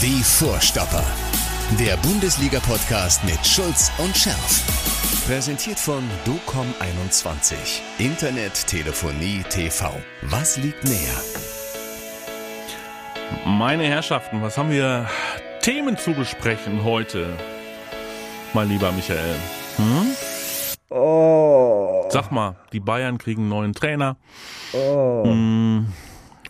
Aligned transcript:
Die 0.00 0.22
Vorstopper. 0.22 1.04
Der 1.76 1.96
Bundesliga-Podcast 1.96 3.24
mit 3.24 3.44
Schulz 3.44 3.90
und 3.98 4.16
Scherf. 4.16 5.26
Präsentiert 5.26 5.80
von 5.80 6.04
DOCOM21. 6.24 7.80
Internet, 7.98 8.64
Telefonie, 8.68 9.42
TV. 9.50 9.90
Was 10.22 10.56
liegt 10.56 10.84
näher? 10.84 11.20
Meine 13.44 13.86
Herrschaften, 13.86 14.40
was 14.40 14.56
haben 14.56 14.70
wir 14.70 15.08
Themen 15.62 15.98
zu 15.98 16.12
besprechen 16.12 16.84
heute? 16.84 17.36
Mein 18.54 18.68
lieber 18.68 18.92
Michael. 18.92 19.34
Hm? 19.78 20.96
Oh. 20.96 22.08
Sag 22.10 22.30
mal, 22.30 22.54
die 22.72 22.80
Bayern 22.80 23.18
kriegen 23.18 23.42
einen 23.42 23.48
neuen 23.48 23.74
Trainer. 23.74 24.16
Oh. 24.72 25.24
Hm, 25.24 25.92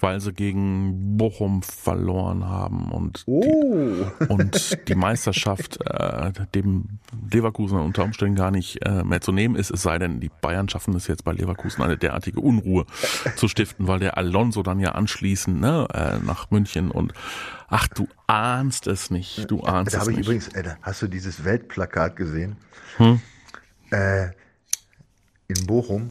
weil 0.00 0.20
sie 0.20 0.32
gegen 0.32 1.16
Bochum 1.16 1.62
verloren 1.62 2.46
haben 2.48 2.90
und, 2.92 3.22
Oh. 3.26 3.42
die, 4.20 4.26
und 4.26 4.88
die 4.88 4.94
Meisterschaft 4.94 5.78
äh, 5.84 6.32
dem 6.54 6.98
Leverkusen 7.32 7.78
unter 7.78 8.04
Umständen 8.04 8.36
gar 8.36 8.50
nicht 8.50 8.84
äh, 8.86 9.02
mehr 9.04 9.20
zu 9.20 9.32
nehmen 9.32 9.56
ist, 9.56 9.70
es 9.70 9.82
sei 9.82 9.98
denn, 9.98 10.20
die 10.20 10.30
Bayern 10.40 10.68
schaffen 10.68 10.94
es 10.94 11.06
jetzt 11.06 11.24
bei 11.24 11.32
Leverkusen 11.32 11.82
eine 11.82 11.96
derartige 11.96 12.40
Unruhe 12.40 12.86
zu 13.36 13.48
stiften, 13.48 13.86
weil 13.88 13.98
der 13.98 14.16
Alonso 14.18 14.62
dann 14.62 14.80
ja 14.80 14.92
anschließend 14.92 15.60
ne, 15.60 15.86
äh, 15.92 16.18
nach 16.24 16.50
München 16.50 16.90
und 16.90 17.12
ach, 17.68 17.88
du 17.88 18.08
ahnst 18.26 18.86
es 18.86 19.10
nicht, 19.10 19.50
du 19.50 19.62
ahnst 19.62 19.92
Da 19.94 19.98
es 19.98 20.00
habe 20.02 20.12
ich 20.12 20.18
nicht. 20.18 20.26
übrigens, 20.26 20.48
äh, 20.48 20.74
hast 20.82 21.02
du 21.02 21.06
dieses 21.08 21.44
Weltplakat 21.44 22.16
gesehen? 22.16 22.56
Hm? 22.98 23.20
Äh, 23.90 24.28
in 25.48 25.66
Bochum. 25.66 26.10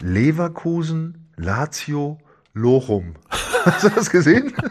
Leverkusen, 0.00 1.28
Lazio, 1.36 2.18
Lochum. 2.54 3.14
Hast 3.64 3.84
du 3.84 3.88
das 3.90 4.10
gesehen? 4.10 4.52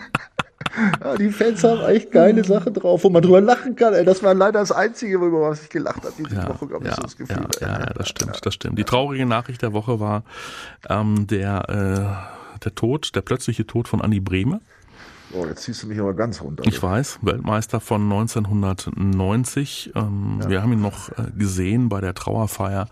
Ja, 1.04 1.16
die 1.18 1.30
Fans 1.30 1.64
haben 1.64 1.82
echt 1.90 2.12
geile 2.12 2.44
Sachen 2.44 2.74
drauf, 2.74 3.04
wo 3.04 3.10
man 3.10 3.22
drüber 3.22 3.42
lachen 3.42 3.76
kann. 3.76 3.94
Ey, 3.94 4.06
das 4.06 4.22
war 4.24 4.34
leider 4.34 4.60
das 4.60 4.72
Einzige, 4.72 5.16
über 5.16 5.42
was 5.50 5.64
ich 5.64 5.70
gelacht 5.70 6.04
habe 6.04 6.14
diese 6.18 6.36
Ja, 6.36 6.48
Woche, 6.48 6.68
glaube 6.68 6.86
ich, 6.86 6.90
ja, 6.92 6.96
so 6.96 7.02
das 7.02 7.18
Gefühl. 7.18 7.48
ja, 7.60 7.68
ja, 7.68 7.80
ja, 7.80 7.86
das 7.88 8.08
stimmt, 8.08 8.46
das 8.46 8.54
stimmt. 8.54 8.78
Die 8.78 8.84
traurige 8.84 9.26
Nachricht 9.26 9.62
der 9.62 9.74
Woche 9.74 10.00
war 10.00 10.24
ähm, 10.88 11.28
der, 11.28 11.70
äh, 12.56 12.60
der 12.64 12.76
Tod, 12.76 13.14
der 13.16 13.22
plötzliche 13.22 13.66
Tod 13.66 13.88
von 13.88 14.00
Andy 14.00 14.20
Brehme. 14.20 14.62
Oh, 15.32 15.46
jetzt 15.46 15.64
ziehst 15.64 15.84
du 15.84 15.88
mich 15.88 16.00
aber 16.00 16.14
ganz 16.16 16.42
runter. 16.42 16.64
Ich 16.66 16.82
weiß, 16.82 17.20
Weltmeister 17.22 17.80
von 17.80 18.04
1990. 18.12 19.92
Ähm, 19.96 20.40
Wir 20.48 20.64
haben 20.64 20.74
ihn 20.74 20.82
noch 20.82 21.10
äh, 21.10 21.32
gesehen 21.38 21.88
bei 21.90 22.02
der 22.02 22.16
Trauerfeier 22.16 22.88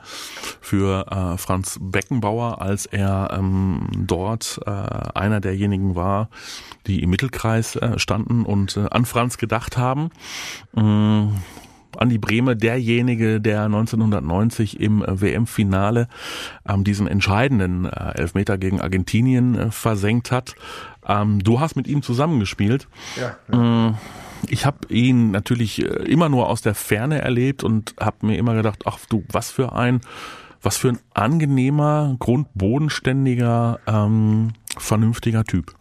für 0.62 1.08
äh, 1.12 1.38
Franz 1.38 1.80
Beckenbauer, 1.82 2.62
als 2.62 2.86
er 2.86 3.36
ähm, 3.38 3.88
dort 3.96 4.60
äh, 4.66 4.70
einer 4.70 5.40
derjenigen 5.40 5.96
war, 5.96 6.30
die 6.86 7.02
im 7.02 7.10
Mittelkreis 7.10 7.76
äh, 7.76 7.98
standen 7.98 8.46
und 8.46 8.78
äh, 8.78 8.88
an 8.92 9.06
Franz 9.06 9.38
gedacht 9.38 9.78
haben. 9.78 10.12
Ähm, 10.76 11.34
Andi 11.98 12.18
Brehme, 12.18 12.56
derjenige, 12.56 13.42
der 13.42 13.64
1990 13.64 14.80
im 14.80 15.04
äh, 15.04 15.22
WM-Finale 15.22 16.08
ähm, 16.68 16.84
diesen 16.84 17.08
entscheidenden 17.08 17.86
äh, 17.86 18.14
Elfmeter 18.16 18.58
gegen 18.58 18.80
Argentinien 18.82 19.56
äh, 19.56 19.72
versenkt 19.72 20.32
hat. 20.32 20.56
Ähm, 21.08 21.40
du 21.44 21.60
hast 21.60 21.76
mit 21.76 21.88
ihm 21.88 22.02
zusammengespielt. 22.02 22.88
Ja, 23.16 23.90
Äh, 23.90 23.94
Ich 24.50 24.66
habe 24.68 24.88
ihn 24.90 25.32
natürlich 25.32 25.82
äh, 25.82 25.88
immer 25.88 26.30
nur 26.30 26.48
aus 26.48 26.62
der 26.62 26.76
Ferne 26.76 27.22
erlebt 27.22 27.64
und 27.64 27.96
habe 28.00 28.28
mir 28.28 28.38
immer 28.38 28.54
gedacht, 28.54 28.84
ach 28.86 29.00
du, 29.10 29.24
was 29.32 29.50
für 29.50 29.74
ein, 29.74 30.02
was 30.62 30.78
für 30.78 30.90
ein 30.90 31.00
angenehmer, 31.14 32.16
grundbodenständiger, 32.20 33.80
ähm, 33.88 34.54
vernünftiger 34.78 35.44
Typ. 35.44 35.74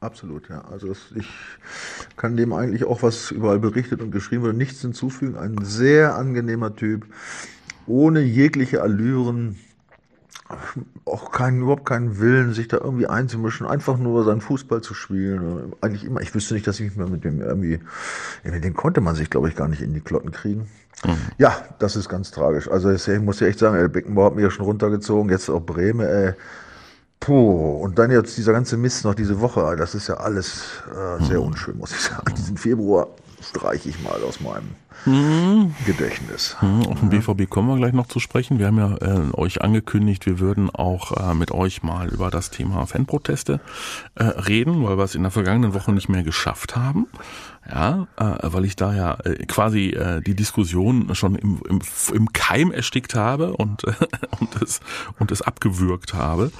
Absolut, 0.00 0.48
ja. 0.48 0.62
Also 0.70 0.88
das, 0.88 0.98
ich 1.16 1.26
kann 2.16 2.36
dem 2.36 2.52
eigentlich 2.52 2.84
auch, 2.84 3.02
was 3.02 3.30
überall 3.30 3.58
berichtet 3.58 4.00
und 4.02 4.10
geschrieben 4.10 4.42
wurde, 4.44 4.56
nichts 4.56 4.80
hinzufügen. 4.82 5.36
Ein 5.36 5.56
sehr 5.64 6.14
angenehmer 6.14 6.76
Typ, 6.76 7.06
ohne 7.86 8.20
jegliche 8.20 8.82
Allüren, 8.82 9.56
auch 11.04 11.30
keinen, 11.32 11.62
überhaupt 11.62 11.86
keinen 11.86 12.18
Willen, 12.18 12.52
sich 12.52 12.68
da 12.68 12.78
irgendwie 12.78 13.06
einzumischen, 13.06 13.66
einfach 13.66 13.98
nur 13.98 14.24
seinen 14.24 14.40
Fußball 14.40 14.80
zu 14.80 14.94
spielen. 14.94 15.72
Eigentlich 15.80 16.04
immer, 16.04 16.20
ich 16.20 16.34
wüsste 16.34 16.54
nicht, 16.54 16.66
dass 16.66 16.80
ich 16.80 16.86
mich 16.90 16.96
mal 16.96 17.08
mit 17.08 17.24
dem 17.24 17.40
irgendwie, 17.40 17.80
mit 18.42 18.64
dem 18.64 18.74
konnte 18.74 19.00
man 19.00 19.14
sich, 19.14 19.30
glaube 19.30 19.48
ich, 19.48 19.56
gar 19.56 19.68
nicht 19.68 19.82
in 19.82 19.94
die 19.94 20.00
Klotten 20.00 20.30
kriegen. 20.32 20.68
Ja, 21.38 21.56
das 21.78 21.96
ist 21.96 22.08
ganz 22.08 22.30
tragisch. 22.30 22.68
Also 22.68 22.90
ich 22.90 23.20
muss 23.20 23.40
ja 23.40 23.46
echt 23.46 23.58
sagen, 23.58 23.76
ey, 23.76 23.88
Beckenbauer 23.88 24.26
hat 24.26 24.34
mich 24.36 24.44
ja 24.44 24.50
schon 24.50 24.64
runtergezogen, 24.64 25.30
jetzt 25.30 25.50
auch 25.50 25.60
Breme, 25.60 26.08
ey. 26.08 26.32
Puh, 27.20 27.82
und 27.82 27.98
dann 27.98 28.10
jetzt 28.10 28.36
dieser 28.36 28.52
ganze 28.52 28.76
Mist 28.76 29.04
noch 29.04 29.14
diese 29.14 29.40
Woche, 29.40 29.76
das 29.76 29.94
ist 29.94 30.08
ja 30.08 30.16
alles 30.16 30.82
äh, 30.90 31.24
sehr 31.24 31.40
unschön, 31.40 31.78
muss 31.78 31.92
ich 31.92 32.00
sagen. 32.00 32.34
Diesen 32.36 32.56
Februar 32.56 33.08
streiche 33.40 33.88
ich 33.88 34.02
mal 34.02 34.20
aus 34.22 34.40
meinem 34.40 34.68
Gedächtnis. 35.86 36.56
Hm, 36.60 36.86
Auf 36.86 37.00
den 37.00 37.10
BVB 37.10 37.48
kommen 37.50 37.68
wir 37.68 37.76
gleich 37.76 37.92
noch 37.92 38.06
zu 38.06 38.20
sprechen. 38.20 38.58
Wir 38.58 38.68
haben 38.68 38.78
ja 38.78 38.96
äh, 38.96 39.34
euch 39.34 39.60
angekündigt, 39.62 40.24
wir 40.26 40.38
würden 40.38 40.70
auch 40.70 41.12
äh, 41.12 41.34
mit 41.34 41.50
euch 41.52 41.82
mal 41.82 42.08
über 42.08 42.30
das 42.30 42.50
Thema 42.50 42.86
Fanproteste 42.86 43.60
äh, 44.14 44.24
reden, 44.24 44.82
weil 44.84 44.96
wir 44.96 45.04
es 45.04 45.14
in 45.14 45.22
der 45.22 45.30
vergangenen 45.30 45.74
Woche 45.74 45.92
nicht 45.92 46.08
mehr 46.08 46.22
geschafft 46.22 46.74
haben. 46.76 47.06
Ja, 47.70 48.06
äh, 48.18 48.24
weil 48.42 48.66
ich 48.66 48.76
da 48.76 48.94
ja 48.94 49.16
äh, 49.24 49.46
quasi 49.46 49.88
äh, 49.90 50.20
die 50.20 50.34
Diskussion 50.34 51.14
schon 51.14 51.34
im, 51.34 51.60
im, 51.68 51.80
im 52.12 52.32
Keim 52.34 52.70
erstickt 52.70 53.14
habe 53.14 53.54
und, 53.54 53.84
äh, 53.84 53.92
und, 54.40 54.60
es, 54.62 54.80
und 55.18 55.32
es 55.32 55.40
abgewürgt 55.40 56.12
habe. 56.12 56.50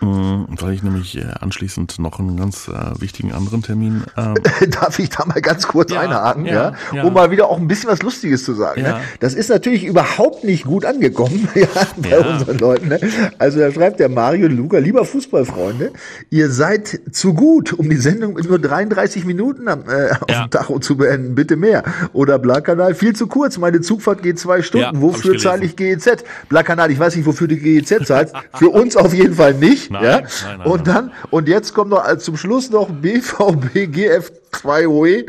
Mm, 0.00 0.44
Weil 0.58 0.72
ich 0.72 0.82
nämlich 0.82 1.16
äh, 1.18 1.26
anschließend 1.40 1.98
noch 1.98 2.18
einen 2.18 2.36
ganz 2.36 2.68
äh, 2.68 3.00
wichtigen 3.00 3.32
anderen 3.32 3.62
Termin 3.62 4.04
ähm, 4.16 4.34
Darf 4.70 4.98
ich 4.98 5.08
da 5.10 5.24
mal 5.24 5.40
ganz 5.40 5.66
kurz 5.68 5.90
Ja, 5.92 6.00
einhaken, 6.00 6.44
ja, 6.46 6.52
ja, 6.52 6.72
ja. 6.92 7.04
um 7.04 7.14
mal 7.14 7.30
wieder 7.30 7.48
auch 7.48 7.56
ein 7.58 7.66
bisschen 7.68 7.75
was 7.84 8.00
Lustiges 8.02 8.44
zu 8.44 8.54
sagen. 8.54 8.82
Ja. 8.82 8.98
Ne? 8.98 9.00
Das 9.18 9.34
ist 9.34 9.50
natürlich 9.50 9.84
überhaupt 9.84 10.44
nicht 10.44 10.64
gut 10.64 10.84
angekommen 10.84 11.48
ja, 11.56 11.66
bei 11.96 12.10
Ja. 12.10 12.18
unseren 12.32 12.58
Leuten. 12.58 12.88
Ne? 12.88 13.00
Also 13.38 13.58
da 13.58 13.72
schreibt 13.72 13.98
der 13.98 14.08
Mario 14.08 14.46
Luca, 14.46 14.78
lieber 14.78 15.04
Fußballfreunde, 15.04 15.92
ihr 16.30 16.50
seid 16.50 17.00
zu 17.10 17.34
gut, 17.34 17.72
um 17.72 17.90
die 17.90 17.96
Sendung 17.96 18.34
mit 18.34 18.48
nur 18.48 18.58
33 18.60 19.24
Minuten 19.24 19.66
am, 19.68 19.80
äh, 19.88 20.12
auf 20.12 20.26
dem 20.26 20.50
Tacho 20.50 20.78
zu 20.78 20.96
beenden. 20.96 21.34
Bitte 21.34 21.56
mehr. 21.56 21.82
Oder 22.12 22.38
Blakanal, 22.38 22.94
viel 22.94 23.14
zu 23.16 23.26
kurz. 23.26 23.58
Meine 23.58 23.80
Zugfahrt 23.80 24.22
geht 24.22 24.38
zwei 24.38 24.62
Stunden. 24.62 25.00
Wofür 25.02 25.34
ich 25.34 25.42
zahle 25.42 25.64
ich 25.64 25.74
GEZ? 25.74 26.24
Blakanal, 26.48 26.90
ich 26.92 26.98
weiß 26.98 27.16
nicht, 27.16 27.26
wofür 27.26 27.48
du 27.48 27.56
GEZ 27.56 28.06
zahlst. 28.06 28.34
Für 28.54 28.68
uns 28.68 28.96
auf 28.96 29.12
jeden 29.12 29.34
Fall 29.34 29.54
nicht. 29.54 29.90
Nein, 29.90 30.04
ja? 30.04 30.20
nein, 30.20 30.28
nein, 30.58 30.66
Und 30.66 30.86
dann, 30.86 31.10
und 31.30 31.48
jetzt 31.48 31.74
kommt 31.74 31.90
noch 31.90 32.04
als 32.04 32.24
zum 32.24 32.36
Schluss 32.36 32.70
noch 32.70 32.88
BVB 32.90 33.88
GF2OE. 33.92 35.24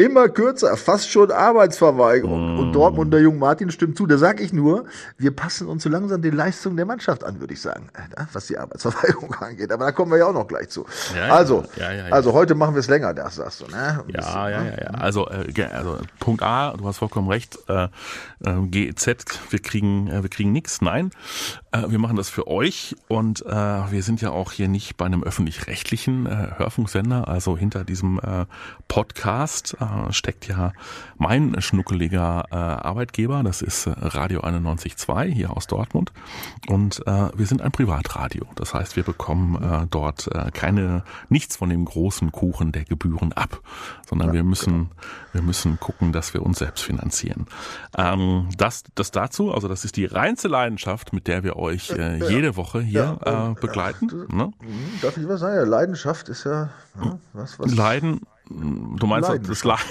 Immer 0.00 0.30
kürzer, 0.30 0.76
fast 0.78 1.10
schon 1.10 1.30
Arbeitsverweigerung. 1.30 2.54
Mm. 2.54 2.58
Und 2.58 2.72
Dortmund, 2.72 3.12
der 3.12 3.20
Jung 3.20 3.38
Martin 3.38 3.70
stimmt 3.70 3.98
zu. 3.98 4.06
Da 4.06 4.16
sag 4.16 4.40
ich 4.40 4.50
nur, 4.50 4.86
wir 5.18 5.30
passen 5.30 5.68
uns 5.68 5.82
so 5.82 5.90
langsam 5.90 6.22
den 6.22 6.34
Leistungen 6.34 6.76
der 6.76 6.86
Mannschaft 6.86 7.22
an, 7.22 7.38
würde 7.38 7.52
ich 7.52 7.60
sagen, 7.60 7.90
äh, 7.92 8.24
was 8.32 8.46
die 8.46 8.56
Arbeitsverweigerung 8.56 9.34
angeht. 9.40 9.70
Aber 9.70 9.84
da 9.84 9.92
kommen 9.92 10.10
wir 10.10 10.18
ja 10.18 10.26
auch 10.26 10.32
noch 10.32 10.48
gleich 10.48 10.70
zu. 10.70 10.86
Ja, 11.14 11.26
ja. 11.26 11.34
also, 11.34 11.64
Ja, 11.76 11.92
ja, 11.92 12.08
ja. 12.08 12.12
also 12.14 12.32
heute 12.32 12.54
machen 12.54 12.74
wir 12.74 12.80
es 12.80 12.88
länger, 12.88 13.12
das 13.12 13.34
sagst 13.34 13.60
du, 13.60 13.66
ne? 13.66 14.00
Ein 14.00 14.06
bisschen, 14.06 14.32
Ja, 14.32 14.48
ja, 14.48 14.60
ne? 14.62 14.70
ja, 14.70 14.84
ja. 14.84 14.90
Also, 14.98 15.28
äh, 15.28 15.64
also 15.64 15.98
Punkt 16.18 16.42
A, 16.42 16.74
du 16.78 16.86
hast 16.86 16.96
vollkommen 16.96 17.28
recht. 17.28 17.58
Äh, 17.68 17.88
äh, 18.44 18.66
GEZ, 18.70 19.06
wir 19.50 19.58
kriegen, 19.58 20.08
äh, 20.08 20.22
wir 20.22 20.30
kriegen 20.30 20.52
nichts. 20.52 20.80
Nein, 20.80 21.10
wir 21.72 22.00
machen 22.00 22.16
das 22.16 22.28
für 22.28 22.48
euch 22.48 22.96
und 23.06 23.46
äh, 23.46 23.48
wir 23.48 24.02
sind 24.02 24.20
ja 24.20 24.30
auch 24.30 24.50
hier 24.50 24.66
nicht 24.66 24.96
bei 24.96 25.06
einem 25.06 25.22
öffentlich-rechtlichen 25.22 26.26
äh, 26.26 26.48
Hörfunksender. 26.56 27.28
Also 27.28 27.56
hinter 27.56 27.84
diesem 27.84 28.18
äh, 28.18 28.46
Podcast 28.88 29.76
äh, 29.80 30.12
steckt 30.12 30.48
ja 30.48 30.72
mein 31.16 31.60
schnuckeliger 31.60 32.46
äh, 32.50 32.56
Arbeitgeber. 32.56 33.44
Das 33.44 33.62
ist 33.62 33.86
äh, 33.86 33.92
Radio 33.96 34.40
91.2 34.40 35.26
hier 35.26 35.56
aus 35.56 35.68
Dortmund 35.68 36.12
und 36.66 37.06
äh, 37.06 37.28
wir 37.36 37.46
sind 37.46 37.62
ein 37.62 37.70
Privatradio. 37.70 38.46
Das 38.56 38.74
heißt, 38.74 38.96
wir 38.96 39.04
bekommen 39.04 39.62
äh, 39.62 39.86
dort 39.88 40.26
äh, 40.26 40.50
keine 40.52 41.04
nichts 41.28 41.56
von 41.56 41.68
dem 41.68 41.84
großen 41.84 42.32
Kuchen 42.32 42.72
der 42.72 42.84
Gebühren 42.84 43.32
ab, 43.32 43.60
sondern 44.08 44.32
wir 44.32 44.42
müssen 44.42 44.90
wir 45.32 45.42
müssen 45.42 45.78
gucken, 45.78 46.12
dass 46.12 46.34
wir 46.34 46.42
uns 46.42 46.58
selbst 46.58 46.82
finanzieren. 46.82 47.46
Ähm, 47.96 48.48
das 48.56 48.82
das 48.96 49.12
dazu, 49.12 49.52
also 49.54 49.68
das 49.68 49.84
ist 49.84 49.96
die 49.96 50.06
reinste 50.06 50.48
Leidenschaft, 50.48 51.12
mit 51.12 51.28
der 51.28 51.44
wir 51.44 51.59
euch 51.60 51.90
äh, 51.90 52.16
jede 52.28 52.56
Woche 52.56 52.80
hier 52.80 53.18
Ja, 53.24 53.50
äh, 53.50 53.54
begleiten. 53.60 54.06
ne? 54.28 54.52
Mhm, 54.60 55.00
Darf 55.02 55.16
ich 55.16 55.28
was 55.28 55.40
sagen? 55.40 55.68
Leidenschaft 55.68 56.28
ist 56.28 56.44
ja, 56.44 56.70
ja 57.02 57.18
was, 57.32 57.58
was. 57.58 57.74
Leiden, 57.74 58.22
du 58.48 59.06
meinst 59.06 59.30
das 59.48 59.64
Leiden. 59.64 59.84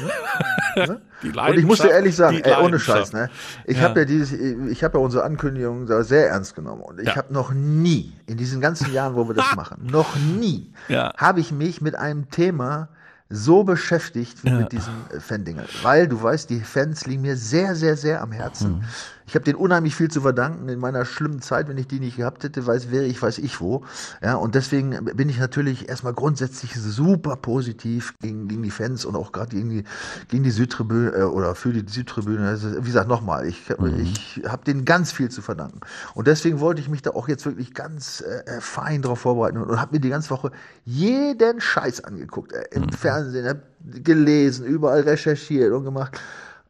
Die 1.23 1.29
Und 1.31 1.57
ich 1.57 1.65
muss 1.65 1.79
dir 1.79 1.89
ehrlich 1.89 2.15
sagen, 2.15 2.37
ey, 2.37 2.53
ohne 2.53 2.61
Leidenschaft. 2.77 2.97
Scheiß, 2.99 3.13
ne? 3.13 3.29
Ich 3.65 3.81
habe 3.81 4.01
ja 4.01 4.05
dieses, 4.05 4.31
ich 4.31 4.83
habe 4.83 4.97
ja 4.97 5.03
unsere 5.03 5.23
Ankündigung 5.23 5.85
da 5.87 6.03
sehr 6.03 6.29
ernst 6.29 6.55
genommen 6.55 6.81
und 6.81 7.01
ich 7.01 7.15
habe 7.17 7.33
noch 7.33 7.51
nie 7.51 8.13
in 8.27 8.37
diesen 8.37 8.61
ganzen 8.61 8.93
Jahren, 8.93 9.15
wo 9.15 9.27
wir 9.27 9.35
das 9.35 9.53
machen, 9.55 9.87
noch 9.91 10.15
nie 10.15 10.71
habe 11.17 11.39
ich 11.39 11.51
mich 11.51 11.81
mit 11.81 11.95
einem 11.95 12.29
Thema 12.29 12.89
so 13.29 13.63
beschäftigt 13.63 14.43
wie 14.43 14.49
mit 14.49 14.71
diesem 14.71 14.93
Fan-Dingel. 15.19 15.65
Weil 15.83 16.07
du 16.07 16.21
weißt, 16.21 16.49
die 16.49 16.61
Fans 16.61 17.05
liegen 17.05 17.21
mir 17.21 17.35
sehr, 17.37 17.75
sehr, 17.75 17.95
sehr 17.95 18.21
am 18.23 18.31
Herzen. 18.31 18.83
Ich 19.29 19.35
habe 19.35 19.45
den 19.45 19.53
unheimlich 19.53 19.95
viel 19.95 20.09
zu 20.09 20.21
verdanken 20.21 20.67
in 20.69 20.79
meiner 20.79 21.05
schlimmen 21.05 21.39
Zeit. 21.39 21.69
Wenn 21.69 21.77
ich 21.77 21.87
die 21.87 21.99
nicht 21.99 22.17
gehabt 22.17 22.43
hätte, 22.43 22.65
weiß, 22.65 22.89
wäre 22.89 23.05
ich, 23.05 23.21
weiß 23.21 23.37
ich 23.37 23.61
wo. 23.61 23.83
Ja, 24.23 24.33
und 24.33 24.55
deswegen 24.55 25.05
bin 25.05 25.29
ich 25.29 25.37
natürlich 25.37 25.87
erstmal 25.87 26.13
grundsätzlich 26.13 26.73
super 26.73 27.35
positiv 27.35 28.15
gegen, 28.21 28.47
gegen 28.47 28.63
die 28.63 28.71
Fans 28.71 29.05
und 29.05 29.15
auch 29.15 29.31
gerade 29.31 29.55
gegen 29.55 29.69
die, 29.69 29.83
gegen 30.29 30.41
die 30.41 30.49
Südtribüne 30.49 31.11
äh, 31.11 31.21
oder 31.21 31.53
für 31.53 31.71
die 31.71 31.87
Südtribüne. 31.87 32.47
Also, 32.47 32.77
wie 32.77 32.87
gesagt, 32.87 33.07
nochmal, 33.07 33.45
ich, 33.45 33.69
mhm. 33.69 33.99
ich 33.99 34.41
habe 34.47 34.65
denen 34.65 34.83
ganz 34.83 35.11
viel 35.11 35.29
zu 35.29 35.43
verdanken. 35.43 35.81
Und 36.15 36.25
deswegen 36.25 36.59
wollte 36.59 36.81
ich 36.81 36.89
mich 36.89 37.03
da 37.03 37.11
auch 37.11 37.27
jetzt 37.27 37.45
wirklich 37.45 37.75
ganz 37.75 38.21
äh, 38.21 38.57
äh 38.57 38.61
fein 38.61 39.03
drauf 39.03 39.19
vorbereiten 39.19 39.57
und, 39.57 39.69
und 39.69 39.79
habe 39.79 39.93
mir 39.95 39.99
die 39.99 40.09
ganze 40.09 40.31
Woche 40.31 40.51
jeden 40.85 41.61
Scheiß 41.61 42.03
angeguckt. 42.03 42.51
Äh, 42.51 42.63
Im 42.71 42.81
mhm. 42.81 42.91
Fernsehen, 42.93 43.47
habe 43.47 43.61
gelesen, 44.03 44.65
überall 44.65 45.01
recherchiert 45.01 45.71
und 45.71 45.83
gemacht. 45.83 46.19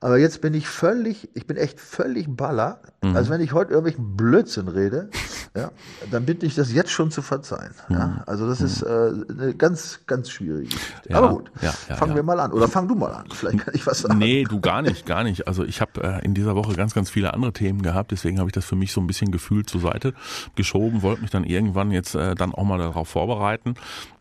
Aber 0.01 0.17
jetzt 0.17 0.39
bin 0.39 0.53
ich 0.53 0.65
völlig, 0.67 1.29
ich 1.33 1.45
bin 1.45 1.57
echt 1.57 1.79
völlig 1.79 2.27
baller. 2.29 2.79
Mhm. 3.03 3.17
Also 3.17 3.31
wenn 3.31 3.41
ich 3.41 3.51
heute 3.51 3.71
irgendwelchen 3.71 4.15
Blödsinn 4.15 4.69
rede, 4.69 5.09
ja, 5.55 5.71
dann 6.09 6.25
bitte 6.25 6.45
ich 6.45 6.55
das 6.55 6.71
jetzt 6.71 6.91
schon 6.91 7.11
zu 7.11 7.21
verzeihen. 7.21 7.73
Mhm. 7.89 7.95
Ja, 7.95 8.23
also 8.25 8.47
das 8.47 8.61
mhm. 8.61 8.65
ist 8.65 8.81
äh, 8.81 8.87
eine 8.87 9.53
ganz, 9.55 9.99
ganz 10.07 10.29
schwierige 10.29 10.69
Geschichte. 10.69 11.09
Ja, 11.09 11.17
Aber 11.17 11.29
gut, 11.29 11.51
ja, 11.61 11.71
fangen 11.71 12.15
wir 12.15 12.23
mal 12.23 12.39
an. 12.39 12.53
Oder 12.53 12.69
fang 12.69 12.87
du 12.87 12.95
mal 12.95 13.11
an. 13.11 13.25
Vielleicht 13.29 13.59
kann 13.59 13.73
ich 13.73 13.85
was 13.85 13.99
sagen. 13.99 14.19
Nee, 14.19 14.45
du 14.45 14.61
gar 14.61 14.81
nicht, 14.81 15.05
gar 15.05 15.23
nicht. 15.25 15.49
Also 15.49 15.65
ich 15.65 15.81
habe 15.81 16.01
äh, 16.01 16.23
in 16.23 16.33
dieser 16.33 16.55
Woche 16.55 16.75
ganz, 16.75 16.93
ganz 16.93 17.09
viele 17.09 17.33
andere 17.33 17.51
Themen 17.51 17.81
gehabt. 17.81 18.11
Deswegen 18.11 18.39
habe 18.39 18.49
ich 18.49 18.53
das 18.53 18.63
für 18.63 18.77
mich 18.77 18.93
so 18.93 19.01
ein 19.01 19.07
bisschen 19.07 19.31
gefühlt 19.31 19.69
zur 19.69 19.81
Seite 19.81 20.13
geschoben, 20.55 21.01
wollte 21.01 21.21
mich 21.21 21.31
dann 21.31 21.43
irgendwann 21.43 21.91
jetzt 21.91 22.15
äh, 22.15 22.35
dann 22.35 22.53
auch 22.53 22.63
mal 22.63 22.77
darauf 22.77 23.09
vorbereiten. 23.09 23.75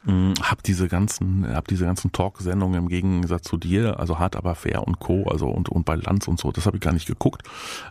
Hm, 0.08 0.32
hab 0.40 0.62
diese 0.62 0.88
ganzen, 0.88 1.46
hab 1.54 1.68
diese 1.68 1.84
ganzen 1.84 2.12
Talk-Sendungen 2.12 2.84
im 2.84 2.88
Gegensatz 2.88 3.42
zu 3.42 3.58
dir, 3.58 4.00
also 4.00 4.18
hart 4.18 4.36
aber 4.36 4.54
fair 4.54 4.86
und 4.86 5.00
Co. 5.00 5.28
Also 5.28 5.48
und 5.48 5.68
und 5.68 5.84
bei 5.84 5.96
Lanz 5.96 6.26
und 6.28 6.40
so, 6.40 6.50
das 6.50 6.64
habe 6.64 6.78
ich 6.78 6.82
gar 6.82 6.94
nicht 6.94 7.06
geguckt 7.06 7.42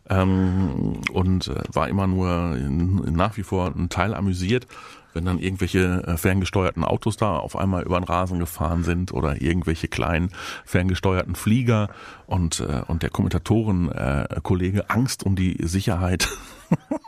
ähm, 0.09 0.99
und 1.13 1.47
äh, 1.47 1.61
war 1.71 1.87
immer 1.87 2.07
nur 2.07 2.57
in, 2.57 2.95
nach 3.13 3.37
wie 3.37 3.43
vor 3.43 3.67
ein 3.67 3.89
Teil 3.89 4.15
amüsiert, 4.15 4.65
wenn 5.13 5.25
dann 5.25 5.37
irgendwelche 5.37 6.07
äh, 6.07 6.17
ferngesteuerten 6.17 6.83
Autos 6.83 7.17
da 7.17 7.37
auf 7.37 7.55
einmal 7.55 7.83
über 7.83 7.99
den 7.99 8.05
Rasen 8.05 8.39
gefahren 8.39 8.83
sind 8.83 9.13
oder 9.13 9.39
irgendwelche 9.39 9.87
kleinen 9.87 10.31
ferngesteuerten 10.65 11.35
Flieger 11.35 11.89
und 12.25 12.61
äh, 12.61 12.81
und 12.87 13.03
der 13.03 13.11
Kommentatoren 13.11 13.91
äh, 13.91 14.27
Kollege 14.41 14.89
Angst 14.89 15.23
um 15.23 15.35
die 15.35 15.55
Sicherheit 15.61 16.27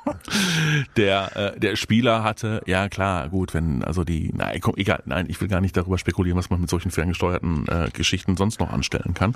der, 0.97 1.53
äh, 1.55 1.59
der 1.59 1.75
Spieler 1.75 2.23
hatte, 2.23 2.61
ja 2.65 2.89
klar, 2.89 3.29
gut, 3.29 3.53
wenn, 3.53 3.83
also 3.83 4.03
die, 4.03 4.31
nein, 4.35 4.59
komm, 4.61 4.75
egal, 4.77 5.01
nein, 5.05 5.25
ich 5.29 5.39
will 5.41 5.47
gar 5.47 5.61
nicht 5.61 5.75
darüber 5.75 5.97
spekulieren, 5.97 6.37
was 6.37 6.49
man 6.49 6.61
mit 6.61 6.69
solchen 6.69 6.91
ferngesteuerten 6.91 7.67
äh, 7.67 7.89
Geschichten 7.93 8.37
sonst 8.37 8.59
noch 8.59 8.71
anstellen 8.71 9.13
kann. 9.13 9.35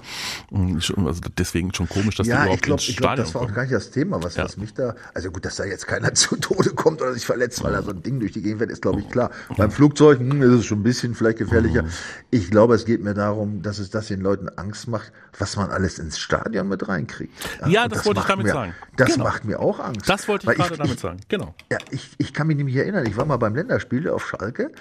Also 0.52 1.22
deswegen 1.38 1.74
schon 1.74 1.90
komisch, 1.90 2.16
dass 2.16 2.28
ja, 2.28 2.38
die 2.38 2.42
überhaupt 2.44 2.56
ich 2.56 2.62
glaub, 2.62 2.80
ins 2.80 2.84
Stadion 2.84 2.94
ich 2.94 2.98
glaub, 2.98 3.16
das 3.16 3.36
war 3.36 3.42
auch 3.42 3.54
gar 3.54 3.64
nicht 3.64 3.74
das 3.74 3.92
Thema, 3.92 4.24
was, 4.24 4.36
ja. 4.36 4.44
was 4.44 4.58
mich 4.58 4.74
da, 4.74 4.96
also 5.14 5.32
gut, 5.32 5.46
dass 5.46 5.56
da 5.56 5.66
jetzt 5.66 5.88
keiner 5.88 6.14
zu 6.14 6.36
Tode 6.36 6.72
kommt 6.72 7.02
oder 7.02 7.14
sich 7.14 7.26
verletzt, 7.26 7.64
weil 7.64 7.74
da 7.74 7.82
so 7.82 7.92
ein 7.92 8.04
Ding 8.04 8.20
durch 8.20 8.32
die 8.32 8.42
Gegend 8.42 8.60
fährt, 8.60 8.72
ist 8.72 8.82
glaube 8.82 9.00
ich 9.00 9.10
klar. 9.10 9.32
Beim 9.58 9.72
Flugzeug 9.72 10.20
hm, 10.20 10.42
ist 10.42 10.52
es 10.52 10.66
schon 10.66 10.80
ein 10.80 10.84
bisschen 10.84 11.16
vielleicht 11.16 11.38
gefährlicher. 11.38 11.84
Mhm. 11.84 11.90
Ich 12.32 12.50
glaube, 12.52 12.76
es 12.76 12.86
geht 12.86 13.04
mir 13.04 13.14
darum, 13.14 13.62
dass 13.62 13.80
es 13.80 13.90
das 13.90 14.08
den 14.08 14.22
Leuten 14.22 14.50
Angst 14.50 14.88
macht, 14.88 15.12
was 15.38 15.56
man 15.56 15.72
alles 15.72 16.00
ins 16.00 16.20
Stadion 16.20 16.68
mit 16.68 16.88
reinkriegt. 16.88 17.34
Ja, 17.62 17.68
ja 17.68 17.88
das, 17.88 18.00
das, 18.00 18.06
wollte 18.08 18.22
ich 18.22 18.26
damit 18.26 18.46
mir, 18.46 18.54
sagen. 18.54 18.74
Das 18.96 19.14
genau. 19.14 19.24
macht 19.26 19.46
mir 19.46 19.60
auch 19.60 19.80
Angst. 19.80 20.08
Das 20.08 20.28
wollte 20.28 20.52
ich 20.52 20.73
gerade 20.78 20.90
damit 20.90 21.00
sagen. 21.00 21.20
Genau. 21.30 21.56
Ja, 21.72 21.78
ich, 21.92 22.12
ich 22.18 22.34
kann 22.34 22.48
mich 22.48 22.58
nämlich 22.58 22.76
erinnern, 22.76 23.06
ich 23.06 23.18
war 23.18 23.26
mal 23.26 23.38
beim 23.38 23.56
Länderspiel 23.56 24.10
auf 24.10 24.28
Schalke 24.28 24.72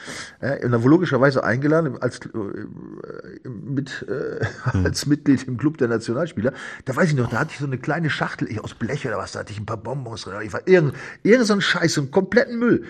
äh, 0.40 0.64
und 0.64 0.72
da 0.72 0.82
wurde 0.82 0.90
logischerweise 0.90 1.44
eingeladen 1.44 2.00
als, 2.00 2.20
äh, 2.26 3.48
mit, 3.48 4.06
äh, 4.08 4.44
hm. 4.72 4.86
als 4.86 5.06
Mitglied 5.06 5.44
im 5.44 5.56
Club 5.56 5.78
der 5.78 5.88
Nationalspieler. 5.88 6.52
Da 6.84 6.96
weiß 6.96 7.10
ich 7.10 7.16
noch, 7.16 7.30
da 7.30 7.40
hatte 7.40 7.52
ich 7.52 7.58
so 7.58 7.66
eine 7.66 7.78
kleine 7.78 8.10
Schachtel 8.10 8.50
ich, 8.50 8.62
aus 8.62 8.74
Blech 8.74 9.06
oder 9.06 9.18
was, 9.18 9.32
da 9.32 9.40
hatte 9.40 9.52
ich 9.52 9.58
ein 9.58 9.66
paar 9.66 9.76
Bonbons 9.76 10.22
drin. 10.22 10.34
Ich 10.42 10.52
war 10.52 10.66
irgend, 10.66 10.94
irgend 11.22 11.46
so 11.46 11.54
ein 11.54 11.60
Scheiß, 11.60 11.94
so 11.94 12.00
einen 12.02 12.10
kompletten 12.10 12.58
Müll. 12.58 12.84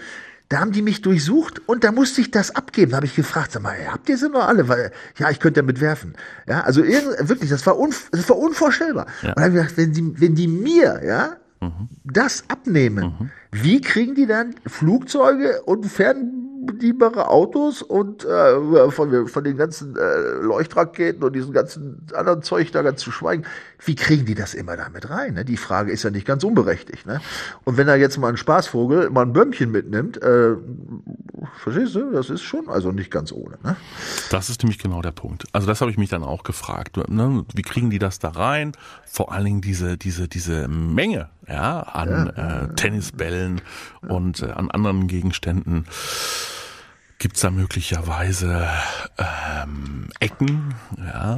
Da 0.53 0.61
haben 0.61 0.73
die 0.73 0.83
mich 0.83 1.01
durchsucht 1.01 1.67
und 1.67 1.83
da 1.83 1.93
musste 1.93 2.21
ich 2.21 2.31
das 2.31 2.55
abgeben. 2.55 2.91
Da 2.91 2.99
habe 2.99 3.07
ich 3.07 3.17
gefragt, 3.17 3.53
sag 3.53 3.63
mal, 3.63 3.75
habt 3.91 4.07
ihr 4.11 4.19
sie 4.19 4.29
noch 4.29 4.47
alle? 4.47 4.69
Weil, 4.69 4.93
ja, 5.17 5.31
ich 5.31 5.41
könnte 5.41 5.61
damit 5.61 5.81
werfen. 5.81 6.13
Ja, 6.47 6.61
also 6.61 6.83
wirklich, 6.85 7.49
das 7.49 7.65
war, 7.65 7.79
unv 7.79 8.11
das 8.11 8.29
war 8.29 8.37
unvorstellbar. 8.37 9.07
Ja. 9.23 9.31
Und 9.31 9.39
dann 9.39 9.45
habe 9.45 9.55
ich 9.57 9.63
gedacht, 9.63 9.77
wenn 9.79 9.93
die, 9.95 10.21
wenn 10.21 10.35
die 10.35 10.49
mir, 10.49 11.01
ja, 11.07 11.37
mhm. 11.63 11.89
das 12.05 12.45
abnehmen, 12.49 13.05
mhm. 13.19 13.31
wie 13.53 13.81
kriegen 13.81 14.15
die 14.15 14.27
dann 14.27 14.55
Flugzeuge 14.67 15.63
und 15.63 15.87
Fern 15.87 16.43
bedienbare 16.65 17.29
Autos 17.29 17.83
und 17.83 18.25
äh, 18.25 18.91
von, 18.91 19.27
von 19.27 19.45
den 19.45 19.57
ganzen 19.57 19.97
äh, 19.97 20.19
Leuchtraketen 20.41 21.23
und 21.23 21.35
diesem 21.35 21.53
ganzen 21.53 22.07
anderen 22.15 22.43
Zeug 22.43 22.71
da 22.73 22.83
ganz 22.83 23.01
zu 23.01 23.11
schweigen, 23.11 23.45
wie 23.85 23.95
kriegen 23.95 24.27
die 24.27 24.35
das 24.35 24.55
immer 24.55 24.77
damit 24.77 25.11
rein? 25.11 25.35
Ne? 25.35 25.45
Die 25.45 25.57
Frage 25.57 25.91
ist 25.91 26.03
ja 26.03 26.11
nicht 26.11 26.27
ganz 26.27 26.45
unberechtigt. 26.45 27.07
Ne? 27.07 27.21
Und 27.65 27.77
wenn 27.77 27.89
er 27.89 27.97
jetzt 27.97 28.19
mal 28.19 28.29
ein 28.29 28.37
Spaßvogel 28.37 29.11
mal 29.11 29.23
ein 29.23 29.33
Bömmchen 29.33 29.71
mitnimmt, 29.71 30.23
äh, 30.23 30.55
verstehst 31.59 31.95
du, 31.95 32.13
das 32.13 32.31
ist 32.31 32.43
schon 32.43 32.69
also 32.69 32.93
nicht 32.93 33.11
ganz 33.11 33.33
ohne. 33.33 33.59
Ne? 33.63 33.77
Das 34.31 34.51
ist 34.51 34.63
nämlich 34.63 34.79
genau 34.79 35.03
der 35.03 35.13
Punkt. 35.13 35.45
Also 35.53 35.67
das 35.67 35.81
habe 35.81 35.91
ich 35.91 35.99
mich 35.99 36.11
dann 36.11 36.23
auch 36.23 36.45
gefragt. 36.45 36.97
Ne? 37.09 37.45
Wie 37.55 37.63
kriegen 37.63 37.91
die 37.91 37.99
das 37.99 38.19
da 38.19 38.29
rein? 38.29 38.73
Vor 39.05 39.33
allen 39.33 39.45
Dingen 39.45 39.61
diese, 39.61 39.99
diese, 39.99 40.29
diese 40.29 40.69
Menge 40.69 41.31
ja, 41.49 41.81
an 41.81 42.33
ja, 42.37 42.63
äh, 42.63 42.75
Tennisbällen 42.75 43.61
und 44.03 44.43
äh, 44.43 44.51
an 44.51 44.71
anderen 44.71 45.09
Gegenständen. 45.09 45.87
Gibt's 47.23 47.43
da 47.43 47.53
möglicherweise 47.53 48.67
ähm, 49.17 50.09
Ecken, 50.19 50.75
ja, 50.99 51.37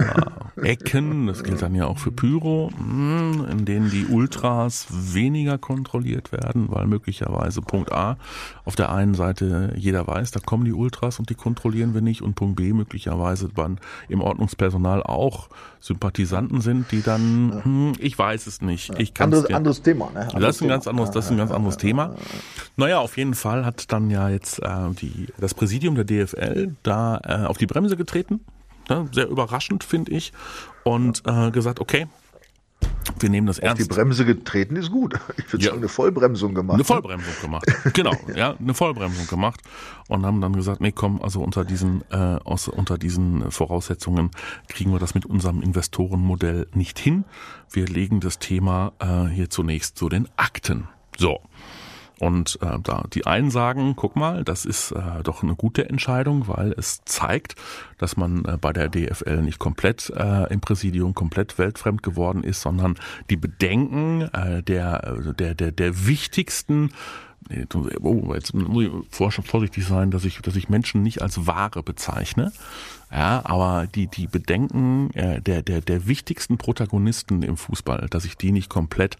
Ecken, 0.63 1.27
das 1.27 1.45
gilt 1.45 1.61
dann 1.61 1.75
ja 1.75 1.85
auch 1.85 1.99
für 1.99 2.11
Pyro, 2.11 2.71
hm, 2.75 3.47
in 3.51 3.67
denen 3.67 3.91
die 3.91 4.07
Ultras 4.07 4.87
weniger 4.91 5.59
kontrolliert 5.59 6.33
werden, 6.33 6.71
weil 6.71 6.87
möglicherweise 6.87 7.61
Punkt 7.61 7.93
A 7.93 8.17
auf 8.65 8.77
der 8.77 8.93
einen 8.93 9.13
Seite 9.13 9.75
jeder 9.77 10.07
weiß, 10.07 10.31
da 10.31 10.41
kommen 10.41 10.65
die 10.65 10.73
Ultras 10.73 11.19
und 11.19 11.29
die 11.29 11.35
kontrollieren 11.35 11.93
wir 11.93 12.01
nicht 12.01 12.23
und 12.23 12.35
Punkt 12.35 12.57
B 12.57 12.73
möglicherweise 12.73 13.51
dann 13.55 13.79
im 14.09 14.23
Ordnungspersonal 14.23 15.03
auch 15.03 15.51
Sympathisanten 15.81 16.63
sind, 16.63 16.93
die 16.93 17.03
dann, 17.03 17.61
hm, 17.63 17.93
ich 17.99 18.19
weiß 18.19 18.47
es 18.47 18.63
nicht, 18.63 18.99
ich 18.99 19.13
kann 19.13 19.27
anderes, 19.27 19.53
anderes 19.53 19.83
Thema. 19.83 20.11
Ne? 20.15 20.21
Anderes 20.21 20.41
das 20.41 20.57
ist 20.57 20.63
ein 20.63 20.69
ganz 20.69 20.87
anderes, 20.87 21.11
das 21.11 21.27
ist 21.27 21.31
ein 21.33 21.37
ganz 21.37 21.51
anderes 21.51 21.77
Thema. 21.77 22.15
Naja, 22.77 23.01
auf 23.01 23.19
jeden 23.19 23.35
Fall 23.35 23.67
hat 23.67 23.93
dann 23.93 24.09
ja 24.09 24.31
jetzt 24.31 24.61
äh, 24.61 24.91
die 24.99 25.29
das 25.39 25.53
Präsidium 25.53 25.74
Präsidium 25.75 25.97
der 25.97 26.05
DFL 26.05 26.77
da 26.85 27.21
äh, 27.25 27.47
auf 27.47 27.59
die 27.59 27.67
Bremse 27.67 27.97
getreten, 27.97 28.41
ne, 28.89 29.09
sehr 29.11 29.29
überraschend 29.29 29.83
finde 29.83 30.13
ich, 30.13 30.33
und 30.85 31.25
äh, 31.27 31.51
gesagt, 31.51 31.81
okay, 31.81 32.07
wir 33.19 33.29
nehmen 33.29 33.49
das 33.49 33.59
ernst. 33.59 33.83
Auf 33.83 33.89
die 33.89 33.93
Bremse 33.93 34.25
getreten 34.25 34.77
ist 34.77 34.93
gut. 34.93 35.19
Ich 35.37 35.53
würde 35.53 35.65
ja. 35.65 35.71
sagen, 35.71 35.83
eine 35.83 35.89
Vollbremsung 35.89 36.55
gemacht. 36.55 36.75
Eine 36.75 36.83
ne? 36.83 36.85
Vollbremsung 36.85 37.35
gemacht. 37.43 37.67
Genau, 37.93 38.13
ja, 38.37 38.55
eine 38.57 38.73
Vollbremsung 38.73 39.27
gemacht 39.27 39.63
und 40.07 40.25
haben 40.25 40.41
dann 40.41 40.53
gesagt, 40.53 40.81
nee, 40.81 40.93
komm, 40.93 41.21
also 41.21 41.41
unter 41.41 41.65
diesen 41.65 42.05
äh, 42.13 42.39
aus, 42.45 42.69
unter 42.69 42.97
diesen 42.97 43.51
Voraussetzungen 43.51 44.31
kriegen 44.69 44.93
wir 44.93 45.01
das 45.01 45.17
mit 45.17 45.27
unserem 45.27 45.61
Investorenmodell 45.61 46.69
nicht 46.73 47.01
hin. 47.01 47.25
Wir 47.69 47.87
legen 47.87 48.21
das 48.21 48.39
Thema 48.39 48.93
äh, 49.01 49.29
hier 49.29 49.51
zunächst 49.51 49.99
zu 49.99 50.09
den 50.09 50.29
Akten. 50.37 50.87
So. 51.17 51.41
Und 52.21 52.59
äh, 52.63 52.79
da 52.83 53.05
die 53.13 53.27
einen 53.27 53.51
sagen, 53.51 53.95
guck 53.97 54.15
mal, 54.15 54.45
das 54.45 54.65
ist 54.65 54.93
äh, 54.93 55.23
doch 55.25 55.43
eine 55.43 55.57
gute 55.57 55.89
Entscheidung, 55.89 56.47
weil 56.47 56.73
es 56.77 57.05
zeigt, 57.05 57.57
dass 57.99 58.17
man 58.17 58.45
äh, 58.45 58.57
bei 58.61 58.73
der 58.73 58.89
DFL 58.89 59.43
nicht 59.43 59.59
komplett 59.59 60.11
äh, 60.11 60.53
im 60.53 60.61
Präsidium 60.61 61.15
komplett 61.15 61.59
weltfremd 61.59 62.03
geworden 62.03 62.45
ist, 62.45 62.61
sondern 62.61 62.97
die 63.31 63.37
Bedenken 63.37 64.23
äh, 64.33 64.63
der, 64.63 65.05
äh, 65.05 65.35
der, 65.35 65.55
der, 65.55 65.73
der 65.73 66.07
wichtigsten 66.07 66.91
Oh, 68.01 68.33
jetzt 68.35 68.55
muss 68.55 68.85
ich 68.85 68.91
vorsichtig 69.11 69.87
sein, 69.87 70.11
dass 70.11 70.25
ich, 70.25 70.41
dass 70.41 70.57
ich 70.57 70.71
Menschen 70.71 71.03
nicht 71.03 71.21
als 71.21 71.47
Ware 71.47 71.83
bezeichne. 71.83 72.53
Ja, 73.15 73.43
aber 73.45 73.87
die, 73.87 74.09
die 74.09 74.27
Bedenken 74.27 75.11
äh, 75.15 75.41
der, 75.41 75.63
der, 75.63 75.81
der 75.81 76.09
wichtigsten 76.09 76.59
Protagonisten 76.59 77.43
im 77.43 77.57
Fußball, 77.57 78.09
dass 78.11 78.25
ich 78.25 78.37
die 78.37 78.51
nicht 78.51 78.69
komplett 78.69 79.17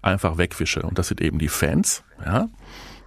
einfach 0.00 0.38
wegwische. 0.38 0.82
Und 0.82 0.98
das 0.98 1.08
sind 1.08 1.20
eben 1.20 1.40
die 1.40 1.48
Fans, 1.48 2.04
ja. 2.24 2.48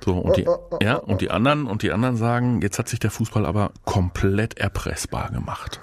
So, 0.03 0.17
und 0.17 0.35
die, 0.35 0.45
ja, 0.83 0.97
und 0.97 1.21
die 1.21 1.31
anderen, 1.31 1.65
und 1.65 1.81
die 1.83 1.91
anderen 1.91 2.17
sagen, 2.17 2.61
jetzt 2.61 2.77
hat 2.77 2.89
sich 2.89 2.99
der 2.99 3.11
Fußball 3.11 3.45
aber 3.45 3.71
komplett 3.85 4.57
erpressbar 4.57 5.31
gemacht. 5.31 5.79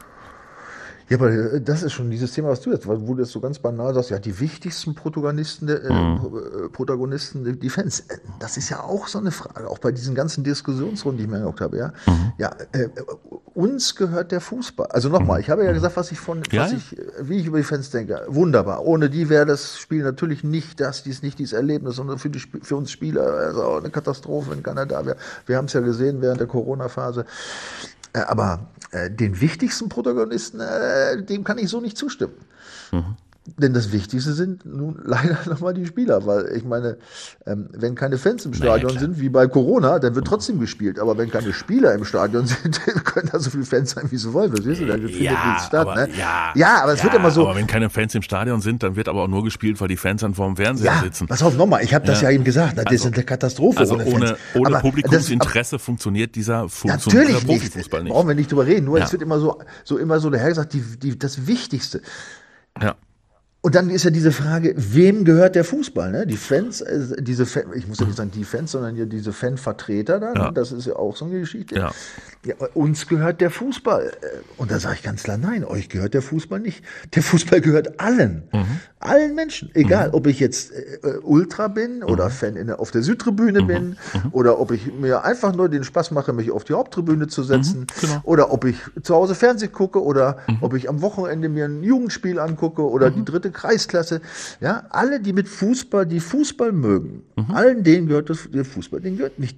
Ja, 1.12 1.18
aber 1.18 1.30
äh, 1.30 1.60
das 1.60 1.82
ist 1.82 1.92
schon 1.92 2.10
dieses 2.10 2.32
Thema, 2.32 2.48
was 2.48 2.62
du 2.62 2.72
jetzt, 2.72 2.88
wo 2.88 2.96
du 2.96 3.20
jetzt 3.20 3.32
so 3.32 3.40
ganz 3.40 3.58
banal 3.58 3.92
sagst, 3.92 4.08
ja, 4.08 4.18
die 4.18 4.40
wichtigsten 4.40 4.94
Protagonisten, 4.94 5.68
äh, 5.68 5.92
mhm. 5.92 6.20
Äh, 6.64 6.68
Protagonisten, 6.70 7.60
die 7.60 7.68
Fans, 7.68 8.00
äh, 8.08 8.16
das 8.38 8.56
ist 8.56 8.70
ja 8.70 8.80
auch 8.80 9.06
so 9.08 9.18
eine 9.18 9.30
Frage, 9.30 9.68
auch 9.68 9.78
bei 9.78 9.92
diesen 9.92 10.14
ganzen 10.14 10.42
Diskussionsrunden, 10.42 11.18
die 11.18 11.24
ich 11.24 11.30
mir 11.30 11.36
angeguckt 11.36 11.60
habe, 11.60 11.76
ja. 11.76 11.88
Mhm. 12.06 12.32
Ja, 12.38 12.50
äh, 12.72 12.88
uns 13.52 13.94
gehört 13.94 14.32
der 14.32 14.40
Fußball. 14.40 14.86
Also 14.86 15.10
nochmal, 15.10 15.36
mhm. 15.36 15.42
ich 15.42 15.50
habe 15.50 15.64
ja 15.66 15.72
gesagt, 15.72 15.98
was 15.98 16.12
ich 16.12 16.18
von, 16.18 16.42
ja? 16.50 16.62
was 16.62 16.72
ich, 16.72 16.96
wie 17.20 17.40
ich 17.40 17.46
über 17.46 17.58
die 17.58 17.64
Fans 17.64 17.90
denke. 17.90 18.22
Wunderbar. 18.28 18.82
Ohne 18.86 19.10
die 19.10 19.28
wäre 19.28 19.44
das 19.44 19.76
Spiel 19.78 20.04
natürlich 20.04 20.44
nicht 20.44 20.80
das, 20.80 21.02
dies 21.02 21.22
nicht 21.22 21.38
dieses 21.38 21.52
Erlebnis, 21.52 21.96
sondern 21.96 22.18
für, 22.18 22.30
die, 22.30 22.38
für 22.38 22.76
uns 22.76 22.90
Spieler 22.90 23.22
also 23.22 23.76
eine 23.76 23.90
Katastrophe, 23.90 24.52
wenn 24.52 24.62
keiner 24.62 24.86
da 24.86 25.04
wäre. 25.04 25.18
Wir 25.44 25.58
haben 25.58 25.66
es 25.66 25.74
ja 25.74 25.80
gesehen 25.80 26.22
während 26.22 26.40
der 26.40 26.46
Corona-Phase. 26.46 27.26
Aber 28.12 28.70
äh, 28.90 29.10
den 29.10 29.40
wichtigsten 29.40 29.88
Protagonisten, 29.88 30.60
äh, 30.60 31.22
dem 31.22 31.44
kann 31.44 31.58
ich 31.58 31.68
so 31.68 31.80
nicht 31.80 31.96
zustimmen. 31.96 32.34
Mhm. 32.90 33.16
Denn 33.58 33.74
das 33.74 33.90
Wichtigste 33.90 34.34
sind 34.34 34.64
nun 34.64 35.00
leider 35.04 35.38
nochmal 35.46 35.74
die 35.74 35.84
Spieler, 35.84 36.26
weil 36.26 36.52
ich 36.54 36.64
meine, 36.64 36.98
ähm, 37.44 37.68
wenn 37.72 37.96
keine 37.96 38.16
Fans 38.16 38.46
im 38.46 38.54
Stadion 38.54 38.94
naja, 38.94 39.00
sind, 39.00 39.20
wie 39.20 39.28
bei 39.28 39.48
Corona, 39.48 39.98
dann 39.98 40.14
wird 40.14 40.28
trotzdem 40.28 40.60
gespielt. 40.60 41.00
Aber 41.00 41.18
wenn 41.18 41.28
keine 41.28 41.52
Spieler 41.52 41.92
im 41.94 42.04
Stadion 42.04 42.46
sind, 42.46 42.80
dann 42.86 43.02
können 43.02 43.28
da 43.32 43.40
so 43.40 43.50
viele 43.50 43.64
Fans 43.64 43.90
sein, 43.90 44.06
wie 44.10 44.16
sie 44.16 44.32
wollen. 44.32 44.50
Verstehst 44.50 44.82
du? 44.82 44.86
Dann 44.86 45.00
findet 45.00 45.20
ja, 45.22 45.58
statt. 45.58 45.88
Aber, 45.88 46.06
ne? 46.06 46.08
ja, 46.16 46.52
ja, 46.54 46.82
aber 46.82 46.92
es 46.92 47.00
ja, 47.00 47.04
wird 47.06 47.14
immer 47.14 47.32
so. 47.32 47.48
Aber 47.48 47.56
wenn 47.56 47.66
keine 47.66 47.90
Fans 47.90 48.14
im 48.14 48.22
Stadion 48.22 48.60
sind, 48.60 48.84
dann 48.84 48.94
wird 48.94 49.08
aber 49.08 49.24
auch 49.24 49.28
nur 49.28 49.42
gespielt, 49.42 49.80
weil 49.80 49.88
die 49.88 49.96
Fans 49.96 50.20
dann 50.20 50.34
vor 50.34 50.46
dem 50.46 50.56
Fernseher 50.56 50.92
ja, 50.92 51.00
sitzen. 51.00 51.26
Pass 51.26 51.42
auf, 51.42 51.56
nochmal, 51.56 51.82
ich 51.82 51.92
habe 51.94 52.06
das 52.06 52.20
ja, 52.20 52.30
eben 52.30 52.44
gesagt, 52.44 52.78
das 52.78 52.86
also, 52.86 53.08
ist 53.08 53.14
eine 53.14 53.24
Katastrophe. 53.24 53.80
Also 53.80 53.94
ohne, 53.94 54.04
ohne, 54.06 54.26
Fans. 54.28 54.38
ohne 54.54 54.66
aber 54.68 54.80
Publikumsinteresse 54.80 55.76
das, 55.76 55.82
funktioniert 55.82 56.36
dieser 56.36 56.68
funktioniert 56.68 57.32
Natürlich 57.32 57.46
Profifußball 57.46 58.04
nicht. 58.04 58.12
Brauchen 58.12 58.28
wir 58.28 58.34
nicht 58.36 58.52
drüber 58.52 58.66
reden. 58.66 58.86
Nur 58.86 59.00
es 59.00 59.10
wird 59.10 59.22
immer 59.22 59.40
so, 59.40 59.60
so 59.82 59.98
immer 59.98 60.20
so 60.20 60.30
dahergesagt, 60.30 60.72
die, 60.74 60.82
die, 60.98 61.18
das 61.18 61.48
Wichtigste. 61.48 62.02
Ja. 62.80 62.94
Und 63.64 63.76
dann 63.76 63.90
ist 63.90 64.02
ja 64.02 64.10
diese 64.10 64.32
Frage, 64.32 64.74
wem 64.76 65.24
gehört 65.24 65.54
der 65.54 65.62
Fußball? 65.62 66.10
Ne? 66.10 66.26
Die 66.26 66.36
Fans, 66.36 66.80
äh, 66.80 67.22
diese 67.22 67.46
Fan, 67.46 67.66
ich 67.76 67.86
muss 67.86 68.00
ja 68.00 68.06
nicht 68.06 68.16
sagen 68.16 68.32
die 68.34 68.42
Fans, 68.42 68.72
sondern 68.72 68.96
ja 68.96 69.04
diese 69.04 69.32
Fanvertreter 69.32 70.18
da, 70.18 70.32
ne? 70.32 70.40
ja. 70.40 70.50
das 70.50 70.72
ist 70.72 70.86
ja 70.86 70.96
auch 70.96 71.16
so 71.16 71.26
eine 71.26 71.38
Geschichte. 71.38 71.76
Ja. 71.76 71.92
Ja, 72.44 72.56
uns 72.74 73.06
gehört 73.06 73.40
der 73.40 73.50
Fußball. 73.50 74.08
Äh, 74.20 74.26
und 74.56 74.72
da 74.72 74.80
sage 74.80 74.96
ich 74.96 75.04
ganz 75.04 75.22
klar, 75.22 75.38
nein, 75.38 75.64
euch 75.64 75.88
gehört 75.88 76.12
der 76.12 76.22
Fußball 76.22 76.58
nicht. 76.58 76.82
Der 77.14 77.22
Fußball 77.22 77.60
gehört 77.60 78.00
allen. 78.00 78.42
Mhm. 78.52 78.80
Allen 78.98 79.36
Menschen. 79.36 79.70
Egal, 79.74 80.08
mhm. 80.08 80.14
ob 80.14 80.26
ich 80.26 80.40
jetzt 80.40 80.72
äh, 80.72 81.18
Ultra 81.22 81.68
bin 81.68 82.02
oder 82.02 82.24
mhm. 82.24 82.30
Fan 82.30 82.56
in 82.56 82.66
der, 82.66 82.80
auf 82.80 82.90
der 82.90 83.02
Südtribüne 83.02 83.62
mhm. 83.62 83.66
bin 83.68 83.84
mhm. 83.90 83.96
oder 84.32 84.58
ob 84.58 84.72
ich 84.72 84.92
mir 84.92 85.24
einfach 85.24 85.54
nur 85.54 85.68
den 85.68 85.84
Spaß 85.84 86.10
mache, 86.10 86.32
mich 86.32 86.50
auf 86.50 86.64
die 86.64 86.72
Haupttribüne 86.72 87.28
zu 87.28 87.44
setzen 87.44 87.82
mhm. 87.82 87.86
genau. 88.00 88.20
oder 88.24 88.52
ob 88.52 88.64
ich 88.64 88.76
zu 89.04 89.14
Hause 89.14 89.36
Fernsehen 89.36 89.70
gucke 89.70 90.02
oder 90.02 90.38
ob 90.60 90.74
ich 90.74 90.88
am 90.88 91.00
Wochenende 91.00 91.48
mir 91.48 91.66
ein 91.66 91.84
Jugendspiel 91.84 92.40
angucke 92.40 92.82
oder 92.82 93.10
die 93.10 93.24
dritte 93.24 93.51
Kreisklasse. 93.52 94.20
Ja, 94.60 94.84
alle, 94.90 95.20
die 95.20 95.32
mit 95.32 95.48
Fußball, 95.48 96.06
die 96.06 96.20
Fußball 96.20 96.72
mögen, 96.72 97.22
allen 97.48 97.82
denen 97.82 98.06
gehört 98.08 98.30
das, 98.30 98.48
der 98.50 98.64
Fußball. 98.64 99.00
Denen 99.00 99.16
gehört 99.16 99.38
nicht 99.38 99.56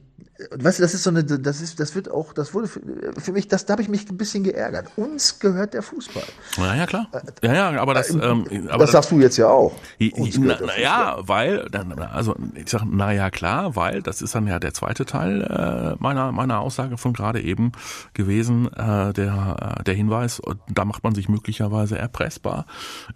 weißt 0.50 0.78
du, 0.78 0.82
das 0.82 0.94
ist 0.94 1.04
so 1.04 1.10
eine, 1.10 1.22
das 1.24 1.60
ist, 1.60 1.78
das 1.78 1.94
wird 1.94 2.10
auch, 2.10 2.32
das 2.32 2.54
wurde 2.54 2.66
für, 2.66 2.80
für 3.18 3.32
mich, 3.32 3.46
das, 3.46 3.66
da 3.66 3.72
habe 3.72 3.82
ich 3.82 3.88
mich 3.88 4.08
ein 4.10 4.16
bisschen 4.16 4.42
geärgert. 4.42 4.88
Uns 4.96 5.38
gehört 5.38 5.74
der 5.74 5.82
Fußball. 5.82 6.24
Ja, 6.56 6.74
ja, 6.74 6.86
klar. 6.86 7.08
Ja, 7.42 7.54
ja, 7.54 7.80
aber 7.80 7.94
das, 7.94 8.10
ähm, 8.10 8.44
aber 8.68 8.84
das 8.84 8.92
sagst 8.92 9.12
du 9.12 9.20
jetzt 9.20 9.36
ja 9.36 9.48
auch. 9.48 9.74
Na, 10.00 10.58
na 10.60 10.78
ja, 10.78 11.18
weil, 11.20 11.68
also 12.12 12.34
ich 12.54 12.68
sage, 12.68 12.84
na 12.90 13.12
ja, 13.12 13.30
klar, 13.30 13.76
weil 13.76 14.02
das 14.02 14.22
ist 14.22 14.34
dann 14.34 14.46
ja 14.48 14.58
der 14.58 14.74
zweite 14.74 15.04
Teil 15.04 15.42
äh, 15.42 16.02
meiner 16.02 16.32
meiner 16.32 16.60
Aussage 16.60 16.96
von 16.96 17.12
gerade 17.12 17.40
eben 17.40 17.72
gewesen, 18.12 18.72
äh, 18.72 19.12
der 19.12 19.82
der 19.86 19.94
Hinweis, 19.94 20.42
da 20.68 20.84
macht 20.84 21.04
man 21.04 21.14
sich 21.14 21.28
möglicherweise 21.28 21.96
erpressbar, 21.96 22.66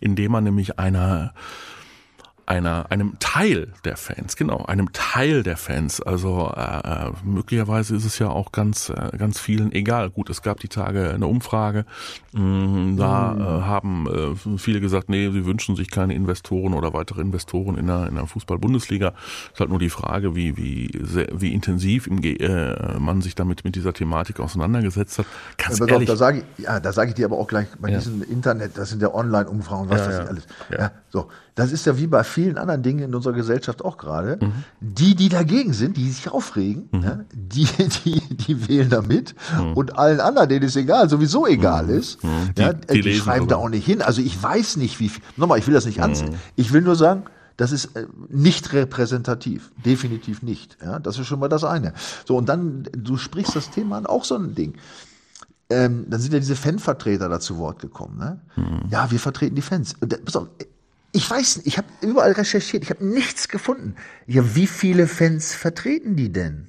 indem 0.00 0.32
man 0.32 0.44
nämlich 0.44 0.78
einer 0.78 1.34
einer, 2.48 2.86
einem 2.90 3.18
Teil 3.18 3.68
der 3.84 3.96
Fans, 3.96 4.36
genau, 4.36 4.64
einem 4.64 4.92
Teil 4.92 5.42
der 5.42 5.56
Fans. 5.56 6.00
Also 6.00 6.50
äh, 6.56 7.08
äh, 7.08 7.12
möglicherweise 7.22 7.94
ist 7.94 8.06
es 8.06 8.18
ja 8.18 8.30
auch 8.30 8.52
ganz, 8.52 8.88
äh, 8.88 9.16
ganz 9.18 9.38
vielen 9.38 9.70
egal. 9.72 10.08
Gut, 10.10 10.30
es 10.30 10.40
gab 10.40 10.58
die 10.60 10.68
Tage 10.68 11.10
eine 11.10 11.26
Umfrage, 11.26 11.84
mh, 12.32 12.96
da 12.96 13.34
mhm. 13.34 13.40
äh, 13.40 13.44
haben 13.44 14.06
äh, 14.06 14.58
viele 14.58 14.80
gesagt, 14.80 15.10
nee, 15.10 15.30
sie 15.30 15.44
wünschen 15.44 15.76
sich 15.76 15.90
keine 15.90 16.14
Investoren 16.14 16.72
oder 16.72 16.94
weitere 16.94 17.20
Investoren 17.20 17.76
in 17.76 17.86
der, 17.86 18.06
in 18.08 18.14
der 18.14 18.26
Fußball-Bundesliga. 18.26 19.12
Ist 19.52 19.60
halt 19.60 19.70
nur 19.70 19.78
die 19.78 19.90
Frage, 19.90 20.34
wie, 20.34 20.56
wie, 20.56 20.90
sehr, 21.02 21.28
wie 21.32 21.52
intensiv 21.52 22.06
im, 22.06 22.22
äh, 22.22 22.98
man 22.98 23.20
sich 23.20 23.34
damit 23.34 23.64
mit 23.64 23.76
dieser 23.76 23.92
Thematik 23.92 24.40
auseinandergesetzt 24.40 25.18
hat. 25.18 25.26
Ganz 25.58 25.80
ja, 25.80 25.86
ehrlich, 25.86 26.08
auf, 26.08 26.14
da 26.14 26.16
sage 26.16 26.44
ich, 26.56 26.64
ja, 26.64 26.80
da 26.80 26.92
sage 26.92 27.10
ich 27.10 27.14
dir 27.14 27.26
aber 27.26 27.36
auch 27.36 27.48
gleich 27.48 27.68
bei 27.78 27.90
ja. 27.90 27.98
diesem 27.98 28.22
Internet, 28.22 28.78
das 28.78 28.88
sind 28.88 29.02
ja 29.02 29.12
Online-Umfragen, 29.12 29.90
was 29.90 30.00
ja, 30.00 30.06
das 30.06 30.16
ja. 30.16 30.24
alles. 30.24 30.46
Ja. 30.70 30.90
so, 31.10 31.28
das 31.58 31.72
ist 31.72 31.86
ja 31.86 31.98
wie 31.98 32.06
bei 32.06 32.22
vielen 32.22 32.56
anderen 32.56 32.84
Dingen 32.84 33.00
in 33.00 33.14
unserer 33.16 33.32
Gesellschaft 33.32 33.84
auch 33.84 33.98
gerade. 33.98 34.38
Mhm. 34.40 34.52
Die, 34.78 35.16
die 35.16 35.28
dagegen 35.28 35.72
sind, 35.72 35.96
die 35.96 36.08
sich 36.08 36.30
aufregen, 36.30 36.88
mhm. 36.92 37.02
ja, 37.02 37.18
die, 37.32 37.66
die, 38.04 38.20
die 38.20 38.68
wählen 38.68 38.88
da 38.88 39.02
mit. 39.02 39.34
Mhm. 39.58 39.72
Und 39.72 39.98
allen 39.98 40.20
anderen, 40.20 40.48
denen 40.48 40.66
es 40.66 40.76
egal, 40.76 41.08
sowieso 41.08 41.48
egal 41.48 41.86
mhm. 41.86 41.98
ist, 41.98 42.22
mhm. 42.22 42.28
die, 42.56 42.62
ja, 42.62 42.72
die, 42.74 43.00
die 43.00 43.14
schreiben 43.14 43.46
aber. 43.46 43.48
da 43.48 43.56
auch 43.56 43.68
nicht 43.68 43.84
hin. 43.84 44.02
Also 44.02 44.22
ich 44.22 44.40
weiß 44.40 44.76
nicht, 44.76 45.00
wie 45.00 45.08
viel. 45.08 45.20
Nochmal, 45.36 45.58
ich 45.58 45.66
will 45.66 45.74
das 45.74 45.84
nicht 45.84 46.00
ansehen. 46.00 46.30
Mhm. 46.30 46.36
Ich 46.54 46.72
will 46.72 46.82
nur 46.82 46.94
sagen, 46.94 47.24
das 47.56 47.72
ist 47.72 47.96
äh, 47.96 48.06
nicht 48.28 48.72
repräsentativ. 48.72 49.72
Definitiv 49.84 50.42
nicht. 50.42 50.78
Ja, 50.80 51.00
das 51.00 51.18
ist 51.18 51.26
schon 51.26 51.40
mal 51.40 51.48
das 51.48 51.64
eine. 51.64 51.92
So, 52.24 52.36
und 52.36 52.48
dann, 52.48 52.84
du 52.96 53.16
sprichst 53.16 53.56
das 53.56 53.70
Thema 53.70 53.98
an, 53.98 54.06
auch 54.06 54.24
so 54.24 54.36
ein 54.36 54.54
Ding. 54.54 54.74
Ähm, 55.70 56.06
dann 56.08 56.20
sind 56.20 56.32
ja 56.32 56.38
diese 56.38 56.54
Fanvertreter 56.54 57.28
da 57.28 57.40
zu 57.40 57.58
Wort 57.58 57.80
gekommen. 57.80 58.16
Ne? 58.16 58.40
Ja, 58.90 59.10
wir 59.10 59.18
vertreten 59.18 59.56
die 59.56 59.60
Fans. 59.60 59.94
Pass 60.24 60.36
auf, 60.36 60.46
ich 61.12 61.30
weiß 61.30 61.58
nicht, 61.58 61.66
ich 61.66 61.78
habe 61.78 61.88
überall 62.00 62.32
recherchiert, 62.32 62.82
ich 62.82 62.90
habe 62.90 63.04
nichts 63.04 63.48
gefunden. 63.48 63.96
Ja, 64.26 64.54
wie 64.54 64.66
viele 64.66 65.06
Fans 65.06 65.54
vertreten 65.54 66.16
die 66.16 66.30
denn? 66.30 66.68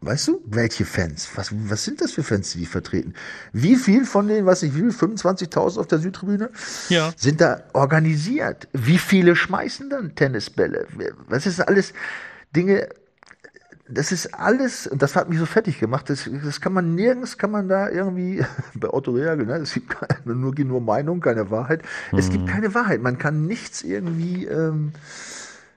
Weißt 0.00 0.28
du, 0.28 0.42
welche 0.44 0.84
Fans? 0.84 1.30
Was, 1.34 1.50
was 1.50 1.84
sind 1.84 2.02
das 2.02 2.12
für 2.12 2.22
Fans, 2.22 2.52
die 2.52 2.58
die 2.58 2.66
vertreten? 2.66 3.14
Wie 3.52 3.76
viel 3.76 4.04
von 4.04 4.28
denen, 4.28 4.44
was 4.44 4.62
ich 4.62 4.74
will, 4.74 4.90
25.000 4.90 5.78
auf 5.78 5.86
der 5.86 5.98
Südtribüne, 5.98 6.50
ja. 6.90 7.12
sind 7.16 7.40
da 7.40 7.62
organisiert? 7.72 8.68
Wie 8.74 8.98
viele 8.98 9.34
schmeißen 9.34 9.88
dann 9.88 10.14
Tennisbälle? 10.14 10.86
Was 11.28 11.46
ist 11.46 11.60
alles 11.60 11.94
Dinge, 12.54 12.88
das 13.88 14.12
ist 14.12 14.34
alles, 14.34 14.86
und 14.86 15.02
das 15.02 15.14
hat 15.14 15.28
mich 15.28 15.38
so 15.38 15.46
fertig 15.46 15.78
gemacht, 15.78 16.08
das, 16.08 16.28
das 16.42 16.60
kann 16.60 16.72
man 16.72 16.94
nirgends, 16.94 17.36
kann 17.36 17.50
man 17.50 17.68
da 17.68 17.90
irgendwie, 17.90 18.42
bei 18.74 18.88
Otto 18.88 19.12
Reagel, 19.12 19.46
ne, 19.46 19.56
es 19.56 19.74
gibt 19.74 19.90
keine, 19.90 20.34
nur, 20.34 20.54
nur 20.54 20.80
Meinung, 20.80 21.20
keine 21.20 21.50
Wahrheit. 21.50 21.82
Mhm. 22.10 22.18
Es 22.18 22.30
gibt 22.30 22.44
mhm. 22.44 22.48
keine 22.48 22.74
Wahrheit, 22.74 23.02
man 23.02 23.18
kann 23.18 23.46
nichts 23.46 23.82
irgendwie, 23.82 24.46
ähm, 24.46 24.92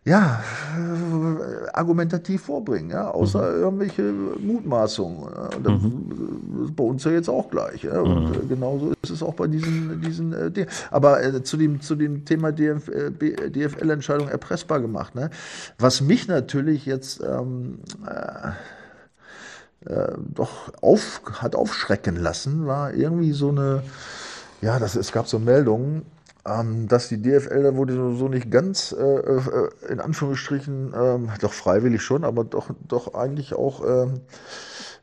ja, 0.08 0.42
äh, 0.74 1.70
argumentativ 1.74 2.44
vorbringen, 2.44 2.92
ja, 2.92 3.12
außer 3.12 3.42
mhm. 3.42 3.62
irgendwelche 3.62 4.04
Mutmaßungen. 4.40 5.24
Und 5.24 5.66
das 5.66 5.82
mhm. 5.82 6.64
ist 6.64 6.76
bei 6.78 6.84
uns 6.86 7.04
ja 7.04 7.12
jetzt 7.12 7.30
auch 7.30 7.50
gleich. 7.50 7.84
Ja. 7.84 8.00
Und 8.00 8.30
mhm. 8.30 8.34
Äh, 8.34 8.46
genauso 8.48 8.94
ist 9.02 9.10
es 9.10 9.22
auch 9.22 9.34
bei 9.34 9.48
diesen, 9.48 10.02
diesen 10.02 10.32
äh, 10.32 10.66
Aber 10.92 11.22
äh, 11.22 11.44
zu, 11.44 11.58
dem, 11.58 11.82
zu 11.82 11.96
dem 11.96 12.24
Thema 12.24 12.54
DF, 12.54 12.88
äh, 12.88 13.12
DFL-Entscheidung 13.50 14.30
erpressbar 14.30 14.80
gemacht. 14.80 15.14
Ne? 15.14 15.30
Was 15.78 16.00
mich 16.00 16.30
natürlich 16.30 16.86
jetzt 16.86 17.22
ähm, 17.22 17.80
äh, 18.06 18.52
doch 20.18 20.72
auf, 20.82 21.22
hat 21.34 21.54
aufschrecken 21.54 22.16
lassen, 22.16 22.66
war 22.66 22.94
irgendwie 22.94 23.34
so 23.34 23.50
eine, 23.50 23.84
ja, 24.62 24.80
das, 24.80 24.96
es 24.96 25.12
gab 25.12 25.28
so 25.28 25.38
Meldungen, 25.38 26.04
ähm, 26.48 26.88
dass 26.88 27.08
die 27.08 27.22
DFL 27.22 27.64
da 27.64 27.76
wurde 27.76 27.94
so 27.94 28.28
nicht 28.28 28.50
ganz, 28.50 28.96
äh, 28.98 29.04
äh, 29.04 29.70
in 29.90 30.00
Anführungsstrichen, 30.00 30.94
ähm, 30.96 31.30
doch 31.42 31.54
freiwillig 31.54 32.02
schon, 32.02 32.24
aber 32.24 32.44
doch, 32.44 32.70
doch 32.88 33.14
eigentlich 33.14 33.54
auch 33.54 33.84
ähm, 33.86 34.22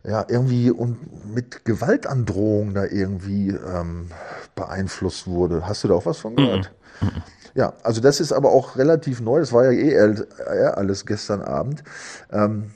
ja, 0.05 0.25
irgendwie 0.29 0.71
und 0.71 1.35
mit 1.35 1.65
Gewaltandrohung 1.65 2.75
da 2.75 2.85
irgendwie 2.85 3.49
ähm, 3.51 4.11
beeinflusst 4.55 5.27
wurde. 5.27 5.67
Hast 5.67 5.85
du 5.85 5.89
da 5.89 5.95
auch 5.95 6.07
was 6.07 6.19
von 6.19 6.37
gehört? 6.37 6.73
Mhm. 7.01 7.23
Ja, 7.55 7.75
also 7.83 8.01
das 8.01 8.21
ist 8.21 8.33
aber 8.33 8.51
auch 8.51 8.77
relativ 8.77 9.21
neu. 9.21 9.41
Das 9.41 9.53
war 9.53 9.71
ja 9.71 9.71
eh 9.71 10.67
alles 10.67 11.07
gestern 11.07 11.41
Abend. 11.41 11.85
Ähm, 12.33 12.73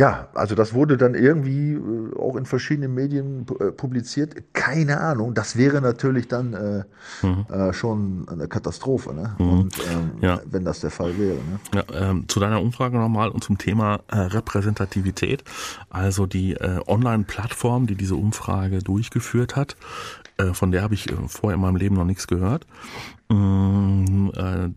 ja, 0.00 0.28
also 0.32 0.54
das 0.54 0.72
wurde 0.72 0.96
dann 0.96 1.14
irgendwie 1.14 1.74
äh, 1.74 2.18
auch 2.18 2.36
in 2.36 2.46
verschiedenen 2.46 2.94
Medien 2.94 3.44
äh, 3.60 3.70
publiziert. 3.70 4.34
Keine 4.54 4.98
Ahnung, 4.98 5.34
das 5.34 5.56
wäre 5.56 5.82
natürlich 5.82 6.26
dann 6.26 6.54
äh, 6.54 6.84
mhm. 7.20 7.44
äh, 7.52 7.74
schon 7.74 8.26
eine 8.30 8.48
Katastrophe, 8.48 9.12
ne? 9.12 9.36
Mhm. 9.38 9.50
Und, 9.50 9.78
ähm, 9.92 10.10
ja. 10.22 10.40
wenn 10.46 10.64
das 10.64 10.80
der 10.80 10.88
Fall 10.88 11.18
wäre. 11.18 11.34
Ne? 11.34 11.60
Ja, 11.74 11.84
ähm, 11.92 12.24
zu 12.28 12.40
deiner 12.40 12.62
Umfrage 12.62 12.96
nochmal 12.96 13.28
und 13.28 13.44
zum 13.44 13.58
Thema 13.58 14.00
äh, 14.08 14.16
Repräsentativität. 14.16 15.44
Also 15.90 16.24
die 16.24 16.54
äh, 16.54 16.80
Online-Plattform, 16.86 17.86
die 17.86 17.94
diese 17.94 18.14
Umfrage 18.14 18.78
durchgeführt 18.78 19.54
hat, 19.54 19.76
von 20.54 20.72
der 20.72 20.80
habe 20.80 20.94
ich 20.94 21.12
vorher 21.26 21.56
in 21.56 21.60
meinem 21.60 21.76
Leben 21.76 21.96
noch 21.96 22.06
nichts 22.06 22.26
gehört. 22.26 22.66
Ähm, 23.30 24.32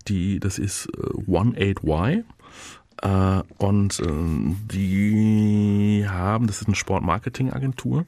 die, 0.10 0.42
das 0.42 0.60
ist 0.60 0.90
18Y. 0.92 2.26
Äh, 3.04 3.42
und 3.58 4.00
äh, 4.00 4.06
die 4.72 6.06
haben, 6.08 6.48
das 6.48 6.62
ist 6.62 6.68
eine 6.68 6.76
Sportmarketing-Agentur. 6.76 8.06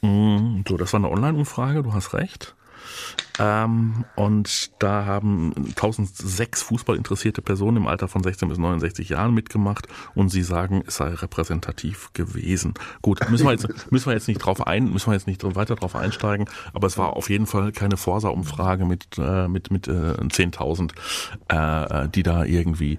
Mm, 0.00 0.62
so, 0.66 0.76
das 0.76 0.92
war 0.92 1.00
eine 1.00 1.10
Online-Umfrage, 1.10 1.82
du 1.82 1.92
hast 1.92 2.14
recht. 2.14 2.54
Ähm, 3.38 4.04
und 4.14 4.70
da 4.78 5.04
haben 5.06 5.52
1006 5.56 6.62
Fußballinteressierte 6.62 7.42
Personen 7.42 7.78
im 7.78 7.86
Alter 7.86 8.08
von 8.08 8.22
16 8.22 8.48
bis 8.48 8.58
69 8.58 9.08
Jahren 9.08 9.34
mitgemacht 9.34 9.88
und 10.14 10.28
sie 10.28 10.42
sagen, 10.42 10.84
es 10.86 10.96
sei 10.96 11.08
repräsentativ 11.08 12.12
gewesen. 12.12 12.74
Gut, 13.02 13.28
müssen 13.30 13.46
wir 13.46 13.52
jetzt, 13.52 13.66
müssen 13.90 14.06
wir 14.06 14.14
jetzt 14.14 14.28
nicht 14.28 14.38
drauf 14.38 14.66
ein, 14.66 14.90
müssen 14.90 15.08
wir 15.08 15.14
jetzt 15.14 15.26
nicht 15.26 15.42
weiter 15.56 15.76
drauf 15.76 15.96
einsteigen, 15.96 16.48
aber 16.72 16.86
es 16.86 16.96
war 16.96 17.16
auf 17.16 17.28
jeden 17.28 17.46
Fall 17.46 17.72
keine 17.72 17.96
Forsa-Umfrage 17.96 18.84
mit, 18.84 19.18
äh, 19.18 19.48
mit, 19.48 19.70
mit 19.70 19.88
äh, 19.88 19.90
10.000, 19.90 20.92
äh, 21.48 22.08
die 22.10 22.22
da 22.22 22.44
irgendwie 22.44 22.98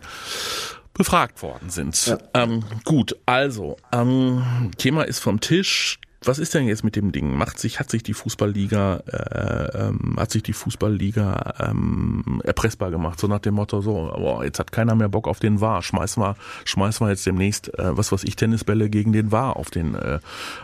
befragt 0.96 1.44
worden 1.44 1.70
sind. 1.70 2.08
Ja. 2.08 2.18
Ähm, 2.34 2.64
gut, 2.84 3.16
also, 3.26 3.78
ähm, 3.92 4.72
Thema 4.78 5.04
ist 5.04 5.20
vom 5.20 5.40
Tisch. 5.40 6.00
was 6.24 6.40
ist 6.40 6.56
denn 6.56 6.68
jetzt 6.68 6.84
mit 6.84 6.96
dem 6.96 7.12
Ding? 7.12 7.38
Macht 7.38 7.60
sich, 7.60 7.80
hat 7.80 7.92
sich 7.92 8.02
die 8.02 8.14
Fußballliga, 8.14 9.04
äh, 9.12 9.88
ähm, 9.88 10.16
hat 10.18 10.32
sich 10.32 10.42
die 10.42 10.54
Fußballliga 10.54 11.54
ähm, 11.60 12.42
erpressbar 12.44 12.90
gemacht, 12.90 13.20
so 13.20 13.28
nach 13.28 13.40
dem 13.40 13.54
Motto, 13.54 13.82
so, 13.82 14.12
boah, 14.16 14.44
jetzt 14.44 14.58
hat 14.58 14.72
keiner 14.72 14.96
mehr 14.96 15.10
Bock 15.10 15.28
auf 15.28 15.40
den 15.40 15.62
War, 15.62 15.84
schmeißen 15.84 16.24
wir, 16.24 16.36
schmeißen 16.64 17.06
wir 17.06 17.12
jetzt 17.12 17.28
demnächst, 17.28 17.78
äh, 17.78 17.96
was 17.96 18.12
weiß 18.12 18.24
ich, 18.24 18.36
Tennisbälle 18.38 18.90
gegen 18.90 19.12
den 19.12 19.32
War 19.32 19.58
auf 19.58 19.70
den, 19.70 19.94
äh, 19.94 20.20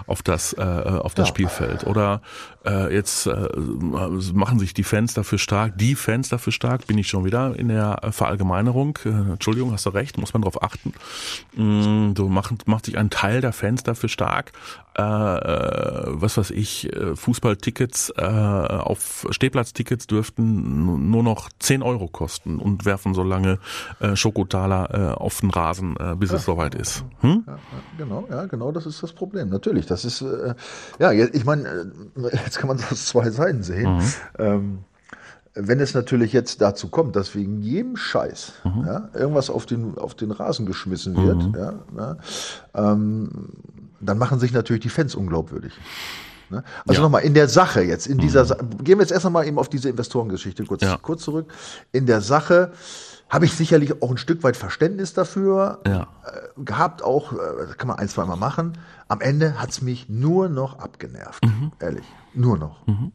auf 0.07 0.23
das, 0.23 0.53
äh, 0.53 0.61
auf 0.61 1.13
das 1.13 1.27
ja. 1.27 1.35
Spielfeld. 1.35 1.85
Oder 1.85 2.21
äh, 2.65 2.93
jetzt 2.93 3.27
äh, 3.27 3.49
machen 4.33 4.59
sich 4.59 4.73
die 4.73 4.83
Fans 4.83 5.13
dafür 5.13 5.37
stark, 5.37 5.77
die 5.77 5.95
Fans 5.95 6.29
dafür 6.29 6.53
stark, 6.53 6.87
bin 6.87 6.97
ich 6.97 7.07
schon 7.07 7.25
wieder 7.25 7.55
in 7.57 7.69
der 7.69 7.99
Verallgemeinerung. 8.11 8.99
Äh, 9.05 9.09
Entschuldigung, 9.09 9.71
hast 9.71 9.85
du 9.85 9.89
recht, 9.89 10.17
muss 10.17 10.33
man 10.33 10.41
darauf 10.41 10.61
achten. 10.61 10.93
Mm, 11.55 12.13
so 12.15 12.29
macht, 12.29 12.67
macht 12.67 12.85
sich 12.85 12.97
ein 12.97 13.09
Teil 13.09 13.41
der 13.41 13.53
Fans 13.53 13.83
dafür 13.83 14.09
stark, 14.09 14.51
äh, 14.97 15.01
äh, 15.01 16.03
was 16.07 16.37
weiß 16.37 16.51
ich, 16.51 16.91
äh, 16.93 17.15
Fußballtickets 17.15 18.13
äh, 18.17 18.23
auf 18.23 19.25
Stehplatztickets 19.29 20.05
dürften 20.05 21.09
nur 21.09 21.23
noch 21.23 21.49
10 21.59 21.81
Euro 21.81 22.09
kosten 22.09 22.59
und 22.59 22.83
werfen 22.83 23.13
so 23.13 23.23
lange 23.23 23.59
äh, 24.01 24.17
Schokotaler 24.17 24.89
äh, 24.93 25.13
auf 25.13 25.39
den 25.39 25.49
Rasen, 25.49 25.95
äh, 25.97 26.15
bis 26.17 26.31
ja. 26.31 26.37
es 26.37 26.43
soweit 26.43 26.75
ist. 26.75 27.05
Hm? 27.21 27.45
Ja, 27.47 27.57
genau, 27.97 28.27
ja, 28.29 28.45
genau, 28.47 28.73
das 28.73 28.85
ist 28.85 29.01
das 29.01 29.13
Problem. 29.13 29.47
Natürlich, 29.47 29.85
das 29.85 30.03
ist, 30.03 30.21
äh, 30.21 30.55
ja, 30.99 31.13
ich 31.13 31.45
meine, 31.45 31.91
jetzt 32.51 32.59
kann 32.59 32.67
man 32.67 32.77
das 32.77 32.91
aus 32.91 33.05
zwei 33.05 33.29
Seiten 33.29 33.63
sehen. 33.63 33.97
Mhm. 33.97 34.13
Ähm, 34.37 34.79
wenn 35.53 35.79
es 35.79 35.93
natürlich 35.93 36.31
jetzt 36.31 36.61
dazu 36.61 36.87
kommt, 36.87 37.15
dass 37.15 37.35
wegen 37.35 37.61
jedem 37.61 37.97
Scheiß 37.97 38.53
mhm. 38.63 38.85
ja, 38.85 39.09
irgendwas 39.13 39.49
auf 39.49 39.65
den, 39.65 39.97
auf 39.97 40.15
den 40.15 40.31
Rasen 40.31 40.65
geschmissen 40.65 41.15
wird, 41.15 41.43
mhm. 41.43 41.55
ja, 41.57 41.73
ja 41.97 42.17
ähm, 42.91 43.49
dann 43.99 44.17
machen 44.17 44.39
sich 44.39 44.53
natürlich 44.53 44.81
die 44.81 44.89
Fans 44.89 45.13
unglaubwürdig. 45.13 45.73
Ne? 46.49 46.63
Also 46.87 47.01
ja. 47.01 47.03
nochmal, 47.03 47.23
in 47.23 47.33
der 47.33 47.47
Sache 47.47 47.81
jetzt, 47.81 48.07
in 48.07 48.17
dieser, 48.17 48.43
mhm. 48.43 48.83
gehen 48.83 48.97
wir 48.97 49.03
jetzt 49.03 49.11
erst 49.11 49.25
einmal 49.25 49.45
eben 49.45 49.59
auf 49.59 49.69
diese 49.69 49.89
Investorengeschichte 49.89 50.65
kurz, 50.65 50.83
ja. 50.83 50.97
kurz 51.01 51.23
zurück. 51.23 51.51
In 51.91 52.05
der 52.05 52.21
Sache 52.21 52.71
habe 53.29 53.45
ich 53.45 53.53
sicherlich 53.53 54.01
auch 54.01 54.11
ein 54.11 54.17
Stück 54.17 54.43
weit 54.43 54.57
Verständnis 54.57 55.13
dafür 55.13 55.79
ja. 55.85 56.07
äh, 56.25 56.63
gehabt, 56.63 57.01
auch, 57.01 57.33
äh, 57.33 57.37
kann 57.77 57.87
man 57.87 57.97
ein, 57.97 58.09
zwei 58.09 58.25
Mal 58.25 58.35
machen. 58.35 58.77
Am 59.07 59.21
Ende 59.21 59.59
hat's 59.59 59.81
mich 59.81 60.09
nur 60.09 60.49
noch 60.49 60.79
abgenervt, 60.79 61.45
mhm. 61.45 61.71
ehrlich, 61.79 62.05
nur 62.33 62.57
noch. 62.57 62.85
Mhm. 62.87 63.11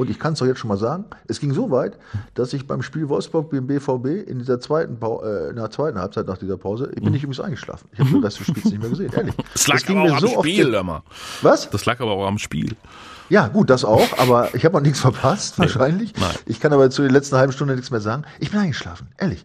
Und 0.00 0.08
ich 0.08 0.18
kann 0.18 0.32
es 0.32 0.38
doch 0.38 0.46
jetzt 0.46 0.58
schon 0.58 0.68
mal 0.68 0.78
sagen, 0.78 1.04
es 1.28 1.40
ging 1.40 1.52
so 1.52 1.70
weit, 1.70 1.98
dass 2.32 2.54
ich 2.54 2.66
beim 2.66 2.80
Spiel 2.80 3.10
Wolfsburg 3.10 3.50
gegen 3.50 3.66
BVB 3.66 4.26
in 4.26 4.38
dieser 4.38 4.58
zweiten, 4.58 4.96
äh, 5.02 5.50
in 5.50 5.56
der 5.56 5.70
zweiten 5.70 5.98
Halbzeit 5.98 6.26
nach 6.26 6.38
dieser 6.38 6.56
Pause, 6.56 6.88
ich 6.88 6.94
bin 6.94 7.04
mhm. 7.04 7.12
nicht 7.12 7.22
übrigens 7.22 7.40
eingeschlafen. 7.40 7.86
Ich 7.92 7.98
habe 7.98 8.08
mhm. 8.08 8.22
das 8.22 8.38
Spiel 8.38 8.54
nicht 8.54 8.80
mehr 8.80 8.88
gesehen, 8.88 9.12
ehrlich. 9.12 9.34
Das 9.52 9.66
lag 9.66 9.80
das 9.80 9.90
aber 9.90 10.02
auch 10.04 10.12
am 10.14 10.20
so 10.20 10.40
Spiel, 10.40 10.72
immer. 10.72 11.02
Was? 11.42 11.68
Das 11.68 11.84
lag 11.84 12.00
aber 12.00 12.12
auch 12.12 12.26
am 12.26 12.38
Spiel. 12.38 12.76
Ja, 13.28 13.48
gut, 13.48 13.68
das 13.68 13.84
auch, 13.84 14.18
aber 14.18 14.54
ich 14.54 14.64
habe 14.64 14.78
auch 14.78 14.82
nichts 14.82 15.00
verpasst, 15.00 15.58
nee. 15.58 15.64
wahrscheinlich. 15.64 16.14
Nein. 16.18 16.34
Ich 16.46 16.60
kann 16.60 16.72
aber 16.72 16.88
zu 16.88 17.02
den 17.02 17.10
letzten 17.10 17.36
halben 17.36 17.52
Stunden 17.52 17.74
nichts 17.74 17.90
mehr 17.90 18.00
sagen. 18.00 18.24
Ich 18.38 18.50
bin 18.50 18.58
eingeschlafen, 18.58 19.08
ehrlich. 19.18 19.44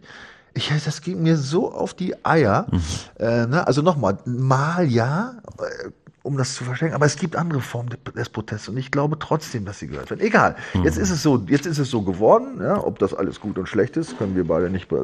Ich, 0.54 0.72
das 0.84 1.02
ging 1.02 1.22
mir 1.22 1.36
so 1.36 1.70
auf 1.70 1.92
die 1.92 2.14
Eier. 2.24 2.66
Mhm. 2.70 2.80
Äh, 3.18 3.46
ne? 3.46 3.66
Also 3.66 3.82
nochmal, 3.82 4.16
mal 4.24 4.90
ja, 4.90 5.34
äh, 5.58 5.90
um 6.26 6.36
das 6.36 6.54
zu 6.54 6.64
verstehen. 6.64 6.92
Aber 6.92 7.06
es 7.06 7.16
gibt 7.16 7.36
andere 7.36 7.60
Formen 7.60 7.90
des 8.16 8.28
Protests 8.28 8.68
und 8.68 8.76
ich 8.76 8.90
glaube 8.90 9.18
trotzdem, 9.18 9.64
dass 9.64 9.78
sie 9.78 9.86
gehört 9.86 10.10
werden. 10.10 10.20
Egal. 10.20 10.56
Mhm. 10.74 10.84
Jetzt 10.84 10.98
ist 10.98 11.10
es 11.10 11.22
so, 11.22 11.42
jetzt 11.46 11.66
ist 11.66 11.78
es 11.78 11.88
so 11.88 12.02
geworden. 12.02 12.60
Ja, 12.60 12.82
ob 12.82 12.98
das 12.98 13.14
alles 13.14 13.40
gut 13.40 13.58
und 13.58 13.68
schlecht 13.68 13.96
ist, 13.96 14.18
können 14.18 14.34
wir 14.34 14.46
beide 14.46 14.68
nicht, 14.68 14.90
äh, 14.92 14.96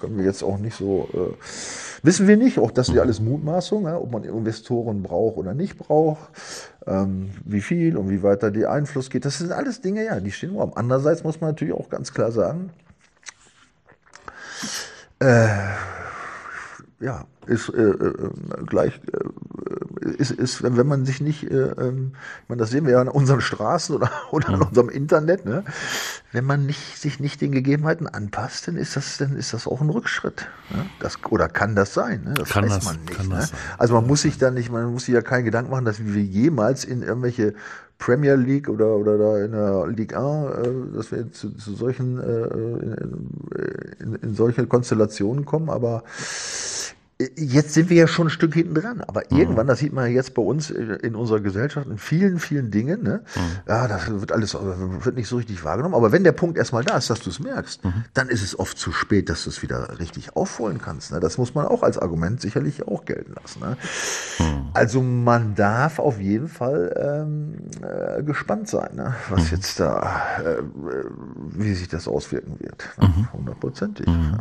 können 0.00 0.18
wir 0.18 0.24
jetzt 0.24 0.42
auch 0.42 0.58
nicht 0.58 0.76
so, 0.76 1.08
äh, 1.14 1.34
wissen 2.02 2.26
wir 2.26 2.36
nicht. 2.36 2.58
Auch 2.58 2.70
das 2.70 2.88
ist 2.88 2.94
ja 2.94 3.02
alles 3.02 3.20
Mutmaßung, 3.20 3.84
ja, 3.84 3.96
ob 3.96 4.10
man 4.10 4.24
Investoren 4.24 5.02
braucht 5.02 5.36
oder 5.36 5.54
nicht 5.54 5.78
braucht, 5.78 6.28
ähm, 6.86 7.30
wie 7.44 7.60
viel 7.60 7.96
und 7.96 8.10
wie 8.10 8.22
weiter 8.22 8.50
der 8.50 8.70
Einfluss 8.72 9.10
geht. 9.10 9.24
Das 9.24 9.38
sind 9.38 9.52
alles 9.52 9.80
Dinge, 9.80 10.04
ja, 10.04 10.20
die 10.20 10.32
stehen 10.32 10.50
im 10.50 10.58
Raum. 10.58 10.72
Andererseits 10.74 11.22
muss 11.22 11.40
man 11.40 11.50
natürlich 11.50 11.74
auch 11.74 11.88
ganz 11.88 12.12
klar 12.12 12.32
sagen, 12.32 12.70
äh, 15.20 15.46
ja, 17.00 17.24
ist 17.46 17.68
äh, 17.70 17.82
äh, 17.82 18.30
gleich 18.66 19.00
äh, 19.12 19.18
ist, 20.04 20.30
ist, 20.30 20.62
wenn 20.62 20.86
man 20.86 21.04
sich 21.04 21.20
nicht, 21.20 21.50
äh, 21.50 21.56
ähm, 21.56 22.12
ich 22.42 22.48
meine, 22.48 22.60
das 22.60 22.70
sehen 22.70 22.84
wir 22.84 22.92
ja 22.92 23.00
an 23.00 23.08
unseren 23.08 23.40
Straßen 23.40 23.94
oder, 23.94 24.10
oder 24.30 24.48
an 24.50 24.62
unserem 24.62 24.88
Internet, 24.88 25.44
ne? 25.44 25.64
wenn 26.32 26.44
man 26.44 26.66
nicht, 26.66 26.98
sich 26.98 27.20
nicht 27.20 27.40
den 27.40 27.52
Gegebenheiten 27.52 28.06
anpasst, 28.06 28.68
dann 28.68 28.76
ist 28.76 28.96
das, 28.96 29.18
dann 29.18 29.36
ist 29.36 29.54
das 29.54 29.66
auch 29.66 29.80
ein 29.80 29.90
Rückschritt. 29.90 30.46
Ne? 30.70 30.86
Das, 31.00 31.18
oder 31.30 31.48
kann 31.48 31.74
das 31.74 31.94
sein? 31.94 32.22
Ne? 32.24 32.34
Das 32.34 32.50
kann 32.50 32.64
weiß 32.64 32.74
das, 32.74 32.84
man 32.84 33.04
nicht. 33.04 33.28
Ne? 33.28 33.48
Also 33.78 33.94
man 33.94 34.06
muss 34.06 34.22
sich 34.22 34.38
da 34.38 34.50
nicht, 34.50 34.70
man 34.70 34.92
muss 34.92 35.06
sich 35.06 35.14
ja 35.14 35.22
keinen 35.22 35.44
Gedanken 35.44 35.70
machen, 35.70 35.84
dass 35.84 36.04
wir 36.04 36.22
jemals 36.22 36.84
in 36.84 37.02
irgendwelche 37.02 37.54
Premier 37.98 38.34
League 38.34 38.68
oder, 38.68 38.96
oder 38.96 39.16
da 39.16 39.44
in 39.44 39.52
der 39.52 39.86
Ligue 39.86 40.18
1, 40.18 40.66
äh, 40.66 40.96
dass 40.96 41.12
wir 41.12 41.32
zu, 41.32 41.50
zu 41.50 41.74
solchen, 41.74 42.20
in, 42.20 43.34
in, 44.00 44.14
in 44.16 44.34
solche 44.34 44.66
Konstellationen 44.66 45.44
kommen, 45.44 45.70
aber 45.70 46.02
Jetzt 47.36 47.74
sind 47.74 47.90
wir 47.90 47.96
ja 47.96 48.08
schon 48.08 48.26
ein 48.26 48.30
Stück 48.30 48.54
hinten 48.54 48.74
dran, 48.74 49.00
aber 49.00 49.22
mhm. 49.30 49.38
irgendwann, 49.38 49.68
das 49.68 49.78
sieht 49.78 49.92
man 49.92 50.06
ja 50.06 50.10
jetzt 50.10 50.34
bei 50.34 50.42
uns 50.42 50.70
in 50.70 51.14
unserer 51.14 51.38
Gesellschaft 51.38 51.86
in 51.86 51.96
vielen, 51.96 52.40
vielen 52.40 52.72
Dingen, 52.72 53.04
ne? 53.04 53.22
Mhm. 53.36 53.40
ja, 53.68 53.86
das 53.86 54.10
wird 54.10 54.32
alles 54.32 54.54
wird 54.54 55.14
nicht 55.14 55.28
so 55.28 55.36
richtig 55.36 55.62
wahrgenommen. 55.62 55.94
Aber 55.94 56.10
wenn 56.10 56.24
der 56.24 56.32
Punkt 56.32 56.58
erstmal 56.58 56.82
da 56.82 56.96
ist, 56.96 57.10
dass 57.10 57.20
du 57.20 57.30
es 57.30 57.38
merkst, 57.38 57.84
mhm. 57.84 58.04
dann 58.14 58.28
ist 58.28 58.42
es 58.42 58.58
oft 58.58 58.76
zu 58.76 58.90
spät, 58.90 59.28
dass 59.28 59.44
du 59.44 59.50
es 59.50 59.62
wieder 59.62 60.00
richtig 60.00 60.34
aufholen 60.34 60.80
kannst. 60.82 61.12
Ne? 61.12 61.20
Das 61.20 61.38
muss 61.38 61.54
man 61.54 61.66
auch 61.66 61.84
als 61.84 61.98
Argument 61.98 62.40
sicherlich 62.40 62.88
auch 62.88 63.04
gelten 63.04 63.34
lassen. 63.40 63.60
Ne? 63.60 63.76
Mhm. 64.40 64.70
Also 64.74 65.00
man 65.00 65.54
darf 65.54 66.00
auf 66.00 66.20
jeden 66.20 66.48
Fall 66.48 66.94
ähm, 66.98 67.54
äh, 67.80 68.24
gespannt 68.24 68.68
sein, 68.68 68.96
ne? 68.96 69.14
was 69.30 69.44
mhm. 69.44 69.48
jetzt 69.52 69.78
da, 69.78 70.20
äh, 70.44 70.62
wie 71.50 71.74
sich 71.74 71.86
das 71.86 72.08
auswirken 72.08 72.58
wird. 72.58 72.88
Ne? 73.00 73.06
Mhm. 73.06 73.32
Hundertprozentig. 73.32 74.06
Ne? 74.08 74.38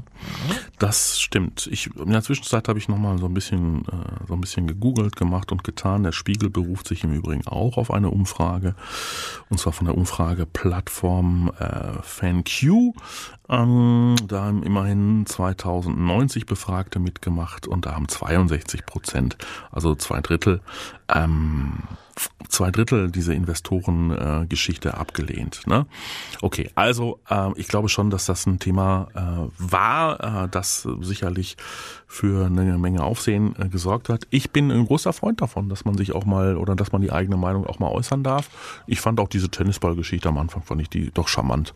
Das 0.79 1.19
stimmt. 1.19 1.67
Ich 1.71 1.95
in 1.95 2.11
der 2.11 2.23
Zwischenzeit 2.23 2.62
Zeit 2.63 2.69
habe 2.69 2.79
ich 2.79 2.87
nochmal 2.87 3.17
so 3.17 3.25
ein 3.25 3.33
bisschen, 3.33 3.85
äh, 3.87 4.25
so 4.27 4.33
ein 4.33 4.41
bisschen 4.41 4.67
gegoogelt, 4.67 5.15
gemacht 5.15 5.51
und 5.51 5.63
getan. 5.63 6.03
Der 6.03 6.13
Spiegel 6.13 6.49
beruft 6.49 6.87
sich 6.87 7.03
im 7.03 7.13
Übrigen 7.13 7.45
auch 7.45 7.77
auf 7.77 7.91
eine 7.91 8.09
Umfrage. 8.09 8.75
Und 9.49 9.59
zwar 9.59 9.73
von 9.73 9.85
der 9.85 9.97
Umfrageplattform 9.97 11.51
äh, 11.59 12.01
FanQ. 12.01 12.93
Ähm, 13.49 14.15
da 14.27 14.45
haben 14.45 14.63
immerhin 14.63 15.25
2090 15.25 16.45
Befragte 16.45 16.99
mitgemacht 16.99 17.67
und 17.67 17.85
da 17.85 17.93
haben 17.95 18.07
62 18.07 18.85
Prozent, 18.85 19.37
also 19.71 19.95
zwei 19.95 20.21
Drittel, 20.21 20.61
ähm, 21.13 21.83
zwei 22.47 22.71
Drittel 22.71 23.11
diese 23.11 23.33
Investorengeschichte 23.33 24.89
äh, 24.89 24.93
abgelehnt. 24.93 25.65
Ne? 25.65 25.85
Okay, 26.41 26.69
also 26.75 27.19
äh, 27.29 27.49
ich 27.55 27.67
glaube 27.67 27.89
schon, 27.89 28.09
dass 28.09 28.25
das 28.25 28.45
ein 28.45 28.59
Thema 28.59 29.07
äh, 29.13 29.49
war, 29.57 30.45
äh, 30.45 30.49
das 30.49 30.87
sicherlich 31.01 31.57
für 32.07 32.45
eine 32.45 32.77
Menge 32.77 33.03
Aufsehen 33.03 33.55
äh, 33.59 33.67
gesorgt 33.67 34.09
hat. 34.09 34.27
Ich 34.29 34.51
bin 34.51 34.71
ein 34.71 34.85
großer 34.85 35.13
Freund 35.13 35.41
davon, 35.41 35.69
dass 35.69 35.85
man 35.85 35.97
sich 35.97 36.13
auch 36.13 36.25
mal 36.25 36.57
oder 36.57 36.75
dass 36.75 36.91
man 36.91 37.01
die 37.01 37.11
eigene 37.11 37.37
Meinung 37.37 37.65
auch 37.65 37.79
mal 37.79 37.89
äußern 37.89 38.23
darf. 38.23 38.49
Ich 38.85 39.01
fand 39.01 39.19
auch 39.19 39.27
diese 39.27 39.49
Tennisballgeschichte 39.49 40.29
am 40.29 40.37
Anfang 40.37 40.61
fand 40.61 40.81
ich 40.81 40.89
die 40.89 41.11
doch 41.11 41.27
charmant. 41.27 41.73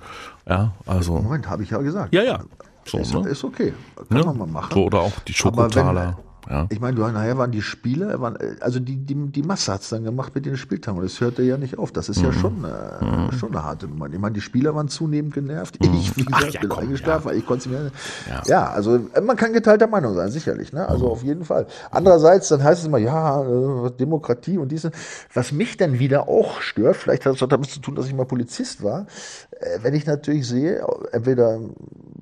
Ja, 0.48 0.72
also. 0.86 1.14
Moment, 1.20 1.50
habe 1.50 1.64
ich 1.64 1.70
ja 1.70 1.80
gesagt. 1.80 2.14
Ja, 2.14 2.24
ja. 2.24 2.40
So, 2.86 3.00
ist, 3.00 3.14
ne? 3.14 3.28
ist 3.30 3.44
okay. 3.44 3.74
Kann 4.10 4.18
ja, 4.18 4.26
man 4.26 4.38
mal 4.38 4.48
machen. 4.48 4.74
So, 4.74 4.86
oder 4.86 5.02
auch 5.02 5.20
die 5.28 5.34
Schokotaler. 5.34 6.18
Ja. 6.50 6.66
Ich 6.70 6.80
meine, 6.80 7.00
nachher 7.00 7.38
waren 7.38 7.52
die 7.52 7.62
Spiele, 7.62 8.20
waren, 8.22 8.38
also 8.62 8.80
die, 8.80 8.96
die, 8.96 9.16
die 9.32 9.44
Masse 9.44 9.74
hat's 9.74 9.90
dann 9.90 10.04
gemacht 10.04 10.34
mit 10.34 10.46
den 10.46 10.58
Spieltagen 10.58 11.00
und 11.00 11.06
es 11.06 11.20
hörte 11.20 11.44
ja 11.44 11.58
nicht 11.58 11.78
auf. 11.78 11.92
Das 11.92 12.10
ist 12.10 12.20
mhm. 12.20 12.26
ja 12.26 12.34
schon, 12.34 12.64
äh, 12.64 13.06
mhm. 13.06 13.32
schon 13.34 13.50
eine 13.50 13.64
harte 13.64 13.88
Nummer. 13.88 14.08
Ich 14.12 14.20
meine, 14.20 14.34
die 14.34 14.42
Spieler 14.42 14.74
waren 14.76 14.88
zunehmend 14.88 15.34
genervt. 15.34 15.84
Mhm. 15.84 15.94
Ich, 15.96 16.16
wie 16.16 16.24
gesagt, 16.24 16.46
Ach, 16.48 16.54
ja, 16.54 16.60
bin 16.62 16.70
komm, 16.70 16.84
eingeschlafen, 16.84 17.26
ja. 17.26 17.32
weil 17.32 17.38
ich 17.38 17.46
konnte 17.46 17.70
mir. 17.70 17.92
Ja. 18.30 18.44
ja, 18.46 18.70
also 18.70 19.00
man 19.22 19.36
kann 19.36 19.54
geteilter 19.54 19.88
Meinung 19.88 20.16
sein, 20.16 20.32
sicherlich. 20.32 20.72
Ne? 20.72 20.88
Also 20.88 21.06
mhm. 21.06 21.12
auf 21.12 21.24
jeden 21.24 21.46
Fall. 21.46 21.68
Andererseits, 21.92 22.48
dann 22.50 22.64
heißt 22.64 22.82
es 22.82 22.88
immer, 22.88 23.00
ja, 23.00 23.44
äh, 23.44 23.92
Demokratie 23.92 24.58
und 24.58 24.72
diese. 24.72 24.92
Was 25.34 25.52
mich 25.52 25.78
dann 25.78 26.00
wieder 26.00 26.28
auch 26.30 26.62
stört, 26.62 26.96
vielleicht 26.96 27.26
hat 27.26 27.36
es 27.36 27.44
auch 27.44 27.48
damit 27.48 27.70
zu 27.70 27.80
tun, 27.80 27.96
dass 27.96 28.08
ich 28.08 28.14
mal 28.14 28.26
Polizist 28.26 28.84
war, 28.84 29.08
äh, 29.52 29.80
wenn 29.82 29.94
ich 29.94 30.06
natürlich 30.06 30.48
sehe, 30.48 30.86
entweder 31.12 31.60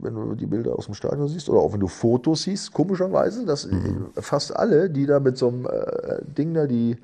wenn 0.05 0.15
du 0.15 0.35
die 0.35 0.45
Bilder 0.45 0.77
aus 0.77 0.85
dem 0.85 0.93
Stadion 0.93 1.27
siehst 1.27 1.49
oder 1.49 1.59
auch 1.59 1.73
wenn 1.73 1.79
du 1.79 1.87
Fotos 1.87 2.43
siehst, 2.43 2.73
komischerweise, 2.73 3.45
dass 3.45 3.65
mhm. 3.65 4.07
Fast 4.17 4.55
alle, 4.55 4.89
die 4.89 5.05
da 5.05 5.19
mit 5.19 5.37
so 5.37 5.47
einem 5.47 5.65
äh, 5.65 6.21
Ding 6.25 6.53
da 6.53 6.67
die, 6.67 6.97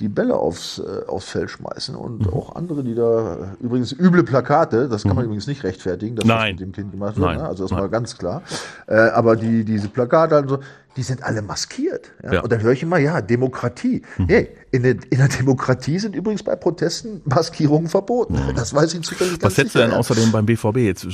die 0.00 0.08
Bälle 0.08 0.36
aufs, 0.36 0.78
äh, 0.78 1.06
aufs 1.06 1.28
Feld 1.28 1.50
schmeißen 1.50 1.94
und 1.94 2.26
mhm. 2.26 2.32
auch 2.32 2.56
andere, 2.56 2.82
die 2.82 2.94
da 2.94 3.54
übrigens 3.60 3.92
üble 3.92 4.24
Plakate, 4.24 4.88
das 4.88 5.02
kann 5.02 5.14
man 5.14 5.24
mhm. 5.24 5.30
übrigens 5.30 5.46
nicht 5.46 5.62
rechtfertigen, 5.62 6.16
dass 6.16 6.24
Nein. 6.24 6.56
das 6.56 6.60
mit 6.60 6.68
dem 6.68 6.72
Kind 6.72 6.92
gemacht 6.92 7.16
wird, 7.16 7.36
ne? 7.36 7.44
also 7.44 7.64
das 7.64 7.70
Nein. 7.70 7.80
war 7.80 7.88
ganz 7.88 8.18
klar. 8.18 8.42
Äh, 8.86 8.94
aber 8.94 9.36
die, 9.36 9.64
diese 9.64 9.88
Plakate 9.88 10.38
und 10.38 10.48
so, 10.48 10.58
die 10.96 11.02
sind 11.02 11.22
alle 11.22 11.42
maskiert. 11.42 12.10
Ja? 12.22 12.34
ja. 12.34 12.40
Und 12.42 12.50
dann 12.50 12.60
höre 12.60 12.72
ich 12.72 12.82
immer, 12.82 12.98
ja, 12.98 13.20
Demokratie. 13.20 14.02
Mhm. 14.16 14.26
Hey, 14.26 14.48
in 14.70 14.82
der, 14.82 14.92
in 15.10 15.18
der 15.18 15.28
Demokratie 15.28 15.98
sind 15.98 16.14
übrigens 16.14 16.42
bei 16.42 16.56
Protesten 16.56 17.22
Maskierungen 17.24 17.88
verboten. 17.88 18.34
Mhm. 18.34 18.54
Das 18.56 18.74
weiß 18.74 18.94
ich 18.94 19.02
zufällig 19.02 19.38
ganz 19.38 19.44
Was 19.44 19.58
hättest 19.58 19.74
du 19.76 19.80
denn 19.80 19.92
außerdem 19.92 20.32
beim 20.32 20.46
BVB 20.46 20.78
jetzt? 20.78 21.06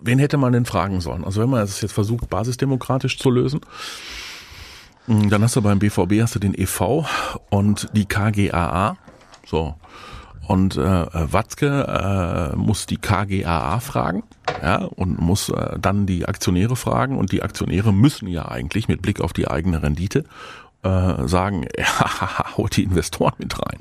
Wen 0.00 0.18
hätte 0.18 0.36
man 0.38 0.52
denn 0.52 0.64
fragen 0.64 1.00
sollen? 1.00 1.24
Also 1.24 1.40
wenn 1.40 1.50
man 1.50 1.62
es 1.62 1.80
jetzt 1.80 1.92
versucht, 1.92 2.30
basisdemokratisch 2.30 3.18
zu 3.18 3.30
lösen, 3.30 3.60
Dann 5.10 5.42
hast 5.42 5.56
du 5.56 5.62
beim 5.62 5.80
BVB 5.80 6.22
hast 6.22 6.36
du 6.36 6.38
den 6.38 6.54
EV 6.54 7.04
und 7.50 7.88
die 7.94 8.06
KGAA. 8.06 8.96
So. 9.44 9.74
Und 10.46 10.76
äh, 10.76 11.06
Watzke 11.32 12.52
äh, 12.54 12.56
muss 12.56 12.86
die 12.86 12.96
KGAA 12.96 13.80
fragen, 13.80 14.22
ja, 14.62 14.84
und 14.84 15.20
muss 15.20 15.48
äh, 15.48 15.78
dann 15.80 16.06
die 16.06 16.26
Aktionäre 16.26 16.76
fragen. 16.76 17.18
Und 17.18 17.32
die 17.32 17.42
Aktionäre 17.42 17.92
müssen 17.92 18.28
ja 18.28 18.48
eigentlich 18.48 18.86
mit 18.86 19.02
Blick 19.02 19.20
auf 19.20 19.32
die 19.32 19.48
eigene 19.48 19.82
Rendite 19.82 20.24
äh, 20.84 21.26
sagen, 21.26 21.66
ja, 21.76 22.56
holt 22.56 22.76
die 22.76 22.84
Investoren 22.84 23.34
mit 23.38 23.58
rein. 23.58 23.80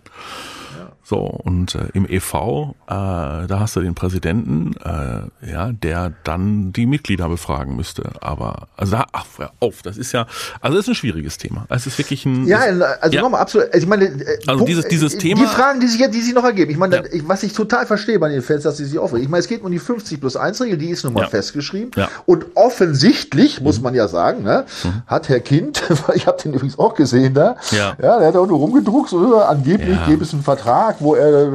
So, 1.10 1.22
und 1.22 1.74
äh, 1.74 1.88
im 1.94 2.06
EV, 2.08 2.76
äh, 2.86 2.88
da 2.88 3.48
hast 3.60 3.76
du 3.76 3.82
den 3.82 3.96
Präsidenten, 3.96 4.76
äh, 4.76 5.50
ja, 5.52 5.72
der 5.72 6.14
dann 6.24 6.72
die 6.72 6.86
Mitglieder 6.86 7.28
befragen 7.30 7.76
müsste. 7.76 8.12
Aber, 8.22 8.68
also 8.78 8.92
da, 8.92 9.08
ach, 9.12 9.26
auf, 9.60 9.82
das 9.82 9.98
ist 9.98 10.12
ja, 10.12 10.28
also 10.62 10.78
das 10.78 10.86
ist 10.86 10.90
ein 10.90 10.94
schwieriges 10.96 11.40
Thema. 11.40 11.66
Es 11.70 11.88
ist 11.88 11.98
wirklich 11.98 12.28
ein. 12.28 12.46
Ja, 12.46 12.60
ist, 12.60 12.80
also 12.84 13.16
ja. 13.16 13.24
nochmal 13.24 13.42
absolut. 13.42 13.74
Also 13.74 13.80
ich 13.80 13.88
meine, 13.88 14.06
äh, 14.06 14.38
also 14.46 14.66
dieses, 14.66 14.88
dieses 14.88 15.18
Thema. 15.18 15.42
Die 15.42 15.48
Fragen, 15.48 15.80
die 15.80 15.88
sich, 15.88 16.08
die 16.12 16.22
sich 16.22 16.36
noch 16.36 16.44
ergeben. 16.44 16.70
Ich 16.70 16.78
meine, 16.78 16.98
ja. 16.98 17.22
was 17.24 17.42
ich 17.42 17.54
total 17.54 17.88
verstehe 17.88 18.20
bei 18.20 18.30
den 18.30 18.44
Fans, 18.44 18.62
dass 18.62 18.78
sie 18.78 18.86
sich 18.86 19.00
aufregen. 19.00 19.24
Ich 19.24 19.32
meine, 19.32 19.42
es 19.42 19.48
geht 19.48 19.64
um 19.64 19.72
die 19.72 19.80
50 19.80 20.20
plus 20.20 20.36
1 20.36 20.62
Regel, 20.62 20.78
die 20.78 20.90
ist 20.90 21.06
nun 21.06 21.14
mal 21.14 21.22
ja. 21.22 21.30
festgeschrieben. 21.30 21.90
Und 22.28 22.46
offensichtlich, 22.54 23.62
muss 23.62 23.78
mhm. 23.78 23.86
man 23.86 23.96
ja 23.96 24.08
sagen, 24.08 24.44
ne, 24.44 24.66
mhm. 24.84 25.02
hat 25.08 25.28
Herr 25.28 25.40
Kind, 25.40 25.82
ich 26.14 26.28
habe 26.28 26.40
den 26.40 26.54
übrigens 26.54 26.78
auch 26.78 26.94
gesehen 26.94 27.34
da, 27.34 27.56
ja, 27.72 27.96
ja 28.00 28.20
der 28.20 28.28
hat 28.28 28.36
auch 28.36 28.46
nur 28.46 28.60
rumgedruckt, 28.60 29.10
so, 29.10 29.40
angeblich 29.40 29.98
gäbe 30.06 30.24
es 30.24 30.34
einen 30.34 30.44
Vertrag, 30.44 30.99
wo 31.00 31.16
er, 31.16 31.52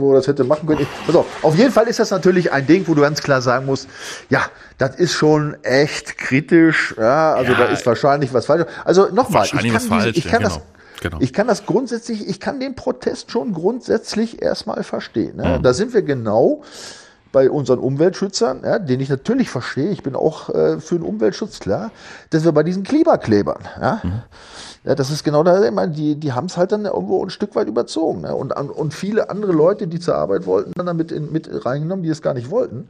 wo 0.00 0.12
er 0.12 0.16
das 0.16 0.26
hätte 0.26 0.44
machen 0.44 0.66
können. 0.66 0.86
Also, 1.06 1.24
auf 1.42 1.56
jeden 1.56 1.72
Fall 1.72 1.86
ist 1.88 1.98
das 1.98 2.10
natürlich 2.10 2.52
ein 2.52 2.66
Ding, 2.66 2.86
wo 2.86 2.94
du 2.94 3.02
ganz 3.02 3.22
klar 3.22 3.42
sagen 3.42 3.66
musst, 3.66 3.88
ja, 4.28 4.42
das 4.78 4.96
ist 4.96 5.12
schon 5.12 5.56
echt 5.62 6.18
kritisch, 6.18 6.94
ja, 6.98 7.34
also 7.34 7.52
ja, 7.52 7.58
da 7.58 7.64
ist 7.66 7.84
wahrscheinlich 7.86 8.32
was 8.32 8.46
falsch. 8.46 8.66
Also 8.84 9.08
nochmal, 9.12 9.44
ich 9.44 9.52
kann, 9.52 9.62
diese, 9.62 9.80
falsch, 9.80 10.16
ich 10.16 10.24
kann 10.24 10.42
ja, 10.42 10.48
das, 10.48 10.54
genau. 10.54 10.66
Genau. 11.00 11.16
Ich 11.20 11.32
kann 11.32 11.46
das 11.46 11.64
grundsätzlich, 11.64 12.28
ich 12.28 12.40
kann 12.40 12.60
den 12.60 12.74
Protest 12.74 13.30
schon 13.30 13.54
grundsätzlich 13.54 14.42
erstmal 14.42 14.82
verstehen. 14.82 15.36
Ne? 15.36 15.58
Mhm. 15.58 15.62
Da 15.62 15.72
sind 15.72 15.94
wir 15.94 16.02
genau 16.02 16.62
bei 17.32 17.50
unseren 17.50 17.78
Umweltschützern, 17.78 18.62
ja, 18.64 18.78
den 18.78 19.00
ich 19.00 19.08
natürlich 19.08 19.50
verstehe, 19.50 19.90
ich 19.90 20.02
bin 20.02 20.14
auch 20.14 20.50
äh, 20.50 20.80
für 20.80 20.96
den 20.96 21.04
Umweltschutz 21.04 21.60
klar, 21.60 21.90
dass 22.30 22.44
wir 22.44 22.52
bei 22.52 22.62
diesen 22.62 22.82
Klimaklebern, 22.82 23.68
ja, 23.80 24.00
mhm. 24.02 24.22
Ja, 24.82 24.94
das 24.94 25.10
ist 25.10 25.24
genau 25.24 25.42
da, 25.42 25.62
ich 25.62 25.70
meine, 25.72 25.92
die, 25.92 26.14
die 26.14 26.32
haben 26.32 26.46
es 26.46 26.56
halt 26.56 26.72
dann 26.72 26.86
irgendwo 26.86 27.22
ein 27.22 27.28
Stück 27.28 27.54
weit 27.54 27.68
überzogen. 27.68 28.22
Ne? 28.22 28.34
Und, 28.34 28.52
und 28.52 28.94
viele 28.94 29.28
andere 29.28 29.52
Leute, 29.52 29.86
die 29.86 30.00
zur 30.00 30.14
Arbeit 30.14 30.46
wollten, 30.46 30.72
dann 30.74 30.86
damit 30.86 31.12
in, 31.12 31.30
mit 31.30 31.50
reingenommen, 31.66 32.02
die 32.02 32.08
es 32.08 32.22
gar 32.22 32.32
nicht 32.32 32.50
wollten. 32.50 32.88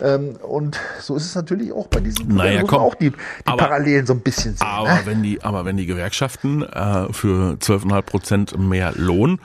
Ähm, 0.00 0.36
und 0.48 0.78
so 1.00 1.16
ist 1.16 1.24
es 1.24 1.34
natürlich 1.34 1.72
auch 1.72 1.88
bei 1.88 1.98
diesen 1.98 2.28
naja, 2.28 2.62
komm, 2.62 2.78
auch 2.78 2.94
die, 2.94 3.10
die 3.10 3.16
aber, 3.46 3.58
Parallelen 3.58 4.06
so 4.06 4.12
ein 4.12 4.20
bisschen 4.20 4.56
sehen. 4.56 4.64
Aber, 4.64 4.94
ne? 4.94 5.00
wenn, 5.06 5.24
die, 5.24 5.42
aber 5.42 5.64
wenn 5.64 5.76
die 5.76 5.86
Gewerkschaften 5.86 6.62
äh, 6.62 7.12
für 7.12 7.54
12,5 7.54 8.02
Prozent 8.02 8.58
mehr 8.58 8.92
Lohn 8.94 9.40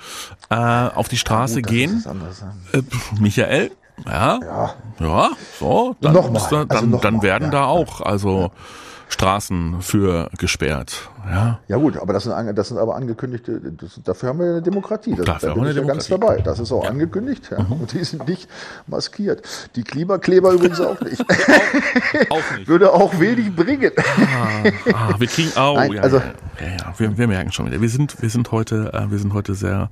äh, 0.51 0.55
auf 0.55 1.07
die 1.07 1.17
Straße 1.17 1.63
gut, 1.63 1.71
gehen, 1.71 2.05
äh, 2.71 2.83
Michael, 3.19 3.71
ja, 4.05 4.39
ja, 4.39 4.75
ja, 4.99 5.29
so, 5.59 5.95
dann, 6.01 6.13
da, 6.13 6.65
dann, 6.65 6.67
also 6.69 6.97
dann 6.97 7.21
werden 7.23 7.45
ja, 7.45 7.49
da 7.49 7.65
auch, 7.65 8.01
also 8.01 8.41
ja. 8.41 8.51
Straßen 9.09 9.81
für 9.81 10.29
gesperrt. 10.37 11.09
Ja, 11.25 11.59
ja 11.67 11.77
gut, 11.77 11.97
aber 11.97 12.13
das 12.13 12.23
sind, 12.23 12.57
das 12.57 12.69
sind 12.69 12.77
aber 12.77 12.95
angekündigte, 12.95 13.59
das, 13.59 13.99
dafür 14.03 14.29
haben 14.29 14.39
wir 14.39 14.45
eine 14.47 14.61
Demokratie. 14.61 15.15
Das, 15.15 15.25
dafür 15.25 15.49
da 15.49 15.55
bin 15.55 15.65
ich 15.65 15.75
ja 15.75 15.83
ganz 15.83 16.07
dabei. 16.07 16.41
Das 16.41 16.59
ist 16.59 16.71
auch 16.71 16.83
ja. 16.83 16.89
angekündigt 16.89 17.49
ja. 17.51 17.61
Mhm. 17.61 17.73
und 17.73 17.93
die 17.93 18.03
sind 18.03 18.27
nicht 18.27 18.49
maskiert. 18.87 19.41
Die 19.75 19.83
Klimakleber 19.83 20.51
übrigens 20.51 20.79
auch 20.79 20.99
nicht. 21.01 21.21
auch, 22.29 22.37
auch, 22.37 22.57
nicht. 22.57 22.67
Würde 22.67 22.93
auch 22.93 23.19
wenig 23.19 23.55
bringen. 23.55 23.91
Ah, 23.97 24.69
ah, 24.93 25.15
wir 25.17 25.27
kriegen, 25.27 25.51
oh, 25.55 25.73
Nein, 25.75 25.93
ja, 25.93 26.01
also, 26.01 26.17
ja, 26.17 26.67
ja, 26.67 26.93
wir, 26.97 27.17
wir 27.17 27.27
merken 27.27 27.51
schon 27.51 27.65
wieder. 27.65 27.81
Wir 27.81 27.89
sind, 27.89 28.21
wir 28.21 28.29
sind 28.29 28.51
heute, 28.51 28.91
äh, 28.93 29.11
wir 29.11 29.17
sind 29.19 29.33
heute 29.33 29.53
sehr 29.55 29.89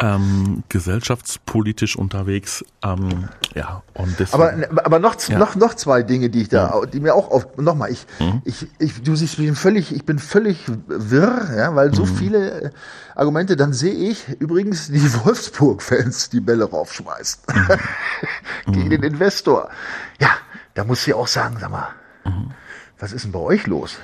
ähm, 0.00 0.62
gesellschaftspolitisch 0.68 1.96
unterwegs. 1.96 2.64
Ähm, 2.82 3.28
ja, 3.54 3.82
und 3.94 4.18
deswegen, 4.18 4.64
aber 4.64 4.84
aber 4.84 4.98
noch, 4.98 5.16
ja. 5.28 5.38
noch 5.38 5.56
noch 5.56 5.74
zwei 5.74 6.02
Dinge, 6.02 6.30
die 6.30 6.42
ich 6.42 6.48
da, 6.48 6.80
die 6.90 7.00
mir 7.00 7.14
auch 7.14 7.30
auf 7.30 7.56
nochmal, 7.58 7.90
ich, 7.90 8.06
mhm. 8.18 8.42
ich, 8.44 8.66
ich, 8.78 9.02
du 9.02 9.14
siehst, 9.14 9.38
ich 9.38 9.46
bin 9.46 9.54
völlig, 9.54 9.94
ich 9.94 10.04
bin 10.04 10.18
völlig 10.18 10.59
wirr, 10.86 11.50
ja, 11.56 11.74
weil 11.74 11.94
so 11.94 12.04
mhm. 12.04 12.16
viele 12.16 12.62
äh, 12.62 12.70
Argumente. 13.14 13.56
Dann 13.56 13.72
sehe 13.72 13.94
ich 13.94 14.28
übrigens 14.40 14.88
die 14.88 15.02
Wolfsburg-Fans 15.24 16.30
die 16.30 16.40
Bälle 16.40 16.64
raufschmeißen 16.64 17.42
mhm. 18.66 18.72
gegen 18.72 18.90
den 18.90 19.02
Investor. 19.02 19.70
Ja, 20.20 20.30
da 20.74 20.84
muss 20.84 21.06
ich 21.06 21.14
auch 21.14 21.28
sagen, 21.28 21.56
sag 21.60 21.70
mal. 21.70 21.88
Mhm 22.24 22.52
was 23.00 23.12
ist 23.12 23.24
denn 23.24 23.32
bei 23.32 23.38
euch 23.38 23.66
los? 23.66 23.98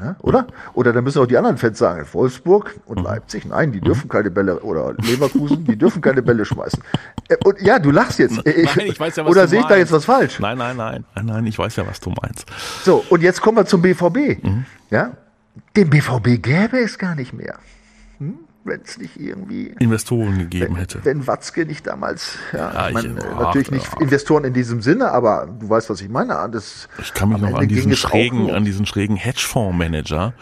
Ja, 0.00 0.16
oder? 0.20 0.46
Oder 0.74 0.92
dann 0.92 1.04
müssen 1.04 1.20
auch 1.22 1.26
die 1.26 1.36
anderen 1.36 1.56
Fans 1.56 1.78
sagen, 1.78 2.06
Wolfsburg 2.12 2.74
und 2.86 2.98
mhm. 2.98 3.04
Leipzig, 3.04 3.46
nein, 3.46 3.72
die 3.72 3.80
dürfen 3.80 4.08
keine 4.08 4.30
Bälle, 4.30 4.60
oder 4.60 4.94
Leverkusen, 4.98 5.64
die 5.64 5.76
dürfen 5.76 6.02
keine 6.02 6.22
Bälle 6.22 6.44
schmeißen. 6.44 6.82
Äh, 7.28 7.36
und 7.44 7.60
ja, 7.62 7.78
du 7.78 7.90
lachst 7.90 8.18
jetzt. 8.18 8.44
Nein, 8.44 8.86
ich 8.86 9.00
weiß 9.00 9.16
ja, 9.16 9.24
was 9.24 9.30
oder 9.30 9.48
sehe 9.48 9.60
ich 9.60 9.66
da 9.66 9.76
jetzt 9.76 9.92
was 9.92 10.04
falsch? 10.04 10.38
Nein, 10.40 10.58
nein, 10.58 10.76
nein, 10.76 11.04
nein, 11.14 11.26
nein, 11.26 11.46
ich 11.46 11.58
weiß 11.58 11.76
ja, 11.76 11.86
was 11.86 12.00
du 12.00 12.10
meinst. 12.10 12.46
So, 12.84 13.04
und 13.08 13.22
jetzt 13.22 13.40
kommen 13.40 13.56
wir 13.56 13.66
zum 13.66 13.80
BVB. 13.80 14.42
Mhm. 14.42 14.66
Ja? 14.90 15.12
Den 15.76 15.90
BVB 15.90 16.42
gäbe 16.42 16.78
es 16.78 16.98
gar 16.98 17.14
nicht 17.14 17.32
mehr. 17.32 17.58
Hm? 18.18 18.38
wenn 18.64 18.80
es 18.80 18.98
nicht 18.98 19.20
irgendwie 19.20 19.74
Investoren 19.78 20.38
gegeben 20.38 20.74
wenn, 20.74 20.76
hätte. 20.76 21.04
Wenn 21.04 21.26
Watzke 21.26 21.66
nicht 21.66 21.86
damals, 21.86 22.38
ja, 22.52 22.72
ja 22.72 22.88
ich 22.88 22.94
mein, 22.94 23.18
ach, 23.18 23.40
natürlich 23.40 23.70
nicht 23.70 23.86
ja. 23.92 24.00
Investoren 24.00 24.44
in 24.44 24.54
diesem 24.54 24.82
Sinne, 24.82 25.10
aber 25.10 25.46
du 25.60 25.68
weißt, 25.68 25.90
was 25.90 26.00
ich 26.00 26.08
meine. 26.08 26.48
Das, 26.50 26.88
ich 26.98 27.12
kann 27.14 27.28
mich 27.28 27.38
noch 27.38 27.54
an 27.54 27.68
diesen 27.68 27.94
schrägen, 27.94 28.50
an 28.50 28.64
diesen 28.64 28.86
schrägen 28.86 29.16
Hedgefondsmanager 29.16 30.32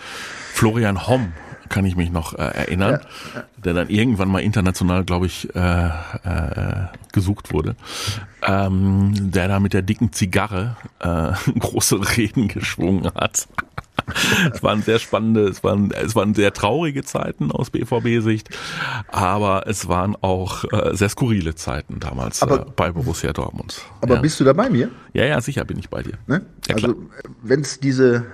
Florian 0.52 1.06
Homm 1.06 1.32
kann 1.68 1.86
ich 1.86 1.96
mich 1.96 2.10
noch 2.10 2.34
äh, 2.34 2.42
erinnern, 2.42 3.00
ja, 3.34 3.40
ja. 3.40 3.44
der 3.56 3.72
dann 3.72 3.88
irgendwann 3.88 4.28
mal 4.28 4.40
international, 4.40 5.04
glaube 5.04 5.24
ich, 5.24 5.48
äh, 5.54 5.86
äh, 5.86 5.90
gesucht 7.12 7.50
wurde, 7.50 7.76
ähm, 8.46 9.30
der 9.32 9.48
da 9.48 9.58
mit 9.58 9.72
der 9.72 9.80
dicken 9.80 10.12
Zigarre 10.12 10.76
äh, 11.00 11.32
große 11.58 12.16
Reden 12.18 12.48
geschwungen 12.48 13.10
hat 13.14 13.48
es 14.52 14.62
waren 14.62 14.82
sehr 14.82 14.98
spannende, 14.98 15.48
es 15.48 15.62
waren, 15.64 15.90
es 15.90 16.14
waren 16.14 16.34
sehr 16.34 16.52
traurige 16.52 17.02
Zeiten 17.02 17.50
aus 17.50 17.70
BVB-Sicht, 17.70 18.48
aber 19.08 19.66
es 19.66 19.88
waren 19.88 20.16
auch 20.20 20.64
äh, 20.72 20.94
sehr 20.94 21.08
skurrile 21.08 21.54
Zeiten 21.54 22.00
damals 22.00 22.42
aber, 22.42 22.66
äh, 22.66 22.70
bei 22.74 22.92
Borussia 22.92 23.32
Dortmund. 23.32 23.82
Aber 24.00 24.16
ja. 24.16 24.20
bist 24.20 24.40
du 24.40 24.44
da 24.44 24.52
bei 24.52 24.70
mir? 24.70 24.90
Ja, 25.12 25.24
ja, 25.24 25.40
sicher 25.40 25.64
bin 25.64 25.78
ich 25.78 25.88
bei 25.88 26.02
dir. 26.02 26.18
Ne? 26.26 26.44
Ja, 26.68 26.76
also, 26.76 26.94
wenn 27.42 27.60
es 27.60 27.80
diese 27.80 28.26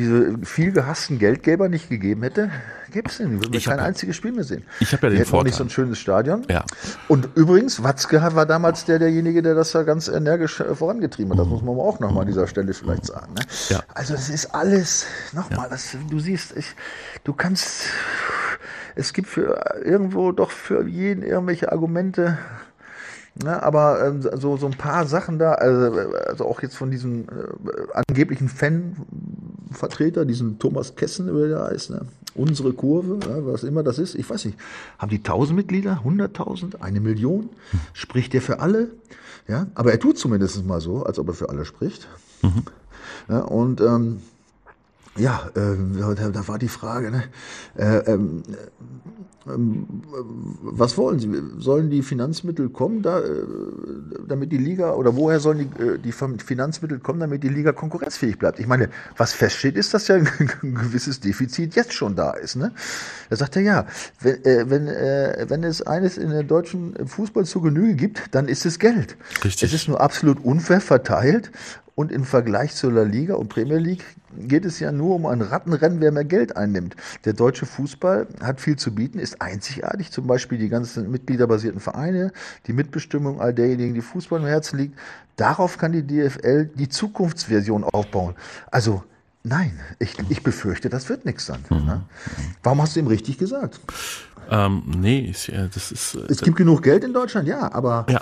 diese 0.00 0.38
viel 0.42 0.72
gehassten 0.72 1.18
Geldgeber 1.18 1.68
nicht 1.68 1.88
gegeben 1.88 2.22
hätte, 2.22 2.50
gäbe 2.90 3.08
es 3.08 3.18
den. 3.18 3.32
Würden 3.32 3.52
wir 3.52 3.60
kein 3.60 3.78
einziges 3.78 4.16
Spiel 4.16 4.32
mehr 4.32 4.44
sehen. 4.44 4.64
Ich 4.80 4.92
habe 4.92 5.08
ja 5.08 5.14
den 5.14 5.24
Vorteil. 5.24 5.48
nicht 5.48 5.56
so 5.56 5.64
ein 5.64 5.70
schönes 5.70 5.98
Stadion. 5.98 6.46
Ja. 6.48 6.64
Und 7.08 7.28
übrigens, 7.34 7.82
Watzke 7.82 8.20
war 8.34 8.46
damals 8.46 8.84
der, 8.86 8.98
derjenige, 8.98 9.42
der 9.42 9.54
das 9.54 9.72
da 9.72 9.82
ganz 9.82 10.08
energisch 10.08 10.60
äh, 10.60 10.74
vorangetrieben 10.74 11.32
hat. 11.32 11.40
Das 11.40 11.46
muss 11.46 11.62
man 11.62 11.78
auch 11.78 12.00
nochmal 12.00 12.22
an 12.22 12.28
dieser 12.28 12.46
Stelle 12.46 12.72
vielleicht 12.72 13.04
sagen. 13.04 13.34
Ne? 13.34 13.42
Ja. 13.68 13.80
Also 13.94 14.14
es 14.14 14.30
ist 14.30 14.54
alles, 14.54 15.06
nochmal, 15.32 15.68
ja. 15.70 15.76
du 16.08 16.18
siehst, 16.18 16.56
ich, 16.56 16.74
du 17.24 17.34
kannst, 17.34 17.84
es 18.94 19.12
gibt 19.12 19.28
für 19.28 19.82
irgendwo 19.84 20.32
doch 20.32 20.50
für 20.50 20.86
jeden 20.86 21.22
irgendwelche 21.22 21.70
Argumente, 21.70 22.38
Ne, 23.42 23.62
aber 23.62 24.06
ähm, 24.06 24.22
so, 24.22 24.58
so 24.58 24.66
ein 24.66 24.76
paar 24.76 25.06
Sachen 25.06 25.38
da, 25.38 25.52
also, 25.52 25.98
also 26.26 26.46
auch 26.46 26.60
jetzt 26.60 26.76
von 26.76 26.90
diesem 26.90 27.22
äh, 27.22 28.02
angeblichen 28.06 28.48
Fan-Vertreter, 28.50 30.26
diesen 30.26 30.58
Thomas 30.58 30.94
Kessen, 30.94 31.34
wie 31.34 31.48
der 31.48 31.64
heißt, 31.64 31.90
ne? 31.90 32.02
unsere 32.34 32.72
Kurve, 32.74 33.18
ja, 33.26 33.46
was 33.46 33.64
immer 33.64 33.82
das 33.82 33.98
ist, 33.98 34.14
ich 34.14 34.28
weiß 34.28 34.44
nicht, 34.44 34.58
haben 34.98 35.08
die 35.08 35.18
1000 35.18 35.56
Mitglieder, 35.56 36.02
100.000, 36.04 36.80
eine 36.80 37.00
Million? 37.00 37.48
Spricht 37.92 38.34
der 38.34 38.42
für 38.42 38.60
alle? 38.60 38.90
Ja, 39.48 39.66
aber 39.74 39.92
er 39.92 39.98
tut 39.98 40.18
zumindest 40.18 40.64
mal 40.66 40.80
so, 40.80 41.04
als 41.04 41.18
ob 41.18 41.28
er 41.28 41.34
für 41.34 41.48
alle 41.48 41.64
spricht. 41.64 42.08
Mhm. 42.42 42.62
Ja, 43.28 43.40
und 43.40 43.80
ähm, 43.80 44.20
ja, 45.16 45.50
äh, 45.54 45.76
da, 46.14 46.28
da, 46.28 46.48
war 46.48 46.58
die 46.58 46.68
Frage, 46.68 47.10
ne? 47.10 47.24
Äh, 47.76 48.12
ähm, 48.12 48.42
was 49.46 50.98
wollen 50.98 51.18
Sie? 51.18 51.30
Sollen 51.58 51.90
die 51.90 52.02
Finanzmittel 52.02 52.68
kommen, 52.68 53.00
da, 53.00 53.20
äh, 53.20 53.44
damit 54.28 54.52
die 54.52 54.58
Liga, 54.58 54.92
oder 54.92 55.16
woher 55.16 55.40
sollen 55.40 55.70
die, 55.78 55.82
äh, 55.82 55.98
die 55.98 56.12
Finanzmittel 56.12 56.98
kommen, 56.98 57.20
damit 57.20 57.42
die 57.42 57.48
Liga 57.48 57.72
konkurrenzfähig 57.72 58.38
bleibt? 58.38 58.60
Ich 58.60 58.66
meine, 58.66 58.90
was 59.16 59.32
feststeht, 59.32 59.76
ist, 59.76 59.94
dass 59.94 60.08
ja 60.08 60.16
ein 60.16 60.28
gewisses 60.74 61.20
Defizit 61.20 61.74
jetzt 61.74 61.94
schon 61.94 62.16
da 62.16 62.32
ist. 62.32 62.56
Ne? 62.56 62.72
Da 63.30 63.36
sagt 63.36 63.56
er, 63.56 63.62
ja, 63.62 63.86
wenn, 64.20 64.44
äh, 64.44 64.64
wenn, 64.68 64.86
wenn 64.86 65.64
es 65.64 65.80
eines 65.82 66.18
in 66.18 66.30
der 66.30 66.42
deutschen 66.42 66.94
Fußball 67.06 67.46
zur 67.46 67.62
Genüge 67.62 67.94
gibt, 67.94 68.34
dann 68.34 68.46
ist 68.46 68.66
es 68.66 68.78
Geld. 68.78 69.16
Richtig. 69.42 69.62
Es 69.62 69.72
ist 69.72 69.88
nur 69.88 70.00
absolut 70.00 70.44
unfair 70.44 70.82
verteilt 70.82 71.50
und 72.00 72.10
im 72.10 72.24
Vergleich 72.24 72.74
zur 72.74 72.92
La 72.92 73.02
Liga 73.02 73.34
und 73.34 73.50
Premier 73.50 73.76
League 73.76 74.02
geht 74.48 74.64
es 74.64 74.80
ja 74.80 74.90
nur 74.90 75.16
um 75.16 75.26
ein 75.26 75.42
Rattenrennen, 75.42 76.00
wer 76.00 76.12
mehr 76.12 76.24
Geld 76.24 76.56
einnimmt. 76.56 76.96
Der 77.26 77.34
deutsche 77.34 77.66
Fußball 77.66 78.26
hat 78.42 78.58
viel 78.62 78.76
zu 78.76 78.94
bieten, 78.94 79.18
ist 79.18 79.42
einzigartig, 79.42 80.10
zum 80.10 80.26
Beispiel 80.26 80.56
die 80.56 80.70
ganzen 80.70 81.10
mitgliederbasierten 81.10 81.78
Vereine, 81.78 82.32
die 82.66 82.72
Mitbestimmung 82.72 83.38
all 83.38 83.52
derjenigen, 83.52 83.92
die 83.92 84.00
Fußball 84.00 84.40
im 84.40 84.46
Herzen 84.46 84.78
liegt. 84.78 84.98
Darauf 85.36 85.76
kann 85.76 85.92
die 85.92 86.06
DFL 86.06 86.70
die 86.74 86.88
Zukunftsversion 86.88 87.84
aufbauen. 87.84 88.34
Also 88.70 89.04
Nein, 89.42 89.80
ich, 89.98 90.16
ich 90.28 90.42
befürchte, 90.42 90.90
das 90.90 91.08
wird 91.08 91.24
nichts 91.24 91.46
dann. 91.46 91.64
Ne? 91.70 92.02
Warum 92.62 92.82
hast 92.82 92.94
du 92.94 93.00
ihm 93.00 93.06
richtig 93.06 93.38
gesagt? 93.38 93.80
Ähm, 94.50 94.82
nee, 94.86 95.20
ist, 95.30 95.46
ja, 95.46 95.66
das 95.66 95.92
ist. 95.92 96.14
äh, 96.14 96.26
Es 96.28 96.42
gibt 96.42 96.58
genug 96.58 96.82
Geld 96.82 97.04
in 97.04 97.14
Deutschland, 97.14 97.48
ja, 97.48 97.72
aber 97.72 98.04
Ja. 98.10 98.20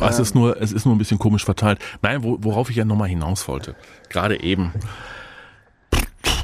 Es 0.00 0.18
ist 0.18 0.34
nur, 0.34 0.60
es 0.60 0.72
ist 0.72 0.84
nur 0.84 0.94
ein 0.94 0.98
bisschen 0.98 1.18
komisch 1.18 1.44
verteilt. 1.44 1.78
Nein, 2.02 2.22
wo, 2.22 2.38
worauf 2.40 2.70
ich 2.70 2.76
ja 2.76 2.84
nochmal 2.84 3.08
hinaus 3.08 3.46
wollte. 3.48 3.74
Gerade 4.08 4.42
eben. 4.42 4.72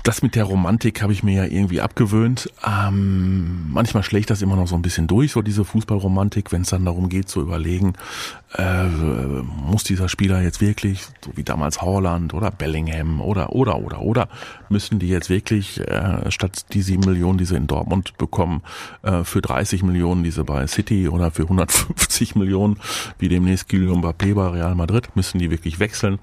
Das 0.06 0.22
mit 0.22 0.36
der 0.36 0.44
Romantik 0.44 1.02
habe 1.02 1.12
ich 1.12 1.24
mir 1.24 1.34
ja 1.34 1.52
irgendwie 1.52 1.80
abgewöhnt. 1.80 2.48
Ähm, 2.64 3.66
manchmal 3.72 4.04
schlägt 4.04 4.30
das 4.30 4.40
immer 4.40 4.54
noch 4.54 4.68
so 4.68 4.76
ein 4.76 4.82
bisschen 4.82 5.08
durch, 5.08 5.32
so 5.32 5.42
diese 5.42 5.64
Fußballromantik, 5.64 6.52
wenn 6.52 6.62
es 6.62 6.68
dann 6.70 6.84
darum 6.84 7.08
geht 7.08 7.28
zu 7.28 7.40
überlegen, 7.40 7.94
äh, 8.56 8.84
muss 8.84 9.82
dieser 9.82 10.08
Spieler 10.08 10.40
jetzt 10.40 10.60
wirklich, 10.60 11.02
so 11.24 11.32
wie 11.36 11.42
damals 11.42 11.82
Holland 11.82 12.34
oder 12.34 12.52
Bellingham 12.52 13.20
oder 13.20 13.52
oder 13.52 13.80
oder 13.80 14.00
oder, 14.00 14.28
müssen 14.68 15.00
die 15.00 15.08
jetzt 15.08 15.28
wirklich 15.28 15.80
äh, 15.80 16.30
statt 16.30 16.66
die 16.72 16.82
sieben 16.82 17.04
Millionen, 17.04 17.38
die 17.38 17.44
sie 17.44 17.56
in 17.56 17.66
Dortmund 17.66 18.16
bekommen, 18.16 18.62
äh, 19.02 19.24
für 19.24 19.42
30 19.42 19.82
Millionen, 19.82 20.22
die 20.22 20.30
sie 20.30 20.44
bei 20.44 20.68
City 20.68 21.08
oder 21.08 21.32
für 21.32 21.42
150 21.42 22.34
Millionen, 22.36 22.78
wie 23.18 23.28
demnächst 23.28 23.68
Kylian 23.68 24.00
Mbappé 24.00 24.34
bei 24.34 24.46
Real 24.46 24.76
Madrid, 24.76 25.08
müssen 25.16 25.40
die 25.40 25.50
wirklich 25.50 25.80
wechseln. 25.80 26.20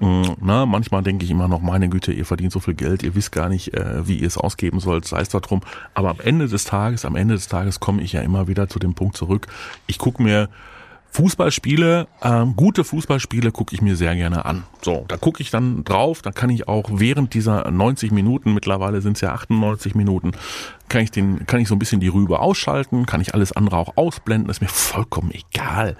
Mm, 0.00 0.22
Na, 0.40 0.64
manchmal 0.64 1.02
denke 1.02 1.26
ich 1.26 1.30
immer 1.30 1.48
noch, 1.48 1.60
meine 1.60 1.90
Güte, 1.90 2.12
ihr 2.12 2.24
verdient 2.24 2.52
so 2.52 2.60
viel 2.60 2.74
Geld, 2.74 3.02
ihr 3.10 3.14
wisst 3.14 3.32
gar 3.32 3.48
nicht, 3.48 3.74
äh, 3.74 4.06
wie 4.06 4.18
ihr 4.18 4.26
es 4.26 4.38
ausgeben 4.38 4.80
sollt, 4.80 5.04
sei 5.04 5.20
es 5.20 5.28
darum. 5.28 5.60
Aber 5.94 6.10
am 6.10 6.20
Ende 6.20 6.48
des 6.48 6.64
Tages, 6.64 7.04
am 7.04 7.16
Ende 7.16 7.34
des 7.34 7.48
Tages 7.48 7.80
komme 7.80 8.02
ich 8.02 8.12
ja 8.12 8.20
immer 8.20 8.48
wieder 8.48 8.68
zu 8.68 8.78
dem 8.78 8.94
Punkt 8.94 9.16
zurück. 9.16 9.46
Ich 9.86 9.98
gucke 9.98 10.22
mir 10.22 10.48
Fußballspiele, 11.12 12.06
ähm, 12.22 12.54
gute 12.54 12.84
Fußballspiele 12.84 13.50
gucke 13.50 13.74
ich 13.74 13.82
mir 13.82 13.96
sehr 13.96 14.14
gerne 14.14 14.44
an. 14.44 14.62
So, 14.80 15.04
da 15.08 15.16
gucke 15.16 15.42
ich 15.42 15.50
dann 15.50 15.82
drauf, 15.82 16.22
da 16.22 16.30
kann 16.30 16.50
ich 16.50 16.68
auch 16.68 16.88
während 16.92 17.34
dieser 17.34 17.68
90 17.68 18.12
Minuten, 18.12 18.54
mittlerweile 18.54 19.00
sind 19.00 19.16
es 19.16 19.20
ja 19.20 19.32
98 19.32 19.96
Minuten, 19.96 20.32
kann 20.88 21.02
ich 21.02 21.10
den, 21.10 21.46
kann 21.46 21.60
ich 21.60 21.66
so 21.66 21.74
ein 21.74 21.80
bisschen 21.80 21.98
die 21.98 22.08
Rübe 22.08 22.38
ausschalten, 22.38 23.06
kann 23.06 23.20
ich 23.20 23.34
alles 23.34 23.50
andere 23.50 23.76
auch 23.76 23.96
ausblenden, 23.96 24.50
ist 24.50 24.60
mir 24.60 24.68
vollkommen 24.68 25.32
egal. 25.32 25.96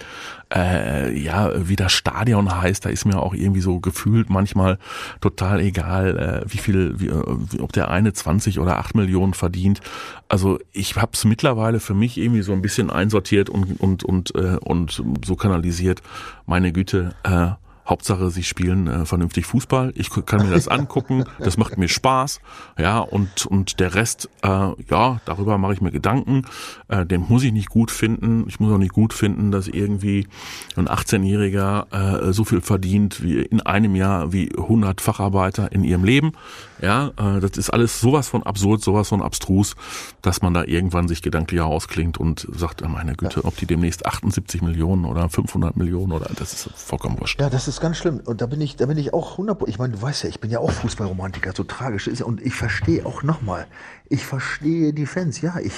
Äh, 0.52 1.16
ja, 1.16 1.52
wie 1.68 1.76
das 1.76 1.92
Stadion 1.92 2.60
heißt, 2.60 2.84
da 2.84 2.88
ist 2.90 3.04
mir 3.04 3.20
auch 3.20 3.34
irgendwie 3.34 3.60
so 3.60 3.78
gefühlt 3.78 4.30
manchmal 4.30 4.78
total 5.20 5.60
egal, 5.60 6.18
äh, 6.44 6.52
wie 6.52 6.58
viel, 6.58 6.98
wie, 6.98 7.06
äh, 7.06 7.60
ob 7.60 7.72
der 7.72 7.90
eine 7.90 8.12
20 8.12 8.58
oder 8.58 8.78
8 8.78 8.96
Millionen 8.96 9.34
verdient. 9.34 9.80
Also 10.28 10.58
ich 10.72 10.96
habe 10.96 11.12
es 11.14 11.24
mittlerweile 11.24 11.78
für 11.78 11.94
mich 11.94 12.18
irgendwie 12.18 12.42
so 12.42 12.52
ein 12.52 12.62
bisschen 12.62 12.90
einsortiert 12.90 13.48
und 13.48 13.80
und 13.80 14.02
und 14.02 14.34
äh, 14.34 14.56
und 14.56 15.02
so 15.24 15.36
kanalisiert. 15.36 16.02
Meine 16.46 16.72
Güte. 16.72 17.14
Äh, 17.22 17.52
Hauptsache, 17.90 18.30
sie 18.30 18.44
spielen 18.44 18.86
äh, 18.86 19.04
vernünftig 19.04 19.46
Fußball. 19.46 19.92
Ich 19.96 20.10
kann 20.24 20.46
mir 20.46 20.54
das 20.54 20.68
angucken. 20.68 21.24
Das 21.38 21.56
macht 21.56 21.76
mir 21.76 21.88
Spaß. 21.88 22.40
Ja, 22.78 23.00
und, 23.00 23.46
und 23.46 23.80
der 23.80 23.94
Rest, 23.94 24.28
äh, 24.42 24.48
ja, 24.48 25.20
darüber 25.24 25.58
mache 25.58 25.74
ich 25.74 25.80
mir 25.80 25.90
Gedanken. 25.90 26.46
Äh, 26.88 27.04
den 27.04 27.26
muss 27.28 27.42
ich 27.42 27.52
nicht 27.52 27.68
gut 27.68 27.90
finden. 27.90 28.44
Ich 28.48 28.60
muss 28.60 28.72
auch 28.72 28.78
nicht 28.78 28.92
gut 28.92 29.12
finden, 29.12 29.50
dass 29.50 29.68
irgendwie 29.68 30.28
ein 30.76 30.88
18-Jähriger 30.88 32.28
äh, 32.28 32.32
so 32.32 32.44
viel 32.44 32.60
verdient 32.60 33.22
wie 33.22 33.40
in 33.40 33.60
einem 33.60 33.96
Jahr 33.96 34.32
wie 34.32 34.50
100 34.56 35.00
Facharbeiter 35.00 35.72
in 35.72 35.84
ihrem 35.84 36.04
Leben. 36.04 36.32
Ja, 36.80 37.08
äh, 37.18 37.40
das 37.40 37.58
ist 37.58 37.70
alles 37.70 38.00
sowas 38.00 38.28
von 38.28 38.42
absurd, 38.42 38.82
sowas 38.82 39.08
von 39.08 39.20
abstrus, 39.20 39.74
dass 40.22 40.42
man 40.42 40.54
da 40.54 40.64
irgendwann 40.64 41.08
sich 41.08 41.22
gedanklich 41.22 41.60
ausklingt 41.60 42.18
und 42.18 42.46
sagt, 42.52 42.86
meine 42.88 43.14
Güte, 43.14 43.44
ob 43.44 43.56
die 43.56 43.66
demnächst 43.66 44.06
78 44.06 44.62
Millionen 44.62 45.04
oder 45.04 45.28
500 45.28 45.76
Millionen 45.76 46.12
oder 46.12 46.30
das 46.36 46.52
ist 46.52 46.70
vollkommen 46.74 47.20
wurscht. 47.20 47.40
Ja, 47.40 47.50
das 47.50 47.68
ist 47.68 47.79
ganz 47.80 47.96
schlimm. 47.96 48.20
Und 48.24 48.40
da 48.40 48.46
bin 48.46 48.60
ich, 48.60 48.76
da 48.76 48.86
bin 48.86 48.98
ich 48.98 49.12
auch 49.12 49.32
100. 49.32 49.68
Ich 49.68 49.78
meine, 49.78 49.94
du 49.94 50.02
weißt 50.02 50.24
ja, 50.24 50.28
ich 50.28 50.40
bin 50.40 50.50
ja 50.50 50.60
auch 50.60 50.70
Fußballromantiker, 50.70 51.52
so 51.54 51.64
tragisch 51.64 52.06
ist. 52.06 52.22
Und 52.22 52.40
ich 52.40 52.54
verstehe 52.54 53.04
auch 53.04 53.22
nochmal, 53.22 53.66
ich 54.08 54.24
verstehe 54.24 54.92
die 54.92 55.06
Fans. 55.06 55.40
Ja, 55.40 55.58
ich, 55.58 55.74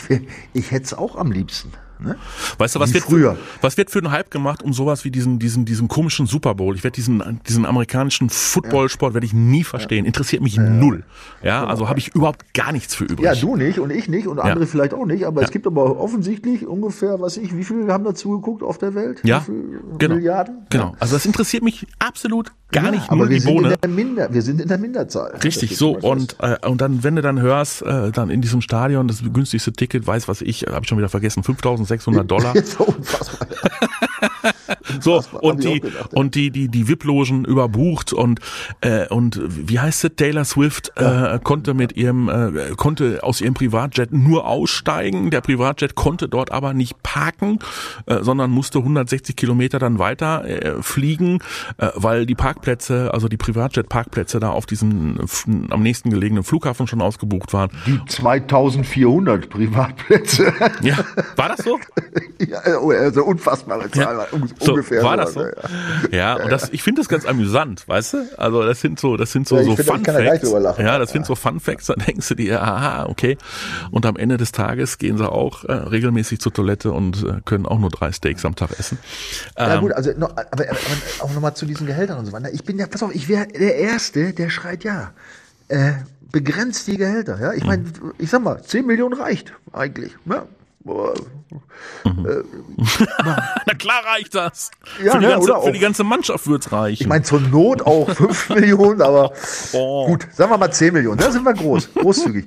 ich 0.53 0.71
hätte 0.71 0.85
es 0.85 0.95
auch 0.95 1.17
am 1.17 1.33
liebsten. 1.33 1.73
Ne? 2.03 2.17
Weißt 2.59 2.75
du, 2.75 2.81
was 2.81 2.91
Wie 2.91 2.95
wird, 2.95 3.05
früher. 3.05 3.37
was 3.61 3.77
wird 3.77 3.91
für 3.91 3.99
einen 4.01 4.11
Hype 4.11 4.31
gemacht 4.31 4.63
um 4.63 4.73
sowas 4.73 5.05
wie 5.05 5.11
diesen, 5.11 5.39
diesen, 5.39 5.65
diesen 5.65 5.89
komischen 5.89 6.27
Super 6.27 6.55
Bowl? 6.55 6.75
Ich 6.75 6.85
werde 6.85 6.95
diesen, 6.95 7.41
diesen 7.49 7.65
amerikanischen 7.67 8.29
Footballsport 8.31 9.15
werde 9.15 9.27
ich 9.27 9.33
nie 9.33 9.65
verstehen. 9.65 10.05
Interessiert 10.05 10.43
mich 10.43 10.57
null. 10.57 11.05
Ja, 11.43 11.67
also 11.67 11.89
habe 11.89 11.99
ich 11.99 12.15
überhaupt 12.15 12.55
gar 12.55 12.73
nichts 12.73 12.95
für 12.95 13.05
übrig. 13.05 13.21
Ja, 13.21 13.35
du 13.35 13.57
nicht 13.57 13.79
und 13.79 13.91
ich 13.91 14.09
nicht 14.09 14.27
und 14.27 14.39
andere 14.39 14.67
vielleicht 14.67 14.95
auch 14.95 15.07
nicht, 15.07 15.25
aber 15.25 15.43
es 15.43 15.51
gibt 15.51 15.67
aber 15.67 15.99
offensichtlich 15.99 16.67
ungefähr, 16.67 17.21
was 17.21 17.37
ich, 17.37 17.57
wie 17.57 17.65
viele 17.65 17.93
haben 17.93 18.05
dazu 18.05 18.31
geguckt 18.31 18.63
auf 18.63 18.79
der 18.79 18.95
Welt? 18.95 19.21
Ja, 19.25 19.45
genau. 19.99 20.15
Milliarden? 20.17 20.67
Genau. 20.71 20.95
Also 20.99 21.15
das 21.17 21.27
interessiert 21.27 21.63
mich 21.63 21.87
absolut 21.99 22.53
gar 22.71 22.85
Ja, 22.87 22.91
nicht 22.91 23.11
aber 23.11 23.29
wir 23.29 23.37
die 23.37 23.41
sind, 23.41 23.55
Bohne. 23.55 23.75
in 23.75 23.81
der 23.83 23.91
Minder, 23.91 24.33
wir 24.33 24.43
sind 24.43 24.61
in 24.61 24.69
der 24.69 24.79
Minderzahl. 24.79 25.35
Richtig, 25.45 25.77
so 25.77 25.97
und 25.99 26.37
äh, 26.41 26.57
und 26.67 26.81
dann 26.81 27.05
wenn 27.05 27.17
du 27.17 27.23
dann 27.23 27.41
hörst, 27.41 27.83
äh, 27.83 28.11
dann 28.13 28.31
in 28.31 28.41
diesem 28.41 28.61
Stadion 28.63 29.09
das 29.09 29.23
günstigste 29.33 29.73
Ticket, 29.73 30.07
weiß 30.07 30.27
was 30.29 30.41
ich, 30.41 30.63
habe 30.63 30.81
ich 30.83 30.89
schon 30.89 30.99
wieder 30.99 31.09
vergessen, 31.11 31.43
5.600 31.99 32.27
Dollar. 32.27 32.53
fest. 32.53 32.73
so 32.79 32.85
unfassbar. 32.87 33.49
So 35.01 35.23
und 35.41 35.63
die 35.65 35.81
gedacht, 35.81 36.11
ja. 36.13 36.19
und 36.19 36.35
die 36.35 36.51
die 36.51 36.69
die 36.69 36.89
VIP-Logen 36.89 37.45
überbucht 37.45 38.13
und 38.13 38.41
äh, 38.81 39.07
und 39.09 39.41
wie 39.49 39.79
heißt 39.81 40.05
es? 40.05 40.11
Taylor 40.17 40.45
Swift 40.45 40.93
äh, 40.97 41.39
konnte 41.43 41.75
mit 41.75 41.97
ihrem 41.97 42.29
äh, 42.29 42.75
konnte 42.77 43.21
aus 43.23 43.41
ihrem 43.41 43.55
Privatjet 43.55 44.13
nur 44.13 44.47
aussteigen. 44.47 45.31
Der 45.31 45.41
Privatjet 45.41 45.95
konnte 45.95 46.29
dort 46.29 46.51
aber 46.53 46.75
nicht 46.75 47.03
parken, 47.03 47.59
äh, 48.07 48.23
sondern 48.23 48.51
musste 48.51 48.79
160 48.79 49.37
Kilometer 49.37 49.79
dann 49.79 49.99
weiter 49.99 50.45
äh, 50.45 50.83
fliegen, 50.83 51.39
äh, 51.79 51.89
weil 51.95 52.27
die 52.27 52.35
Parkplätze, 52.35 53.13
also 53.13 53.29
die 53.29 53.37
Privatjet-Parkplätze 53.37 54.41
da 54.41 54.51
auf 54.51 54.67
diesem 54.67 55.19
am 55.71 55.83
nächsten 55.83 56.11
gelegenen 56.11 56.43
Flughafen 56.45 56.87
schon 56.87 57.01
ausgebucht 57.01 57.53
waren. 57.53 57.71
Die 57.87 58.01
2400 58.07 59.49
Privatplätze. 59.49 60.53
Ja, 60.83 60.97
war 61.37 61.49
das 61.51 61.65
so? 61.65 61.79
ja, 62.49 62.59
also 62.61 63.25
unfassbare 63.25 63.91
Zahl. 63.91 64.27
un- 64.33 64.51
So, 64.61 64.82
ungefähr. 64.91 65.03
war 65.03 65.17
das 65.17 65.35
so? 65.35 65.43
Ja. 65.43 65.53
Ja, 66.11 66.35
und 66.43 66.51
das, 66.51 66.69
ich 66.71 66.83
finde 66.83 67.01
das 67.01 67.09
ganz 67.09 67.25
amüsant, 67.27 67.87
weißt 67.89 68.15
du? 68.15 68.19
Also 68.37 68.63
das 68.63 68.81
sind 68.81 68.99
so, 69.01 69.17
das 69.17 69.33
sind 69.33 69.49
so, 69.49 69.57
Ja, 69.57 69.65
so 69.65 69.77
Fun 69.77 70.03
da 70.03 70.13
Facts. 70.15 70.51
lachen. 70.51 70.85
Ja, 70.85 70.99
das 70.99 71.11
sind 71.11 71.27
so 71.27 71.35
Fun 71.35 71.61
Facts, 71.61 71.87
da 71.87 71.95
denkst 71.95 72.29
du 72.29 72.35
dir, 72.35 72.63
aha, 72.63 73.07
okay. 73.07 73.37
Und 73.91 74.07
am 74.07 74.17
Ende 74.17 74.37
des 74.37 74.53
Tages 74.53 74.99
gehen 74.99 75.19
sie 75.19 75.31
auch 75.31 75.65
äh, 75.65 75.73
regelmäßig 75.73 76.41
zur 76.41 76.53
Toilette 76.53 76.93
und 76.93 77.23
äh, 77.25 77.41
können 77.45 77.67
auch 77.67 77.79
nur 77.79 77.91
drei 77.91 78.13
Steaks 78.13 78.45
am 78.45 78.55
Tag 78.57 78.79
essen. 78.79 78.99
Ja 79.59 79.75
Ähm, 79.75 79.81
gut, 79.81 79.93
also 79.93 80.13
noch, 80.17 80.31
aber, 80.31 80.47
aber 80.51 80.67
auch 81.21 81.33
nochmal 81.33 81.55
zu 81.55 81.67
diesen 81.67 81.87
Gehältern 81.87 82.19
und 82.19 82.27
so 82.27 82.33
weiter. 82.33 82.53
Ich 82.53 82.65
bin 82.65 82.79
ja, 82.79 82.87
pass 82.87 83.03
auf, 83.03 83.15
ich 83.15 83.29
wäre 83.29 83.47
der 83.47 83.77
Erste, 83.77 84.33
der 84.33 84.51
schreit 84.51 84.85
ja. 84.85 85.13
Äh, 85.69 85.93
begrenzt 86.31 86.87
die 86.89 86.97
Gehälter, 86.97 87.39
ja. 87.41 87.53
Ich 87.53 87.65
meine, 87.65 87.85
ich 88.19 88.31
sag 88.31 88.43
mal, 88.43 88.63
10 88.63 88.87
Millionen 88.87 89.15
reicht 89.15 89.53
eigentlich. 89.73 90.13
Ja. 90.25 90.47
Boah. 90.85 91.15
Na 92.05 93.75
klar 93.79 94.05
reicht 94.05 94.35
das. 94.35 94.71
Ja, 95.03 95.13
für, 95.13 95.19
die 95.21 95.27
ne, 95.27 95.33
ganze, 95.33 95.61
für 95.63 95.73
die 95.73 95.79
ganze 95.79 96.05
Mannschaft 96.05 96.47
wird's 96.47 96.73
reichen. 96.73 97.03
Ich 97.03 97.09
meine, 97.09 97.23
zur 97.23 97.41
Not 97.41 97.83
auch 97.83 98.11
5 98.15 98.51
Millionen, 98.51 99.03
aber 99.03 99.33
Oh. 99.73 100.07
gut, 100.07 100.27
sagen 100.33 100.51
wir 100.51 100.59
mal 100.59 100.71
10 100.73 100.93
Millionen. 100.93 101.19
Da 101.19 101.31
sind 101.31 101.45
wir 101.45 101.55
groß, 101.55 101.95
großzügig. 101.95 102.47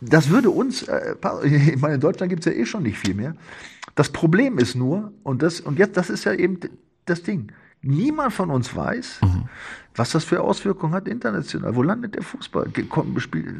Das 0.00 0.28
würde 0.30 0.50
uns, 0.50 0.82
äh, 0.82 1.14
ich 1.44 1.80
meine, 1.80 1.94
in 1.94 2.00
Deutschland 2.00 2.30
gibt's 2.30 2.46
ja 2.46 2.52
eh 2.52 2.66
schon 2.66 2.82
nicht 2.82 2.98
viel 2.98 3.14
mehr. 3.14 3.34
Das 3.94 4.10
Problem 4.10 4.58
ist 4.58 4.74
nur, 4.74 5.12
und 5.22 5.42
das, 5.42 5.60
und 5.60 5.78
jetzt, 5.78 5.96
das 5.96 6.10
ist 6.10 6.24
ja 6.24 6.32
eben 6.32 6.58
das 7.06 7.22
Ding. 7.22 7.52
Niemand 7.82 8.32
von 8.32 8.50
uns 8.50 8.74
weiß, 8.74 9.20
was 9.96 10.10
das 10.10 10.24
für 10.24 10.40
Auswirkungen 10.42 10.92
hat 10.92 11.06
international. 11.06 11.76
Wo 11.76 11.82
landet 11.82 12.16
der 12.16 12.22
Fußball? 12.22 12.66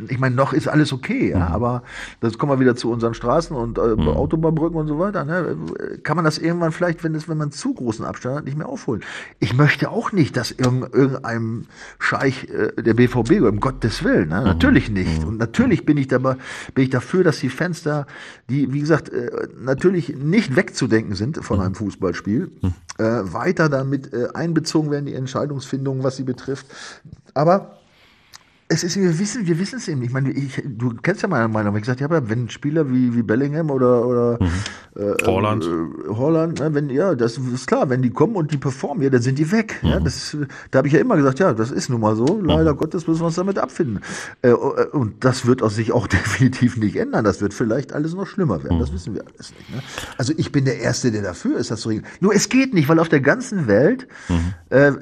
Ich 0.08 0.18
meine, 0.18 0.34
noch 0.34 0.52
ist 0.52 0.66
alles 0.66 0.92
okay, 0.92 1.30
ja, 1.30 1.46
aber 1.48 1.84
das 2.20 2.38
kommen 2.38 2.52
wir 2.52 2.60
wieder 2.60 2.74
zu 2.74 2.90
unseren 2.90 3.14
Straßen 3.14 3.56
und 3.56 3.78
äh, 3.78 3.80
Autobahnbrücken 3.80 4.78
und 4.78 4.88
so 4.88 4.98
weiter. 4.98 5.24
Ne? 5.24 5.56
Kann 6.02 6.16
man 6.16 6.24
das 6.24 6.38
irgendwann 6.38 6.72
vielleicht, 6.72 7.04
wenn, 7.04 7.14
es, 7.14 7.28
wenn 7.28 7.38
man 7.38 7.52
zu 7.52 7.72
großen 7.74 8.04
Abstand 8.04 8.36
hat, 8.36 8.44
nicht 8.44 8.58
mehr 8.58 8.68
aufholen? 8.68 9.02
Ich 9.38 9.54
möchte 9.54 9.90
auch 9.90 10.10
nicht, 10.10 10.36
dass 10.36 10.50
irgend, 10.50 10.92
irgendeinem 10.92 11.66
Scheich 12.00 12.48
äh, 12.48 12.82
der 12.82 12.94
BVB, 12.94 13.42
um 13.42 13.60
Gottes 13.60 14.02
Willen, 14.02 14.30
ne? 14.30 14.42
natürlich 14.42 14.90
nicht. 14.90 15.24
Und 15.24 15.38
natürlich 15.38 15.86
bin 15.86 15.96
ich 15.96 16.08
dabei, 16.08 16.36
bin 16.74 16.84
ich 16.84 16.90
dafür, 16.90 17.22
dass 17.22 17.38
die 17.38 17.48
Fans 17.48 17.84
da, 17.84 18.06
die, 18.50 18.72
wie 18.72 18.80
gesagt, 18.80 19.08
äh, 19.08 19.30
natürlich 19.60 20.16
nicht 20.16 20.56
wegzudenken 20.56 21.14
sind 21.14 21.44
von 21.44 21.60
einem 21.60 21.76
Fußballspiel, 21.76 22.50
äh, 22.98 23.02
weiter 23.04 23.68
damit 23.68 24.12
äh, 24.12 24.28
einbezogen 24.34 24.90
werden, 24.90 25.06
die 25.06 25.14
Entscheidungsfindung, 25.14 26.02
was 26.02 26.16
sie 26.16 26.23
betrifft. 26.24 26.66
Aber 27.34 27.78
es 28.68 28.82
ist, 28.82 28.96
wir 28.96 29.18
wissen, 29.18 29.46
wir 29.46 29.58
wissen 29.58 29.76
es 29.76 29.88
eben 29.88 30.00
nicht. 30.00 30.08
Ich 30.08 30.14
meine, 30.14 30.30
ich, 30.32 30.62
du 30.64 30.94
kennst 30.94 31.22
ja 31.22 31.28
meine 31.28 31.48
Meinung. 31.48 31.76
Ich 31.76 31.82
gesagt, 31.82 32.00
ja, 32.00 32.08
wenn 32.10 32.48
Spieler 32.48 32.90
wie, 32.90 33.14
wie 33.14 33.22
Bellingham 33.22 33.70
oder, 33.70 34.06
oder 34.06 34.38
äh, 34.96 35.14
Holland. 35.26 35.64
äh, 35.64 36.08
Holland, 36.08 36.60
ne, 36.60 36.72
wenn, 36.72 36.88
ja, 36.88 37.14
das 37.14 37.36
ist 37.36 37.66
klar, 37.66 37.90
wenn 37.90 38.00
die 38.00 38.10
kommen 38.10 38.36
und 38.36 38.52
die 38.52 38.56
performen, 38.56 39.02
ja, 39.02 39.10
dann 39.10 39.20
sind 39.20 39.38
die 39.38 39.52
weg. 39.52 39.80
Ja, 39.82 40.00
das, 40.00 40.34
da 40.70 40.78
habe 40.78 40.88
ich 40.88 40.94
ja 40.94 41.00
immer 41.00 41.16
gesagt, 41.16 41.40
ja, 41.40 41.52
das 41.52 41.70
ist 41.70 41.90
nun 41.90 42.00
mal 42.00 42.16
so. 42.16 42.40
Leider 42.42 42.74
Gottes 42.74 43.06
müssen 43.06 43.20
wir 43.20 43.26
uns 43.26 43.34
damit 43.34 43.58
abfinden. 43.58 44.00
Äh, 44.40 44.52
und 44.52 45.24
das 45.24 45.44
wird 45.46 45.62
aus 45.62 45.74
sich 45.74 45.92
auch 45.92 46.06
definitiv 46.08 46.78
nicht 46.78 46.96
ändern. 46.96 47.24
Das 47.24 47.42
wird 47.42 47.52
vielleicht 47.52 47.92
alles 47.92 48.14
noch 48.14 48.26
schlimmer 48.26 48.62
werden. 48.64 48.78
Das 48.78 48.92
wissen 48.92 49.14
wir 49.14 49.24
alles 49.26 49.52
nicht. 49.58 49.74
Ne? 49.74 49.82
Also 50.16 50.32
ich 50.36 50.52
bin 50.52 50.64
der 50.64 50.78
Erste, 50.78 51.12
der 51.12 51.22
dafür 51.22 51.58
ist, 51.58 51.70
das 51.70 51.82
zu 51.82 51.90
regeln. 51.90 52.06
Nur 52.20 52.34
es 52.34 52.48
geht 52.48 52.72
nicht, 52.72 52.88
weil 52.88 52.98
auf 52.98 53.10
der 53.10 53.20
ganzen 53.20 53.66
Welt 53.66 54.08
äh, 54.74 54.92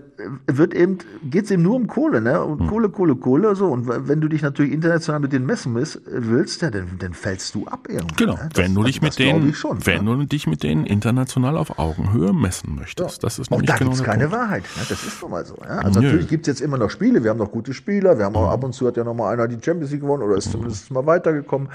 wird 0.46 0.74
eben, 0.74 0.98
geht's 1.24 1.50
eben 1.50 1.62
nur 1.62 1.74
um 1.76 1.87
Kohle, 1.87 2.20
ne? 2.20 2.42
Und 2.44 2.66
Kohle, 2.68 2.90
Kohle, 2.90 3.16
Kohle, 3.16 3.56
so. 3.56 3.66
Und 3.68 3.88
wenn 3.88 4.20
du 4.20 4.28
dich 4.28 4.42
natürlich 4.42 4.70
international 4.72 5.20
mit 5.20 5.32
denen 5.32 5.46
messen 5.46 5.74
willst, 5.74 6.62
ja, 6.62 6.70
dann, 6.70 6.87
dann 6.98 7.14
fällst 7.14 7.54
du 7.54 7.66
ab 7.66 7.87
irgendwie. 7.88 8.16
Genau, 8.16 8.35
ne? 8.35 8.48
wenn 8.54 8.74
du 8.74 8.82
Das- 8.82 8.90
dich 8.92 9.00
das 9.00 9.08
mit 9.11 9.18
denen, 9.18 9.54
schon, 9.54 9.85
wenn 9.87 10.04
ne? 10.04 10.16
du 10.18 10.24
dich 10.26 10.46
mit 10.46 10.62
denen 10.62 10.85
international 10.85 11.56
auf 11.56 11.78
Augenhöhe 11.78 12.32
messen 12.32 12.74
möchtest. 12.74 13.24
Das 13.24 13.38
ist 13.38 13.50
nämlich 13.50 13.68
da 13.70 13.76
genau 13.76 13.90
gibt's 13.90 14.04
der 14.04 14.12
keine 14.12 14.28
Punkt. 14.28 14.38
Wahrheit. 14.38 14.62
Ne? 14.76 14.82
Das 14.88 15.02
ist 15.04 15.22
nun 15.22 15.30
mal 15.30 15.44
so. 15.46 15.56
Ja? 15.62 15.78
Also 15.78 16.00
Nö. 16.00 16.06
natürlich 16.06 16.28
gibt's 16.28 16.48
jetzt 16.48 16.61
immer 16.61 16.76
noch 16.78 16.90
Spiele. 16.90 17.24
Wir 17.24 17.30
haben 17.30 17.38
noch 17.38 17.50
gute 17.50 17.72
Spieler. 17.72 18.18
Wir 18.18 18.26
haben 18.26 18.37
auch 18.37 18.50
ab 18.50 18.62
und 18.64 18.74
zu 18.74 18.87
hat 18.87 18.96
ja 18.96 19.04
noch 19.04 19.14
mal 19.14 19.32
einer 19.32 19.48
die 19.48 19.58
Champions 19.64 19.90
League 19.90 20.02
gewonnen 20.02 20.22
oder 20.22 20.37
ist 20.37 20.50
zumindest 20.52 20.90
mal 20.90 21.06
weitergekommen. 21.06 21.68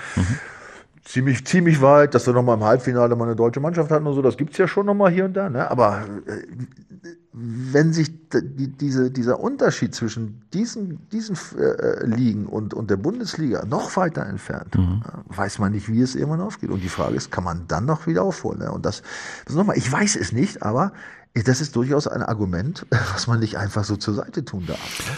Ziemlich, 1.04 1.46
ziemlich 1.46 1.82
weit, 1.82 2.14
dass 2.16 2.28
wir 2.28 2.34
noch 2.34 2.44
mal 2.44 2.56
im 2.56 2.64
Halbfinale 2.66 3.16
mal 3.16 3.26
eine 3.26 3.36
deutsche 3.36 3.62
Mannschaft 3.62 3.90
hatten 3.92 4.06
und 4.06 4.14
so. 4.14 4.22
Das 4.22 4.36
gibt's 4.36 4.58
ja 4.58 4.68
schon 4.68 4.86
noch 4.86 4.94
mal 4.94 5.10
hier 5.10 5.24
und 5.26 5.34
da. 5.34 5.50
Ne? 5.50 5.70
Aber 5.72 6.04
äh, 6.26 7.08
wenn 7.40 7.94
sich 7.94 8.10
die, 8.34 8.68
diese, 8.68 9.12
dieser 9.12 9.40
Unterschied 9.40 9.94
zwischen 9.94 10.42
diesen, 10.54 11.08
diesen 11.10 11.38
äh, 11.60 12.06
Ligen 12.06 12.48
und, 12.48 12.74
und 12.74 12.90
der 12.90 12.98
Bundesliga 12.98 13.64
noch 13.66 13.96
weiter 13.96 14.26
entfernt, 14.26 14.76
Mhm. 14.76 15.04
äh, 15.06 15.38
weiß 15.38 15.60
man 15.60 15.72
nicht, 15.72 15.88
wie 15.88 16.02
es 16.02 16.16
irgendwann 16.16 16.42
aufgeht. 16.42 16.72
Und 16.72 16.82
die 16.82 16.90
Frage 16.90 17.16
ist, 17.16 17.32
kann 17.32 17.44
man 17.44 17.68
dann 17.68 17.86
noch 17.86 18.08
wieder 18.08 18.24
aufholen? 18.24 18.60
Ne? 18.60 18.72
Und 18.72 18.86
das, 18.86 19.04
das 19.46 19.56
nochmal, 19.56 19.78
ich 19.78 19.92
weiß 19.92 20.16
es 20.16 20.32
nicht, 20.32 20.64
aber 20.64 20.94
das 21.34 21.62
ist 21.62 21.76
durchaus 21.76 22.08
ein 22.08 22.24
Argument, 22.24 22.86
was 23.14 23.28
man 23.28 23.40
nicht 23.40 23.58
einfach 23.58 23.84
so 23.84 23.96
zur 23.98 24.16
Seite 24.16 24.44
tun 24.44 24.66
darf. 24.66 24.80
Ne? 25.06 25.18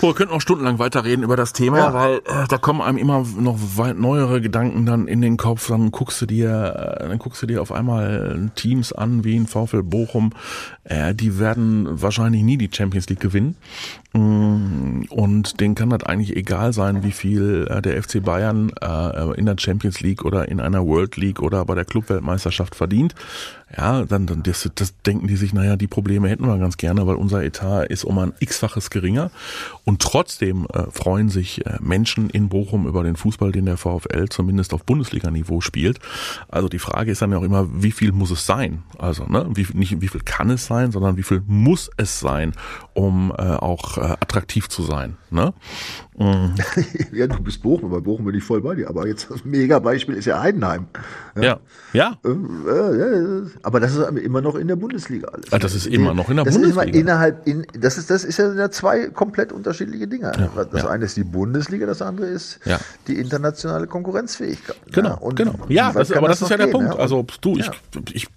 Boah, 0.00 0.08
wir 0.10 0.14
könnten 0.14 0.34
auch 0.34 0.40
stundenlang 0.40 0.78
weiterreden 0.78 1.24
über 1.24 1.36
das 1.36 1.52
Thema, 1.52 1.78
Ja. 1.78 1.94
weil 1.94 2.16
äh, 2.18 2.46
da 2.48 2.58
kommen 2.58 2.80
einem 2.82 2.98
immer 2.98 3.24
noch 3.38 3.56
weit 3.76 3.98
neuere 3.98 4.40
Gedanken 4.40 4.84
dann 4.86 5.08
in 5.08 5.20
den 5.20 5.36
Kopf. 5.36 5.68
Dann 5.68 5.90
guckst 5.90 6.20
du 6.20 6.26
dir, 6.26 6.98
äh, 7.00 7.08
dann 7.08 7.18
guckst 7.18 7.42
du 7.42 7.46
dir 7.46 7.62
auf 7.62 7.72
einmal 7.72 8.50
Teams 8.56 8.92
an 8.92 9.24
wie 9.24 9.36
ein 9.36 9.46
VfL 9.46 9.82
Bochum. 9.82 10.32
Äh, 10.84 11.14
die 11.14 11.38
werden 11.38 11.86
wahrscheinlich 12.02 12.42
nie 12.42 12.56
die 12.58 12.70
Champions 12.72 13.08
League 13.08 13.20
gewinnen. 13.20 13.56
Mm, 14.12 15.02
Und 15.10 15.60
denen 15.60 15.74
kann 15.74 15.90
das 15.90 16.02
eigentlich 16.04 16.36
egal 16.36 16.72
sein, 16.72 17.02
wie 17.02 17.12
viel 17.12 17.66
äh, 17.70 17.80
der 17.82 18.02
FC 18.02 18.22
Bayern 18.22 18.72
äh, 18.80 19.34
in 19.38 19.46
der 19.46 19.56
Champions 19.58 20.00
League 20.00 20.24
oder 20.24 20.48
in 20.48 20.60
einer 20.60 20.84
World 20.86 21.16
League 21.16 21.40
oder 21.42 21.64
bei 21.64 21.74
der 21.74 21.84
Clubweltmeisterschaft 21.84 22.74
verdient. 22.74 23.14
Ja, 23.74 24.04
dann, 24.04 24.26
dann 24.26 24.44
das, 24.44 24.70
das 24.76 24.94
denken 25.02 25.26
die 25.26 25.34
sich, 25.34 25.52
naja, 25.52 25.74
die 25.76 25.88
Probleme 25.88 26.28
hätten 26.28 26.46
wir 26.46 26.56
ganz 26.58 26.76
gerne, 26.76 27.04
weil 27.08 27.16
unser 27.16 27.42
Etat 27.42 27.86
ist 27.86 28.04
um 28.04 28.16
ein 28.18 28.32
x-faches 28.38 28.90
geringer. 28.90 29.32
Und 29.84 30.00
trotzdem 30.00 30.68
äh, 30.72 30.84
freuen 30.92 31.30
sich 31.30 31.66
äh, 31.66 31.76
Menschen 31.80 32.30
in 32.30 32.48
Bochum 32.48 32.86
über 32.86 33.02
den 33.02 33.16
Fußball, 33.16 33.50
den 33.50 33.66
der 33.66 33.76
VfL 33.76 34.28
zumindest 34.28 34.72
auf 34.72 34.84
Bundesliga-Niveau 34.84 35.60
spielt. 35.60 35.98
Also 36.48 36.68
die 36.68 36.78
Frage 36.78 37.10
ist 37.10 37.22
dann 37.22 37.32
ja 37.32 37.38
auch 37.38 37.42
immer, 37.42 37.66
wie 37.82 37.90
viel 37.90 38.12
muss 38.12 38.30
es 38.30 38.46
sein? 38.46 38.84
Also 38.98 39.24
ne, 39.26 39.46
wie, 39.54 39.66
nicht 39.72 40.00
wie 40.00 40.08
viel 40.08 40.22
kann 40.22 40.50
es 40.50 40.66
sein, 40.66 40.92
sondern 40.92 41.16
wie 41.16 41.24
viel 41.24 41.42
muss 41.46 41.90
es 41.96 42.20
sein, 42.20 42.52
um 42.94 43.32
äh, 43.36 43.42
auch 43.42 43.98
äh, 43.98 44.02
attraktiv 44.02 44.68
zu 44.68 44.84
sein. 44.84 45.16
Ne? 45.30 45.52
ja, 47.12 47.26
du 47.26 47.42
bist 47.42 47.62
Bochum, 47.62 47.90
bei 47.90 48.00
Bochum 48.00 48.24
bin 48.24 48.34
ich 48.34 48.42
voll 48.44 48.62
bei 48.62 48.74
dir. 48.74 48.88
Aber 48.88 49.06
jetzt 49.06 49.30
das 49.30 49.44
Mega-Beispiel 49.44 50.14
ist 50.16 50.24
ja 50.24 50.40
Heidenheim. 50.40 50.86
Ja, 51.38 51.58
ja. 51.92 52.16
Äh, 52.24 52.30
äh, 52.30 53.42
aber 53.62 53.80
das 53.80 53.94
ist 53.94 54.08
immer 54.18 54.40
noch 54.40 54.54
in 54.54 54.68
der 54.68 54.76
Bundesliga 54.76 55.28
alles. 55.28 55.52
Ah, 55.52 55.58
das 55.58 55.74
ist 55.74 55.86
immer 55.86 56.14
noch 56.14 56.30
in 56.30 56.36
der 56.36 56.46
das 56.46 56.54
Bundesliga. 56.54 56.82
Ist 56.84 56.88
immer 56.88 56.98
innerhalb 57.00 57.46
in, 57.46 57.66
das 57.78 57.98
ist 57.98 58.08
das 58.10 58.24
ist 58.24 58.38
ja 58.38 58.70
zwei 58.70 59.08
komplett 59.08 59.52
unterschiedliche 59.52 60.06
Dinge. 60.08 60.32
das 60.72 60.82
ja. 60.82 60.88
eine 60.88 61.04
ist 61.04 61.16
die 61.18 61.24
Bundesliga, 61.24 61.84
das 61.86 62.00
andere 62.00 62.28
ist 62.28 62.60
Ja. 62.64 62.78
die 63.08 63.18
internationale 63.18 63.86
Konkurrenzfähigkeit. 63.86 64.76
Genau, 64.92 65.08
Ja, 65.10 65.14
und 65.16 65.36
genau. 65.36 65.54
Ja, 65.68 65.92
das, 65.92 66.12
aber 66.12 66.28
das, 66.28 66.40
ist 66.40 66.48
ja 66.50 66.56
der 66.56 66.66
noch 66.66 66.72
Punkt. 66.72 66.92
gehen, 66.92 67.00
Also 67.00 67.26
du, 67.42 67.58
ich, 67.58 67.66
Ja. 67.66 67.72
ich, 68.12 68.28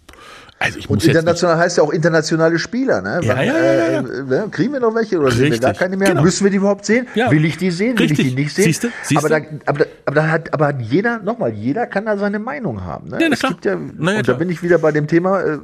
also 0.61 0.77
ich 0.77 0.89
Und 0.89 0.97
muss 0.97 1.05
nicht, 1.05 1.15
international 1.15 1.57
heißt 1.57 1.77
ja 1.77 1.83
auch 1.83 1.91
internationale 1.91 2.59
Spieler, 2.59 3.01
ne? 3.01 3.21
Ja, 3.23 3.37
Wann, 3.37 3.45
ja, 3.45 3.57
ja, 3.57 3.73
ja, 3.73 3.91
ja. 4.01 4.43
Äh? 4.45 4.49
Kriegen 4.49 4.73
wir 4.73 4.81
noch 4.81 4.93
welche 4.93 5.17
oder 5.17 5.31
sehen 5.31 5.51
wir 5.53 5.59
gar 5.59 5.73
keine 5.73 5.95
mehr? 5.95 6.09
genau. 6.09 6.21
Müssen 6.21 6.43
wir 6.43 6.51
die 6.51 6.57
überhaupt 6.57 6.85
sehen? 6.85 7.07
Ja. 7.15 7.31
Will 7.31 7.45
ich 7.45 7.55
die 7.57 7.71
sehen? 7.71 7.97
Will 7.97 8.07
Richtig. 8.07 8.19
ich 8.27 8.35
die 8.35 8.41
nicht 8.41 8.53
sehen? 8.53 8.65
Siehste? 8.65 8.91
Siehste? 9.03 9.25
Aber, 9.25 9.39
da, 9.39 9.45
aber, 9.65 9.79
da, 9.79 9.85
aber, 10.05 10.15
da 10.15 10.27
hat, 10.27 10.53
aber 10.53 10.67
hat 10.67 10.81
jeder, 10.81 11.19
nochmal, 11.19 11.53
jeder 11.53 11.87
kann 11.87 12.05
da 12.05 12.17
seine 12.17 12.39
Meinung 12.39 12.83
haben. 12.83 13.07
Ne? 13.09 13.19
Ja, 13.21 13.29
na 13.29 13.35
klar. 13.37 13.55
ja, 13.63 13.77
Na 13.97 14.11
ja, 14.11 14.17
und 14.17 14.23
klar. 14.25 14.35
da 14.35 14.39
bin 14.39 14.49
ich 14.49 14.61
wieder 14.61 14.77
bei 14.79 14.91
dem 14.91 15.07
Thema, 15.07 15.39
äh, 15.41 15.53
äh, 15.53 15.59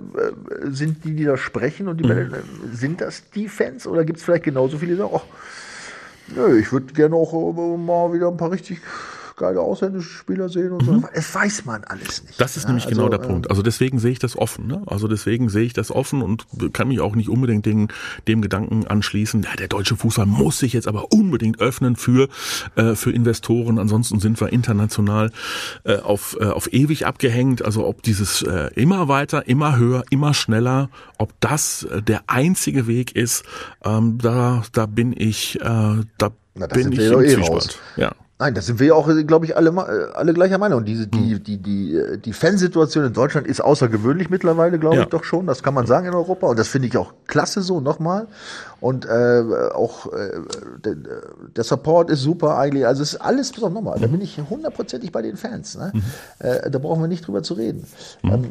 sind 0.69 1.03
die, 1.03 1.13
die 1.13 1.25
da 1.25 1.35
sprechen 1.37 1.87
und 1.89 1.97
die 1.99 2.05
Mhm. 2.07 2.31
sind 2.71 3.01
das 3.01 3.23
die 3.35 3.49
Fans 3.49 3.85
oder 3.87 4.05
gibt 4.05 4.19
es 4.19 4.23
vielleicht 4.23 4.43
genauso 4.45 4.77
viele, 4.77 4.93
die 4.93 4.97
sagen, 4.99 5.11
ach, 5.13 5.23
nö, 6.33 6.57
ich 6.57 6.71
würde 6.71 6.93
gerne 6.93 7.15
auch 7.15 7.33
äh, 7.33 7.77
mal 7.77 8.13
wieder 8.13 8.29
ein 8.29 8.37
paar 8.37 8.51
richtig 8.51 8.79
geile 9.35 9.59
ausländische 9.59 10.09
Spieler 10.09 10.49
sehen 10.49 10.71
und 10.71 10.83
so. 10.83 11.03
Es 11.13 11.33
weiß 11.33 11.65
man 11.65 11.83
alles 11.83 12.23
nicht. 12.23 12.33
Mhm. 12.33 12.39
Das 12.39 12.57
ist 12.57 12.63
ja? 12.63 12.69
nämlich 12.69 12.87
genau 12.87 13.05
Also, 13.05 13.17
der 13.17 13.27
Punkt. 13.27 13.49
Also 13.49 13.61
deswegen 13.61 13.99
sehe 13.99 14.11
ich 14.11 14.19
das 14.19 14.37
offen. 14.37 14.67
Ne? 14.67 14.81
Also 14.85 15.07
deswegen 15.07 15.49
sehe 15.49 15.63
ich 15.63 15.73
das 15.73 15.91
offen 15.91 16.21
und 16.21 16.45
kann 16.73 16.87
mich 16.87 16.99
auch 16.99 17.15
nicht 17.15 17.29
unbedingt 17.29 17.65
den, 17.65 17.89
dem 18.27 18.41
Gedanken 18.41 18.87
anschließen, 18.87 19.43
ja, 19.43 19.55
der 19.55 19.67
deutsche 19.67 19.95
Fußball 19.95 20.25
muss 20.25 20.59
sich 20.59 20.73
jetzt 20.73 20.87
aber 20.87 21.11
unbedingt 21.11 21.59
öffnen 21.59 21.95
für, 21.95 22.29
äh, 22.75 22.95
für 22.95 23.11
Investoren. 23.11 23.79
Ansonsten 23.79 24.19
sind 24.19 24.39
wir 24.39 24.51
international 24.53 25.31
äh, 25.83 25.97
auf, 25.97 26.37
äh, 26.39 26.45
auf 26.45 26.71
ewig 26.71 27.05
abgehängt. 27.05 27.63
Also 27.63 27.85
ob 27.85 28.03
dieses 28.03 28.41
äh, 28.41 28.69
immer 28.75 29.07
weiter, 29.07 29.47
immer 29.47 29.77
höher, 29.77 30.03
immer 30.09 30.33
schneller, 30.33 30.89
ob 31.17 31.33
das 31.39 31.83
äh, 31.83 32.01
der 32.01 32.23
einzige 32.27 32.87
Weg 32.87 33.15
ist, 33.15 33.43
ähm, 33.83 34.17
da, 34.17 34.63
da 34.71 34.85
bin 34.85 35.13
ich, 35.17 35.59
äh, 35.59 35.63
da 35.63 36.31
Na, 36.55 36.67
das 36.67 36.77
bin 36.77 36.91
ich 36.91 36.99
im 36.99 37.21
eh 37.21 37.27
Zwiespalt. 37.27 37.79
Ja. 37.97 38.13
Nein, 38.37 38.53
das 38.53 38.65
sind 38.65 38.81
wir 38.81 38.93
auch, 38.97 39.07
glaube 39.25 39.45
ich, 39.45 39.55
alle, 39.55 39.69
äh, 39.69 40.13
alle 40.13 40.33
gleicher 40.33 40.57
Meinung. 40.57 40.83
Diese, 40.83 41.03
Hm. 41.03 41.11
die, 41.11 41.39
die, 41.39 41.57
die, 41.57 41.95
äh, 41.95 42.17
die 42.17 42.33
Fansituation 42.33 43.05
in 43.05 43.13
Deutschland 43.13 43.47
ist 43.47 43.61
außergewöhnlich 43.61 44.29
mittlerweile, 44.29 44.77
glaube 44.77 44.97
Ja. 44.97 45.01
ich 45.03 45.07
doch 45.07 45.23
schon. 45.23 45.47
Das 45.47 45.63
kann 45.63 45.73
man 45.73 45.87
sagen 45.87 46.07
in 46.07 46.13
Europa. 46.13 46.47
Und 46.47 46.59
das 46.59 46.67
finde 46.67 46.89
ich 46.89 46.97
auch 46.97 47.13
klasse 47.27 47.61
so, 47.61 47.79
nochmal. 47.79 48.27
Und 48.81 49.05
äh, 49.05 49.43
auch 49.73 50.11
äh, 50.11 50.31
der, 50.83 50.95
der 51.55 51.63
Support 51.63 52.09
ist 52.09 52.23
super 52.23 52.57
eigentlich. 52.57 52.85
Also 52.85 53.03
es 53.03 53.13
ist 53.13 53.21
alles 53.21 53.53
besonders 53.53 53.75
nochmal. 53.75 53.97
Mhm. 53.99 54.01
Da 54.01 54.07
bin 54.07 54.19
ich 54.21 54.37
hundertprozentig 54.49 55.13
bei 55.13 55.21
den 55.21 55.37
Fans. 55.37 55.77
Ne? 55.77 55.93
Äh, 56.39 56.69
da 56.69 56.77
brauchen 56.79 56.99
wir 57.01 57.07
nicht 57.07 57.25
drüber 57.25 57.41
zu 57.41 57.53
reden. 57.53 57.85
Mhm. 58.21 58.31
Ähm, 58.33 58.45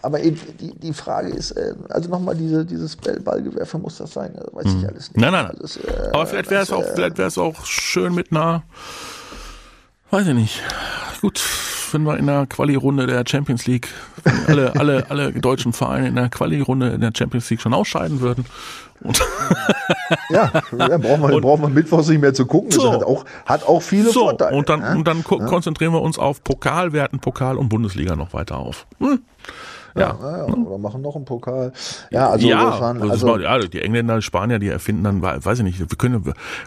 aber 0.00 0.20
eben 0.20 0.40
die, 0.58 0.72
die 0.74 0.94
Frage 0.94 1.28
ist, 1.28 1.50
äh, 1.50 1.74
also 1.90 2.08
nochmal 2.08 2.34
diese, 2.34 2.64
dieses 2.64 2.96
Ball- 2.96 3.20
Ballgewerfe 3.20 3.76
muss 3.76 3.98
das 3.98 4.12
sein, 4.14 4.34
äh, 4.36 4.40
weiß 4.52 4.64
ich 4.78 4.88
alles 4.88 5.08
nicht. 5.10 5.16
Nein, 5.18 5.32
nein, 5.32 5.44
nein. 5.48 5.56
Also 5.60 5.64
es, 5.64 5.76
äh, 5.76 6.10
Aber 6.14 6.26
vielleicht 6.26 6.50
wäre 6.50 6.62
es 6.62 6.72
auch, 6.72 6.84
vielleicht 6.94 7.18
wäre 7.18 7.28
es 7.28 7.36
auch 7.36 7.66
schön 7.66 8.14
mit 8.14 8.30
einer, 8.30 8.62
weiß 10.10 10.26
ich 10.28 10.34
nicht. 10.34 10.62
Gut, 11.20 11.40
wenn 11.92 12.02
wir 12.04 12.16
in 12.16 12.26
der 12.26 12.46
Quali-Runde 12.46 13.06
der 13.06 13.24
Champions 13.26 13.66
League 13.66 13.88
wenn 14.24 14.46
alle, 14.46 14.72
alle, 14.78 15.06
alle 15.10 15.32
deutschen 15.32 15.72
Vereine 15.72 16.08
in 16.08 16.14
der 16.14 16.28
Quali-Runde 16.28 16.90
in 16.90 17.00
der 17.00 17.12
Champions 17.16 17.48
League 17.50 17.60
schon 17.60 17.74
ausscheiden 17.74 18.20
würden. 18.20 18.44
Und 19.00 19.18
Ja, 20.30 20.50
ja 20.76 20.98
brauchen, 20.98 21.22
wir, 21.30 21.40
brauchen 21.40 21.62
wir 21.62 21.68
Mittwochs 21.68 22.08
nicht 22.08 22.20
mehr 22.20 22.34
zu 22.34 22.46
gucken. 22.46 22.70
Das 22.70 22.80
So. 22.80 22.92
hat 22.92 23.02
auch, 23.04 23.24
hat 23.46 23.66
auch 23.66 23.80
viele 23.80 24.10
so, 24.10 24.20
Vorteile. 24.20 24.56
und 24.56 24.68
dann, 24.68 24.80
ja? 24.80 24.92
und 24.94 25.06
dann 25.06 25.24
ko- 25.24 25.38
konzentrieren 25.38 25.92
wir 25.92 26.02
uns 26.02 26.18
auf 26.18 26.42
Pokal, 26.44 26.92
werten 26.92 27.18
Pokal 27.18 27.56
und 27.56 27.68
Bundesliga 27.68 28.16
noch 28.16 28.32
weiter 28.32 28.58
auf. 28.58 28.86
Hm. 28.98 29.20
Ja. 29.96 30.16
Ja, 30.20 30.38
ja, 30.38 30.44
oder 30.44 30.78
machen 30.78 31.00
noch 31.02 31.16
einen 31.16 31.24
Pokal. 31.24 31.72
Ja, 32.10 32.28
also, 32.30 32.46
ja, 32.46 32.92
ist 32.92 33.10
also 33.10 33.26
mal, 33.26 33.42
ja, 33.42 33.58
die 33.58 33.80
Engländer, 33.80 34.16
die 34.16 34.22
Spanier, 34.22 34.58
die 34.58 34.68
erfinden 34.68 35.02
dann, 35.04 35.22
weiß 35.22 35.58
ich 35.58 35.64
nicht, 35.64 35.80
wir 35.80 35.86
können, 35.86 36.22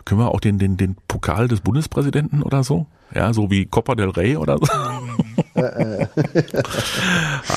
können 0.06 0.20
wir 0.20 0.30
auch 0.30 0.40
den, 0.40 0.58
den, 0.58 0.76
den 0.76 0.98
Pokal 1.08 1.48
des 1.48 1.62
Bundespräsidenten 1.62 2.44
oder 2.44 2.64
so? 2.64 2.88
Ja, 3.14 3.34
so 3.34 3.50
wie 3.50 3.66
Copa 3.66 3.96
del 3.96 4.10
Rey 4.10 4.38
oder 4.38 4.58
so. 4.58 4.66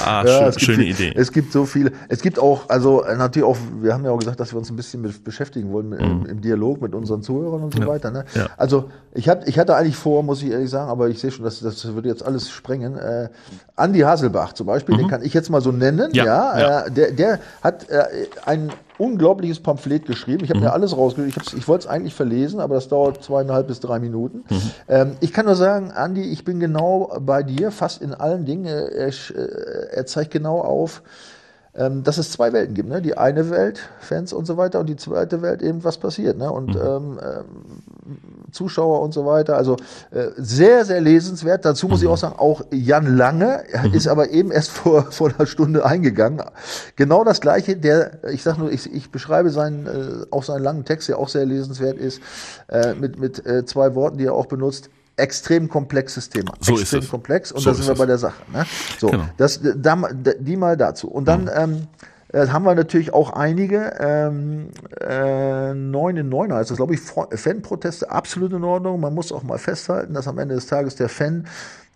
ah, 0.05 0.23
ja, 0.25 0.27
schön, 0.27 0.45
gibt 0.51 0.61
schöne 0.61 0.79
viel- 0.79 0.91
Idee. 0.91 1.13
Es 1.17 1.31
gibt 1.33 1.53
so 1.53 1.65
viele. 1.65 1.93
Es 2.09 2.21
gibt 2.23 2.39
auch, 2.39 2.69
also 2.69 3.05
natürlich 3.17 3.47
auch, 3.49 3.57
wir 3.81 3.93
haben 3.95 4.05
ja 4.05 4.11
auch 4.11 4.19
gesagt, 4.19 4.41
dass 4.41 4.53
wir 4.53 4.59
uns 4.59 4.71
ein 4.71 4.77
bisschen 4.77 5.03
mit 5.03 5.23
beschäftigen 5.25 5.73
wollen 5.73 5.89
mit, 5.91 6.01
im, 6.01 6.27
im 6.27 6.41
Dialog 6.41 6.81
mit 6.83 6.95
unseren 6.95 7.23
Zuhörern 7.23 7.63
und 7.63 7.73
so 7.75 7.79
Mhm. 7.81 7.87
Ja, 7.87 7.89
weiter. 7.93 8.11
Ne? 8.11 8.25
ja. 8.35 8.47
Also 8.57 8.91
ich, 9.13 9.29
hab, 9.29 9.47
ich 9.49 9.59
hatte 9.59 9.75
eigentlich 9.77 9.97
vor, 9.97 10.23
muss 10.23 10.43
ich 10.43 10.51
ehrlich 10.51 10.71
sagen, 10.71 10.91
aber 10.91 11.09
ich 11.09 11.19
sehe 11.19 11.31
schon, 11.31 11.45
dass 11.45 11.61
das 11.61 11.85
würde 11.95 12.09
jetzt 12.09 12.25
alles 12.25 12.51
sprengen. 12.51 12.97
Äh, 12.97 13.29
Andi 13.77 14.01
Haselbach 14.01 14.53
zum 14.53 14.67
Beispiel, 14.67 14.97
den 14.97 15.09
kann 15.09 15.23
ich 15.23 15.35
jetzt 15.35 15.51
mal 15.51 15.61
so 15.61 15.73
nennen. 15.73 16.09
Mhm. 16.11 16.15
Ja. 16.15 16.85
Äh, 16.87 16.91
der, 16.91 17.11
der 17.13 17.39
hat 17.63 17.89
äh, 17.91 18.05
ein 18.47 18.71
unglaubliches 18.99 19.61
Pamphlet 19.61 20.07
geschrieben. 20.07 20.45
Ich 20.45 20.51
habe 20.51 20.61
mir 20.61 20.67
Mhm. 20.67 20.73
alles 20.73 20.97
rausgelegt. 20.97 21.37
Ich, 21.37 21.43
hab's- 21.43 21.55
ich 21.55 21.67
wollte 21.69 21.85
es 21.87 21.91
eigentlich 21.91 22.15
verlesen, 22.15 22.61
aber 22.61 22.77
das 22.77 22.89
dauert 22.89 23.23
zweieinhalb 23.23 23.67
bis 23.67 23.81
drei 23.81 23.99
Minuten. 23.99 24.45
Mhm. 24.49 24.71
Ähm, 24.89 25.17
ich 25.21 25.33
kann 25.33 25.47
nur 25.47 25.57
sagen, 25.57 25.91
Andi, 25.91 26.23
ich 26.23 26.45
bin 26.45 26.61
genau 26.61 27.17
bei 27.21 27.43
dir, 27.43 27.71
fast 27.71 28.03
in 28.03 28.15
allen 28.15 28.45
Dingen. 28.45 28.67
Er, 28.67 28.93
er, 28.93 29.09
äh, 29.09 29.87
er 29.97 30.07
zeigt 30.07 30.31
genau 30.31 30.61
auf, 30.61 31.03
dass 31.75 32.19
es 32.19 32.31
zwei 32.31 32.53
Welten 32.53 32.75
gibt. 32.75 32.89
Ne? 32.89 33.03
Die 33.03 33.19
eine 33.19 33.51
Welt, 33.51 33.81
Fans 33.99 34.33
und 34.33 34.45
so 34.45 34.57
weiter, 34.57 34.79
und 34.79 34.89
die 34.89 34.97
zweite 34.97 35.43
Welt 35.43 35.61
eben, 35.61 35.83
was 35.83 35.99
passiert. 35.99 36.39
Ne? 36.39 36.51
Und 36.51 36.77
ähm, 36.77 37.19
ähm, 37.21 37.45
Zuschauer 38.53 39.01
und 39.01 39.13
so 39.13 39.27
weiter. 39.27 39.57
Also 39.57 39.77
äh, 40.11 40.29
sehr, 40.37 40.85
sehr 40.85 41.01
lesenswert. 41.01 41.65
Dazu 41.65 41.89
muss 41.89 42.03
ich 42.03 42.09
auch 42.09 42.17
sagen, 42.17 42.37
auch 42.39 42.63
Jan 42.71 43.17
Lange 43.17 43.65
ist 43.93 44.07
aber 44.07 44.31
eben 44.31 44.51
erst 44.51 44.71
vor, 44.71 45.03
vor 45.11 45.33
einer 45.37 45.47
Stunde 45.47 45.85
eingegangen. 45.85 46.43
Genau 46.97 47.25
das 47.25 47.41
Gleiche, 47.41 47.77
der, 47.77 48.25
ich 48.31 48.43
sag 48.43 48.57
nur, 48.59 48.71
ich, 48.71 48.93
ich 48.93 49.11
beschreibe 49.11 49.51
seinen, 49.51 49.87
äh, 49.87 50.27
auch 50.31 50.45
seinen 50.45 50.63
langen 50.63 50.85
Text, 50.85 51.09
der 51.09 51.19
auch 51.19 51.29
sehr 51.29 51.45
lesenswert 51.45 51.99
ist, 51.99 52.21
äh, 52.69 52.95
mit, 52.95 53.19
mit 53.19 53.45
äh, 53.45 53.67
zwei 53.67 53.95
Worten, 53.95 54.19
die 54.19 54.27
er 54.27 54.35
auch 54.35 54.47
benutzt. 54.47 54.91
Extrem 55.17 55.69
komplexes 55.69 56.29
Thema. 56.29 56.55
So 56.61 56.75
ist 56.75 56.83
Extrem 56.83 57.01
es. 57.01 57.09
komplex 57.11 57.53
und 57.53 57.61
So 57.61 57.71
da 57.71 57.75
sind 57.75 57.83
ist 57.83 57.89
wir 57.89 57.95
bei 57.97 58.07
der 58.07 58.19
Sache. 58.19 58.43
Ne? 58.53 58.67
So, 58.99 59.09
Genau. 59.09 59.25
das, 59.37 59.61
da, 59.77 59.97
die 60.41 60.57
mal 60.57 60.77
dazu. 60.77 61.09
Und 61.09 61.27
dann 61.29 61.49
ähm, 61.55 61.87
äh, 62.33 62.49
haben 62.49 62.65
wir 62.65 62.75
natürlich 62.75 63.15
auch 63.15 63.31
einige. 63.33 63.95
Ähm, 64.01 64.71
äh, 65.01 65.73
9 65.73 66.17
in 66.17 66.29
9 66.29 66.53
heißt 66.53 66.71
das, 66.71 66.79
glaube 66.79 66.95
ich, 66.95 67.01
Fanproteste 67.01 68.11
absolut 68.11 68.53
in 68.53 68.65
Ordnung. 68.65 68.99
Man 69.01 69.15
muss 69.15 69.31
auch 69.31 69.45
mal 69.45 69.59
festhalten, 69.59 70.15
dass 70.15 70.27
am 70.27 70.39
Ende 70.39 70.57
des 70.57 70.67
Tages 70.67 70.97
der 70.97 71.09
Fan 71.09 71.47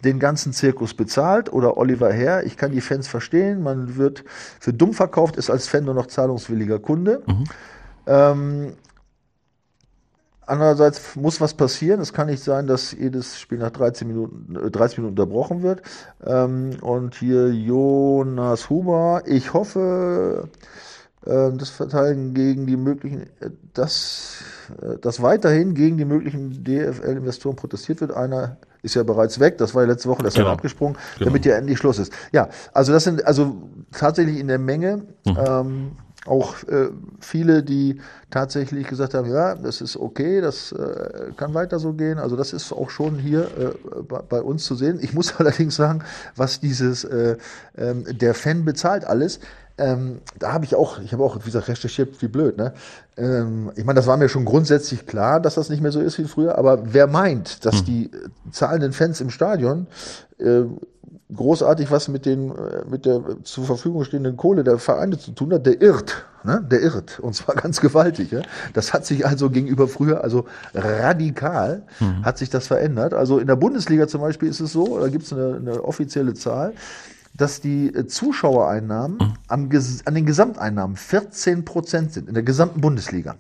den 0.05 0.21
ganzen 0.21 0.53
Zirkus 0.53 0.95
bezahlt 0.95 1.53
oder 1.53 1.77
Oliver 1.77 2.13
Herr. 2.13 2.45
Ich 2.45 2.57
kann 2.57 2.71
die 2.71 2.81
Fans 2.81 3.09
verstehen. 3.09 3.65
Man 3.65 3.97
wird 3.97 4.23
für 4.61 4.73
dumm 4.73 4.95
verkauft, 4.95 5.37
ist 5.37 5.51
als 5.51 5.67
Fan 5.67 5.85
nur 5.85 5.95
noch 5.95 6.07
zahlungswilliger 6.07 6.79
Kunde. 6.79 7.23
Mhm. 7.27 7.45
Ähm, 8.07 8.73
Andererseits 10.49 11.15
muss 11.15 11.41
was 11.41 11.55
passieren. 11.55 12.01
Es 12.01 12.13
kann 12.13 12.29
nicht 12.29 12.43
sein, 12.43 12.67
dass 12.67 12.93
jedes 12.93 13.39
Spiel 13.39 13.59
nach 13.59 13.71
13 13.71 14.09
Minuten, 14.09 14.55
30 14.73 14.99
äh, 14.99 15.01
Minuten 15.03 15.21
unterbrochen 15.21 15.63
wird. 15.63 15.83
Ähm, 16.25 16.71
und 16.81 17.17
hier 17.17 17.53
Jonas 17.53 18.71
Huber. 18.71 19.23
Ich 19.27 19.53
hoffe, 19.53 20.49
äh, 21.27 21.53
das 21.53 21.69
Verteidigen 21.69 22.33
gegen 22.33 22.67
die 22.67 22.79
möglichen, 22.79 23.23
äh, 23.41 23.51
dass, 23.75 24.43
dass 25.03 25.23
weiterhin 25.23 25.75
gegen 25.75 25.99
die 25.99 26.07
möglichen 26.07 26.65
DFL-Investoren 26.65 27.57
protestiert 27.57 28.01
wird. 28.01 28.13
Einer 28.13 28.57
ist 28.83 28.95
ja 28.95 29.03
bereits 29.03 29.41
weg. 29.41 29.59
Das 29.59 29.75
war 29.75 29.83
ja 29.83 29.89
letzte 29.89 30.09
Woche, 30.09 30.23
das 30.23 30.35
genau. 30.35 30.49
abgesprungen, 30.49 30.97
genau. 31.19 31.27
damit 31.27 31.45
ja 31.45 31.57
endlich 31.57 31.79
Schluss 31.79 31.99
ist. 31.99 32.13
Ja, 32.33 32.49
also 32.73 32.93
das 32.93 33.05
sind 33.05 33.27
also 33.27 33.57
tatsächlich 33.93 34.39
in 34.39 34.49
der 34.49 34.59
Menge. 34.59 35.03
Mhm. 35.27 35.39
Ähm, 35.47 35.91
auch 36.29 36.63
äh, 36.65 36.89
viele, 37.21 37.63
die 37.63 38.01
tatsächlich 38.31 38.87
gesagt 38.87 39.15
haben, 39.15 39.31
ja, 39.31 39.55
das 39.55 39.81
ist 39.81 39.97
okay, 39.97 40.41
das 40.41 40.73
äh, 40.73 41.33
kann 41.37 41.55
weiter 41.55 41.79
so 41.79 41.93
gehen. 41.93 42.19
Also 42.19 42.37
das 42.37 42.53
ist 42.53 42.73
auch 42.73 42.91
schon 42.91 43.19
hier 43.19 43.43
äh, 43.43 44.03
bei, 44.03 44.43
uns 44.43 44.65
zu 44.65 44.75
sehen. 44.75 44.99
Ich 45.01 45.15
muss 45.15 45.35
allerdings 45.39 45.77
sagen, 45.77 46.03
was 46.37 46.61
dieses 46.61 47.05
äh, 47.05 47.37
ähm, 47.77 48.05
der 48.19 48.35
Fan 48.35 48.65
bezahlt 48.65 49.05
alles. 49.05 49.41
Ähm, 49.81 50.21
da 50.39 50.53
habe 50.53 50.65
ich 50.65 50.75
auch, 50.75 50.99
ich 50.99 51.13
habe 51.13 51.23
auch, 51.23 51.37
wie 51.37 51.45
gesagt, 51.45 51.69
recherchiert, 51.69 52.21
wie 52.21 52.27
blöd, 52.27 52.57
ne? 52.57 52.75
Ähm, 53.17 53.71
ich 53.77 53.85
meine, 53.85 53.97
das 53.97 54.09
war 54.09 54.17
mir 54.17 54.29
schon 54.29 54.45
grundsätzlich 54.45 55.07
klar, 55.07 55.39
dass 55.39 55.55
das 55.55 55.69
nicht 55.69 55.81
mehr 55.81 55.93
so 55.93 56.01
ist 56.01 56.19
wie 56.19 56.25
früher, 56.25 56.59
aber 56.59 56.93
wer 56.93 57.07
meint, 57.07 57.65
dass 57.65 57.79
hm. 57.79 57.85
die 57.85 58.11
zahlenden 58.51 58.93
Fans 58.93 59.21
im 59.21 59.31
Stadion 59.31 59.87
äh, 60.39 60.63
großartig 61.35 61.91
was 61.91 62.09
mit 62.09 62.25
den 62.25 62.51
äh, 62.51 62.85
mit 62.89 63.05
der 63.05 63.23
zur 63.43 63.65
Verfügung 63.65 64.05
stehenden 64.05 64.37
Kohle 64.37 64.65
der 64.65 64.79
Vereine 64.79 65.19
zu 65.19 65.33
tun 65.33 65.53
hat, 65.53 65.67
der 65.67 65.81
irrt, 65.81 66.25
ne? 66.43 66.65
der 66.71 66.81
irrt 66.81 67.21
und 67.21 67.35
zwar 67.35 67.55
ganz 67.55 67.81
gewaltig. 67.81 68.31
Ja? 68.31 68.43
Das 68.73 68.93
hat 68.93 69.05
sich 69.05 69.27
also 69.27 69.51
gegenüber 69.51 69.89
früher 69.89 70.25
also 70.25 70.47
radikal 70.75 71.83
mhm. 72.01 72.25
hat 72.25 72.39
sich 72.39 72.49
das 72.51 72.67
verändert. 72.67 73.13
Also 73.13 73.39
in 73.39 73.47
der 73.47 73.57
Bundesliga 73.57 74.09
zum 74.09 74.23
Beispiel 74.23 74.49
ist 74.49 74.61
es 74.61 74.73
so, 74.73 74.99
da 74.99 75.09
gibt 75.09 75.25
es 75.25 75.33
eine, 75.33 75.57
eine 75.57 75.85
offizielle 75.85 76.35
Zahl, 76.35 76.73
dass 77.35 77.61
die 77.61 77.95
äh, 77.95 78.07
Zuschauereinnahmen 78.07 79.19
mhm. 79.19 79.35
am, 79.49 79.69
an 80.05 80.15
den 80.15 80.27
Gesamteinnahmen 80.27 80.97
14 80.97 81.65
Prozent 81.65 82.13
sind 82.15 82.29
in 82.29 82.35
der 82.35 82.43
gesamten 82.43 82.81
Bundesliga. 82.81 83.37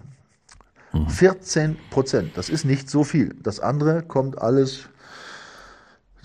14 1.08 1.70
mhm. 1.70 1.76
Prozent, 1.90 2.30
das 2.36 2.48
ist 2.48 2.64
nicht 2.64 2.88
so 2.88 3.04
viel. 3.04 3.34
Das 3.42 3.60
andere 3.60 4.02
kommt 4.02 4.40
alles 4.40 4.88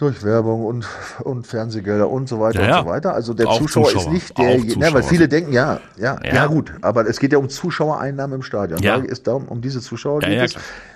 durch 0.03 0.23
Werbung 0.23 0.65
und, 0.65 0.87
und 1.23 1.47
Fernsehgelder 1.47 2.09
und 2.09 2.29
so 2.29 2.39
weiter 2.39 2.61
ja, 2.61 2.67
ja. 2.67 2.79
und 2.79 2.85
so 2.85 2.91
weiter. 2.91 3.13
Also 3.13 3.33
der 3.33 3.47
Zuschauer, 3.47 3.85
Zuschauer, 3.85 4.01
ist 4.01 4.09
nicht 4.11 4.37
der, 4.37 4.57
ne, 4.59 4.93
weil 4.93 5.03
viele 5.03 5.27
denken, 5.27 5.53
ja, 5.53 5.79
ja, 5.97 6.19
ja, 6.23 6.33
ja, 6.33 6.45
gut, 6.47 6.73
aber 6.81 7.07
es 7.07 7.19
geht 7.19 7.31
ja 7.31 7.37
um 7.37 7.49
Zuschauereinnahmen 7.49 8.37
im 8.37 8.43
Stadion. 8.43 8.81
Ja. 8.81 8.97
Da 8.97 9.03
ist 9.03 9.27
darum, 9.27 9.47
um 9.47 9.61
diese 9.61 9.81
Zuschauer 9.81 10.19
geht 10.19 10.41
es. 10.41 10.55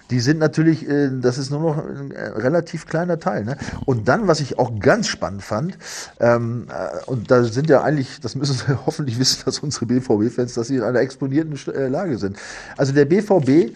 Die 0.10 0.20
sind 0.20 0.39
natürlich, 0.39 0.88
äh, 0.88 1.10
das 1.20 1.38
ist 1.38 1.49
nur 1.49 1.60
noch 1.60 1.78
ein 1.86 2.12
äh, 2.12 2.28
relativ 2.30 2.86
kleiner 2.86 3.20
Teil. 3.20 3.43
Ne? 3.43 3.58
Und 3.86 4.08
dann, 4.08 4.28
was 4.28 4.39
ich 4.39 4.58
auch 4.58 4.80
ganz 4.80 5.08
spannend 5.08 5.43
fand, 5.43 5.78
ähm, 6.20 6.68
äh, 6.70 7.05
und 7.10 7.30
da 7.30 7.43
sind 7.43 7.70
ja 7.70 7.84
eigentlich, 7.84 8.22
das 8.22 8.36
müssen 8.36 8.53
Sie 8.53 8.78
hoffentlich 8.86 9.20
wissen, 9.20 9.41
dass 9.45 9.60
unsere 9.60 9.86
BVB-Fans, 9.86 10.53
dass 10.53 10.68
sie 10.68 10.78
in 10.78 10.84
einer 10.84 10.99
exponierten 10.99 11.58
Lage 11.91 12.18
sind. 12.18 12.38
Also 12.78 12.93
der 12.93 13.05
BVB 13.05 13.76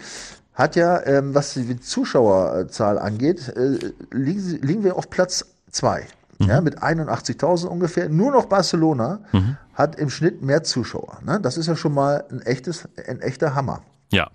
hat 0.53 0.75
ja, 0.75 1.05
ähm, 1.05 1.33
was 1.33 1.53
die 1.53 1.79
Zuschauerzahl 1.79 2.99
angeht, 2.99 3.49
äh, 3.49 3.93
liegen, 4.11 4.61
liegen 4.61 4.83
wir 4.83 4.97
auf 4.97 5.09
Platz 5.09 5.45
zwei. 5.71 6.07
Mhm. 6.39 6.47
Ja, 6.47 6.61
mit 6.61 6.81
81.000 6.81 7.67
ungefähr. 7.67 8.09
Nur 8.09 8.31
noch 8.31 8.45
Barcelona 8.45 9.19
mhm. 9.31 9.57
hat 9.73 9.95
im 9.95 10.09
Schnitt 10.09 10.41
mehr 10.41 10.63
Zuschauer. 10.63 11.19
Ne? 11.23 11.39
Das 11.39 11.57
ist 11.57 11.67
ja 11.67 11.75
schon 11.75 11.93
mal 11.93 12.25
ein 12.29 12.41
echtes, 12.41 12.87
ein 13.07 13.21
echter 13.21 13.55
Hammer. 13.55 13.81
Ja. 14.11 14.29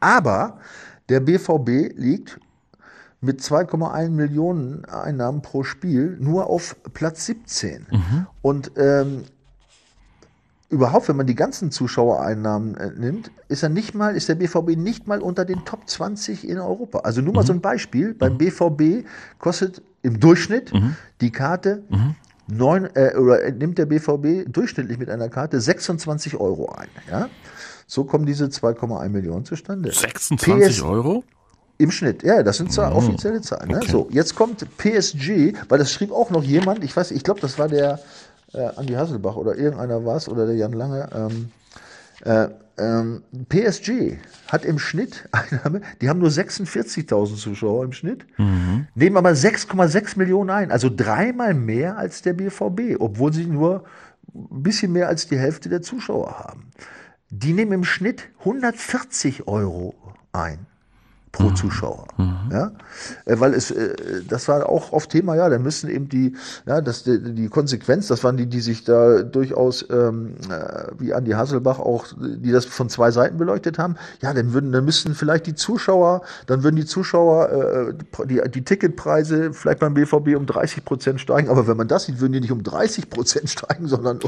Aber 0.00 0.58
der 1.08 1.20
BVB 1.20 1.96
liegt 1.96 2.40
mit 3.20 3.40
2,1 3.40 4.10
Millionen 4.10 4.84
Einnahmen 4.84 5.42
pro 5.42 5.62
Spiel 5.62 6.16
nur 6.20 6.48
auf 6.48 6.76
Platz 6.92 7.26
17. 7.26 7.86
Mhm. 7.90 8.26
Und 8.42 8.72
ähm, 8.76 9.24
überhaupt, 10.72 11.08
wenn 11.08 11.16
man 11.16 11.26
die 11.26 11.34
ganzen 11.34 11.70
Zuschauereinnahmen 11.70 12.76
äh, 12.76 12.90
nimmt, 12.96 13.30
ist 13.48 13.62
er 13.62 13.68
nicht 13.68 13.94
mal, 13.94 14.16
ist 14.16 14.28
der 14.28 14.34
BVB 14.36 14.76
nicht 14.76 15.06
mal 15.06 15.20
unter 15.20 15.44
den 15.44 15.64
Top 15.66 15.88
20 15.88 16.48
in 16.48 16.58
Europa. 16.58 17.00
Also 17.00 17.20
nur 17.20 17.34
mal 17.34 17.42
mhm. 17.42 17.46
so 17.46 17.52
ein 17.52 17.60
Beispiel. 17.60 18.14
Beim 18.14 18.34
mhm. 18.34 18.38
BVB 18.38 19.06
kostet 19.38 19.82
im 20.00 20.18
Durchschnitt 20.18 20.72
mhm. 20.72 20.96
die 21.20 21.30
Karte 21.30 21.84
mhm. 21.90 22.14
neun, 22.48 22.88
äh, 22.94 23.14
oder 23.16 23.50
nimmt 23.52 23.76
der 23.76 23.86
BVB 23.86 24.50
durchschnittlich 24.50 24.98
mit 24.98 25.10
einer 25.10 25.28
Karte 25.28 25.60
26 25.60 26.36
Euro 26.36 26.72
ein. 26.72 26.88
Ja? 27.10 27.28
So 27.86 28.04
kommen 28.04 28.24
diese 28.24 28.46
2,1 28.46 29.10
Millionen 29.10 29.44
zustande. 29.44 29.92
26 29.92 30.78
PS 30.78 30.82
Euro? 30.82 31.22
Im 31.76 31.90
Schnitt, 31.90 32.22
ja, 32.22 32.42
das 32.42 32.56
sind 32.56 32.72
zwar 32.72 32.90
mhm. 32.90 32.96
offizielle 32.96 33.40
Zahlen. 33.42 33.70
Ne? 33.70 33.76
Okay. 33.78 33.90
So, 33.90 34.08
jetzt 34.10 34.34
kommt 34.34 34.64
PSG, 34.78 35.52
weil 35.68 35.78
das 35.78 35.92
schrieb 35.92 36.12
auch 36.12 36.30
noch 36.30 36.42
jemand, 36.42 36.82
ich 36.82 36.96
weiß, 36.96 37.10
ich 37.10 37.24
glaube, 37.24 37.40
das 37.40 37.58
war 37.58 37.68
der, 37.68 37.98
äh, 38.54 38.68
Andi 38.76 38.94
Hasselbach 38.94 39.36
oder 39.36 39.56
irgendeiner 39.56 40.04
war 40.04 40.16
es 40.16 40.28
oder 40.28 40.46
der 40.46 40.56
Jan 40.56 40.72
Lange. 40.72 41.08
Ähm, 41.14 41.50
äh, 42.24 42.48
ähm, 42.78 43.22
PSG 43.48 44.16
hat 44.48 44.64
im 44.64 44.78
Schnitt 44.78 45.28
Einnahme, 45.32 45.82
die 46.00 46.08
haben 46.08 46.20
nur 46.20 46.30
46.000 46.30 47.36
Zuschauer 47.36 47.84
im 47.84 47.92
Schnitt, 47.92 48.26
mhm. 48.38 48.86
nehmen 48.94 49.16
aber 49.16 49.30
6,6 49.30 50.18
Millionen 50.18 50.50
ein, 50.50 50.70
also 50.70 50.90
dreimal 50.94 51.54
mehr 51.54 51.98
als 51.98 52.22
der 52.22 52.32
BVB, 52.32 52.98
obwohl 52.98 53.32
sie 53.32 53.46
nur 53.46 53.84
ein 54.34 54.62
bisschen 54.62 54.92
mehr 54.92 55.08
als 55.08 55.26
die 55.26 55.38
Hälfte 55.38 55.68
der 55.68 55.82
Zuschauer 55.82 56.38
haben. 56.38 56.70
Die 57.28 57.52
nehmen 57.52 57.72
im 57.72 57.84
Schnitt 57.84 58.28
140 58.40 59.46
Euro 59.48 59.94
ein 60.32 60.66
pro 61.32 61.44
mhm. 61.44 61.56
Zuschauer. 61.56 62.06
Mhm. 62.18 62.36
Ja? 62.52 62.72
Äh, 63.24 63.40
weil 63.40 63.54
es, 63.54 63.70
äh, 63.70 63.94
das 64.28 64.48
war 64.48 64.68
auch 64.68 64.92
oft 64.92 65.10
Thema, 65.10 65.34
ja, 65.34 65.48
da 65.48 65.58
müssen 65.58 65.88
eben 65.90 66.08
die, 66.08 66.36
ja, 66.66 66.80
das, 66.82 67.04
die, 67.04 67.34
die 67.34 67.48
Konsequenz, 67.48 68.06
das 68.06 68.22
waren 68.22 68.36
die, 68.36 68.46
die 68.46 68.60
sich 68.60 68.84
da 68.84 69.22
durchaus, 69.22 69.86
ähm, 69.90 70.34
äh, 70.50 70.92
wie 70.98 71.14
Andi 71.14 71.32
Hasselbach 71.32 71.78
auch, 71.78 72.06
die 72.18 72.52
das 72.52 72.66
von 72.66 72.90
zwei 72.90 73.10
Seiten 73.10 73.38
beleuchtet 73.38 73.78
haben, 73.78 73.96
ja, 74.20 74.34
dann 74.34 74.52
würden, 74.52 74.72
dann 74.72 74.84
müssten 74.84 75.14
vielleicht 75.14 75.46
die 75.46 75.54
Zuschauer, 75.54 76.22
dann 76.46 76.62
würden 76.62 76.76
die 76.76 76.84
Zuschauer, 76.84 77.94
äh, 78.18 78.26
die, 78.26 78.42
die 78.50 78.62
Ticketpreise 78.62 79.54
vielleicht 79.54 79.80
beim 79.80 79.94
BVB 79.94 80.36
um 80.36 80.44
30 80.44 80.84
Prozent 80.84 81.20
steigen, 81.20 81.48
aber 81.48 81.66
wenn 81.66 81.78
man 81.78 81.88
das 81.88 82.04
sieht, 82.04 82.20
würden 82.20 82.34
die 82.34 82.40
nicht 82.40 82.52
um 82.52 82.62
30 82.62 83.08
Prozent 83.08 83.48
steigen, 83.48 83.88
sondern 83.88 84.20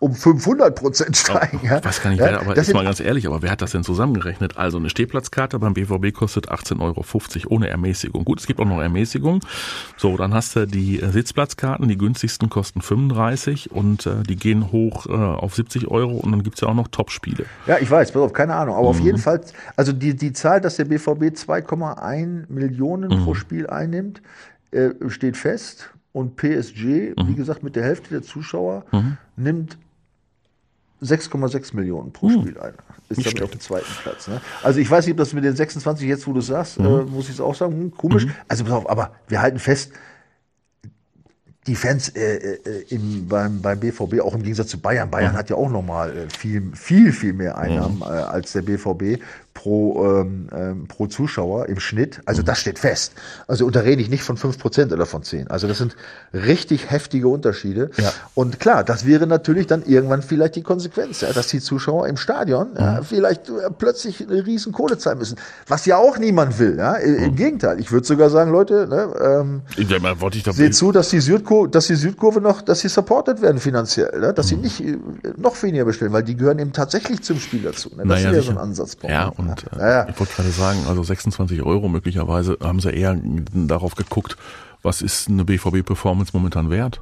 um 0.00 0.14
500 0.14 0.74
Prozent 0.74 1.16
steigen. 1.16 1.60
Ja? 1.62 1.78
Ich 1.78 1.84
weiß 1.84 2.02
gar 2.02 2.10
nicht, 2.10 2.18
ja? 2.18 2.26
wer, 2.26 2.40
aber 2.40 2.54
das 2.54 2.66
ist 2.66 2.74
mal 2.74 2.84
ganz 2.84 2.98
ehrlich, 2.98 3.26
aber 3.28 3.40
wer 3.40 3.52
hat 3.52 3.62
das 3.62 3.70
denn 3.70 3.84
zusammengerechnet? 3.84 4.56
Also 4.56 4.78
eine 4.78 4.90
Stehplatzkarte 4.90 5.58
beim 5.58 5.74
BVB 5.74 6.12
kostet 6.12 6.39
kostet 6.40 6.50
18,50 6.50 6.80
Euro 6.80 7.54
ohne 7.54 7.68
Ermäßigung. 7.68 8.24
Gut, 8.24 8.40
es 8.40 8.46
gibt 8.46 8.60
auch 8.60 8.64
noch 8.64 8.80
Ermäßigung. 8.80 9.40
So, 9.96 10.16
dann 10.16 10.34
hast 10.34 10.56
du 10.56 10.66
die 10.66 11.00
äh, 11.00 11.10
Sitzplatzkarten, 11.10 11.88
die 11.88 11.98
günstigsten 11.98 12.48
kosten 12.48 12.80
35 12.80 13.70
und 13.72 14.06
äh, 14.06 14.22
die 14.22 14.36
gehen 14.36 14.72
hoch 14.72 15.06
äh, 15.06 15.12
auf 15.12 15.54
70 15.54 15.88
Euro 15.88 16.16
und 16.16 16.32
dann 16.32 16.42
gibt's 16.42 16.60
ja 16.60 16.68
auch 16.68 16.74
noch 16.74 16.88
Top-Spiele. 16.88 17.44
Ja, 17.66 17.78
ich 17.78 17.90
weiß, 17.90 18.12
pass 18.12 18.22
auf, 18.22 18.32
keine 18.32 18.54
Ahnung. 18.54 18.74
Aber 18.74 18.84
mhm. 18.84 18.90
auf 18.90 19.00
jeden 19.00 19.18
Fall, 19.18 19.40
also 19.76 19.92
die, 19.92 20.14
die 20.14 20.32
Zahl, 20.32 20.60
dass 20.60 20.76
der 20.76 20.84
BVB 20.84 21.34
2,1 21.34 22.44
Millionen 22.48 23.18
mhm. 23.18 23.24
pro 23.24 23.34
Spiel 23.34 23.66
einnimmt, 23.68 24.22
äh, 24.70 24.90
steht 25.08 25.36
fest. 25.36 25.90
Und 26.12 26.34
PSG, 26.34 27.14
mhm. 27.16 27.28
wie 27.28 27.34
gesagt, 27.34 27.62
mit 27.62 27.76
der 27.76 27.84
Hälfte 27.84 28.10
der 28.10 28.22
Zuschauer 28.22 28.84
mhm. 28.90 29.16
nimmt 29.36 29.78
6,6 31.02 31.74
Millionen 31.74 32.12
pro 32.12 32.28
hm. 32.28 32.40
Spiel 32.40 32.60
ein. 32.60 32.74
Ist 33.08 33.26
damit 33.26 33.42
auf 33.42 33.50
dem 33.50 33.60
zweiten 33.60 33.90
Platz. 34.02 34.28
Ne? 34.28 34.40
Also 34.62 34.78
ich 34.78 34.88
weiß 34.88 35.04
nicht, 35.04 35.14
ob 35.14 35.18
das 35.18 35.32
mit 35.32 35.42
den 35.42 35.56
26 35.56 36.08
jetzt, 36.08 36.26
wo 36.28 36.32
du 36.32 36.40
sagst, 36.40 36.78
mhm. 36.78 36.86
äh, 36.86 37.02
muss 37.02 37.24
ich 37.24 37.34
es 37.34 37.40
auch 37.40 37.56
sagen, 37.56 37.72
hm, 37.72 37.96
komisch. 37.96 38.26
Mhm. 38.26 38.32
Also 38.46 38.64
pass 38.64 38.72
auf, 38.72 38.88
aber 38.88 39.12
wir 39.26 39.42
halten 39.42 39.58
fest, 39.58 39.92
die 41.66 41.74
Fans 41.74 42.08
äh, 42.10 42.36
äh, 42.36 42.84
im, 42.88 43.28
beim, 43.28 43.60
beim 43.60 43.80
BVB, 43.80 44.20
auch 44.20 44.34
im 44.34 44.42
Gegensatz 44.42 44.68
zu 44.68 44.80
Bayern, 44.80 45.10
Bayern 45.10 45.32
mhm. 45.32 45.38
hat 45.38 45.50
ja 45.50 45.56
auch 45.56 45.68
nochmal 45.68 46.16
äh, 46.16 46.30
viel, 46.30 46.70
viel, 46.74 47.12
viel 47.12 47.32
mehr 47.32 47.58
Einnahmen 47.58 47.96
mhm. 47.96 48.02
äh, 48.02 48.06
als 48.06 48.52
der 48.52 48.62
BVB 48.62 49.20
pro, 49.52 50.20
ähm, 50.20 50.48
ähm, 50.56 50.86
pro 50.88 51.06
Zuschauer 51.06 51.68
im 51.68 51.80
Schnitt. 51.80 52.18
Mhm. 52.18 52.22
Also 52.26 52.42
das 52.42 52.58
steht 52.60 52.78
fest. 52.78 53.12
Also 53.48 53.66
und 53.66 53.74
da 53.76 53.80
rede 53.80 54.00
ich 54.00 54.08
nicht 54.08 54.22
von 54.22 54.36
5% 54.38 54.92
oder 54.92 55.06
von 55.06 55.22
10. 55.22 55.48
Also 55.48 55.66
das 55.68 55.78
sind 55.78 55.96
richtig 56.32 56.90
heftige 56.90 57.28
Unterschiede. 57.28 57.90
Ja. 57.98 58.12
Und 58.34 58.60
klar, 58.60 58.84
das 58.84 59.06
wäre 59.06 59.26
natürlich 59.26 59.66
dann 59.66 59.82
irgendwann 59.82 60.22
vielleicht 60.22 60.54
die 60.56 60.62
Konsequenz, 60.62 61.20
ja, 61.20 61.32
dass 61.32 61.48
die 61.48 61.60
Zuschauer 61.60 62.06
im 62.08 62.16
Stadion 62.16 62.70
Mhm. 62.70 62.76
ja, 62.78 63.00
vielleicht 63.02 63.48
äh, 63.48 63.52
plötzlich 63.76 64.26
eine 64.28 64.46
riesen 64.46 64.72
Kohle 64.72 64.98
zahlen 64.98 65.18
müssen. 65.18 65.36
Was 65.66 65.84
ja 65.84 65.96
auch 65.96 66.16
niemand 66.18 66.58
will. 66.58 66.76
Ja? 66.78 66.98
I- 66.98 67.08
Mhm. 67.10 67.24
Im 67.24 67.36
Gegenteil, 67.36 67.80
ich 67.80 67.90
würde 67.92 68.06
sogar 68.06 68.30
sagen, 68.30 68.52
Leute, 68.52 68.86
ne, 68.88 69.12
ähm, 69.20 69.62
seht 70.52 70.74
zu, 70.74 70.92
dass 70.92 71.08
die, 71.10 71.20
Südkurve, 71.20 71.68
dass 71.68 71.86
die 71.88 71.96
Südkurve 71.96 72.40
noch, 72.40 72.62
dass 72.62 72.80
sie 72.80 72.88
supported 72.88 73.42
werden 73.42 73.60
finanziell, 73.60 74.18
ne? 74.20 74.32
dass 74.32 74.46
Mhm. 74.46 74.48
sie 74.50 74.56
nicht 74.56 74.80
äh, 75.24 75.32
noch 75.36 75.60
weniger 75.62 75.84
bestellen, 75.84 76.12
weil 76.12 76.22
die 76.22 76.36
gehören 76.36 76.58
eben 76.58 76.72
tatsächlich 76.72 77.22
zum 77.22 77.38
Spiel 77.40 77.62
dazu. 77.62 77.88
Ne? 77.90 77.98
Das 77.98 78.06
Naja, 78.06 78.30
ist 78.30 78.36
ja 78.36 78.42
so 78.42 78.50
ein 78.52 78.58
Ansatzpunkt. 78.58 79.12
Ja, 79.12 79.32
ne? 79.42 79.49
Und 79.50 79.72
äh, 79.72 79.78
ja, 79.78 79.90
ja. 79.90 80.08
ich 80.08 80.18
wollte 80.18 80.34
gerade 80.34 80.50
sagen, 80.50 80.86
also 80.88 81.02
26 81.02 81.62
Euro 81.62 81.88
möglicherweise 81.88 82.58
haben 82.62 82.80
sie 82.80 82.90
eher 82.90 83.16
darauf 83.52 83.94
geguckt, 83.94 84.36
was 84.82 85.02
ist 85.02 85.28
eine 85.28 85.44
BVB-Performance 85.44 86.30
momentan 86.32 86.70
wert? 86.70 87.00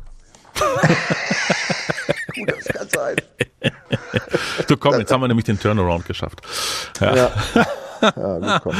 Gut, 2.34 2.50
das 2.50 2.64
kann 2.64 2.88
sein. 2.88 3.16
So 4.68 4.76
komm, 4.76 4.98
jetzt 4.98 5.12
haben 5.12 5.20
wir 5.20 5.28
nämlich 5.28 5.46
den 5.46 5.58
Turnaround 5.58 6.06
geschafft. 6.06 6.40
Ja. 7.00 7.14
Ja. 7.14 7.30
Ja, 8.00 8.38
gut, 8.38 8.60
komm. 8.62 8.72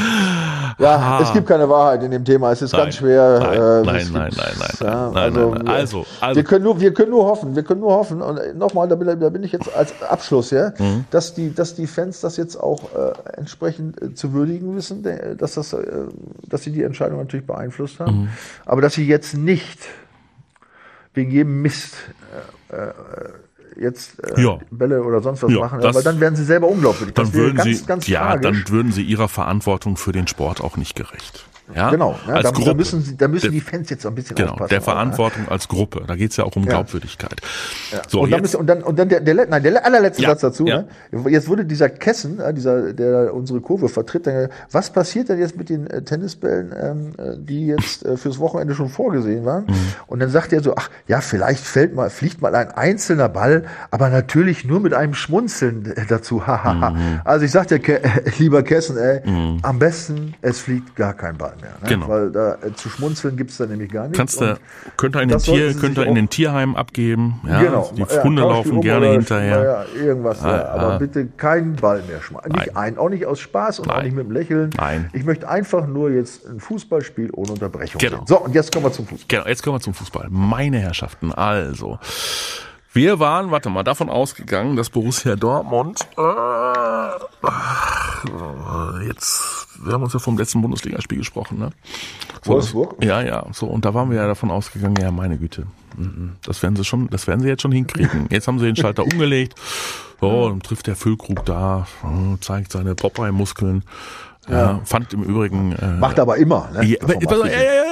ja 0.77 1.19
es 1.21 1.33
gibt 1.33 1.47
keine 1.47 1.67
Wahrheit 1.69 2.03
in 2.03 2.11
dem 2.11 2.23
Thema. 2.25 2.51
Es 2.51 2.61
ist 2.61 2.71
Nein. 2.73 2.81
ganz 2.83 2.95
schwer. 2.95 3.39
Nein, 3.39 3.53
äh, 3.53 3.85
nein, 3.85 3.95
es 3.97 4.11
nein, 4.11 4.29
gibt- 4.29 4.37
nein, 4.37 4.53
nein, 4.59 4.69
Ja, 4.79 5.11
nein, 5.11 5.17
also, 5.23 5.39
nein, 5.39 5.49
nein. 5.51 5.65
wir- 5.65 5.73
Also, 5.73 6.05
also. 6.21 6.35
wir 6.35 6.43
können 6.43 6.63
nur, 6.63 6.79
wir 6.79 6.93
können 6.93 7.11
nur 7.11 7.25
hoffen. 7.25 7.55
Wir 7.55 7.63
können 7.63 7.81
nur 7.81 7.91
hoffen. 7.93 8.21
Und 8.21 8.37
äh, 8.37 8.53
nochmal, 8.53 8.87
da 8.87 8.95
bin, 8.95 9.19
da 9.19 9.29
bin 9.29 9.43
ich 9.43 9.51
jetzt 9.51 9.73
als 9.75 9.93
Abschluss, 10.01 10.51
ja, 10.51 10.73
Mhm. 10.77 11.05
dass 11.11 11.33
die, 11.33 11.53
dass 11.53 11.75
die 11.75 11.87
Fans 11.87 12.21
das 12.21 12.37
jetzt 12.37 12.55
auch 12.55 12.83
äh, 12.95 13.13
entsprechend 13.37 14.01
äh, 14.01 14.13
zu 14.13 14.33
würdigen 14.33 14.75
wissen, 14.75 15.03
der- 15.03 15.35
dass 15.35 15.55
das, 15.55 15.73
äh, 15.73 15.85
dass 16.47 16.63
sie 16.63 16.71
die 16.71 16.83
Entscheidung 16.83 17.19
natürlich 17.19 17.45
beeinflusst 17.47 17.99
haben, 17.99 18.21
Mhm. 18.23 18.29
aber 18.65 18.81
dass 18.81 18.93
sie 18.93 19.07
jetzt 19.07 19.35
nicht 19.35 19.79
wegen 21.13 21.31
jedem 21.31 21.61
Mist 21.61 21.95
äh, 22.71 22.75
äh, 22.75 22.91
jetzt 23.79 24.23
äh, 24.23 24.41
Ja. 24.41 24.59
Bälle 24.71 25.01
oder 25.03 25.21
sonst 25.21 25.43
was 25.43 25.51
Ja, 25.51 25.59
machen, 25.59 25.81
das- 25.81 25.95
weil 25.95 26.03
dann 26.03 26.19
werden 26.19 26.35
sie 26.35 26.43
selber 26.43 26.67
unglaubwürdig. 26.67 27.15
dann 27.15 27.33
würden 27.33 27.55
ganz, 27.57 27.79
sie, 27.79 27.85
ganz 27.85 28.07
ja, 28.07 28.37
dann 28.37 28.63
würden 28.67 28.91
sie 28.91 29.03
ihrer 29.03 29.27
Verantwortung 29.29 29.97
für 29.97 30.11
den 30.11 30.27
Sport 30.27 30.61
auch 30.61 30.77
nicht 30.77 30.95
gerecht. 30.95 31.45
Ja? 31.75 31.89
Genau, 31.91 32.17
ja, 32.27 32.33
als 32.35 32.43
da, 32.43 32.51
Gruppe. 32.51 32.65
da 32.69 32.73
müssen, 32.73 33.01
sie, 33.01 33.17
da 33.17 33.27
müssen 33.27 33.43
Der- 33.45 33.51
die 33.51 33.61
Fans 33.61 33.89
jetzt 33.89 34.01
so 34.03 34.09
ein 34.09 34.15
bisschen 34.15 34.35
Genau, 34.35 34.51
aufpassen. 34.53 34.69
der 34.69 34.77
ja. 34.79 34.83
Verantwortung 34.83 35.47
als 35.49 35.67
Gruppe. 35.67 36.03
Da 36.07 36.15
geht's 36.15 36.37
ja 36.37 36.43
auch 36.43 36.55
um 36.55 36.65
Glaubwürdigkeit. 36.65 37.41
So, 38.07 38.21
und, 38.21 38.31
dann 38.31 38.41
müssen, 38.41 38.57
und 38.57 38.67
dann, 38.67 38.81
und 38.83 38.97
dann 38.97 39.09
der, 39.09 39.19
der, 39.21 39.47
nein, 39.47 39.63
der 39.63 39.85
allerletzte 39.85 40.23
Ja, 40.23 40.29
Satz 40.29 40.41
dazu. 40.41 40.65
ja. 40.65 40.83
Ne? 41.11 41.29
Jetzt 41.29 41.47
wurde 41.47 41.65
dieser 41.65 41.89
Kessen, 41.89 42.39
äh, 42.39 42.53
dieser, 42.53 42.93
der 42.93 43.33
unsere 43.33 43.61
Kurve 43.61 43.89
vertritt, 43.89 44.27
dann, 44.27 44.49
was 44.71 44.89
passiert 44.91 45.29
denn 45.29 45.39
jetzt 45.39 45.57
mit 45.57 45.69
den 45.69 45.87
äh, 45.87 46.01
Tennisbällen, 46.01 46.73
ähm, 46.81 47.11
äh, 47.17 47.37
die 47.37 47.67
jetzt 47.67 48.05
äh, 48.05 48.17
fürs 48.17 48.39
Wochenende 48.39 48.73
schon 48.75 48.89
vorgesehen 48.89 49.45
waren? 49.45 49.65
Mhm. 49.65 49.75
Und 50.07 50.19
dann 50.19 50.29
sagt 50.29 50.53
er 50.53 50.61
so, 50.63 50.73
ach 50.75 50.89
ja, 51.07 51.21
vielleicht 51.21 51.63
fällt 51.63 51.93
mal, 51.95 52.09
fliegt 52.09 52.41
mal 52.41 52.55
ein 52.55 52.71
einzelner 52.71 53.29
Ball, 53.29 53.65
aber 53.91 54.09
natürlich 54.09 54.65
nur 54.65 54.79
mit 54.79 54.93
einem 54.93 55.13
Schmunzeln 55.13 55.85
äh, 55.95 56.05
dazu. 56.07 56.35
Mhm. 56.45 57.21
Also 57.25 57.45
ich 57.45 57.51
sag 57.51 57.67
dir, 57.67 57.79
Ke 57.79 58.01
lieber 58.39 58.63
Kessen, 58.63 58.97
ey, 58.97 59.21
am 59.61 59.79
besten, 59.79 60.33
es 60.41 60.59
fliegt 60.59 60.95
gar 60.95 61.13
kein 61.13 61.37
Ball 61.37 61.53
mehr. 61.61 61.71
Ne? 61.81 61.87
Genau. 61.89 62.07
Weil 62.07 62.31
da 62.31 62.55
äh, 62.55 62.73
zu 62.73 62.89
schmunzeln 62.89 63.37
gibt's 63.37 63.57
da 63.57 63.65
nämlich 63.65 63.91
gar 63.91 64.03
nichts. 64.03 64.17
kannst 64.17 64.41
du, 64.41 64.45
Und 64.51 64.59
könnt 64.97 65.15
ihr 65.15 65.21
in 65.21 65.29
den 65.29 65.39
Tier, 65.39 65.73
könnt 65.75 65.97
ihr 65.97 66.03
in 66.03 66.09
auch- 66.11 66.15
den 66.15 66.29
Tierheim 66.29 66.75
abgeben. 66.75 67.41
Ja, 67.47 67.61
genau. 67.61 67.91
Die 67.95 68.01
Ja, 68.01 68.23
Hunde 68.23 68.41
die 68.41 68.47
laufen 68.47 68.71
um 68.71 68.81
gerne 68.81 69.07
hinterher. 69.11 69.63
Ja, 69.95 70.01
irgendwas. 70.01 70.43
Ah, 70.43 70.51
ja. 70.57 70.65
Aber 70.69 70.93
ah. 70.93 70.97
bitte 70.97 71.27
keinen 71.27 71.75
Ball 71.75 72.01
mehr 72.07 72.21
schmeißen. 72.21 72.51
Nicht 72.51 72.75
ein, 72.77 72.97
auch 72.97 73.09
nicht 73.09 73.25
aus 73.25 73.39
Spaß 73.39 73.79
und 73.79 73.89
auch 73.89 73.95
Nein. 73.95 74.05
nicht 74.05 74.15
mit 74.15 74.25
dem 74.25 74.31
Lächeln. 74.31 74.69
Nein. 74.77 75.09
Ich 75.13 75.23
möchte 75.25 75.47
einfach 75.49 75.87
nur 75.87 76.09
jetzt 76.11 76.47
ein 76.47 76.59
Fußballspiel 76.59 77.29
ohne 77.33 77.51
Unterbrechung 77.53 77.99
Genau. 77.99 78.17
sehen. 78.17 78.27
So, 78.27 78.39
und 78.41 78.55
jetzt 78.55 78.71
kommen 78.71 78.85
wir 78.85 78.91
zum 78.91 79.05
Fußball. 79.07 79.25
Genau, 79.27 79.47
jetzt 79.47 79.63
kommen 79.63 79.75
wir 79.77 79.81
zum 79.81 79.93
Fußball. 79.93 80.27
Meine 80.29 80.79
Herrschaften, 80.79 81.31
also. 81.33 81.99
Wir 82.91 83.19
waren, 83.19 83.51
warte 83.51 83.69
mal, 83.69 83.83
davon 83.83 84.09
ausgegangen, 84.09 84.75
dass 84.75 84.89
Borussia 84.89 85.35
Dortmund 85.35 86.07
äh, 86.17 86.21
jetzt, 89.05 89.67
wir 89.83 89.93
haben 89.93 90.03
uns 90.03 90.13
ja 90.13 90.19
vom 90.19 90.37
letzten 90.37 90.61
Bundesligaspiel 90.61 91.19
gesprochen, 91.19 91.59
ne? 91.59 91.69
So, 92.43 92.53
Wolfsburg? 92.53 92.95
Ja, 93.03 93.21
ja, 93.21 93.45
so, 93.51 93.67
und 93.67 93.85
da 93.85 93.93
waren 93.93 94.09
wir 94.09 94.17
ja 94.17 94.25
davon 94.25 94.49
ausgegangen, 94.49 94.95
ja, 94.99 95.11
meine 95.11 95.37
Güte, 95.37 95.67
mhm, 95.97 96.37
das 96.43 96.63
werden 96.63 96.75
sie 96.75 96.83
schon, 96.83 97.09
das 97.09 97.27
werden 97.27 97.41
sie 97.41 97.47
jetzt 97.47 97.61
schon 97.61 97.71
hinkriegen. 97.71 98.27
Jetzt 98.31 98.47
haben 98.47 98.57
sie 98.57 98.65
den 98.65 98.75
Schalter 98.75 99.03
umgelegt, 99.11 99.53
so, 100.19 100.49
dann 100.49 100.61
trifft 100.61 100.87
der 100.87 100.95
Füllkrug 100.95 101.45
da, 101.45 101.85
äh, 102.03 102.39
zeigt 102.41 102.71
seine 102.71 102.95
Popeye-Muskeln, 102.95 103.83
ja, 104.49 104.81
fand 104.83 105.13
im 105.13 105.21
Übrigen, 105.23 105.73
äh, 105.73 105.99
Macht 105.99 106.19
aber 106.19 106.37
immer. 106.37 106.69
Ne? 106.73 106.83
ja, 106.85 106.97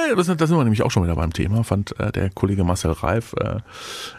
ja, 0.09 0.15
das, 0.15 0.27
da 0.27 0.47
sind 0.47 0.57
wir 0.57 0.63
nämlich 0.63 0.83
auch 0.83 0.91
schon 0.91 1.03
wieder 1.03 1.15
beim 1.15 1.33
Thema. 1.33 1.63
Fand 1.63 1.99
äh, 1.99 2.11
der 2.11 2.29
Kollege 2.29 2.63
Marcel 2.63 2.91
Reif 2.91 3.33
äh, 3.33 3.57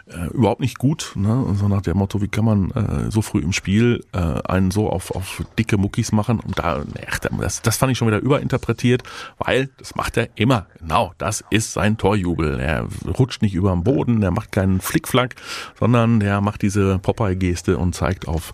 äh, 0.07 0.27
überhaupt 0.33 0.61
nicht 0.61 0.77
gut. 0.77 1.13
Ne? 1.15 1.45
So 1.55 1.67
nach 1.67 1.81
dem 1.81 1.97
Motto, 1.97 2.21
wie 2.21 2.27
kann 2.27 2.45
man 2.45 2.71
äh, 2.71 3.11
so 3.11 3.21
früh 3.21 3.39
im 3.39 3.53
Spiel 3.53 4.03
äh, 4.13 4.17
einen 4.17 4.71
so 4.71 4.89
auf, 4.89 5.11
auf 5.11 5.43
dicke 5.57 5.77
Muckis 5.77 6.11
machen? 6.11 6.39
Und 6.39 6.59
da, 6.59 6.83
ach, 7.09 7.19
das, 7.19 7.61
das 7.61 7.77
fand 7.77 7.91
ich 7.91 7.97
schon 7.97 8.07
wieder 8.07 8.19
überinterpretiert, 8.19 9.03
weil 9.37 9.69
das 9.77 9.95
macht 9.95 10.17
er 10.17 10.29
immer. 10.35 10.67
Genau, 10.79 11.13
das 11.17 11.43
ist 11.49 11.73
sein 11.73 11.97
Torjubel. 11.97 12.59
Er 12.59 12.87
rutscht 13.17 13.41
nicht 13.41 13.53
über 13.53 13.71
den 13.71 13.83
Boden, 13.83 14.21
der 14.21 14.31
macht 14.31 14.51
keinen 14.51 14.81
Flickflack, 14.81 15.35
sondern 15.79 16.19
der 16.19 16.41
macht 16.41 16.61
diese 16.61 16.99
Popeye-Geste 16.99 17.77
und 17.77 17.95
zeigt 17.95 18.27
auf 18.27 18.53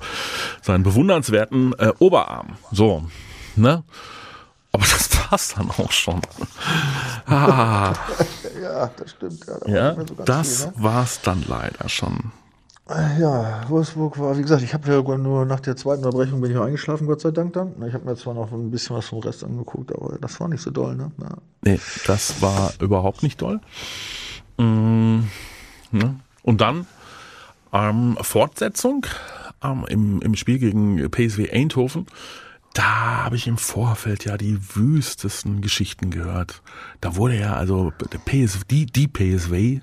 seinen 0.62 0.84
bewundernswerten 0.84 1.74
äh, 1.78 1.92
Oberarm. 2.00 2.58
So, 2.72 3.06
ne? 3.56 3.84
Aber 4.72 4.84
das 4.84 5.08
war's 5.36 5.54
dann 5.56 5.70
auch 5.72 5.92
schon. 5.92 6.22
Ah, 7.28 7.94
Ja, 8.62 8.90
das 8.96 9.12
stimmt. 9.12 9.46
Ja, 9.48 9.58
da 9.58 9.66
war 9.66 9.76
ja, 9.76 9.96
so 10.06 10.14
das 10.24 10.64
viel, 10.64 10.74
war's 10.84 11.22
dann 11.22 11.44
leider 11.48 11.90
schon. 11.90 12.32
ne? 12.88 13.18
ja, 13.20 13.68
Wolfsburg 13.68 14.20
war, 14.20 14.38
wie 14.38 14.44
gesagt, 14.44 14.62
ich 14.62 14.74
habe 14.76 14.88
ja 14.92 15.18
nur 15.18 15.46
nach 15.46 15.60
der 15.60 15.76
zweiten 15.76 16.06
Unterbrechung 16.06 16.40
bin 16.40 16.52
ich 16.52 16.58
eingeschlafen, 16.58 17.08
Gott 17.08 17.22
sei 17.22 17.32
Dank 17.32 17.54
dann. 17.54 17.74
Ich 17.88 17.94
habe 17.96 18.06
mir 18.06 18.16
zwar 18.16 18.36
noch 18.36 18.52
ein 18.52 18.70
bisschen 18.70 18.96
was 18.96 19.08
vom 19.08 19.20
Rest 19.20 19.44
angeguckt, 19.44 19.92
aber 19.94 20.18
das 20.22 20.40
war 20.40 20.48
nicht 20.48 20.62
so 20.62 20.70
doll. 20.70 20.96
Ne? 20.96 21.12
Ja. 21.20 21.30
Nee, 21.64 21.80
das 22.06 22.42
war 22.42 22.72
überhaupt 22.80 23.24
nicht 23.24 23.40
toll. 23.40 23.60
Mm, 24.58 25.22
ne? 25.92 26.20
Und 26.44 26.62
dann 26.62 26.86
ähm, 27.74 28.18
Fortsetzung 28.22 29.06
ähm, 29.64 29.86
im, 29.90 30.22
im 30.22 30.36
Spiel 30.36 30.60
gegen 30.60 31.10
PSW 31.10 31.50
Eindhoven. 31.52 32.06
Da 32.76 33.24
habe 33.24 33.38
ich 33.38 33.48
im 33.48 33.58
Vorfeld 33.58 34.26
ja 34.26 34.38
die 34.38 34.60
wüstesten 34.76 35.62
Geschichten 35.62 36.12
gehört. 36.12 36.62
Da 37.00 37.16
wurde 37.16 37.40
ja, 37.40 37.56
also 37.56 37.94
PSV, 38.26 38.66
die, 38.66 38.86
die 38.86 39.08
PSW 39.08 39.80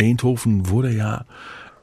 Eindhoven 0.00 0.68
wurde 0.68 0.90
ja 0.90 1.24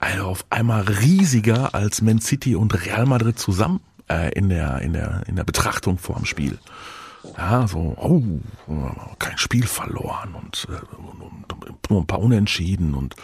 also 0.01 0.25
auf 0.25 0.45
einmal 0.49 0.81
riesiger 0.81 1.73
als 1.73 2.01
Man 2.01 2.19
City 2.19 2.55
und 2.55 2.85
Real 2.85 3.05
Madrid 3.05 3.39
zusammen 3.39 3.79
äh, 4.09 4.31
in, 4.33 4.49
der, 4.49 4.81
in, 4.81 4.91
der, 4.91 5.23
in 5.27 5.37
der 5.37 5.45
Betrachtung 5.45 5.97
vor 5.97 6.15
dem 6.15 6.25
Spiel. 6.25 6.59
Ja, 7.37 7.65
so, 7.67 7.95
oh, 7.97 8.21
kein 9.19 9.37
Spiel 9.37 9.67
verloren 9.67 10.33
und 10.33 10.67
äh, 10.69 10.79
nur 11.89 12.01
ein 12.01 12.07
paar 12.07 12.19
Unentschieden 12.19 12.93
und 12.93 13.15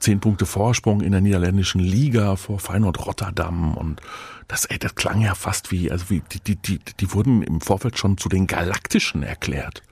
zehn 0.00 0.18
Punkte 0.18 0.46
Vorsprung 0.46 1.02
in 1.02 1.12
der 1.12 1.20
niederländischen 1.20 1.80
Liga 1.80 2.36
vor 2.36 2.58
Feyenoord 2.58 3.06
Rotterdam 3.06 3.76
und 3.76 4.00
das, 4.48 4.64
ey, 4.66 4.78
das 4.78 4.94
klang 4.94 5.20
ja 5.20 5.34
fast 5.34 5.70
wie, 5.70 5.90
also 5.90 6.10
wie, 6.10 6.22
die, 6.32 6.40
die, 6.40 6.56
die, 6.56 6.80
die 7.00 7.12
wurden 7.12 7.42
im 7.42 7.60
Vorfeld 7.60 7.98
schon 7.98 8.18
zu 8.18 8.28
den 8.28 8.46
Galaktischen 8.46 9.22
erklärt. 9.22 9.82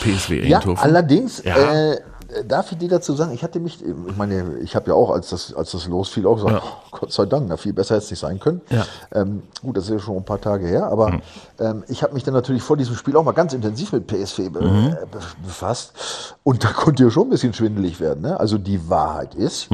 PSW 0.00 0.46
Ja, 0.46 0.58
Eindhoven. 0.58 0.82
allerdings 0.82 1.42
Ja. 1.42 1.56
Äh, 1.92 2.00
darf 2.46 2.72
ich 2.72 2.78
dir 2.78 2.88
dazu 2.88 3.12
sagen, 3.14 3.32
ich 3.32 3.42
hatte 3.42 3.60
mich, 3.60 3.84
ich 3.84 4.16
meine, 4.16 4.58
ich 4.58 4.74
habe 4.74 4.88
ja 4.88 4.94
auch, 4.94 5.10
als 5.10 5.30
das, 5.30 5.54
als 5.54 5.72
das 5.72 5.86
losfiel, 5.86 6.26
auch 6.26 6.36
gesagt, 6.36 6.62
oh, 6.64 6.98
Gott 6.98 7.12
sei 7.12 7.26
Dank, 7.26 7.46
na, 7.48 7.56
viel 7.56 7.72
besser 7.72 7.94
hätte 7.94 8.04
es 8.04 8.10
nicht 8.10 8.20
sein 8.20 8.40
können. 8.40 8.60
Ja. 8.70 8.84
Ähm, 9.12 9.42
gut, 9.62 9.76
das 9.76 9.84
ist 9.84 9.90
ja 9.90 9.98
schon 9.98 10.16
ein 10.16 10.24
paar 10.24 10.40
Tage 10.40 10.66
her, 10.66 10.86
aber 10.86 11.20
ähm, 11.60 11.84
ich 11.88 12.02
habe 12.02 12.14
mich 12.14 12.24
dann 12.24 12.34
natürlich 12.34 12.62
vor 12.62 12.76
diesem 12.76 12.96
Spiel 12.96 13.16
auch 13.16 13.24
mal 13.24 13.32
ganz 13.32 13.52
intensiv 13.52 13.92
mit 13.92 14.06
PSV 14.06 14.50
be 14.50 14.60
äh, 14.60 15.06
be 15.06 15.20
befasst 15.44 16.36
und 16.42 16.64
da 16.64 16.68
konnte 16.68 17.04
ja 17.04 17.10
schon 17.10 17.28
ein 17.28 17.30
bisschen 17.30 17.52
schwindelig 17.52 18.00
werden. 18.00 18.22
Ne? 18.22 18.38
Also 18.38 18.58
die 18.58 18.88
Wahrheit 18.88 19.34
ist, 19.34 19.68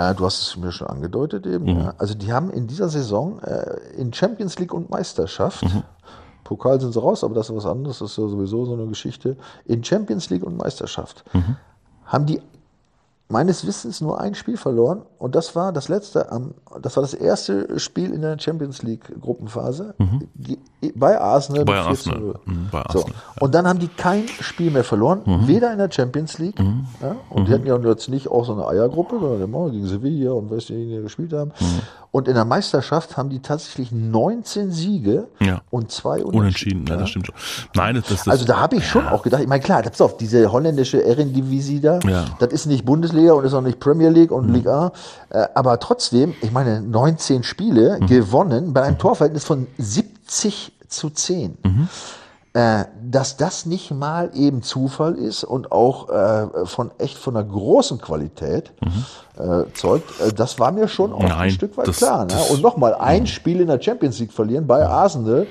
äh, 0.00 0.14
du 0.14 0.24
hast 0.24 0.40
es 0.40 0.56
mir 0.56 0.72
schon 0.72 0.88
angedeutet 0.88 1.46
eben, 1.46 1.66
ja, 1.66 1.94
also 1.98 2.14
die 2.14 2.32
haben 2.32 2.50
in 2.50 2.66
dieser 2.66 2.88
Saison 2.88 3.40
äh, 3.40 3.78
in 3.96 4.12
Champions 4.12 4.58
League 4.58 4.72
und 4.72 4.90
Meisterschaft 4.90 5.64
Pokal 6.44 6.80
sind 6.80 6.92
sie 6.92 7.00
raus, 7.00 7.22
aber 7.22 7.34
das 7.34 7.48
ist 7.48 7.54
was 7.54 7.66
anderes, 7.66 8.00
das 8.00 8.10
ist 8.10 8.16
ja 8.16 8.26
sowieso 8.26 8.64
so 8.64 8.72
eine 8.74 8.86
Geschichte. 8.88 9.36
In 9.66 9.84
Champions 9.84 10.30
League 10.30 10.42
und 10.42 10.56
Meisterschaft 10.56 11.22
haben 12.06 12.26
die 12.26 12.42
meines 13.30 13.66
Wissens 13.66 14.00
nur 14.00 14.20
ein 14.20 14.34
Spiel 14.34 14.56
verloren 14.56 15.02
und 15.18 15.34
das 15.34 15.54
war 15.56 15.72
das 15.72 15.88
letzte 15.88 16.30
am, 16.32 16.54
das 16.82 16.96
war 16.96 17.02
das 17.02 17.14
erste 17.14 17.78
Spiel 17.78 18.12
in 18.12 18.22
der 18.22 18.38
Champions 18.38 18.82
League 18.82 19.04
Gruppenphase 19.20 19.94
ge- 20.36 20.58
bei 20.96 21.20
Arsenal. 21.20 21.64
Bei 21.64 21.76
mit 21.76 21.84
4 21.84 21.94
zu 21.94 22.10
Arsenal. 22.10 22.20
0. 22.20 22.34
Mhm, 22.44 22.68
bei 22.72 22.82
So. 22.92 22.98
Arsenal, 23.00 23.22
Und 23.40 23.54
dann 23.54 23.66
haben 23.68 23.78
die 23.78 23.88
kein 23.88 24.26
Spiel 24.28 24.70
mehr 24.70 24.84
verloren, 24.84 25.22
weder 25.46 25.70
in 25.72 25.78
der 25.78 25.90
Champions 25.90 26.38
League, 26.38 26.58
ja, 26.58 27.16
und 27.30 27.48
die 27.48 27.52
hatten 27.54 27.66
ja 27.66 27.76
jetzt 27.78 28.08
nicht 28.08 28.28
auch 28.28 28.44
so 28.44 28.52
eine 28.52 28.66
Eiergruppe, 28.66 29.18
sondern 29.20 29.70
gegen 29.72 29.86
Sevilla 29.86 30.32
und 30.32 30.50
was 30.50 30.66
die 30.66 30.74
hier 30.86 31.02
gespielt 31.02 31.32
haben. 31.32 31.52
Und 32.12 32.26
in 32.26 32.34
der 32.34 32.44
Meisterschaft 32.44 33.16
haben 33.16 33.28
die 33.30 33.40
tatsächlich 33.40 33.92
19 33.92 34.72
Siege 34.72 35.28
Ja. 35.38 35.60
und 35.70 35.92
zwei 35.92 36.24
Unentschieden, 36.24 36.84
ja, 36.88 36.96
das 36.96 37.10
stimmt 37.10 37.26
schon. 37.26 37.34
Nein, 37.76 37.94
das, 37.94 38.08
das, 38.08 38.18
das 38.24 38.28
also 38.28 38.44
da 38.44 38.58
habe 38.58 38.76
ich 38.76 38.86
schon 38.86 39.06
auch 39.06 39.22
gedacht, 39.22 39.40
ich 39.42 39.48
meine, 39.48 39.62
klar, 39.62 39.82
pass 39.82 40.00
auf, 40.00 40.16
diese 40.16 40.50
holländische 40.50 41.04
Eredivisie 41.04 41.80
da, 41.80 42.00
Ja. 42.04 42.24
das 42.40 42.52
ist 42.52 42.66
nicht 42.66 42.84
Bundesliga 42.84 43.32
und 43.34 43.44
ist 43.44 43.54
auch 43.54 43.60
nicht 43.62 43.78
Premier 43.78 44.08
League 44.08 44.32
und 44.32 44.52
Liga 44.52 44.70
A, 44.70 44.92
äh, 45.30 45.46
aber 45.54 45.78
trotzdem, 45.78 46.34
ich 46.42 46.50
meine, 46.50 46.80
19 46.82 47.44
Spiele 47.44 48.00
gewonnen 48.08 48.72
bei 48.72 48.82
einem 48.82 48.98
Torverhältnis 48.98 49.44
von 49.44 49.68
70 49.78 50.72
zu 50.88 51.10
10. 51.10 51.56
Äh, 52.52 52.86
dass 53.08 53.36
das 53.36 53.64
nicht 53.64 53.92
mal 53.92 54.32
eben 54.34 54.62
Zufall 54.62 55.14
ist 55.14 55.44
und 55.44 55.70
auch 55.70 56.08
äh, 56.08 56.66
von 56.66 56.90
echt 56.98 57.16
von 57.16 57.36
einer 57.36 57.46
großen 57.48 58.00
Qualität 58.00 58.72
äh, 59.38 59.72
zeugt, 59.72 60.20
äh, 60.20 60.32
das 60.32 60.58
war 60.58 60.72
mir 60.72 60.88
schon 60.88 61.12
auch 61.12 61.20
ein 61.20 61.28
Nein, 61.28 61.50
Stück 61.52 61.76
weit 61.76 61.86
das- 61.86 61.98
klar. 61.98 62.22
Ne? 62.24 62.32
das- 62.32 62.50
Und 62.50 62.60
nochmal, 62.60 62.94
ein 62.96 63.28
Spiel 63.28 63.60
in 63.60 63.68
der 63.68 63.80
Champions 63.80 64.18
League 64.18 64.32
verlieren 64.32 64.66
bei 64.66 64.84
Arsenal, 64.84 65.46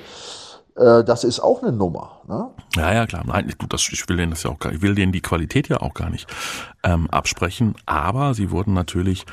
äh, 0.76 1.02
das 1.02 1.24
ist 1.24 1.40
auch 1.40 1.62
eine 1.62 1.72
Nummer. 1.72 2.20
Ne? 2.28 2.48
Ja, 2.76 2.92
ja, 2.92 3.06
klar. 3.06 3.22
Nein, 3.26 3.50
du, 3.58 3.66
das, 3.66 3.88
ich 3.90 4.06
will 4.06 4.18
denen 4.18 4.32
das 4.32 4.42
ja 4.42 4.50
auch 4.50 4.58
gar, 4.58 4.70
ich 4.70 4.82
will 4.82 4.94
denen 4.94 5.12
die 5.12 5.22
Qualität 5.22 5.68
ja 5.68 5.80
auch 5.80 5.94
gar 5.94 6.10
nicht 6.10 6.26
ähm, 6.84 7.08
absprechen. 7.10 7.76
Aber 7.86 8.34
sie 8.34 8.50
wurden 8.50 8.74
natürlich 8.74 9.24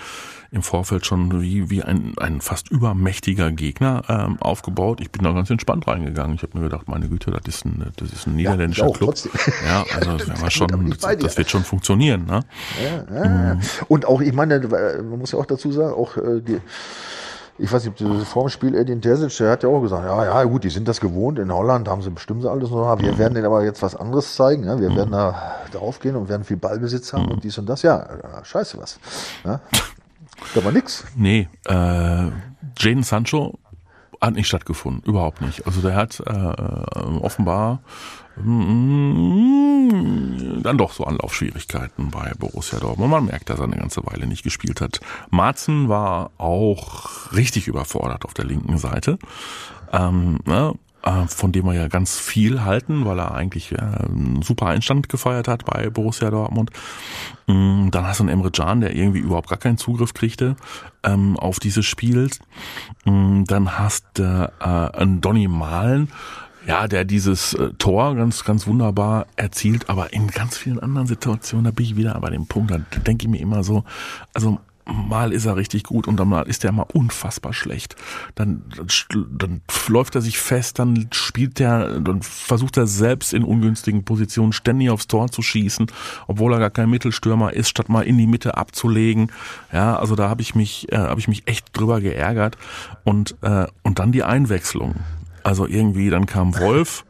im 0.52 0.62
Vorfeld 0.62 1.06
schon 1.06 1.42
wie, 1.42 1.70
wie 1.70 1.84
ein, 1.84 2.14
ein 2.18 2.42
fast 2.42 2.70
übermächtiger 2.72 3.52
Gegner 3.52 4.04
ähm, 4.08 4.38
aufgebaut. 4.40 5.02
Ich 5.02 5.12
bin 5.12 5.24
da 5.24 5.32
ganz 5.34 5.50
entspannt 5.50 5.88
reingegangen. 5.88 6.36
Ich 6.36 6.44
habe 6.44 6.58
mir 6.58 6.64
gedacht, 6.66 6.88
meine 6.88 7.10
Güte, 7.10 7.32
das 7.32 7.56
ist 7.56 7.66
ein, 7.66 7.92
das 7.98 8.12
ist 8.12 8.28
ein 8.28 8.36
niederländischer 8.36 8.86
ich 8.86 8.92
auch, 8.92 8.98
Club. 8.98 9.10
trotzdem. 9.10 9.32
Ja, 9.66 9.86
also 9.96 10.18
das, 10.18 10.42
wir 10.42 10.52
schon, 10.52 10.90
das, 10.90 11.18
das 11.18 11.38
wird 11.38 11.50
schon 11.50 11.64
funktionieren. 11.64 12.26
Ne? 12.26 12.42
Ja. 13.14 13.58
Und 13.88 14.06
auch, 14.06 14.22
ich 14.22 14.34
meine, 14.34 14.60
man 14.60 15.20
muss 15.20 15.32
ja 15.32 15.40
auch 15.40 15.46
dazu 15.46 15.72
sagen, 15.72 15.94
auch 15.94 16.18
äh, 16.18 16.42
die, 16.42 16.60
ich 17.60 17.72
weiß 17.72 17.86
nicht, 17.86 18.28
vor 18.28 18.46
dem 18.46 18.50
Spiel 18.50 18.76
Edin 18.76 19.02
Terzic, 19.02 19.36
der 19.38 19.52
hat 19.52 19.64
ja 19.64 19.70
auch 19.70 19.82
gesagt, 19.82 20.06
ja, 20.06 20.26
ja, 20.26 20.44
gut, 20.44 20.64
die 20.64 20.70
sind 20.70 20.88
das 20.88 21.00
gewohnt, 21.00 21.40
in 21.40 21.52
Holland 21.52 21.88
haben 21.88 22.02
sie 22.02 22.12
bestimmt 22.12 22.46
alles 22.46 22.70
noch, 22.70 23.00
wir 23.00 23.18
werden 23.18 23.34
denen 23.34 23.48
aber 23.48 23.64
jetzt 23.64 23.82
was 23.82 23.96
anderes 23.96 24.36
zeigen, 24.36 24.66
ja? 24.66 24.80
wir 24.80 24.96
werden 24.96 25.12
da 25.12 25.56
drauf 25.72 26.00
gehen 26.00 26.16
und 26.16 26.30
werden 26.30 26.44
viel 26.44 26.58
Ballbesitz 26.58 27.14
haben 27.14 27.30
und 27.30 27.44
dies 27.44 27.58
und 27.58 27.68
das, 27.68 27.82
ja, 27.82 28.00
äh, 28.02 28.46
scheiße 28.46 28.78
was. 28.78 29.00
Ja? 29.44 29.60
Da 30.54 30.64
war 30.64 30.72
nix. 30.72 31.06
Nee, 31.16 31.48
äh, 31.66 32.32
Jaden 32.80 33.04
Sancho 33.04 33.60
hat 34.22 34.34
nicht 34.34 34.48
stattgefunden, 34.48 35.04
überhaupt 35.04 35.42
nicht. 35.42 35.66
Also 35.66 35.82
der 35.82 35.96
hat 35.96 36.20
äh, 36.26 36.32
äh, 36.32 37.20
offenbar 37.22 37.82
mm, 38.38 39.88
dann 40.64 40.78
doch 40.78 40.92
so 40.92 41.04
Anlaufschwierigkeiten 41.06 42.10
bei 42.10 42.34
Borussia 42.38 42.80
Dortmund. 42.80 43.12
Man 43.12 43.26
merkt, 43.26 43.50
dass 43.50 43.60
er 43.60 43.66
eine 43.66 43.78
ganze 43.78 44.06
Weile 44.06 44.26
nicht 44.28 44.44
gespielt 44.44 44.82
hat. 44.82 45.00
Marzen 45.30 45.88
war 45.90 46.32
auch 46.38 47.32
richtig 47.34 47.68
überfordert 47.68 48.26
auf 48.26 48.34
der 48.34 48.46
linken 48.46 48.78
Seite. 48.78 49.20
Ähm, 49.92 50.40
ne? 50.46 50.74
Äh, 51.04 51.28
von 51.28 51.52
dem 51.52 51.66
wir 51.66 51.74
ja 51.74 51.88
ganz 51.88 52.20
viel 52.20 52.64
halten, 52.64 53.06
weil 53.06 53.20
er 53.20 53.34
eigentlich 53.34 53.72
äh, 53.72 53.78
einen 53.78 54.42
super 54.42 54.68
Einstand 54.68 55.10
gefeiert 55.10 55.48
hat 55.48 55.66
bei 55.66 55.90
Borussia 55.90 56.30
Dortmund. 56.30 56.72
Mm, 57.48 57.90
Dann 57.92 58.06
hast 58.06 58.20
du 58.20 58.24
einen 58.24 58.30
Emre 58.30 58.52
Can, 58.52 58.82
der 58.82 58.96
irgendwie 58.96 59.20
überhaupt 59.20 59.50
gar 59.50 59.60
keinen 59.60 59.78
Zugriff 59.78 60.14
kriegte 60.14 60.56
ähm, 61.04 61.38
auf 61.38 61.60
dieses 61.60 61.86
Spiel. 61.86 62.30
Mm, 63.06 63.44
Dann 63.46 63.78
hast 63.78 64.06
du 64.16 64.52
äh, 64.60 64.64
einen 64.64 65.22
Donny 65.22 65.48
Malen, 65.48 66.10
ja, 66.66 66.88
der 66.90 67.06
dieses 67.06 67.56
Tor 67.78 68.16
ganz, 68.16 68.44
ganz 68.44 68.68
wunderbar 68.68 69.28
erzielt, 69.38 69.90
aber 69.90 70.12
in 70.12 70.28
ganz 70.28 70.58
vielen 70.58 70.80
anderen 70.80 71.08
Situationen, 71.08 71.64
da 71.64 71.72
bin 71.72 71.86
ich 71.86 71.96
wieder 71.96 72.20
bei 72.20 72.30
dem 72.30 72.48
Punkt, 72.48 72.72
da 72.72 72.80
denke 73.00 73.26
ich 73.26 73.32
mir 73.32 73.40
immer 73.40 73.64
so, 73.64 73.86
also 74.34 74.60
mal 74.88 75.34
ist 75.34 75.46
er 75.46 75.56
richtig 75.56 75.84
gut 75.84 76.08
und 76.08 76.18
dann 76.18 76.32
ist 76.46 76.64
er 76.64 76.72
mal 76.72 76.86
unfassbar 76.94 77.54
schlecht. 77.54 77.96
Dann, 78.36 78.64
dann, 79.30 79.62
läuft 79.88 80.16
er 80.16 80.22
sich 80.22 80.38
fest, 80.38 80.80
dann 80.80 81.08
spielt 81.12 81.60
er, 81.60 82.00
dann 82.00 82.22
versucht 82.22 82.78
er 82.78 82.88
selbst 82.88 83.34
in 83.34 83.44
ungünstigen 83.44 84.04
Positionen 84.04 84.54
ständig 84.54 84.90
aufs 84.90 85.08
Tor 85.08 85.30
zu 85.30 85.42
schießen, 85.42 85.88
obwohl 86.28 86.54
er 86.54 86.60
gar 86.60 86.70
kein 86.70 86.90
Mittelstürmer 86.90 87.54
ist, 87.54 87.70
statt 87.70 87.90
mal 87.90 88.02
in 88.02 88.18
die 88.18 88.28
Mitte 88.28 88.58
abzulegen. 88.58 89.32
Ja, 89.72 89.98
also 89.98 90.16
da 90.16 90.30
habe 90.30 90.42
ich 90.42 90.56
mich, 90.56 90.92
äh, 90.92 90.98
habe 90.98 91.20
ich 91.20 91.28
mich 91.28 91.48
echt 91.48 91.78
drüber 91.78 92.02
geärgert 92.02 92.58
und 93.04 93.36
äh, 93.42 93.68
und 93.84 94.00
dann 94.00 94.12
die 94.12 94.24
Einwechslung. 94.24 94.96
Also 95.44 95.66
irgendwie, 95.66 96.10
dann 96.10 96.26
kam 96.26 96.58
Wolf, 96.60 97.06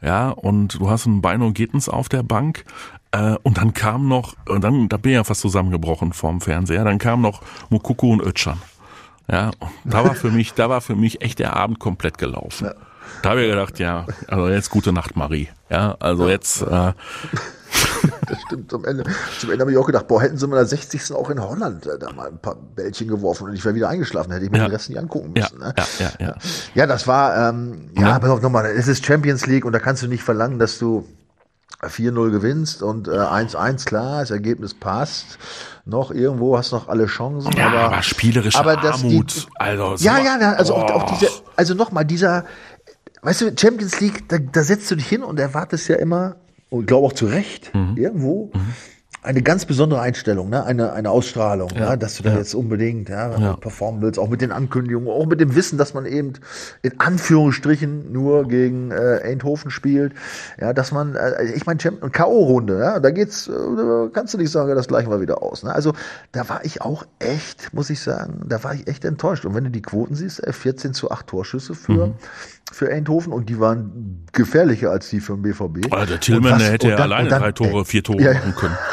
ja, 0.00 0.30
und 0.30 0.80
du 0.80 0.90
hast 0.90 1.06
einen 1.06 1.20
Beino 1.20 1.52
Gittens 1.52 1.88
auf 1.88 2.08
der 2.08 2.22
Bank. 2.22 2.64
Äh, 3.12 3.36
und 3.42 3.58
dann 3.58 3.74
kam 3.74 4.08
noch, 4.08 4.34
und 4.48 4.64
dann, 4.64 4.88
da 4.88 4.96
bin 4.96 5.12
ich 5.12 5.16
ja 5.16 5.24
fast 5.24 5.40
zusammengebrochen 5.42 6.12
vorm 6.12 6.40
Fernseher, 6.40 6.84
dann 6.84 6.98
kam 6.98 7.20
noch 7.20 7.42
Mukuku 7.70 8.12
und 8.12 8.22
Özcan. 8.22 8.60
Ja, 9.30 9.50
und 9.60 9.70
da 9.84 10.04
war 10.04 10.14
für 10.14 10.30
mich, 10.30 10.54
da 10.54 10.68
war 10.68 10.80
für 10.80 10.96
mich 10.96 11.22
echt 11.22 11.38
der 11.38 11.54
Abend 11.56 11.78
komplett 11.78 12.18
gelaufen. 12.18 12.70
Da 13.22 13.30
habe 13.30 13.42
ich 13.42 13.50
gedacht, 13.50 13.78
ja, 13.78 14.06
also 14.28 14.48
jetzt 14.48 14.70
gute 14.70 14.92
Nacht, 14.92 15.16
Marie. 15.16 15.48
Ja, 15.70 15.96
also 16.00 16.28
jetzt, 16.28 16.62
äh, 16.62 16.92
Das 18.26 18.40
stimmt. 18.46 18.70
Zum 18.70 18.84
Ende, 18.84 19.04
zum 19.38 19.50
Ende 19.50 19.62
habe 19.62 19.72
ich 19.72 19.78
auch 19.78 19.86
gedacht, 19.86 20.06
boah, 20.08 20.20
hätten 20.20 20.36
sie 20.36 20.46
mal 20.46 20.56
in 20.56 20.60
der 20.60 20.66
60. 20.66 21.12
auch 21.14 21.30
in 21.30 21.40
Holland 21.40 21.86
äh, 21.86 21.98
da 21.98 22.12
mal 22.12 22.28
ein 22.28 22.38
paar 22.38 22.56
Bällchen 22.56 23.08
geworfen 23.08 23.44
und 23.48 23.54
ich 23.54 23.64
wäre 23.64 23.74
wieder 23.74 23.88
eingeschlafen, 23.88 24.32
hätte 24.32 24.44
ich 24.44 24.50
mir 24.50 24.58
Ja. 24.58 24.64
den 24.68 24.72
Rest 24.72 24.88
nicht 24.88 24.98
angucken 24.98 25.32
ja, 25.36 25.44
müssen. 25.44 25.58
ne? 25.58 25.74
ja, 25.76 25.84
ja, 25.98 26.26
ja. 26.26 26.34
Ja, 26.74 26.86
das 26.86 27.06
war, 27.06 27.48
ähm, 27.50 27.90
ja, 27.96 28.08
Ja. 28.08 28.18
pass 28.18 28.30
auf 28.30 28.42
nochmal, 28.42 28.66
es 28.66 28.88
ist 28.88 29.04
Champions 29.06 29.46
League 29.46 29.64
und 29.64 29.72
da 29.72 29.78
kannst 29.78 30.02
du 30.02 30.08
nicht 30.08 30.22
verlangen, 30.22 30.58
dass 30.58 30.78
du 30.78 31.06
4-0 31.88 32.30
gewinnst 32.30 32.82
und 32.82 33.08
äh, 33.08 33.12
1-1, 33.12 33.84
klar, 33.86 34.20
das 34.20 34.30
Ergebnis 34.30 34.74
passt. 34.74 35.38
Noch 35.84 36.10
irgendwo 36.12 36.56
hast 36.56 36.70
noch 36.72 36.88
alle 36.88 37.06
Chancen. 37.06 37.50
Ja, 37.56 37.66
aber, 37.68 37.80
aber 37.80 38.02
spielerische 38.02 38.58
aber 38.58 38.76
die- 38.76 38.86
Armut, 38.86 39.48
also 39.56 39.96
so- 39.96 40.04
ja, 40.04 40.18
ja, 40.18 40.36
na, 40.40 40.52
also 40.54 40.74
auch, 40.74 40.90
auch 40.90 41.10
Oh. 41.10 41.14
diese, 41.18 41.30
also 41.56 41.74
nochmal, 41.74 42.04
dieser, 42.04 42.44
weißt 43.22 43.40
du, 43.40 43.50
Champions 43.58 44.00
League, 44.00 44.28
da, 44.28 44.38
da 44.38 44.62
setzt 44.62 44.90
du 44.90 44.94
dich 44.94 45.06
hin 45.08 45.22
und 45.24 45.40
erwartest 45.40 45.88
ja 45.88 45.96
immer, 45.96 46.36
und 46.70 46.82
ich 46.82 46.86
glaube 46.86 47.06
auch 47.08 47.12
zu 47.12 47.26
Recht, 47.26 47.74
Mhm. 47.74 47.96
irgendwo, 47.96 48.52
eine 49.22 49.40
ganz 49.42 49.66
besondere 49.66 50.00
Einstellung, 50.00 50.50
ne? 50.50 50.64
eine, 50.64 50.92
eine 50.92 51.10
Ausstrahlung, 51.10 51.70
ja. 51.76 51.96
dass 51.96 52.16
du 52.16 52.24
da 52.24 52.30
ja. 52.32 52.38
jetzt 52.38 52.54
unbedingt 52.54 53.08
ja, 53.08 53.38
Ja. 53.38 53.56
performen 53.56 54.02
willst, 54.02 54.18
auch 54.18 54.28
mit 54.28 54.40
den 54.40 54.50
Ankündigungen, 54.50 55.08
auch 55.08 55.26
mit 55.26 55.40
dem 55.40 55.54
Wissen, 55.54 55.78
dass 55.78 55.94
man 55.94 56.06
eben 56.06 56.32
in 56.82 56.98
Anführungsstrichen 56.98 58.10
nur 58.12 58.48
gegen 58.48 58.90
äh, 58.90 59.20
Eindhoven 59.22 59.70
spielt, 59.70 60.12
ja, 60.60 60.72
dass 60.72 60.90
man, 60.90 61.14
äh, 61.14 61.44
ich 61.54 61.66
meine, 61.66 61.78
K.O.-Runde, 61.78 62.80
ja, 62.80 62.98
da 63.00 63.10
geht's, 63.10 63.46
äh, 63.48 64.08
kannst 64.12 64.34
du 64.34 64.38
nicht 64.38 64.50
sagen, 64.50 64.74
das 64.74 64.88
gleichen 64.88 65.10
wir 65.10 65.20
wieder 65.20 65.40
aus. 65.42 65.62
Ne? 65.62 65.72
Also 65.72 65.92
da 66.32 66.48
war 66.48 66.64
ich 66.64 66.82
auch 66.82 67.04
echt, 67.20 67.72
muss 67.72 67.90
ich 67.90 68.00
sagen, 68.00 68.42
da 68.46 68.62
war 68.64 68.74
ich 68.74 68.88
echt 68.88 69.04
enttäuscht. 69.04 69.44
Und 69.44 69.54
wenn 69.54 69.64
du 69.64 69.70
die 69.70 69.82
Quoten 69.82 70.16
siehst, 70.16 70.44
äh, 70.44 70.52
14 70.52 70.94
zu 70.94 71.10
8 71.12 71.28
Torschüsse 71.28 71.74
für, 71.74 72.08
Mhm. 72.08 72.14
Für 72.72 72.90
Eindhoven 72.90 73.32
und 73.32 73.48
die 73.48 73.58
waren 73.60 74.24
gefährlicher 74.32 74.90
als 74.90 75.10
die 75.10 75.20
für 75.20 75.34
den 75.34 75.42
BVB. 75.42 75.92
Ah, 75.92 76.06
der 76.06 76.20
Tillmann, 76.20 76.54
was- 76.54 76.62
hätte 76.70 76.88
ja 76.88 76.96
dann- 76.96 77.04
alleine 77.12 77.28
dann, 77.28 77.42
drei 77.42 77.52
Tore, 77.52 77.78
ey, 77.80 77.84
vier 77.84 78.02
Tore 78.02 78.22
ja, 78.22 78.32
machen 78.34 78.54
können. 78.56 78.76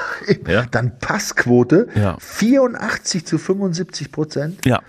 Ja. 0.48 0.66
Dann 0.70 1.00
Passquote 1.00 1.88
Ja. 1.96 2.16
84 2.20 3.26
zu 3.26 3.38
75 3.40 4.12
Prozent 4.12 4.64
Ja, 4.66 4.80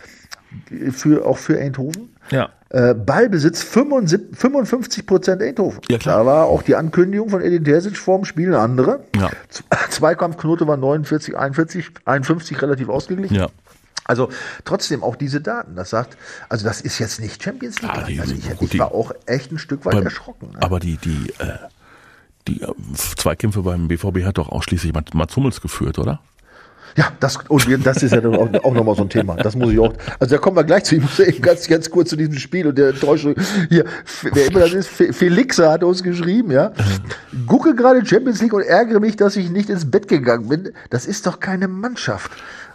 für, 0.92 1.24
auch 1.24 1.38
für 1.38 1.58
Eindhoven. 1.58 2.10
ja. 2.30 2.50
Äh, 2.72 2.94
Ballbesitz 2.94 3.64
75, 3.64 4.38
55 4.38 5.04
Prozent 5.04 5.42
Eindhoven. 5.42 5.80
Ja, 5.90 5.98
klar. 5.98 6.18
Da 6.20 6.26
war 6.26 6.44
auch 6.44 6.62
die 6.62 6.76
Ankündigung 6.76 7.28
von 7.28 7.40
Edin 7.42 7.64
Terzic 7.64 7.96
vorm 7.96 8.24
Spiel 8.24 8.46
eine 8.46 8.60
andere. 8.60 9.00
Ja. 9.16 9.28
Z- 9.48 9.64
Zweikampfquote 9.90 10.68
war 10.68 10.76
49, 10.76 11.36
41, 11.36 11.90
51 12.04 12.62
relativ 12.62 12.88
ausgeglichen. 12.88 13.34
Ja. 13.34 13.48
Also 14.10 14.28
trotzdem 14.64 15.02
auch 15.02 15.16
diese 15.16 15.40
Daten. 15.40 15.76
Das 15.76 15.90
sagt, 15.90 16.16
also 16.48 16.66
das 16.66 16.80
ist 16.80 16.98
jetzt 16.98 17.20
nicht 17.20 17.42
Champions 17.42 17.80
League. 17.80 17.90
Ah, 17.94 18.02
die- 18.06 18.20
also 18.20 18.34
ich, 18.34 18.44
gut, 18.50 18.62
ich 18.62 18.70
die- 18.70 18.78
war 18.80 18.92
auch 18.92 19.12
echt 19.26 19.52
ein 19.52 19.58
Stück 19.58 19.84
weit 19.86 19.94
Beim- 19.94 20.04
erschrocken. 20.04 20.50
Ne? 20.52 20.58
Aber 20.62 20.80
die, 20.80 20.96
die, 20.98 21.32
äh, 21.38 21.56
die 22.48 22.60
äh, 22.62 22.72
Zweikämpfe 23.16 23.62
beim 23.62 23.88
BVB 23.88 24.24
hat 24.24 24.38
doch 24.38 24.48
ausschließlich 24.48 24.92
Mat- 24.92 25.14
Mats 25.14 25.36
Hummels 25.36 25.60
geführt, 25.60 25.98
oder? 25.98 26.20
Ja, 26.96 27.12
das, 27.20 27.36
und 27.48 27.86
das 27.86 28.02
ist 28.02 28.10
ja 28.10 28.20
dann 28.20 28.34
auch, 28.34 28.64
auch 28.64 28.74
nochmal 28.74 28.96
so 28.96 29.02
ein 29.02 29.08
Thema. 29.08 29.36
Das 29.36 29.54
muss 29.54 29.70
ich 29.72 29.78
auch, 29.78 29.92
also 30.18 30.34
da 30.34 30.40
kommen 30.40 30.56
wir 30.56 30.64
gleich 30.64 30.82
zu. 30.82 30.96
Ich 30.96 31.02
muss 31.02 31.18
ja 31.18 31.26
eben 31.26 31.40
ganz, 31.40 31.68
ganz 31.68 31.88
kurz 31.88 32.10
zu 32.10 32.16
diesem 32.16 32.34
Spiel 32.34 32.66
und 32.66 32.76
der 32.76 32.88
Enttäuschung. 32.88 33.36
Hier, 33.68 33.84
wer 34.32 34.46
immer 34.46 34.58
das 34.58 34.72
ist, 34.72 34.88
Fe- 34.88 35.12
Felixa 35.12 35.70
hat 35.70 35.84
uns 35.84 36.02
geschrieben, 36.02 36.50
ja. 36.50 36.72
Gucke 37.46 37.76
gerade 37.76 38.04
Champions 38.04 38.42
League 38.42 38.54
und 38.54 38.62
ärgere 38.62 38.98
mich, 38.98 39.14
dass 39.14 39.36
ich 39.36 39.50
nicht 39.50 39.70
ins 39.70 39.88
Bett 39.88 40.08
gegangen 40.08 40.48
bin. 40.48 40.70
Das 40.90 41.06
ist 41.06 41.28
doch 41.28 41.38
keine 41.38 41.68
Mannschaft. 41.68 42.32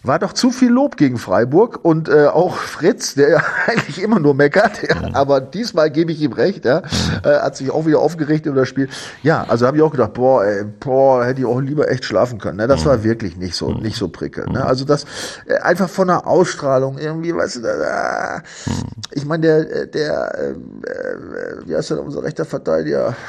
War 0.08 0.20
doch 0.20 0.34
zu 0.34 0.51
viel 0.51 0.70
Lob 0.70 0.97
gegen 0.97 1.18
Freiburg 1.18 1.80
und 1.84 2.10
äh, 2.10 2.28
auch 2.28 2.58
Fritz, 2.58 3.16
der 3.16 3.30
ja 3.30 3.43
eigentlich 3.68 4.01
immer 4.01 4.20
nur 4.20 4.34
meckert, 4.34 4.82
ja, 4.88 5.08
mhm. 5.08 5.16
aber 5.16 5.41
diesmal 5.41 5.91
gebe 5.91 6.12
ich 6.12 6.22
ihm 6.22 6.34
recht, 6.34 6.66
ja, 6.66 6.82
mhm. 6.82 7.30
äh, 7.30 7.39
hat 7.39 7.58
sich 7.58 7.72
auch 7.72 7.86
wieder 7.86 7.99
aufgeregt 7.99 8.45
über 8.45 8.62
das 8.62 8.70
Spiel. 8.70 8.89
Ja, 9.24 9.45
also 9.47 9.66
habe 9.68 9.78
ich 9.78 9.84
auch 9.84 9.91
gedacht, 9.91 10.14
boah, 10.14 10.45
ey, 10.45 10.64
boah, 10.80 11.26
hätte 11.26 11.41
ich 11.41 11.45
auch 11.45 11.60
lieber 11.60 11.89
echt 11.89 12.06
schlafen 12.06 12.39
können. 12.39 12.58
Ne? 12.58 12.68
Das 12.68 12.84
mhm. 12.84 12.89
war 12.89 13.03
wirklich 13.03 13.38
nicht 13.38 13.56
so, 13.56 13.72
nicht 13.74 13.97
so 13.97 14.08
prickelnd. 14.08 14.53
Ne? 14.53 14.66
Also 14.66 14.86
das 14.86 15.06
äh, 15.45 15.58
einfach 15.58 15.89
von 15.89 16.08
der 16.08 16.28
Ausstrahlung 16.28 16.97
irgendwie, 16.97 17.36
weißt 17.36 17.58
du, 17.58 17.62
da, 17.62 18.41
ich 19.12 19.26
meine, 19.26 19.41
der, 19.41 19.86
der, 19.88 20.36
äh, 20.38 20.49
äh, 20.51 21.68
wie 21.68 21.76
heißt 21.76 21.91
denn 21.91 21.99
unser 21.99 22.24
rechter 22.24 22.45
Verteidiger? 22.45 23.16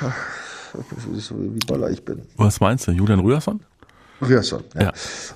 Wie 1.30 1.58
baller 1.66 1.88
ich 1.88 2.04
bin. 2.04 2.22
Was 2.36 2.60
meinst 2.60 2.86
du, 2.86 2.92
Julian 2.92 3.20
Rührson? 3.20 3.60
Rührson, 4.20 4.64
ja. 4.74 4.82
ja. 4.82 4.92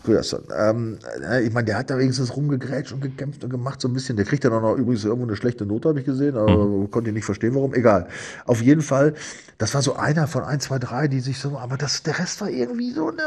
Rührson. 0.07 0.43
Ähm, 0.57 0.99
ich 1.45 1.53
meine, 1.53 1.67
der 1.67 1.79
hat 1.79 1.91
da 1.91 1.99
wenigstens 1.99 2.35
rumgegrätscht 2.35 2.93
und 2.93 3.01
gekämpft 3.01 3.45
und 3.45 3.51
gemacht 3.51 3.81
so 3.81 3.89
ein 3.89 3.93
bisschen. 3.93 4.17
Der 4.17 4.25
kriegt 4.25 4.45
dann 4.45 4.53
auch 4.53 4.63
noch 4.63 4.75
übrigens 4.75 5.05
irgendwo 5.05 5.27
eine 5.27 5.37
schlechte 5.37 5.67
Note, 5.67 5.89
habe 5.89 6.01
ich 6.01 6.07
gesehen, 6.07 6.37
aber 6.37 6.65
mhm. 6.65 6.91
konnte 6.91 7.11
ich 7.11 7.15
nicht 7.15 7.25
verstehen, 7.25 7.55
warum. 7.55 7.75
Egal. 7.75 8.09
Auf 8.47 8.63
jeden 8.63 8.83
Fall, 8.83 9.15
das 9.59 9.75
war 9.75 9.83
so 9.83 9.97
einer 9.97 10.27
von 10.27 10.43
ein, 10.45 10.61
zwei, 10.61 10.79
drei, 10.79 11.09
die 11.09 11.21
sich 11.21 11.39
so, 11.39 11.59
aber 11.59 11.77
das, 11.77 12.03
der 12.03 12.19
Rest 12.19 12.41
war 12.41 12.49
irgendwie 12.49 12.93
so, 12.93 13.11
ne, 13.11 13.23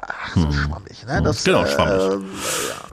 ach, 0.00 0.34
so 0.34 0.46
mhm. 0.46 0.52
schwammig. 0.52 1.06
Ne? 1.06 1.22
Das, 1.22 1.44
genau, 1.44 1.66
schwammig. 1.66 1.94
Äh, 1.94 2.08
ja, 2.08 2.14
ja 2.14 2.20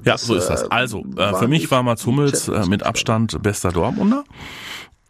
das, 0.03 0.21
so 0.23 0.35
ist 0.35 0.47
das. 0.47 0.63
Äh, 0.63 0.67
also, 0.69 1.05
äh, 1.15 1.33
für 1.35 1.47
mich 1.47 1.71
war 1.71 1.83
Mats 1.83 2.05
Hummels 2.05 2.47
äh, 2.47 2.65
mit 2.65 2.83
Abstand 2.83 3.41
bester 3.41 3.71
Dortmunder. 3.71 4.25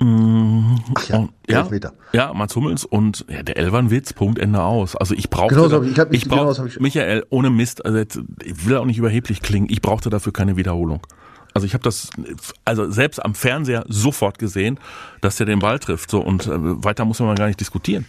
Ach 0.03 1.09
ja, 1.09 1.27
ja, 1.47 1.61
Elfmeter. 1.61 1.93
Ja, 2.11 2.33
Mats 2.33 2.55
Hummels 2.55 2.85
und 2.85 3.23
ja, 3.29 3.43
der 3.43 3.57
Elvernwitz, 3.57 4.13
Punkt, 4.13 4.39
Ende 4.39 4.63
aus. 4.63 4.95
Also 4.95 5.13
ich 5.13 5.29
brauchte, 5.29 5.55
genau, 5.55 5.67
so, 5.69 5.83
ich, 5.83 5.99
hab, 5.99 6.11
ich, 6.11 6.23
ich 6.23 6.29
brauch, 6.29 6.55
genau, 6.55 6.65
ich 6.65 6.79
Michael, 6.79 7.23
ohne 7.29 7.51
Mist, 7.51 7.85
also 7.85 7.99
jetzt, 7.99 8.19
ich 8.43 8.65
will 8.65 8.77
auch 8.77 8.85
nicht 8.85 8.97
überheblich 8.97 9.43
klingen, 9.43 9.67
ich 9.69 9.81
brauchte 9.81 10.09
dafür 10.09 10.33
keine 10.33 10.57
Wiederholung. 10.57 11.05
Also 11.53 11.67
ich 11.67 11.73
habe 11.73 11.83
das, 11.83 12.09
also 12.65 12.89
selbst 12.89 13.23
am 13.23 13.35
Fernseher 13.35 13.83
sofort 13.87 14.39
gesehen, 14.39 14.79
dass 15.19 15.39
er 15.39 15.45
den 15.45 15.59
Ball 15.59 15.79
trifft. 15.79 16.09
So 16.09 16.21
und 16.21 16.47
äh, 16.47 16.83
weiter 16.83 17.05
muss 17.05 17.19
man 17.19 17.35
gar 17.35 17.47
nicht 17.47 17.59
diskutieren. 17.59 18.05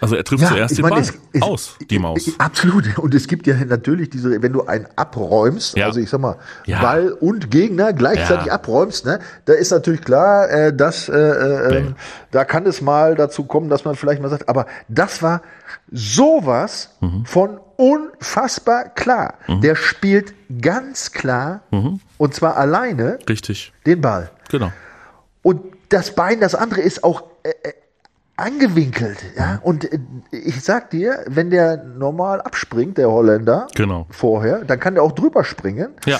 Also 0.00 0.16
er 0.16 0.24
trifft 0.24 0.42
ja, 0.42 0.48
zuerst 0.48 0.76
den 0.76 0.82
meine, 0.82 0.94
Ball 0.96 1.02
es, 1.02 1.14
es, 1.32 1.42
aus, 1.42 1.76
die 1.90 1.98
Maus. 1.98 2.30
Absolut. 2.38 2.98
Und 2.98 3.14
es 3.14 3.26
gibt 3.26 3.46
ja 3.46 3.56
natürlich 3.64 4.10
diese, 4.10 4.42
wenn 4.42 4.52
du 4.52 4.66
einen 4.66 4.86
abräumst, 4.96 5.76
ja. 5.76 5.86
also 5.86 6.00
ich 6.00 6.08
sag 6.08 6.20
mal, 6.20 6.36
ja. 6.66 6.80
Ball 6.80 7.10
und 7.12 7.50
Gegner 7.50 7.92
gleichzeitig 7.92 8.52
abräumst, 8.52 9.06
ne, 9.06 9.18
da 9.46 9.54
ist 9.54 9.70
natürlich 9.70 10.02
klar, 10.02 10.48
äh, 10.50 10.74
dass 10.74 11.08
äh, 11.08 11.16
äh, 11.16 11.82
nee. 11.82 11.94
da 12.30 12.44
kann 12.44 12.66
es 12.66 12.80
mal 12.80 13.14
dazu 13.14 13.44
kommen, 13.44 13.68
dass 13.68 13.84
man 13.84 13.96
vielleicht 13.96 14.22
mal 14.22 14.28
sagt, 14.28 14.48
aber 14.48 14.66
das 14.88 15.22
war 15.22 15.42
sowas 15.90 16.90
mhm. 17.00 17.24
von 17.24 17.58
unfassbar 17.76 18.90
klar. 18.90 19.34
Mhm. 19.46 19.60
Der 19.60 19.74
spielt 19.74 20.34
ganz 20.60 21.12
klar 21.12 21.62
mhm. 21.70 22.00
und 22.18 22.34
zwar 22.34 22.56
alleine 22.56 23.18
Richtig. 23.28 23.72
den 23.86 24.00
Ball. 24.00 24.30
Genau. 24.50 24.72
Und 25.42 25.62
das 25.88 26.14
Bein, 26.14 26.40
das 26.40 26.54
andere 26.54 26.80
ist 26.80 27.04
auch 27.04 27.22
äh, 27.42 27.50
äh 27.62 27.72
angewinkelt, 28.38 29.18
ja. 29.36 29.58
Und 29.62 29.92
äh, 29.92 29.98
ich 30.30 30.62
sag 30.62 30.90
dir, 30.90 31.24
wenn 31.26 31.50
der 31.50 31.76
normal 31.84 32.40
abspringt, 32.40 32.96
der 32.96 33.10
Holländer, 33.10 33.66
genau. 33.74 34.06
vorher, 34.10 34.64
dann 34.64 34.78
kann 34.80 34.94
der 34.94 35.02
auch 35.02 35.12
drüber 35.12 35.44
springen. 35.44 35.90
Ja. 36.06 36.18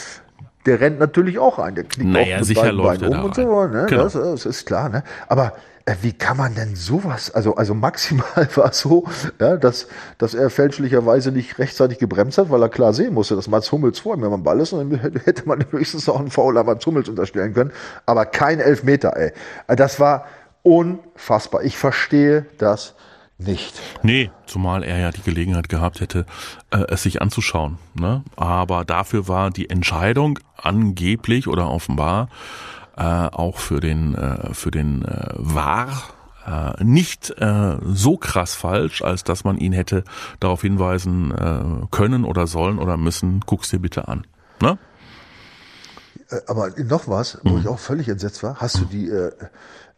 Der 0.67 0.81
rennt 0.81 0.99
natürlich 0.99 1.39
auch 1.39 1.59
ein, 1.59 1.77
der 1.77 1.85
knickt 1.85 2.11
naja, 2.11 2.37
auch 2.37 2.41
mit 2.41 2.47
sicher 2.49 2.73
läuft 2.73 3.01
Beinen 3.01 3.19
um 3.19 3.25
und 3.25 3.35
so, 3.35 3.67
ne? 3.67 3.87
Genau. 3.89 4.03
Das, 4.03 4.13
das, 4.13 4.45
ist 4.45 4.67
klar, 4.67 4.89
ne? 4.89 5.05
Aber 5.29 5.55
äh, 5.85 5.95
wie 6.03 6.13
kann 6.13 6.37
man 6.37 6.55
denn 6.55 6.75
sowas, 6.77 7.31
also, 7.31 7.55
also 7.55 7.73
maximal 7.73 8.49
war 8.57 8.71
es 8.71 8.81
so, 8.81 9.05
ja, 9.41 9.57
dass, 9.57 9.87
dass 10.19 10.35
er 10.35 10.51
fälschlicherweise 10.51 11.31
nicht 11.33 11.59
rechtzeitig 11.59 11.99
gebremst 11.99 12.37
hat, 12.37 12.51
weil 12.51 12.61
er 12.61 12.69
klar 12.69 12.93
sehen 12.93 13.15
musste, 13.15 13.37
dass 13.37 13.49
Mats 13.49 13.73
Hummels 13.73 14.01
vor 14.01 14.17
ihm 14.17 14.25
am 14.25 14.43
Ball 14.43 14.61
ist 14.61 14.73
und 14.73 14.91
dann 14.91 15.01
hätte 15.25 15.49
man 15.49 15.65
höchstens 15.71 16.09
auch 16.09 16.19
einen 16.19 16.31
Fauler 16.31 16.65
Mats 16.65 16.85
Hummels 16.85 17.09
unterstellen 17.09 17.55
können, 17.55 17.73
aber 18.05 18.27
kein 18.27 18.61
Elfmeter, 18.61 19.17
ey. 19.17 19.33
Äh, 19.69 19.77
das 19.77 19.99
war, 20.01 20.27
unfassbar. 20.63 21.65
Ich 21.65 21.77
verstehe 21.77 22.47
das 22.59 22.95
nicht. 23.39 23.81
Nee, 24.03 24.31
zumal 24.47 24.83
er 24.83 24.99
ja 24.99 25.11
die 25.11 25.23
Gelegenheit 25.23 25.69
gehabt 25.69 26.01
hätte, 26.01 26.27
äh, 26.71 26.85
es 26.89 27.05
sich 27.05 27.23
anzuschauen. 27.23 27.79
Ne? 27.95 28.25
Aber 28.37 28.85
dafür 28.85 29.29
war 29.29 29.51
die 29.51 29.71
Entscheidung 29.71 30.41
angeblich 30.57 31.47
oder 31.47 31.71
offenbar 31.71 32.29
äh, 32.97 33.03
auch 33.03 33.59
für 33.59 33.81
den, 33.81 34.15
äh, 34.17 34.53
für 34.55 34.73
den 34.73 35.05
äh, 35.05 35.31
War 35.35 36.03
äh, 36.47 36.83
nicht 36.83 37.31
äh, 37.39 37.77
so 37.85 38.17
krass 38.17 38.55
falsch, 38.55 39.03
als 39.03 39.23
dass 39.23 39.45
man 39.45 39.59
ihn 39.59 39.73
hätte 39.73 40.03
darauf 40.41 40.63
hinweisen 40.63 41.31
äh, 41.31 41.87
können 41.93 42.25
oder 42.25 42.49
sollen 42.49 42.79
oder 42.79 42.97
müssen, 42.97 43.41
guck's 43.47 43.71
dir 43.71 43.79
bitte 43.79 44.09
an. 44.09 44.27
Ne? 44.61 44.79
Äh, 46.31 46.41
aber 46.49 46.71
noch 46.77 47.07
was, 47.07 47.39
wo 47.45 47.51
mhm. 47.51 47.61
ich 47.61 47.69
auch 47.69 47.79
völlig 47.79 48.09
entsetzt 48.09 48.43
war. 48.43 48.57
Hast 48.57 48.79
du 48.79 48.85
die 48.85 49.09
äh, 49.09 49.31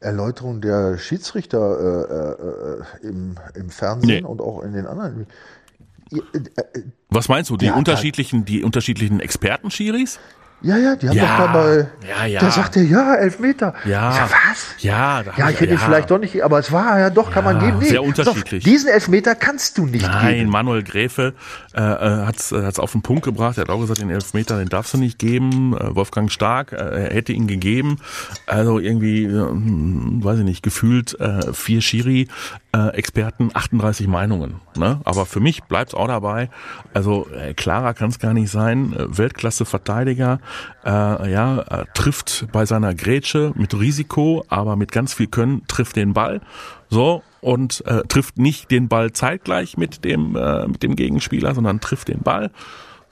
Erläuterung 0.00 0.60
der 0.60 0.98
Schiedsrichter 0.98 2.82
äh, 3.02 3.06
äh, 3.06 3.08
im, 3.08 3.36
im 3.54 3.70
Fernsehen 3.70 4.22
nee. 4.22 4.22
und 4.22 4.40
auch 4.40 4.62
in 4.62 4.72
den 4.72 4.86
anderen. 4.86 5.26
Äh, 6.12 6.16
äh, 6.16 6.82
Was 7.10 7.28
meinst 7.28 7.50
du? 7.50 7.56
Die 7.56 7.70
unterschiedlichen, 7.70 8.44
die 8.44 8.64
unterschiedlichen 8.64 9.20
Experten-Schiris? 9.20 10.18
Ja, 10.62 10.76
ja, 10.76 10.94
die 10.94 11.08
haben 11.08 11.16
ja, 11.16 11.38
doch 11.38 11.46
dabei. 11.46 11.88
Ja, 12.06 12.26
ja. 12.26 12.40
Da 12.40 12.50
sagt 12.50 12.76
er, 12.76 12.82
ja, 12.82 13.14
elf 13.14 13.38
Meter. 13.38 13.72
Ja. 13.86 14.10
Ich 14.10 14.16
sag, 14.16 14.30
was? 14.30 14.66
Ja, 14.78 15.22
da 15.22 15.32
ja, 15.36 15.48
ich 15.48 15.60
hätte 15.60 15.72
ja. 15.72 15.78
vielleicht 15.78 16.10
doch 16.10 16.18
nicht, 16.18 16.42
aber 16.44 16.58
es 16.58 16.70
war 16.70 16.98
ja 16.98 17.08
doch, 17.08 17.30
kann 17.30 17.44
ja, 17.46 17.52
man 17.52 17.64
geben. 17.64 17.78
Nee, 17.78 17.88
sehr 17.88 18.02
unterschiedlich. 18.02 18.62
Doch, 18.62 18.70
diesen 18.70 18.90
Elfmeter 18.90 19.34
kannst 19.34 19.78
du 19.78 19.86
nicht 19.86 20.06
Nein, 20.06 20.34
geben. 20.34 20.50
Manuel 20.50 20.82
Gräfe 20.82 21.34
äh, 21.74 21.80
äh 21.80 22.26
hat 22.26 22.36
es 22.36 22.52
äh, 22.52 22.70
auf 22.76 22.92
den 22.92 23.00
Punkt 23.00 23.24
gebracht. 23.24 23.56
Er 23.56 23.62
hat 23.62 23.70
auch 23.70 23.80
gesagt, 23.80 24.02
den 24.02 24.10
Elfmeter, 24.10 24.58
den 24.58 24.68
darfst 24.68 24.92
du 24.92 24.98
nicht 24.98 25.18
geben. 25.18 25.74
Äh, 25.76 25.94
Wolfgang 25.94 26.30
Stark, 26.30 26.72
äh, 26.72 27.08
hätte 27.10 27.32
ihn 27.32 27.46
gegeben. 27.46 27.98
Also 28.46 28.78
irgendwie, 28.78 29.24
äh, 29.24 29.30
weiß 29.30 30.40
ich 30.40 30.44
nicht, 30.44 30.62
gefühlt 30.62 31.18
äh, 31.20 31.54
vier 31.54 31.80
Schiri. 31.80 32.28
Äh, 32.72 32.90
Experten 32.90 33.50
38 33.52 34.06
Meinungen. 34.06 34.60
Ne? 34.76 35.00
Aber 35.02 35.26
für 35.26 35.40
mich 35.40 35.64
bleibt 35.64 35.90
es 35.90 35.94
auch 35.94 36.06
dabei. 36.06 36.50
Also 36.94 37.26
äh, 37.30 37.52
klarer 37.52 37.94
kann 37.94 38.10
es 38.10 38.20
gar 38.20 38.32
nicht 38.32 38.48
sein. 38.48 38.94
Weltklasse 38.96 39.64
Verteidiger, 39.64 40.38
äh, 40.84 41.30
ja, 41.32 41.60
äh, 41.60 41.84
trifft 41.94 42.46
bei 42.52 42.66
seiner 42.66 42.94
Grätsche 42.94 43.52
mit 43.56 43.78
Risiko, 43.78 44.44
aber 44.48 44.76
mit 44.76 44.92
ganz 44.92 45.14
viel 45.14 45.26
Können 45.26 45.66
trifft 45.66 45.96
den 45.96 46.12
Ball. 46.12 46.40
So 46.88 47.22
und 47.40 47.84
äh, 47.86 48.02
trifft 48.08 48.38
nicht 48.38 48.70
den 48.70 48.88
Ball 48.88 49.12
zeitgleich 49.12 49.76
mit 49.76 50.04
dem 50.04 50.36
äh, 50.36 50.66
mit 50.66 50.82
dem 50.82 50.96
Gegenspieler, 50.96 51.54
sondern 51.54 51.80
trifft 51.80 52.08
den 52.08 52.20
Ball. 52.20 52.50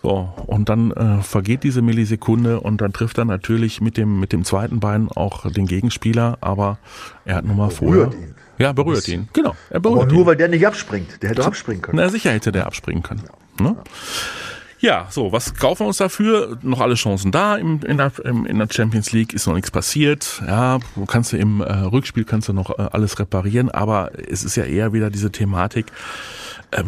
So, 0.01 0.33
und 0.47 0.69
dann 0.69 0.93
äh, 0.93 1.23
vergeht 1.23 1.65
diese 1.65 1.83
Millisekunde 1.83 2.61
und 2.61 2.81
dann 2.81 2.93
trifft 2.93 3.19
er 3.19 3.25
natürlich 3.25 3.81
mit 3.81 3.97
dem, 3.97 4.21
mit 4.21 4.33
dem 4.33 4.45
zweiten 4.45 4.79
Bein 4.79 5.09
auch 5.09 5.51
den 5.51 5.67
Gegenspieler, 5.67 6.39
aber 6.41 6.79
er 7.25 7.37
hat 7.37 7.45
nun 7.45 7.57
mal 7.57 7.71
vorher. 7.71 8.13
Ihn. 8.13 8.35
Ja, 8.59 8.73
berührt 8.73 9.09
ihn. 9.09 9.29
Genau. 9.33 9.55
Er 9.71 9.81
berührt 9.81 10.03
Aber 10.03 10.13
nur 10.13 10.21
ihn. 10.23 10.27
weil 10.27 10.37
der 10.37 10.49
nicht 10.49 10.67
abspringt. 10.67 11.21
Der 11.23 11.31
hätte 11.31 11.45
abspringen 11.45 11.83
können. 11.83 11.99
Na, 11.99 12.09
sicher 12.09 12.31
hätte 12.31 12.53
der 12.53 12.67
abspringen 12.67 13.03
können. 13.03 13.25
Ja. 13.59 13.65
Ne? 13.65 13.77
Ja, 13.77 13.83
so, 15.11 15.33
was 15.33 15.55
kaufen 15.55 15.81
wir 15.81 15.89
uns 15.89 15.97
dafür? 15.97 16.57
Noch 16.63 16.81
alle 16.81 16.95
Chancen 16.95 17.33
da 17.33 17.57
im, 17.57 17.81
in, 17.83 17.97
der, 17.97 18.13
im, 18.25 18.47
in 18.47 18.59
der 18.59 18.69
Champions 18.71 19.11
League, 19.13 19.33
ist 19.33 19.47
noch 19.47 19.55
nichts 19.55 19.73
passiert. 19.73 20.41
Ja, 20.47 20.79
kannst 21.09 21.33
du 21.33 21.37
im 21.37 21.61
äh, 21.61 21.73
Rückspiel 21.73 22.25
kannst 22.25 22.49
du 22.49 22.53
noch 22.53 22.79
äh, 22.79 22.89
alles 22.93 23.19
reparieren, 23.19 23.71
aber 23.71 24.13
es 24.31 24.45
ist 24.45 24.57
ja 24.57 24.65
eher 24.65 24.93
wieder 24.93 25.11
diese 25.11 25.33
Thematik. 25.33 25.87
Äh, 26.71 26.85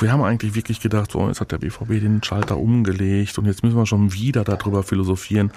wir 0.00 0.10
haben 0.10 0.22
eigentlich 0.22 0.56
wirklich 0.56 0.80
gedacht, 0.80 1.12
so, 1.12 1.28
jetzt 1.28 1.40
hat 1.40 1.52
der 1.52 1.58
BVB 1.58 2.00
den 2.00 2.20
Schalter 2.22 2.58
umgelegt 2.58 3.38
und 3.38 3.46
jetzt 3.46 3.62
müssen 3.62 3.76
wir 3.76 3.86
schon 3.86 4.12
wieder 4.12 4.42
darüber 4.42 4.82
philosophieren, 4.82 5.52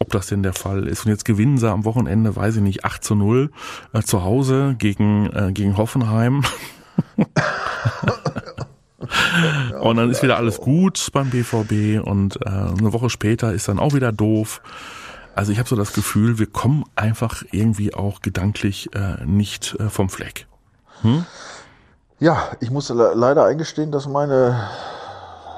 ob 0.00 0.10
das 0.10 0.26
denn 0.26 0.42
der 0.42 0.54
Fall 0.54 0.88
ist. 0.88 1.06
Und 1.06 1.12
jetzt 1.12 1.24
gewinnen 1.24 1.56
sie 1.58 1.70
am 1.70 1.84
Wochenende, 1.84 2.34
weiß 2.34 2.56
ich 2.56 2.62
nicht, 2.62 2.84
8 2.84 3.04
zu 3.04 3.14
0 3.14 3.52
äh, 3.92 4.02
zu 4.02 4.24
Hause 4.24 4.74
gegen, 4.76 5.30
äh, 5.32 5.52
gegen 5.52 5.76
Hoffenheim. 5.76 6.42
und 8.98 9.96
dann 9.96 10.10
ist 10.10 10.22
wieder 10.22 10.36
alles 10.36 10.58
gut 10.58 11.10
beim 11.12 11.30
BVB 11.30 12.04
und 12.06 12.36
äh, 12.44 12.48
eine 12.48 12.92
Woche 12.92 13.10
später 13.10 13.52
ist 13.52 13.68
dann 13.68 13.78
auch 13.78 13.94
wieder 13.94 14.12
doof. 14.12 14.62
Also 15.34 15.52
ich 15.52 15.58
habe 15.58 15.68
so 15.68 15.76
das 15.76 15.92
Gefühl, 15.92 16.38
wir 16.38 16.46
kommen 16.46 16.84
einfach 16.94 17.42
irgendwie 17.50 17.94
auch 17.94 18.22
gedanklich 18.22 18.88
äh, 18.94 19.22
nicht 19.26 19.76
äh, 19.78 19.90
vom 19.90 20.08
Fleck. 20.08 20.46
Hm? 21.02 21.26
Ja, 22.18 22.52
ich 22.60 22.70
muss 22.70 22.88
leider 22.88 23.44
eingestehen, 23.44 23.92
dass 23.92 24.08
meine 24.08 24.70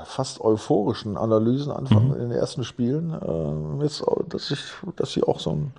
fast 0.05 0.41
euphorischen 0.41 1.17
Analysen 1.17 1.71
Anfang 1.71 2.09
mhm. 2.09 2.15
in 2.15 2.19
den 2.31 2.33
ersten 2.33 2.65
Spielen, 2.65 3.13
äh, 3.13 3.85
jetzt, 3.85 4.03
dass 4.31 4.51
ich, 4.51 4.65
dass 4.97 5.13
sie 5.13 5.23
auch 5.23 5.39
so 5.39 5.51
einen 5.51 5.73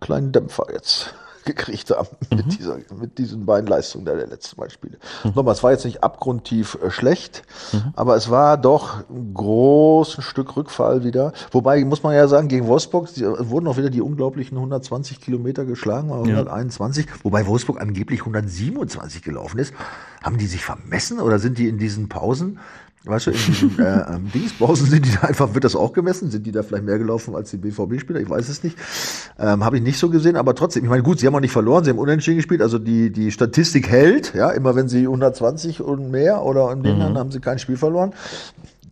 kleinen 0.00 0.32
Dämpfer 0.32 0.66
jetzt 0.70 1.14
gekriegt 1.44 1.90
haben 1.90 2.08
mhm. 2.30 2.36
mit, 2.36 2.58
dieser, 2.58 2.76
mit 2.98 3.18
diesen 3.18 3.46
beiden 3.46 3.66
Leistungen 3.66 4.04
der, 4.04 4.16
der 4.16 4.26
letzten 4.26 4.56
beiden 4.56 4.70
Spiele. 4.70 4.98
Mhm. 5.24 5.32
Nochmal, 5.34 5.54
es 5.54 5.62
war 5.62 5.72
jetzt 5.72 5.84
nicht 5.84 6.02
abgrundtief 6.02 6.78
äh, 6.82 6.90
schlecht, 6.90 7.42
mhm. 7.72 7.92
aber 7.96 8.16
es 8.16 8.30
war 8.30 8.56
doch 8.56 9.08
ein 9.08 9.34
großes 9.34 10.24
Stück 10.24 10.56
Rückfall 10.56 11.04
wieder. 11.04 11.32
Wobei, 11.50 11.84
muss 11.84 12.02
man 12.02 12.14
ja 12.14 12.28
sagen, 12.28 12.48
gegen 12.48 12.66
Wolfsburg 12.66 13.12
die, 13.14 13.24
wurden 13.24 13.66
auch 13.66 13.76
wieder 13.76 13.90
die 13.90 14.00
unglaublichen 14.00 14.56
120 14.56 15.20
Kilometer 15.20 15.64
geschlagen, 15.64 16.12
121, 16.12 17.06
ja. 17.06 17.12
wobei 17.22 17.46
Wolfsburg 17.46 17.80
angeblich 17.80 18.20
127 18.20 19.22
gelaufen 19.22 19.58
ist. 19.58 19.74
Haben 20.22 20.36
die 20.36 20.46
sich 20.46 20.64
vermessen 20.64 21.20
oder 21.20 21.38
sind 21.38 21.56
die 21.56 21.68
in 21.68 21.78
diesen 21.78 22.08
Pausen 22.08 22.58
Weißt 23.04 23.28
du, 23.28 23.30
in 23.30 23.36
diesen 23.38 23.78
äh, 23.78 24.04
Dingsbrausen 24.34 24.86
sind 24.90 25.06
die 25.06 25.12
da 25.12 25.20
einfach, 25.20 25.54
wird 25.54 25.64
das 25.64 25.74
auch 25.74 25.92
gemessen? 25.94 26.30
Sind 26.30 26.44
die 26.44 26.52
da 26.52 26.62
vielleicht 26.62 26.84
mehr 26.84 26.98
gelaufen 26.98 27.34
als 27.34 27.50
die 27.50 27.56
BVB-Spieler? 27.56 28.20
Ich 28.20 28.28
weiß 28.28 28.48
es 28.48 28.62
nicht. 28.62 28.76
Ähm, 29.38 29.64
Habe 29.64 29.78
ich 29.78 29.82
nicht 29.82 29.98
so 29.98 30.10
gesehen, 30.10 30.36
aber 30.36 30.54
trotzdem, 30.54 30.84
ich 30.84 30.90
meine, 30.90 31.02
gut, 31.02 31.18
sie 31.18 31.26
haben 31.26 31.34
auch 31.34 31.40
nicht 31.40 31.52
verloren, 31.52 31.82
sie 31.84 31.90
haben 31.90 31.98
unentschieden 31.98 32.36
gespielt, 32.36 32.60
also 32.60 32.78
die, 32.78 33.10
die 33.10 33.30
Statistik 33.30 33.88
hält, 33.88 34.34
ja, 34.34 34.50
immer 34.50 34.76
wenn 34.76 34.88
sie 34.88 35.02
120 35.02 35.80
und 35.80 36.10
mehr 36.10 36.42
oder 36.42 36.70
in 36.72 36.82
denen 36.82 37.12
mhm. 37.12 37.18
haben 37.18 37.30
sie 37.30 37.40
kein 37.40 37.58
Spiel 37.58 37.76
verloren 37.76 38.12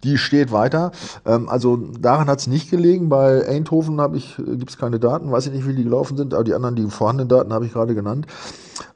die 0.05 0.17
steht 0.17 0.53
weiter. 0.53 0.93
Ähm, 1.27 1.49
also 1.49 1.77
daran 1.77 2.29
hat 2.29 2.39
es 2.39 2.47
nicht 2.47 2.71
gelegen. 2.71 3.09
Bei 3.09 3.47
Eindhoven 3.47 4.01
habe 4.01 4.17
ich 4.17 4.39
äh, 4.39 4.57
gibt 4.57 4.71
es 4.71 4.79
keine 4.79 5.01
Daten, 5.01 5.31
weiß 5.31 5.47
ich 5.47 5.53
nicht, 5.53 5.67
wie 5.67 5.75
die 5.75 5.85
gelaufen 5.85 6.17
sind, 6.17 6.35
aber 6.35 6.45
die 6.45 6.55
anderen, 6.55 6.77
die 6.77 6.89
vorhandenen 6.89 7.29
Daten 7.29 7.53
habe 7.53 7.67
ich 7.67 7.73
gerade 7.73 7.95
genannt. 7.95 8.27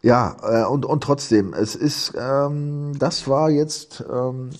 Ja, 0.03 0.37
äh, 0.43 0.65
und, 0.65 0.87
und 0.87 1.03
trotzdem, 1.03 1.55
es 1.55 1.75
ist, 1.75 2.15
ähm, 2.17 2.93
das 2.99 3.27
war 3.27 3.51
jetzt 3.51 4.05
ähm, 4.13 4.51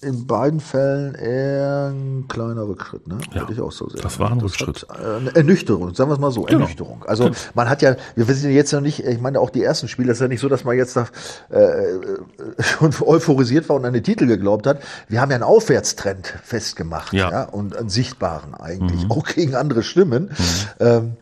in 0.00 0.26
beiden 0.26 0.60
Fällen 0.60 1.14
eher 1.14 1.92
ein 1.92 2.26
kleiner 2.28 2.66
Rückschritt, 2.66 3.06
ne? 3.06 3.18
Ja, 3.32 3.42
Würde 3.42 3.52
ich 3.52 3.60
auch 3.60 3.72
so 3.72 3.88
sehen. 3.88 4.00
Das 4.02 4.18
war 4.18 4.30
ein 4.30 4.40
Rückschritt. 4.40 4.86
Äh, 4.90 5.16
eine 5.16 5.34
Ernüchterung, 5.34 5.94
sagen 5.94 6.10
wir 6.10 6.14
es 6.14 6.20
mal 6.20 6.30
so, 6.30 6.42
genau. 6.42 6.60
Ernüchterung. 6.60 7.04
Also 7.06 7.24
genau. 7.24 7.36
man 7.54 7.68
hat 7.68 7.82
ja, 7.82 7.96
wir 8.14 8.28
wissen 8.28 8.44
ja 8.44 8.56
jetzt 8.56 8.72
noch 8.72 8.80
nicht, 8.80 9.04
ich 9.04 9.20
meine 9.20 9.40
auch 9.40 9.50
die 9.50 9.62
ersten 9.62 9.88
Spiele, 9.88 10.08
das 10.08 10.18
ist 10.18 10.22
ja 10.22 10.28
nicht 10.28 10.40
so, 10.40 10.48
dass 10.48 10.64
man 10.64 10.76
jetzt 10.76 10.96
da, 10.96 11.06
äh, 11.50 11.98
schon 12.62 12.94
euphorisiert 13.00 13.68
war 13.68 13.76
und 13.76 13.84
an 13.84 13.92
den 13.92 14.04
Titel 14.04 14.26
geglaubt 14.26 14.66
hat. 14.66 14.80
Wir 15.08 15.20
haben 15.20 15.30
ja 15.30 15.36
einen 15.36 15.44
Aufwärtstrend 15.44 16.26
festgemacht, 16.42 17.12
ja, 17.12 17.30
ja 17.30 17.44
und 17.44 17.76
einen 17.76 17.88
sichtbaren 17.88 18.54
eigentlich, 18.54 19.04
mhm. 19.04 19.10
auch 19.10 19.24
gegen 19.26 19.54
andere 19.54 19.82
Stimmen. 19.82 20.24
Mhm. 20.24 20.86
Ähm, 20.86 21.16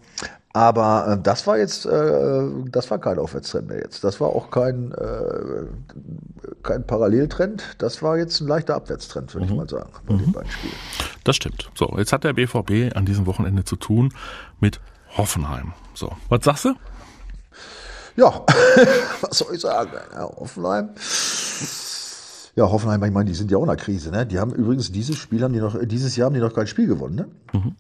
aber 0.59 1.13
äh, 1.13 1.23
das 1.23 1.47
war 1.47 1.57
jetzt, 1.57 1.87
äh, 1.87 2.43
das 2.67 2.91
war 2.91 2.99
kein 2.99 3.21
Aufwärtstrend 3.21 3.69
mehr 3.69 3.79
jetzt. 3.79 4.03
Das 4.03 4.21
war 4.21 4.31
auch 4.31 4.51
kein, 4.51 4.91
äh, 4.91 5.67
kein 6.65 6.85
Paralleltrend. 6.85 7.63
Das 7.79 8.03
war 8.03 8.19
jetzt 8.19 8.41
ein 8.41 8.49
leichter 8.49 8.75
Abwärtstrend, 8.75 9.33
würde 9.35 9.47
mhm. 9.47 9.53
ich 9.53 9.57
mal 9.57 9.69
sagen, 9.69 9.93
bei 10.05 10.15
mhm. 10.15 10.19
den 10.19 10.33
beiden 10.33 10.51
Spielen. 10.51 10.75
Das 11.23 11.37
stimmt. 11.37 11.71
So, 11.77 11.95
jetzt 11.97 12.13
hat 12.13 12.25
der 12.25 12.33
BVB 12.33 12.97
an 12.97 13.07
diesem 13.07 13.27
Wochenende 13.27 13.63
zu 13.63 13.77
tun 13.77 14.13
mit 14.59 14.81
Hoffenheim. 15.17 15.75
So, 15.95 16.11
was 16.29 16.45
sagst 16.45 16.65
du? 16.65 16.75
Ja, 18.17 18.45
was 19.21 19.39
soll 19.39 19.55
ich 19.55 19.61
sagen? 19.61 19.93
Ja, 20.13 20.25
Hoffenheim. 20.25 20.89
Ja, 22.57 22.69
Hoffenheim, 22.69 23.05
ich 23.05 23.13
meine, 23.13 23.31
die 23.31 23.37
sind 23.37 23.53
ja 23.53 23.59
auch 23.59 23.63
in 23.63 23.69
der 23.69 23.77
Krise, 23.77 24.11
ne? 24.11 24.27
Die 24.27 24.41
haben 24.41 24.53
übrigens 24.53 24.91
dieses 24.91 25.17
Spiel 25.19 25.45
haben 25.45 25.53
die 25.53 25.61
noch, 25.61 25.77
dieses 25.85 26.17
Jahr 26.17 26.27
haben 26.27 26.35
die 26.35 26.41
noch 26.41 26.53
kein 26.53 26.67
Spiel 26.67 26.89
gewonnen, 26.89 27.15
ne? 27.15 27.29
Mhm. 27.53 27.77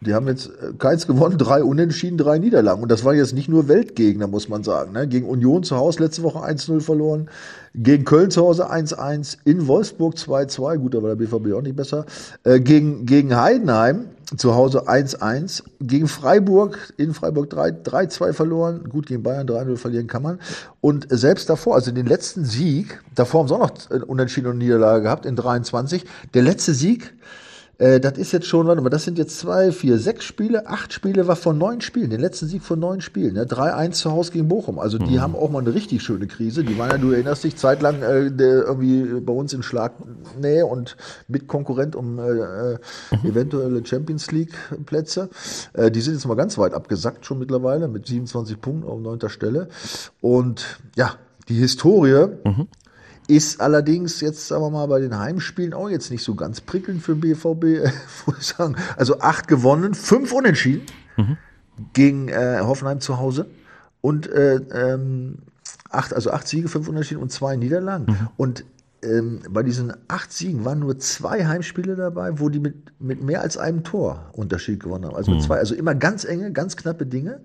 Die 0.00 0.14
haben 0.14 0.28
jetzt 0.28 0.48
äh, 0.48 0.72
keins 0.78 1.06
gewonnen, 1.06 1.38
drei 1.38 1.62
Unentschieden, 1.62 2.18
drei 2.18 2.38
Niederlagen. 2.38 2.82
Und 2.82 2.90
das 2.90 3.04
waren 3.04 3.16
jetzt 3.16 3.32
nicht 3.32 3.48
nur 3.48 3.68
Weltgegner, 3.68 4.26
muss 4.26 4.48
man 4.48 4.62
sagen. 4.62 4.92
Ne? 4.92 5.08
Gegen 5.08 5.26
Union 5.26 5.62
zu 5.62 5.76
Hause 5.76 6.02
letzte 6.02 6.22
Woche 6.22 6.40
1-0 6.40 6.80
verloren. 6.80 7.28
Gegen 7.74 8.04
Köln 8.04 8.30
zu 8.30 8.42
Hause 8.42 8.70
1-1. 8.70 9.38
In 9.44 9.66
Wolfsburg 9.66 10.14
2-2. 10.14 10.76
Gut, 10.76 10.94
war 10.94 11.14
der 11.14 11.16
BVB 11.16 11.54
auch 11.54 11.62
nicht 11.62 11.76
besser. 11.76 12.04
Äh, 12.44 12.60
gegen, 12.60 13.06
gegen 13.06 13.36
Heidenheim 13.36 14.06
zu 14.36 14.54
Hause 14.54 14.86
1-1. 14.86 15.62
Gegen 15.80 16.08
Freiburg, 16.08 16.92
in 16.98 17.14
Freiburg 17.14 17.50
3-2 17.52 18.34
verloren. 18.34 18.84
Gut, 18.90 19.06
gegen 19.06 19.22
Bayern 19.22 19.46
3-0 19.46 19.76
verlieren 19.76 20.08
kann 20.08 20.22
man. 20.22 20.40
Und 20.82 21.06
selbst 21.08 21.48
davor, 21.48 21.74
also 21.74 21.90
den 21.90 22.06
letzten 22.06 22.44
Sieg, 22.44 23.00
davor 23.14 23.40
haben 23.40 23.48
sie 23.48 23.54
auch 23.54 23.60
noch 23.60 24.08
Unentschieden 24.08 24.48
und 24.48 24.58
Niederlage 24.58 25.04
gehabt 25.04 25.24
in 25.24 25.36
23. 25.36 26.04
Der 26.34 26.42
letzte 26.42 26.74
Sieg 26.74 27.14
äh, 27.78 28.00
das 28.00 28.16
ist 28.16 28.32
jetzt 28.32 28.46
schon, 28.46 28.66
warte 28.66 28.80
mal, 28.80 28.88
das 28.88 29.04
sind 29.04 29.18
jetzt 29.18 29.38
zwei, 29.38 29.70
vier, 29.70 29.98
sechs 29.98 30.24
Spiele, 30.24 30.66
acht 30.66 30.92
Spiele 30.92 31.28
war 31.28 31.36
von 31.36 31.58
neun 31.58 31.80
Spielen, 31.80 32.10
den 32.10 32.20
letzten 32.20 32.46
Sieg 32.46 32.62
von 32.62 32.78
neun 32.78 33.00
Spielen. 33.00 33.34
Ne? 33.34 33.44
3-1 33.44 33.92
zu 33.92 34.12
Hause 34.12 34.32
gegen 34.32 34.48
Bochum. 34.48 34.78
Also 34.78 34.98
die 34.98 35.16
mhm. 35.16 35.20
haben 35.20 35.36
auch 35.36 35.50
mal 35.50 35.60
eine 35.60 35.74
richtig 35.74 36.02
schöne 36.02 36.26
Krise. 36.26 36.64
Die 36.64 36.78
waren 36.78 36.90
ja, 36.90 36.98
du 36.98 37.10
erinnerst 37.10 37.44
dich, 37.44 37.56
zeitlang 37.56 38.02
äh, 38.02 38.28
irgendwie 38.28 39.20
bei 39.20 39.32
uns 39.32 39.52
in 39.52 39.62
Schlagnähe 39.62 40.64
und 40.64 40.96
mit 41.28 41.48
Konkurrent 41.48 41.96
um 41.96 42.18
äh, 42.18 42.22
äh, 42.22 42.78
mhm. 43.10 43.30
eventuelle 43.30 43.84
Champions 43.84 44.30
League-Plätze. 44.30 45.28
Äh, 45.74 45.90
die 45.90 46.00
sind 46.00 46.14
jetzt 46.14 46.26
mal 46.26 46.34
ganz 46.34 46.56
weit 46.56 46.72
abgesackt 46.72 47.26
schon 47.26 47.38
mittlerweile 47.38 47.88
mit 47.88 48.06
27 48.06 48.60
Punkten 48.60 48.88
auf 48.88 49.00
neunter 49.00 49.28
Stelle. 49.28 49.68
Und 50.20 50.80
ja, 50.96 51.14
die 51.48 51.56
Historie 51.56 52.28
mhm. 52.44 52.68
Ist 53.28 53.60
allerdings 53.60 54.20
jetzt, 54.20 54.46
sagen 54.46 54.62
wir 54.62 54.70
mal, 54.70 54.86
bei 54.86 55.00
den 55.00 55.18
Heimspielen 55.18 55.74
auch 55.74 55.88
jetzt 55.88 56.10
nicht 56.10 56.22
so 56.22 56.34
ganz 56.34 56.60
prickelnd 56.60 57.02
für 57.02 57.16
BVB, 57.16 57.64
äh, 57.64 57.90
muss 58.26 58.38
ich 58.38 58.46
sagen. 58.46 58.76
Also 58.96 59.20
acht 59.20 59.48
gewonnen, 59.48 59.94
fünf 59.94 60.32
unentschieden 60.32 60.86
mhm. 61.16 61.36
gegen 61.92 62.28
äh, 62.28 62.60
Hoffenheim 62.60 63.00
zu 63.00 63.18
Hause 63.18 63.46
und 64.00 64.28
äh, 64.28 64.56
ähm, 64.56 65.38
acht, 65.90 66.14
also 66.14 66.30
acht 66.30 66.46
Siege, 66.46 66.68
fünf 66.68 66.88
Unentschieden 66.88 67.20
und 67.20 67.32
zwei 67.32 67.56
Niederlagen. 67.56 68.06
Mhm. 68.06 68.28
Und 68.36 68.64
ähm, 69.02 69.40
bei 69.50 69.62
diesen 69.62 69.92
acht 70.08 70.32
Siegen 70.32 70.64
waren 70.64 70.78
nur 70.78 70.98
zwei 70.98 71.46
Heimspiele 71.46 71.96
dabei, 71.96 72.38
wo 72.38 72.48
die 72.48 72.60
mit, 72.60 72.74
mit 73.00 73.22
mehr 73.22 73.40
als 73.40 73.56
einem 73.56 73.84
Tor 73.84 74.30
Unterschied 74.32 74.82
gewonnen 74.82 75.06
haben. 75.06 75.16
Also 75.16 75.30
mit 75.30 75.40
mhm. 75.40 75.44
zwei, 75.44 75.58
also 75.58 75.74
immer 75.74 75.94
ganz 75.94 76.24
enge, 76.24 76.52
ganz 76.52 76.76
knappe 76.76 77.06
Dinge. 77.06 77.40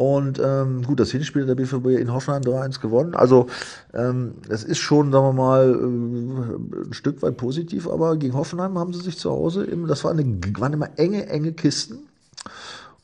Und 0.00 0.40
ähm, 0.42 0.82
gut, 0.82 0.98
das 0.98 1.10
Hinspiel 1.10 1.44
der 1.44 1.56
BVB 1.56 1.88
in 2.00 2.10
Hoffenheim 2.10 2.40
3-1 2.40 2.80
gewonnen. 2.80 3.14
Also 3.14 3.48
ähm, 3.92 4.32
es 4.48 4.64
ist 4.64 4.78
schon, 4.78 5.12
sagen 5.12 5.26
wir 5.26 5.32
mal, 5.34 5.74
äh, 5.74 6.86
ein 6.86 6.94
Stück 6.94 7.20
weit 7.20 7.36
positiv, 7.36 7.86
aber 7.86 8.16
gegen 8.16 8.32
Hoffenheim 8.32 8.78
haben 8.78 8.94
sie 8.94 9.02
sich 9.02 9.18
zu 9.18 9.30
Hause, 9.30 9.62
im, 9.64 9.86
das 9.86 10.02
war 10.02 10.12
eine, 10.12 10.24
waren 10.58 10.72
immer 10.72 10.88
enge, 10.96 11.26
enge 11.26 11.52
Kisten 11.52 11.98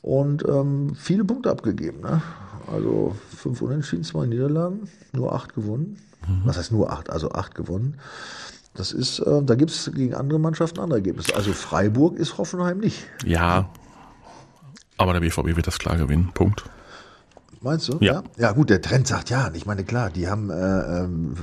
und 0.00 0.42
ähm, 0.48 0.94
viele 0.94 1.26
Punkte 1.26 1.50
abgegeben. 1.50 2.00
Ne? 2.00 2.22
Also 2.72 3.14
fünf 3.28 3.60
Unentschieden, 3.60 4.02
zwei 4.02 4.24
Niederlagen, 4.24 4.88
nur 5.12 5.34
acht 5.34 5.54
gewonnen. 5.54 5.98
Mhm. 6.26 6.42
Was 6.46 6.56
heißt 6.56 6.72
nur 6.72 6.90
acht? 6.90 7.10
Also 7.10 7.30
acht 7.30 7.54
gewonnen. 7.54 7.98
Das 8.72 8.92
ist, 8.92 9.18
äh, 9.18 9.42
da 9.42 9.54
gibt 9.54 9.70
es 9.70 9.90
gegen 9.94 10.14
andere 10.14 10.38
Mannschaften 10.38 10.80
andere 10.80 11.00
Ergebnisse. 11.00 11.36
Also 11.36 11.52
Freiburg 11.52 12.16
ist 12.16 12.38
Hoffenheim 12.38 12.78
nicht. 12.78 13.04
Ja, 13.22 13.68
aber 14.96 15.12
der 15.12 15.20
BVB 15.20 15.56
wird 15.56 15.66
das 15.66 15.78
klar 15.78 15.98
gewinnen. 15.98 16.30
Punkt. 16.32 16.64
Meinst 17.66 17.88
du? 17.88 17.98
Ja. 18.00 18.12
ja. 18.12 18.22
ja. 18.38 18.52
gut, 18.52 18.70
der 18.70 18.80
Trend 18.80 19.08
sagt 19.08 19.28
ja. 19.28 19.50
Ich 19.52 19.66
meine, 19.66 19.82
klar, 19.82 20.10
die 20.10 20.28
haben, 20.28 20.50
äh, 20.50 20.54
ähm, 20.54 21.34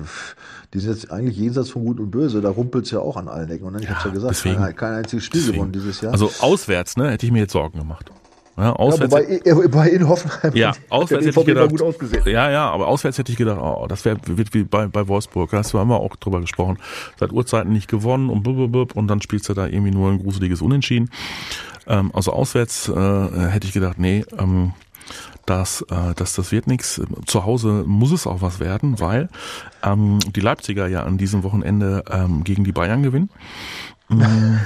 die 0.74 0.80
sind 0.80 0.93
jetzt 0.93 1.11
eigentlich 1.11 1.38
jenseits 1.38 1.69
von 1.69 1.84
Gut 1.84 1.99
und 1.99 2.11
Böse. 2.11 2.39
Da 2.39 2.49
rumpelt 2.49 2.86
es 2.86 2.91
ja 2.91 2.99
auch 2.99 3.17
an 3.17 3.28
allen 3.28 3.49
Ecken. 3.49 3.65
Und 3.65 3.74
dann, 3.74 3.84
ich 3.84 3.89
ja, 3.89 3.95
hab's 3.95 4.05
ja 4.05 4.11
gesagt, 4.11 4.32
deswegen, 4.32 4.55
kein, 4.55 4.76
kein 4.76 4.93
einziges 4.93 5.26
Spiel 5.26 5.41
deswegen. 5.41 5.57
gewonnen 5.57 5.74
dieses 5.74 5.99
Jahr. 5.99 6.13
Also 6.13 6.32
auswärts, 6.39 6.95
ne, 6.95 7.11
hätte 7.11 7.26
ich 7.26 7.32
mir 7.34 7.39
jetzt 7.39 7.51
Sorgen 7.51 7.78
gemacht. 7.78 8.09
Ja, 8.55 8.71
auswärts 8.71 9.13
ja, 9.45 9.55
wobei, 9.55 9.67
bei 9.67 9.89
in 9.89 10.07
Hoffenheim 10.07 10.55
ja, 10.55 10.74
auswärts 10.89 11.26
hätte 11.26 11.39
ich 11.39 11.45
gedacht, 11.45 11.71
gut 11.71 11.82
ausgesehen. 11.82 12.24
Ja, 12.26 12.51
ja, 12.51 12.69
aber 12.69 12.88
auswärts 12.88 13.17
hätte 13.17 13.32
ich 13.32 13.38
gedacht, 13.38 13.59
oh, 13.59 13.88
das 13.89 14.05
wäre 14.05 14.17
wird 14.26 14.53
wie 14.53 14.63
bei, 14.63 14.88
bei 14.88 15.07
Wolfsburg. 15.07 15.49
Da 15.49 15.63
haben 15.63 15.89
wir 15.89 15.99
auch 15.99 16.15
drüber 16.15 16.39
gesprochen. 16.39 16.78
Seit 17.19 17.34
Urzeiten 17.34 17.74
nicht 17.74 17.89
gewonnen 17.89 18.30
und 18.30 18.43
blub, 18.43 18.95
und 18.95 19.07
dann 19.07 19.21
spielst 19.21 19.49
du 19.49 19.53
da 19.53 19.67
irgendwie 19.67 19.91
nur 19.91 20.11
ein 20.11 20.19
gruseliges 20.19 20.61
Unentschieden. 20.61 21.09
Ähm, 21.88 22.11
also 22.13 22.32
auswärts 22.32 22.88
äh, 22.88 22.93
hätte 22.93 23.67
ich 23.67 23.74
gedacht, 23.74 23.97
nee, 23.99 24.24
ähm, 24.38 24.74
dass, 25.46 25.82
äh, 25.89 26.14
dass 26.16 26.34
das 26.34 26.52
wird 26.52 26.68
nichts. 26.68 27.02
Zu 27.26 27.46
Hause 27.46 27.84
muss 27.86 28.12
es 28.12 28.28
auch 28.28 28.41
was 28.41 28.60
werden, 28.60 29.00
weil 29.00 29.30
ähm, 29.84 30.20
die 30.36 30.39
Leipziger 30.39 30.88
ja 30.88 31.04
an 31.04 31.18
diesem 31.18 31.44
Wochenende 31.44 32.04
ähm, 32.10 32.44
gegen 32.44 32.64
die 32.64 32.72
Bayern 32.72 33.04
gewinnen. 33.04 33.30
Mm. 34.10 34.58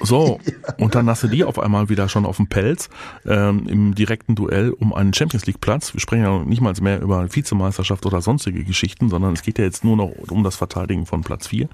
So, 0.00 0.40
und 0.78 0.94
dann 0.94 1.08
hast 1.08 1.22
du 1.22 1.28
die 1.28 1.44
auf 1.44 1.58
einmal 1.58 1.88
wieder 1.88 2.08
schon 2.08 2.26
auf 2.26 2.36
dem 2.36 2.48
Pelz 2.48 2.88
ähm, 3.26 3.66
im 3.68 3.94
direkten 3.94 4.34
Duell 4.34 4.70
um 4.70 4.92
einen 4.92 5.14
Champions 5.14 5.46
League 5.46 5.60
Platz. 5.60 5.92
Wir 5.92 6.00
sprechen 6.00 6.22
ja 6.22 6.38
nicht 6.44 6.60
mal 6.60 6.74
mehr 6.80 7.00
über 7.00 7.34
Vizemeisterschaft 7.34 8.06
oder 8.06 8.20
sonstige 8.20 8.64
Geschichten, 8.64 9.08
sondern 9.08 9.34
es 9.34 9.42
geht 9.42 9.58
ja 9.58 9.64
jetzt 9.64 9.84
nur 9.84 9.96
noch 9.96 10.12
um 10.30 10.42
das 10.42 10.56
Verteidigen 10.56 11.06
von 11.06 11.22
Platz 11.22 11.48
4. 11.48 11.68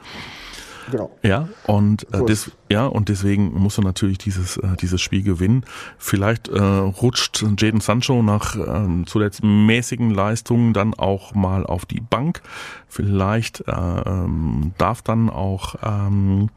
Genau. 0.90 1.10
Ja, 1.22 1.48
und 1.66 2.06
äh, 2.12 2.24
des, 2.24 2.50
ja, 2.68 2.86
und 2.86 3.08
deswegen 3.08 3.52
musst 3.54 3.78
du 3.78 3.82
natürlich 3.82 4.18
dieses, 4.18 4.56
äh, 4.56 4.76
dieses 4.80 5.00
Spiel 5.00 5.22
gewinnen. 5.22 5.64
Vielleicht 5.98 6.48
äh, 6.48 6.60
rutscht 6.60 7.44
Jaden 7.58 7.80
Sancho 7.80 8.22
nach 8.22 8.56
äh, 8.56 9.04
zuletzt 9.06 9.42
mäßigen 9.42 10.10
Leistungen 10.10 10.72
dann 10.72 10.94
auch 10.94 11.34
mal 11.34 11.64
auf 11.64 11.84
die 11.86 12.00
Bank. 12.00 12.42
Vielleicht 12.88 13.64
äh, 13.66 13.72
ähm, 13.72 14.72
darf 14.76 15.02
dann 15.02 15.30
auch 15.30 15.76
ähm, 15.82 16.50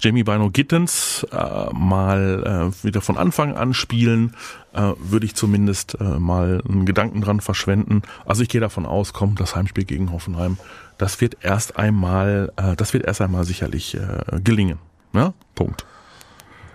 Jamie 0.00 0.24
Bino 0.24 0.50
Gittens 0.50 1.26
äh, 1.32 1.72
mal 1.72 2.72
äh, 2.72 2.84
wieder 2.84 3.00
von 3.00 3.16
Anfang 3.16 3.56
an 3.56 3.72
spielen. 3.72 4.34
Äh, 4.74 4.92
würde 4.98 5.26
ich 5.26 5.34
zumindest 5.34 5.98
äh, 6.00 6.18
mal 6.18 6.62
einen 6.66 6.86
Gedanken 6.86 7.20
dran 7.20 7.40
verschwenden. 7.40 8.02
Also 8.24 8.42
ich 8.42 8.48
gehe 8.48 8.60
davon 8.60 8.86
aus, 8.86 9.12
kommt 9.12 9.38
das 9.38 9.54
Heimspiel 9.54 9.84
gegen 9.84 10.12
Hoffenheim 10.12 10.56
das 11.02 11.20
wird 11.20 11.38
erst 11.40 11.76
einmal, 11.76 12.52
äh, 12.56 12.76
das 12.76 12.94
wird 12.94 13.04
erst 13.04 13.20
einmal 13.20 13.44
sicherlich 13.44 13.94
äh, 13.96 14.40
gelingen. 14.40 14.78
Ja, 15.12 15.34
Punkt. 15.56 15.84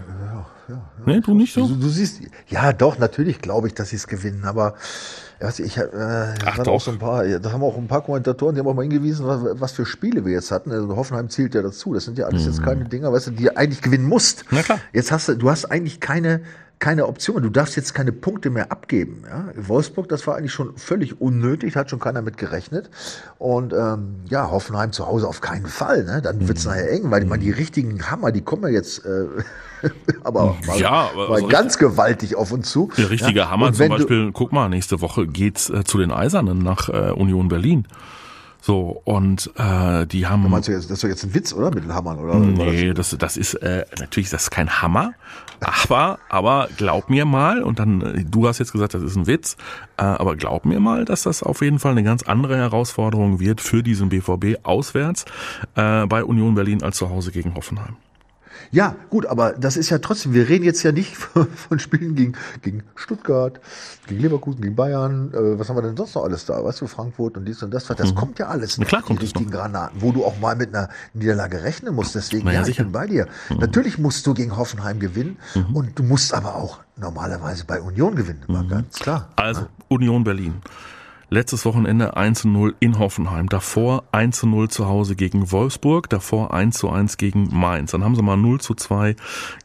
Ja, 0.06 0.26
ja, 0.26 0.46
ja. 0.68 0.82
Nee, 1.06 1.22
du 1.22 1.34
nicht 1.34 1.54
so? 1.54 1.66
Du, 1.66 1.76
du 1.76 1.88
siehst, 1.88 2.20
ja, 2.50 2.74
doch, 2.74 3.00
natürlich 3.00 3.40
glaube 3.40 3.68
ich, 3.68 3.74
dass 3.74 3.90
sie 3.90 3.96
es 3.96 4.06
gewinnen, 4.06 4.44
aber 4.44 4.76
also 5.40 5.64
ich, 5.64 5.78
äh, 5.78 5.86
Ach. 6.46 6.60
Auch 6.68 6.82
so 6.82 6.92
ein 6.92 7.00
paar, 7.00 7.24
da 7.26 7.52
haben 7.54 7.64
auch 7.64 7.78
ein 7.78 7.88
paar 7.88 8.02
Kommentatoren, 8.02 8.56
die 8.56 8.60
haben 8.60 8.68
auch 8.68 8.74
mal 8.74 8.82
hingewiesen, 8.82 9.26
was, 9.26 9.40
was 9.62 9.72
für 9.72 9.86
Spiele 9.86 10.26
wir 10.26 10.34
jetzt 10.34 10.52
hatten. 10.52 10.74
Also 10.74 10.94
Hoffenheim 10.98 11.30
zielt 11.30 11.56
ja 11.56 11.62
dazu. 11.62 11.94
Das 11.94 12.04
sind 12.04 12.18
ja 12.18 12.26
alles 12.26 12.42
mhm. 12.42 12.48
jetzt 12.50 12.64
keine 12.64 12.84
Dinger, 12.86 13.14
weißt 13.14 13.28
du, 13.28 13.32
die 13.32 13.44
du 13.44 13.56
eigentlich 13.56 13.82
gewinnen 13.82 14.08
musst. 14.08 14.44
Na 14.52 14.62
klar. 14.62 14.80
Jetzt 14.92 15.14
hast 15.14 15.30
du, 15.30 15.36
du 15.36 15.50
hast 15.50 15.66
eigentlich 15.66 16.02
keine 16.02 16.42
keine 16.80 17.08
Option. 17.08 17.42
Du 17.42 17.50
darfst 17.50 17.76
jetzt 17.76 17.94
keine 17.94 18.12
Punkte 18.12 18.50
mehr 18.50 18.72
abgeben. 18.72 19.24
Ja? 19.28 19.46
Wolfsburg, 19.56 20.08
das 20.10 20.28
war 20.28 20.36
eigentlich 20.36 20.54
schon 20.54 20.78
völlig 20.78 21.20
unnötig, 21.20 21.76
hat 21.76 21.90
schon 21.90 22.00
keiner 22.00 22.22
mit 22.22 22.38
gerechnet. 22.38 22.90
Und 23.40 23.74
ähm, 23.74 24.18
ja, 24.30 24.52
Hoffenheim 24.52 24.92
zu 24.92 25.08
Hause 25.08 25.28
auf 25.28 25.42
keinen 25.42 25.66
Fall. 25.66 26.04
Ne? 26.04 26.22
Dann 26.22 26.48
wird's 26.48 26.66
nachher 26.66 26.92
eng, 26.92 27.10
weil 27.10 27.24
ich 27.24 27.30
meine, 27.30 27.44
die 27.44 27.52
richtigen 27.52 28.10
Hammer, 28.12 28.32
die 28.32 28.42
kommen 28.42 28.64
ja 28.64 28.70
jetzt 28.70 29.06
äh, 29.06 29.26
aber 30.24 30.56
mal, 30.66 30.80
Ja, 30.80 31.10
aber 31.14 31.30
mal 31.30 31.36
also 31.36 31.48
ganz 31.48 31.78
gewaltig 31.78 32.36
auf 32.36 32.52
uns 32.52 32.70
zu. 32.70 32.92
Der 32.98 33.10
richtige 33.10 33.40
ja? 33.40 33.50
Hammer 33.50 33.74
zum 33.74 33.90
Beispiel, 33.90 34.32
guck 34.32 34.52
mal, 34.52 34.70
nächste 34.70 35.02
Woche 35.02 35.28
geht's 35.28 35.70
äh, 35.70 35.84
zu 35.84 35.98
den 35.98 36.12
Eisernen 36.12 36.60
nach 36.60 36.90
äh, 36.90 37.12
Union 37.12 37.48
Berlin. 37.48 37.88
So, 38.68 39.02
und 39.06 39.50
äh, 39.56 40.06
die 40.08 40.28
haben. 40.28 40.50
Meinst 40.50 40.68
du 40.68 40.74
jetzt, 40.74 40.90
das 40.90 40.98
ist 40.98 41.04
doch 41.06 41.08
jetzt 41.08 41.24
ein 41.24 41.34
Witz, 41.34 41.54
oder? 41.54 41.74
Mit 41.74 41.86
den 41.86 41.94
Hammern, 41.96 42.20
oder? 42.20 42.38
Nee, 42.38 42.94
das, 42.94 43.16
das 43.18 43.38
ist 43.38 43.54
äh, 43.54 43.86
natürlich 43.98 44.30
das 44.30 44.44
ist 44.44 44.50
kein 44.50 44.82
Hammer, 44.82 45.14
aber 45.62 46.20
aber 46.28 46.68
glaub 46.76 47.10
mir 47.10 47.24
mal 47.24 47.64
und 47.64 47.80
dann 47.80 48.02
äh, 48.02 48.26
du 48.26 48.46
hast 48.46 48.60
jetzt 48.60 48.74
gesagt, 48.74 48.94
das 48.94 49.04
ist 49.04 49.16
ein 49.16 49.26
Witz, 49.26 49.56
äh, 49.96 50.04
aber 50.04 50.36
glaub 50.36 50.66
mir 50.66 50.82
mal, 50.82 51.06
dass 51.06 51.24
das 51.24 51.44
auf 51.44 51.62
jeden 51.62 51.80
Fall 51.80 51.94
eine 51.94 52.04
ganz 52.04 52.24
andere 52.24 52.58
Herausforderung 52.58 53.40
wird 53.40 53.62
für 53.62 53.84
diesen 53.84 54.10
BVB 54.10 54.58
auswärts 54.64 55.24
äh, 55.76 56.06
bei 56.06 56.26
Union 56.26 56.54
Berlin 56.54 56.84
als 56.84 56.98
zu 56.98 57.10
Hause 57.10 57.32
gegen 57.32 57.56
Hoffenheim. 57.56 57.96
Ja, 58.72 58.96
gut, 59.10 59.26
aber 59.26 59.54
das 59.54 59.78
ist 59.78 59.90
ja 59.90 59.98
trotzdem, 60.00 60.34
wir 60.34 60.50
reden 60.50 60.66
jetzt 60.66 60.84
ja 60.84 60.92
nicht 60.92 61.16
von, 61.18 61.80
Spielen 61.80 62.16
gegen, 62.16 62.34
gegen 62.62 62.84
Stuttgart, 62.96 63.60
gegen 64.08 64.22
Leverkusen, 64.22 64.62
gegen 64.62 64.76
Bayern, 64.76 65.32
äh, 65.34 65.58
was 65.60 65.70
haben 65.70 65.78
wir 65.78 65.82
denn 65.84 65.96
sonst 65.98 66.16
noch 66.16 66.24
alles 66.24 66.46
da, 66.46 66.64
weißt 66.64 66.82
du, 66.82 66.88
Frankfurt 66.88 67.38
und 67.38 67.46
dies 67.46 67.62
und 67.64 67.72
das, 67.74 67.86
das 67.86 68.14
kommt 68.16 68.40
ja 68.40 68.48
alles 68.48 68.78
Mhm. 68.78 68.84
Na 68.84 68.90
klar 68.90 69.02
kommt 69.02 69.20
es 69.20 69.24
richtigen 69.24 69.50
Granaten, 69.52 70.02
wo 70.02 70.12
du 70.12 70.26
auch 70.26 70.40
mal 70.40 70.56
mit 70.56 70.74
einer 70.76 70.90
Niederlage 71.14 71.64
rechnen 71.64 71.96
musst, 71.96 72.16
deswegen, 72.16 72.48
ja, 72.48 72.54
ja, 72.54 72.60
ich 72.62 72.66
sicher. 72.68 72.84
Mhm. 72.84 72.88
bin 72.88 72.94
bei 72.94 73.08
dir. 73.08 73.28
Natürlich 73.58 73.98
musst 73.98 74.26
du 74.28 74.34
gegen 74.34 74.56
Hoffenheim 74.58 75.00
gewinnen 75.00 75.38
und 75.74 75.98
du 75.98 76.04
musst 76.04 76.34
aber 76.34 76.56
auch 76.56 76.80
normalerweise 76.98 77.64
bei 77.66 77.82
Union 77.82 78.16
gewinnen, 78.16 78.44
war 78.48 78.64
Mhm. 78.64 78.70
ganz 78.70 79.00
klar. 79.00 79.30
Also 79.36 79.68
Union 79.88 80.24
Berlin. 80.24 80.56
Letztes 81.30 81.66
Wochenende 81.66 82.16
1 82.16 82.44
zu 82.44 82.48
0 82.48 82.76
in 82.80 83.00
Hoffenheim. 83.00 83.50
Davor 83.50 84.06
1 84.14 84.40
zu 84.40 84.48
0 84.48 84.70
zu 84.70 84.88
Hause 84.88 85.18
gegen 85.18 85.52
Wolfsburg. 85.52 86.10
Davor 86.10 86.54
1 86.54 86.78
zu 86.78 86.90
1 86.90 87.18
gegen 87.18 87.50
Mainz. 87.52 87.92
Dann 87.92 88.06
haben 88.06 88.16
sie 88.16 88.22
mal 88.22 88.38
0 88.38 88.62
zu 88.62 88.76
2 88.76 89.18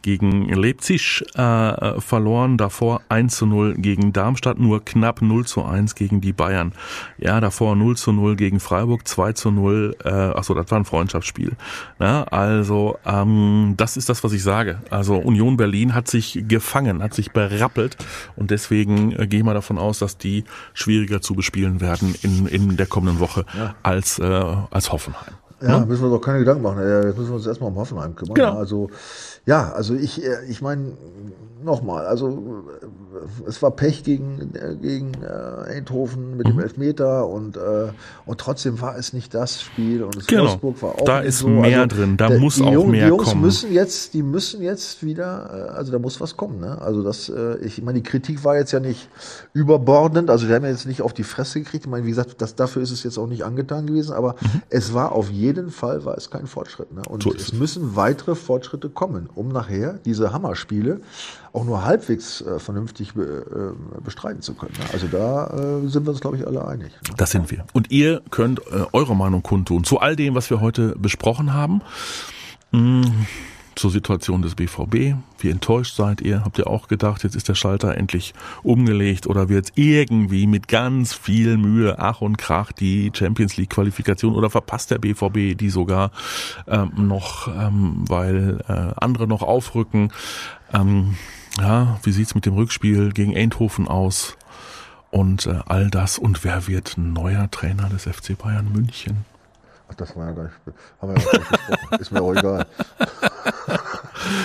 gegen 0.03 0.49
Leipzig 0.49 1.23
äh, 1.35 2.01
verloren. 2.01 2.57
Davor 2.57 3.03
1 3.11 3.37
zu 3.37 3.47
0 3.47 3.75
gegen 3.75 4.13
Darmstadt. 4.13 4.59
Nur 4.59 4.85
knapp 4.85 5.23
0 5.23 5.47
zu 5.47 5.63
1 5.63 5.95
gegen 5.95 6.21
die 6.21 6.33
Bayern. 6.33 6.73
Ja, 7.17 7.41
davor 7.41 7.77
0 7.77 7.97
zu 7.97 8.11
0 8.11 8.35
gegen 8.35 8.59
Freiburg. 8.59 9.07
2 9.07 9.33
zu 9.35 9.53
0. 9.53 9.95
Äh, 10.05 10.09
achso, 10.09 10.55
das 10.55 10.69
war 10.73 10.81
ein 10.81 10.85
Freundschaftsspiel. 10.85 11.53
Ja, 12.01 12.25
also 12.25 12.99
ähm, 13.07 13.75
das 13.77 13.97
ist 13.97 14.09
das, 14.09 14.25
was 14.25 14.33
ich 14.33 14.43
sage. 14.43 14.81
Also 14.91 15.15
Union 15.15 15.57
Berlin 15.57 15.95
hat 15.95 16.09
sich 16.09 16.43
gefangen, 16.49 17.05
hat 17.05 17.15
sich 17.15 17.31
berappelt. 17.31 17.97
Und 18.35 18.51
deswegen 18.51 19.13
äh, 19.13 19.29
gehe 19.29 19.39
ich 19.39 19.45
mal 19.45 19.55
davon 19.55 19.79
aus, 19.79 20.01
dass 20.01 20.19
die 20.19 20.43
schwieriger 20.75 21.21
zu 21.21 21.37
bespielen 21.37 21.52
werden 21.81 22.15
in, 22.23 22.47
in 22.47 22.77
der 22.77 22.87
kommenden 22.87 23.21
Woche 23.21 23.45
als, 23.83 24.19
äh, 24.19 24.25
als 24.71 24.93
Hoffenheim. 24.93 25.35
Ja, 25.61 25.79
müssen 25.79 26.03
wir 26.03 26.11
uns 26.11 26.21
doch 26.21 26.27
keine 26.27 26.41
Gedanken 26.41 26.63
machen. 26.63 26.81
Ja, 26.81 27.05
Jetzt 27.05 27.17
müssen 27.17 27.31
wir 27.31 27.37
uns 27.37 27.47
erstmal 27.47 27.71
um 27.71 27.77
Hoffenheim 27.77 28.17
kümmern. 28.17 28.35
Genau. 28.35 28.59
Also, 28.59 28.91
ja, 29.47 29.73
also 29.73 29.95
ich, 29.95 30.25
äh, 30.25 30.45
ich 30.49 30.63
meine, 30.63 30.93
nochmal, 31.65 32.07
also 32.07 32.65
äh, 32.83 33.49
es 33.49 33.63
war 33.63 33.71
Pech 33.71 34.03
gegen, 34.03 34.51
äh, 34.55 34.75
gegen 34.75 35.13
äh, 35.23 35.71
Eindhoven 35.77 36.37
mit 36.37 36.49
dem 36.49 36.59
Elfmeter 36.59 37.29
und, 37.29 37.57
äh, 37.57 37.61
und 38.27 38.41
trotzdem 38.41 38.81
war 38.81 38.97
es 38.99 39.13
nicht 39.13 39.33
das 39.33 39.61
Spiel 39.63 40.03
und 40.03 40.17
es 40.17 40.27
Genau. 40.27 40.43
Wolfsburg 40.45 40.83
war 40.83 40.91
auch 40.97 41.05
Da 41.05 41.21
ist 41.21 41.39
so. 41.39 41.49
mehr 41.49 41.87
drin, 41.87 42.17
da 42.17 42.29
der- 42.29 42.41
muss 42.41 42.61
auch 42.61 42.73
Jungen, 42.73 42.91
mehr 42.91 43.05
die 43.05 43.09
Jungs 43.11 43.25
kommen. 43.29 43.43
müssen 43.43 43.73
jetzt, 43.73 44.13
die 44.15 44.25
müssen 44.25 44.61
jetzt 44.63 45.05
wieder, 45.05 45.73
also 45.77 45.93
da 45.93 46.01
muss 46.01 46.21
was 46.21 46.37
kommen. 46.37 46.59
Ne? 46.59 46.81
Also 46.83 47.05
das, 47.05 47.29
äh, 47.29 47.59
ich 47.59 47.81
meine, 47.83 48.01
die 48.01 48.09
Kritik 48.09 48.43
war 48.43 48.57
jetzt 48.57 48.73
ja 48.73 48.81
nicht 48.81 49.09
überbordend, 49.53 50.31
also 50.31 50.47
die 50.47 50.53
haben 50.55 50.65
ja 50.65 50.71
jetzt 50.71 50.87
nicht 50.87 51.03
auf 51.03 51.13
die 51.13 51.23
Fresse 51.25 51.61
gekriegt. 51.61 51.85
Ich 51.85 51.91
meine, 51.91 52.05
wie 52.07 52.11
gesagt, 52.11 52.41
das, 52.41 52.57
dafür 52.57 52.83
ist 52.83 52.91
es 52.91 53.03
jetzt 53.05 53.19
auch 53.19 53.27
nicht 53.29 53.45
angetan 53.45 53.87
gewesen, 53.87 54.13
aber 54.15 54.35
es 54.71 54.95
war 54.95 55.13
auf 55.13 55.31
jeden 55.31 55.71
Fall 55.71 56.05
war 56.05 56.17
es 56.17 56.31
kein 56.31 56.47
Fortschritt. 56.47 56.93
Ne? 56.93 57.03
Und 57.09 57.25
Mhm. 57.25 57.31
So 57.31 57.37
es 57.37 57.53
müssen 57.53 57.95
weitere 57.95 58.35
Fortschritte 58.35 58.89
kommen, 58.89 59.29
um 59.35 59.49
nachher 59.49 59.99
diese 60.05 60.33
Hammerspiele 60.33 61.01
auch 61.53 61.65
nur 61.65 61.85
halbwegs 61.85 62.41
äh, 62.41 62.59
vernünftig 62.59 63.15
äh, 63.17 63.21
bestreiten 64.03 64.43
zu 64.43 64.55
können. 64.55 64.73
Ne? 64.79 64.85
Also 64.93 65.07
da 65.07 65.47
äh, 65.49 65.89
sind 65.89 66.07
wir 66.07 66.11
uns, 66.11 66.21
glaube 66.21 66.37
ich, 66.37 66.47
alle 66.47 66.67
einig. 66.67 66.93
Ne? 67.09 67.15
Das 67.17 67.31
sind 67.31 67.51
wir. 67.51 67.65
Und 67.73 67.91
ihr 67.91 68.23
könnt 68.31 68.61
äh, 68.61 68.85
eure 68.93 69.15
Meinung 69.15 69.43
kundtun 69.43 69.85
zu 69.85 69.99
all 70.01 70.17
dem, 70.17 70.35
was 70.35 70.49
wir 70.51 70.61
heute 70.61 70.95
besprochen 70.99 71.53
haben. 71.53 71.83
Mm, 72.73 73.03
zur 73.75 73.91
Situation 73.91 74.43
des 74.43 74.55
BVB. 74.55 75.17
Wie 75.39 75.51
enttäuscht 75.51 75.97
seid 75.97 76.21
ihr? 76.21 76.45
Habt 76.45 76.59
ihr 76.59 76.67
auch 76.67 76.89
gedacht, 76.89 77.25
jetzt 77.25 77.35
ist 77.35 77.49
der 77.49 77.55
Schalter 77.55 77.97
endlich 77.97 78.35
umgelegt 78.63 79.27
oder 79.27 79.49
wird 79.49 79.73
irgendwie 79.75 80.47
mit 80.47 80.69
ganz 80.69 81.15
viel 81.15 81.57
Mühe, 81.57 81.99
Ach 81.99 82.21
und 82.21 82.39
Krach 82.39 82.73
die 82.73 83.11
Champions 83.15 83.57
League 83.57 83.71
Qualifikation 83.71 84.35
oder 84.35 84.51
verpasst 84.51 84.91
der 84.91 84.99
BVB 84.99 85.57
die 85.57 85.71
sogar 85.71 86.11
ähm, 86.67 86.93
noch, 86.97 87.49
ähm, 87.49 88.05
weil 88.09 88.61
äh, 88.69 88.93
andere 88.97 89.27
noch 89.27 89.43
aufrücken? 89.43 90.13
Ähm, 90.73 91.17
ja, 91.59 91.99
wie 92.03 92.13
sieht's 92.13 92.35
mit 92.35 92.47
dem 92.47 92.55
Rückspiel 92.55 93.13
gegen 93.13 93.37
Eindhoven 93.37 93.89
aus? 93.89 94.37
Und 95.11 95.47
äh, 95.47 95.61
all 95.67 95.91
das 95.91 96.19
und 96.19 96.43
wer 96.43 96.67
wird 96.67 96.95
neuer 96.97 97.51
Trainer 97.51 97.89
des 97.91 98.05
FC 98.05 98.37
Bayern 98.39 98.73
München? 98.73 99.27
Ach, 99.93 99.95
das 99.95 100.17
war 100.17 100.29
ja 100.29 100.33
gar 100.33 100.45
nicht, 100.45 100.55
haben 101.03 101.15
wir 101.15 101.23
ja 101.23 101.31
gar 101.31 101.39
nicht 101.39 101.51
gesprochen. 101.51 102.01
Ist 102.01 102.13
mir 102.13 102.23
auch 102.23 102.35
egal. 102.35 102.67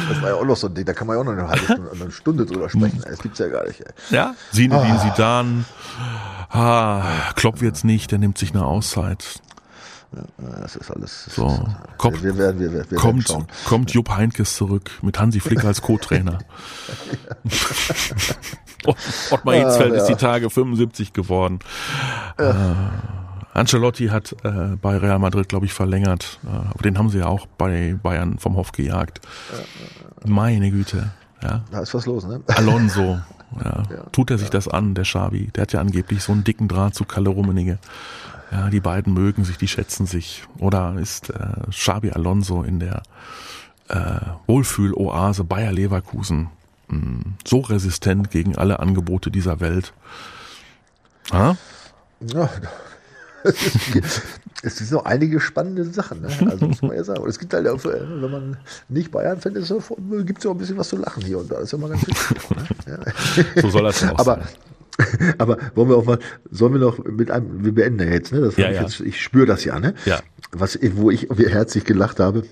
Das 0.09 0.21
war 0.21 0.29
ja 0.29 0.35
auch 0.35 0.45
noch 0.45 0.57
so 0.57 0.67
ein 0.67 0.73
Ding, 0.73 0.85
da 0.85 0.93
kann 0.93 1.07
man 1.07 1.15
ja 1.15 1.21
auch 1.21 1.25
noch 1.25 1.33
eine 1.33 1.47
halbe 1.47 1.63
Stunde, 1.65 1.91
eine 2.01 2.11
Stunde 2.11 2.45
drüber 2.45 2.69
sprechen. 2.69 3.03
Das 3.07 3.19
gibt's 3.19 3.39
ja 3.39 3.47
gar 3.47 3.65
nicht. 3.67 3.81
Ey. 3.81 3.91
Ja, 4.09 4.35
Zinedine 4.51 4.99
Zidane. 4.99 5.65
Ah, 6.49 7.03
Klopp 7.35 7.61
wird's 7.61 7.83
nicht, 7.83 8.11
der 8.11 8.19
nimmt 8.19 8.37
sich 8.37 8.51
eine 8.53 8.65
Auszeit. 8.65 9.41
Das 10.37 10.75
ist 10.77 10.89
alles. 10.89 11.23
das 11.25 11.35
So, 11.35 11.47
ist, 11.47 11.97
kommt, 11.97 12.23
wir 12.23 12.37
werden, 12.37 12.59
wir, 12.61 12.71
wir 12.71 12.79
werden 12.89 12.97
kommt, 12.97 13.27
schauen. 13.27 13.45
kommt 13.65 13.91
Jupp 13.91 14.15
Heynckes 14.15 14.55
zurück 14.55 14.89
mit 15.01 15.19
Hansi 15.19 15.41
Flick 15.41 15.65
als 15.65 15.81
Co-Trainer. 15.81 16.37
Ott- 18.85 18.97
Ottmar 19.31 19.55
Hitzfeld 19.55 19.93
ja. 19.93 19.99
ist 20.01 20.07
die 20.07 20.15
Tage 20.15 20.49
75 20.49 21.11
geworden. 21.11 21.59
Äh, 22.37 22.53
Ancelotti 23.57 24.07
hat 24.07 24.35
äh, 24.43 24.75
bei 24.81 24.97
Real 24.97 25.19
Madrid, 25.19 25.49
glaube 25.49 25.65
ich, 25.65 25.73
verlängert. 25.73 26.39
Äh, 26.45 26.49
aber 26.49 26.83
den 26.83 26.97
haben 26.97 27.09
sie 27.09 27.19
ja 27.19 27.25
auch 27.25 27.47
bei 27.57 27.97
Bayern 28.01 28.37
vom 28.37 28.55
Hof 28.55 28.71
gejagt. 28.71 29.21
Meine 30.25 30.69
Güte. 30.71 31.11
Ja. 31.41 31.63
Da 31.71 31.79
ist 31.81 31.93
was 31.93 32.05
los, 32.05 32.25
ne? 32.25 32.41
Alonso. 32.47 33.19
Ja. 33.63 33.85
Tut 34.11 34.29
er 34.29 34.37
sich 34.37 34.49
das 34.49 34.67
an, 34.67 34.93
der 34.93 35.05
Xavi? 35.05 35.47
Der 35.55 35.61
hat 35.61 35.71
ja 35.71 35.79
angeblich 35.79 36.21
so 36.21 36.33
einen 36.33 36.43
dicken 36.43 36.67
Draht 36.67 36.95
zu 36.95 37.05
Kalle 37.05 37.29
Rummenigge. 37.29 37.79
Ja, 38.51 38.69
die 38.69 38.81
beiden 38.81 39.13
mögen 39.13 39.45
sich, 39.45 39.57
die 39.57 39.69
schätzen 39.69 40.05
sich. 40.05 40.43
Oder 40.57 40.95
ist 40.99 41.29
äh, 41.29 41.69
Xabi 41.69 42.11
Alonso 42.11 42.63
in 42.63 42.81
der 42.81 43.03
äh, 43.87 44.19
Wohlfühl-Oase 44.47 45.45
Bayer 45.45 45.71
Leverkusen 45.71 46.49
mh, 46.89 47.21
so 47.47 47.61
resistent 47.61 48.31
gegen 48.31 48.57
alle 48.57 48.79
Angebote 48.79 49.31
dieser 49.31 49.61
Welt? 49.61 49.93
Ha? 51.31 51.55
Ja, 52.19 52.49
es 54.63 54.77
sind 54.77 54.91
noch 54.91 55.05
einige 55.05 55.39
spannende 55.39 55.83
Sachen, 55.85 56.21
ne? 56.21 56.29
also 56.49 56.67
muss 56.67 56.81
man 56.81 56.95
ja 56.95 57.03
sagen. 57.03 57.21
Und 57.21 57.29
es 57.29 57.39
gibt 57.39 57.53
halt 57.53 57.67
auch, 57.67 57.83
äh, 57.85 58.01
wenn 58.01 58.31
man 58.31 58.57
nicht 58.89 59.11
Bayern-Fan 59.11 59.55
ist, 59.55 59.73
gibt 60.25 60.39
es 60.39 60.43
ja 60.43 60.51
auch 60.51 60.55
ein 60.55 60.57
bisschen 60.57 60.77
was 60.77 60.89
zu 60.89 60.97
lachen 60.97 61.23
hier 61.23 61.39
und 61.39 61.51
da. 61.51 61.55
Das 61.55 61.65
ist 61.65 61.71
ja 61.73 61.77
mal 61.77 61.89
ganz 61.89 62.07
wichtig. 62.07 62.49
Ne? 62.49 62.67
Ja. 62.87 63.61
So 63.61 63.69
soll 63.69 63.83
das 63.83 64.03
auch 64.03 64.19
Aber, 64.19 64.41
sein. 64.97 65.35
aber 65.37 65.57
wollen 65.75 65.89
wir 65.89 65.97
auch 65.97 66.05
mal, 66.05 66.19
sollen 66.51 66.73
wir 66.73 66.79
noch 66.79 67.03
mit 67.03 67.29
einem, 67.31 67.63
wir 67.63 67.73
beenden 67.73 68.11
jetzt, 68.11 68.31
ne? 68.31 68.41
Das 68.41 68.57
Ja, 68.57 68.69
ich, 68.69 68.75
ja. 68.75 68.81
jetzt, 68.83 68.99
ich 68.99 69.21
spüre 69.21 69.45
das 69.45 69.63
ja, 69.63 69.79
ne? 69.79 69.93
Ja. 70.05 70.19
Was, 70.51 70.79
wo 70.95 71.11
ich 71.11 71.27
herzlich 71.29 71.83
gelacht 71.83 72.19
habe, 72.19 72.43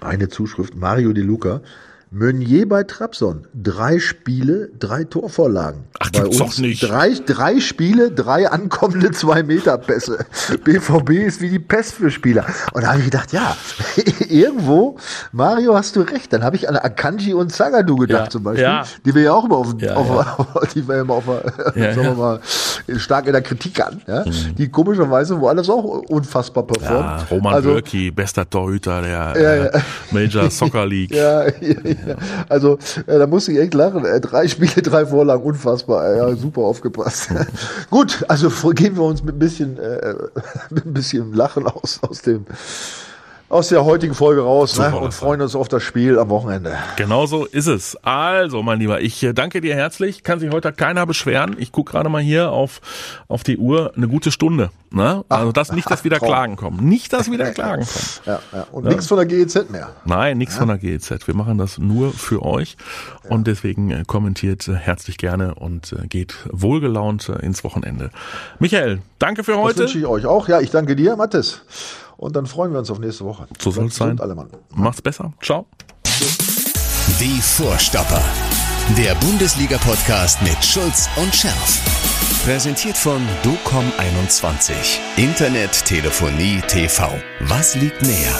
eine 0.00 0.28
Zuschrift, 0.28 0.74
Mario 0.74 1.12
De 1.12 1.22
Luca. 1.22 1.60
Meunier 2.16 2.68
bei 2.68 2.84
Trabzon. 2.84 3.48
Drei 3.60 3.98
Spiele, 3.98 4.70
drei 4.78 5.02
Torvorlagen. 5.02 5.82
Ach, 5.98 6.10
bei 6.12 6.20
gibt's 6.20 6.38
doch 6.38 6.58
nicht. 6.58 6.80
Drei, 6.80 7.12
drei 7.12 7.58
Spiele, 7.58 8.12
drei 8.12 8.48
ankommende 8.48 9.10
zwei 9.10 9.42
Meter 9.42 9.78
Pässe. 9.78 10.24
BVB 10.62 11.10
ist 11.26 11.40
wie 11.40 11.50
die 11.50 11.58
Pest 11.58 11.94
für 11.94 12.12
Spieler. 12.12 12.46
Und 12.72 12.82
da 12.82 12.90
habe 12.90 13.00
ich 13.00 13.06
gedacht, 13.06 13.32
ja, 13.32 13.56
irgendwo, 14.28 14.96
Mario, 15.32 15.74
hast 15.74 15.96
du 15.96 16.02
recht. 16.02 16.32
Dann 16.32 16.44
habe 16.44 16.54
ich 16.54 16.68
an 16.68 16.76
Akanji 16.76 17.34
und 17.34 17.50
Zagadou 17.50 17.96
gedacht 17.96 18.26
Ja, 18.26 18.30
zum 18.30 18.44
Beispiel, 18.44 18.62
ja. 18.62 18.84
die 19.04 19.12
wir 19.12 19.22
ja 19.22 19.32
auch 19.32 19.46
immer 19.46 19.56
auf, 19.56 19.74
Ja, 19.80 19.96
auf, 19.96 20.68
die 20.74 20.86
wir 20.86 21.00
immer 21.00 21.14
auf, 21.14 21.24
Ja, 21.74 21.94
sagen 21.94 22.06
wir 22.06 22.14
mal, 22.14 22.40
stark 22.96 23.26
in 23.26 23.32
der 23.32 23.42
Kritik 23.42 23.84
an, 23.84 24.00
ja? 24.06 24.22
die 24.56 24.68
komischerweise 24.68 25.40
woanders 25.40 25.68
auch 25.68 25.82
unfassbar 25.82 26.62
performen. 26.62 27.02
Ja, 27.02 27.26
Roman 27.28 27.54
also, 27.54 27.70
Bürki, 27.70 28.12
bester 28.12 28.48
Torhüter 28.48 29.02
der 29.02 29.74
äh, 29.74 29.80
Major 30.12 30.48
Soccer 30.48 30.86
League. 30.86 31.10
ja, 31.12 31.48
ja, 31.48 32.03
Also, 32.48 32.78
äh, 33.06 33.18
da 33.18 33.26
musste 33.26 33.52
ich 33.52 33.58
echt 33.58 33.74
lachen. 33.74 34.04
Äh, 34.04 34.20
drei 34.20 34.48
Spiele, 34.48 34.82
drei 34.82 35.06
Vorlagen, 35.06 35.42
unfassbar. 35.42 36.14
Ja, 36.14 36.34
super 36.36 36.62
aufgepasst. 36.62 37.30
Gut, 37.90 38.24
also 38.28 38.50
gehen 38.70 38.96
wir 38.96 39.04
uns 39.04 39.22
mit 39.22 39.36
ein 39.36 39.38
bisschen, 39.38 39.78
äh, 39.78 40.14
mit 40.70 40.86
ein 40.86 40.94
bisschen 40.94 41.32
Lachen 41.32 41.66
aus, 41.66 42.00
aus 42.02 42.22
dem, 42.22 42.46
aus 43.54 43.68
der 43.68 43.84
heutigen 43.84 44.14
Folge 44.14 44.42
raus 44.42 44.76
ne? 44.80 44.92
und 44.96 45.04
das 45.04 45.18
freuen 45.18 45.40
uns 45.40 45.54
auf 45.54 45.68
das 45.68 45.80
Spiel 45.84 46.18
am 46.18 46.28
Wochenende. 46.28 46.76
Genau 46.96 47.26
so 47.26 47.44
ist 47.44 47.68
es. 47.68 47.96
Also, 48.02 48.64
mein 48.64 48.80
Lieber, 48.80 49.00
ich 49.00 49.22
äh, 49.22 49.32
danke 49.32 49.60
dir 49.60 49.76
herzlich. 49.76 50.24
Kann 50.24 50.40
sich 50.40 50.50
heute 50.50 50.72
keiner 50.72 51.06
beschweren. 51.06 51.54
Ich 51.60 51.70
gucke 51.70 51.92
gerade 51.92 52.08
mal 52.08 52.20
hier 52.20 52.50
auf, 52.50 52.80
auf 53.28 53.44
die 53.44 53.56
Uhr. 53.56 53.92
Eine 53.96 54.08
gute 54.08 54.32
Stunde. 54.32 54.70
Ne? 54.90 55.24
Also 55.28 55.52
das 55.52 55.70
nicht, 55.70 55.88
dass 55.88 56.02
wieder. 56.02 56.18
Klagen 56.18 56.56
kommen. 56.56 56.88
Nicht, 56.88 57.12
dass 57.12 57.30
wieder 57.30 57.52
Klagen 57.52 57.84
kommen. 57.84 57.94
Ja, 58.24 58.40
ja. 58.52 58.66
Und 58.72 58.86
nichts 58.86 59.06
von 59.06 59.18
der 59.18 59.26
GEZ 59.26 59.70
mehr. 59.70 59.90
Nein, 60.04 60.38
nichts 60.38 60.56
von 60.56 60.68
der 60.68 60.78
GEZ. 60.78 61.26
Wir 61.26 61.34
machen 61.34 61.58
das 61.58 61.78
nur 61.78 62.12
für 62.12 62.42
euch 62.42 62.76
und 63.28 63.46
deswegen 63.46 63.90
äh, 63.90 64.02
kommentiert 64.06 64.66
äh, 64.66 64.74
herzlich 64.74 65.18
gerne 65.18 65.54
und 65.54 65.94
geht 66.08 66.34
wohlgelaunt 66.50 67.28
ins 67.28 67.62
Wochenende. 67.64 68.10
Michael, 68.58 69.02
danke 69.18 69.44
für 69.44 69.52
Das 69.52 69.60
heute. 69.60 69.78
wünsche 69.80 69.98
ich 69.98 70.06
euch 70.06 70.26
auch. 70.26 70.48
Ja, 70.48 70.60
ich 70.60 70.70
danke 70.70 70.96
dir, 70.96 71.16
Mathis. 71.16 71.62
Und 72.16 72.36
dann 72.36 72.46
freuen 72.46 72.72
wir 72.72 72.78
uns 72.78 72.90
auf 72.90 72.98
nächste 72.98 73.24
Woche. 73.24 73.46
So 73.60 73.70
soll 73.70 73.86
es 73.86 73.96
sein. 73.96 74.20
Alle 74.20 74.34
Mann. 74.34 74.48
Macht's 74.74 75.02
besser. 75.02 75.32
Ciao. 75.42 75.66
Die 77.20 77.40
Vorstopper. 77.40 78.22
Der 78.96 79.14
Bundesliga-Podcast 79.16 80.42
mit 80.42 80.62
Schulz 80.64 81.08
und 81.16 81.34
Scherf. 81.34 81.80
Präsentiert 82.44 82.96
von 82.96 83.22
DOCOM21. 83.42 84.98
Internet, 85.16 85.84
Telefonie, 85.86 86.60
TV. 86.68 87.10
Was 87.40 87.74
liegt 87.74 88.02
näher? 88.02 88.38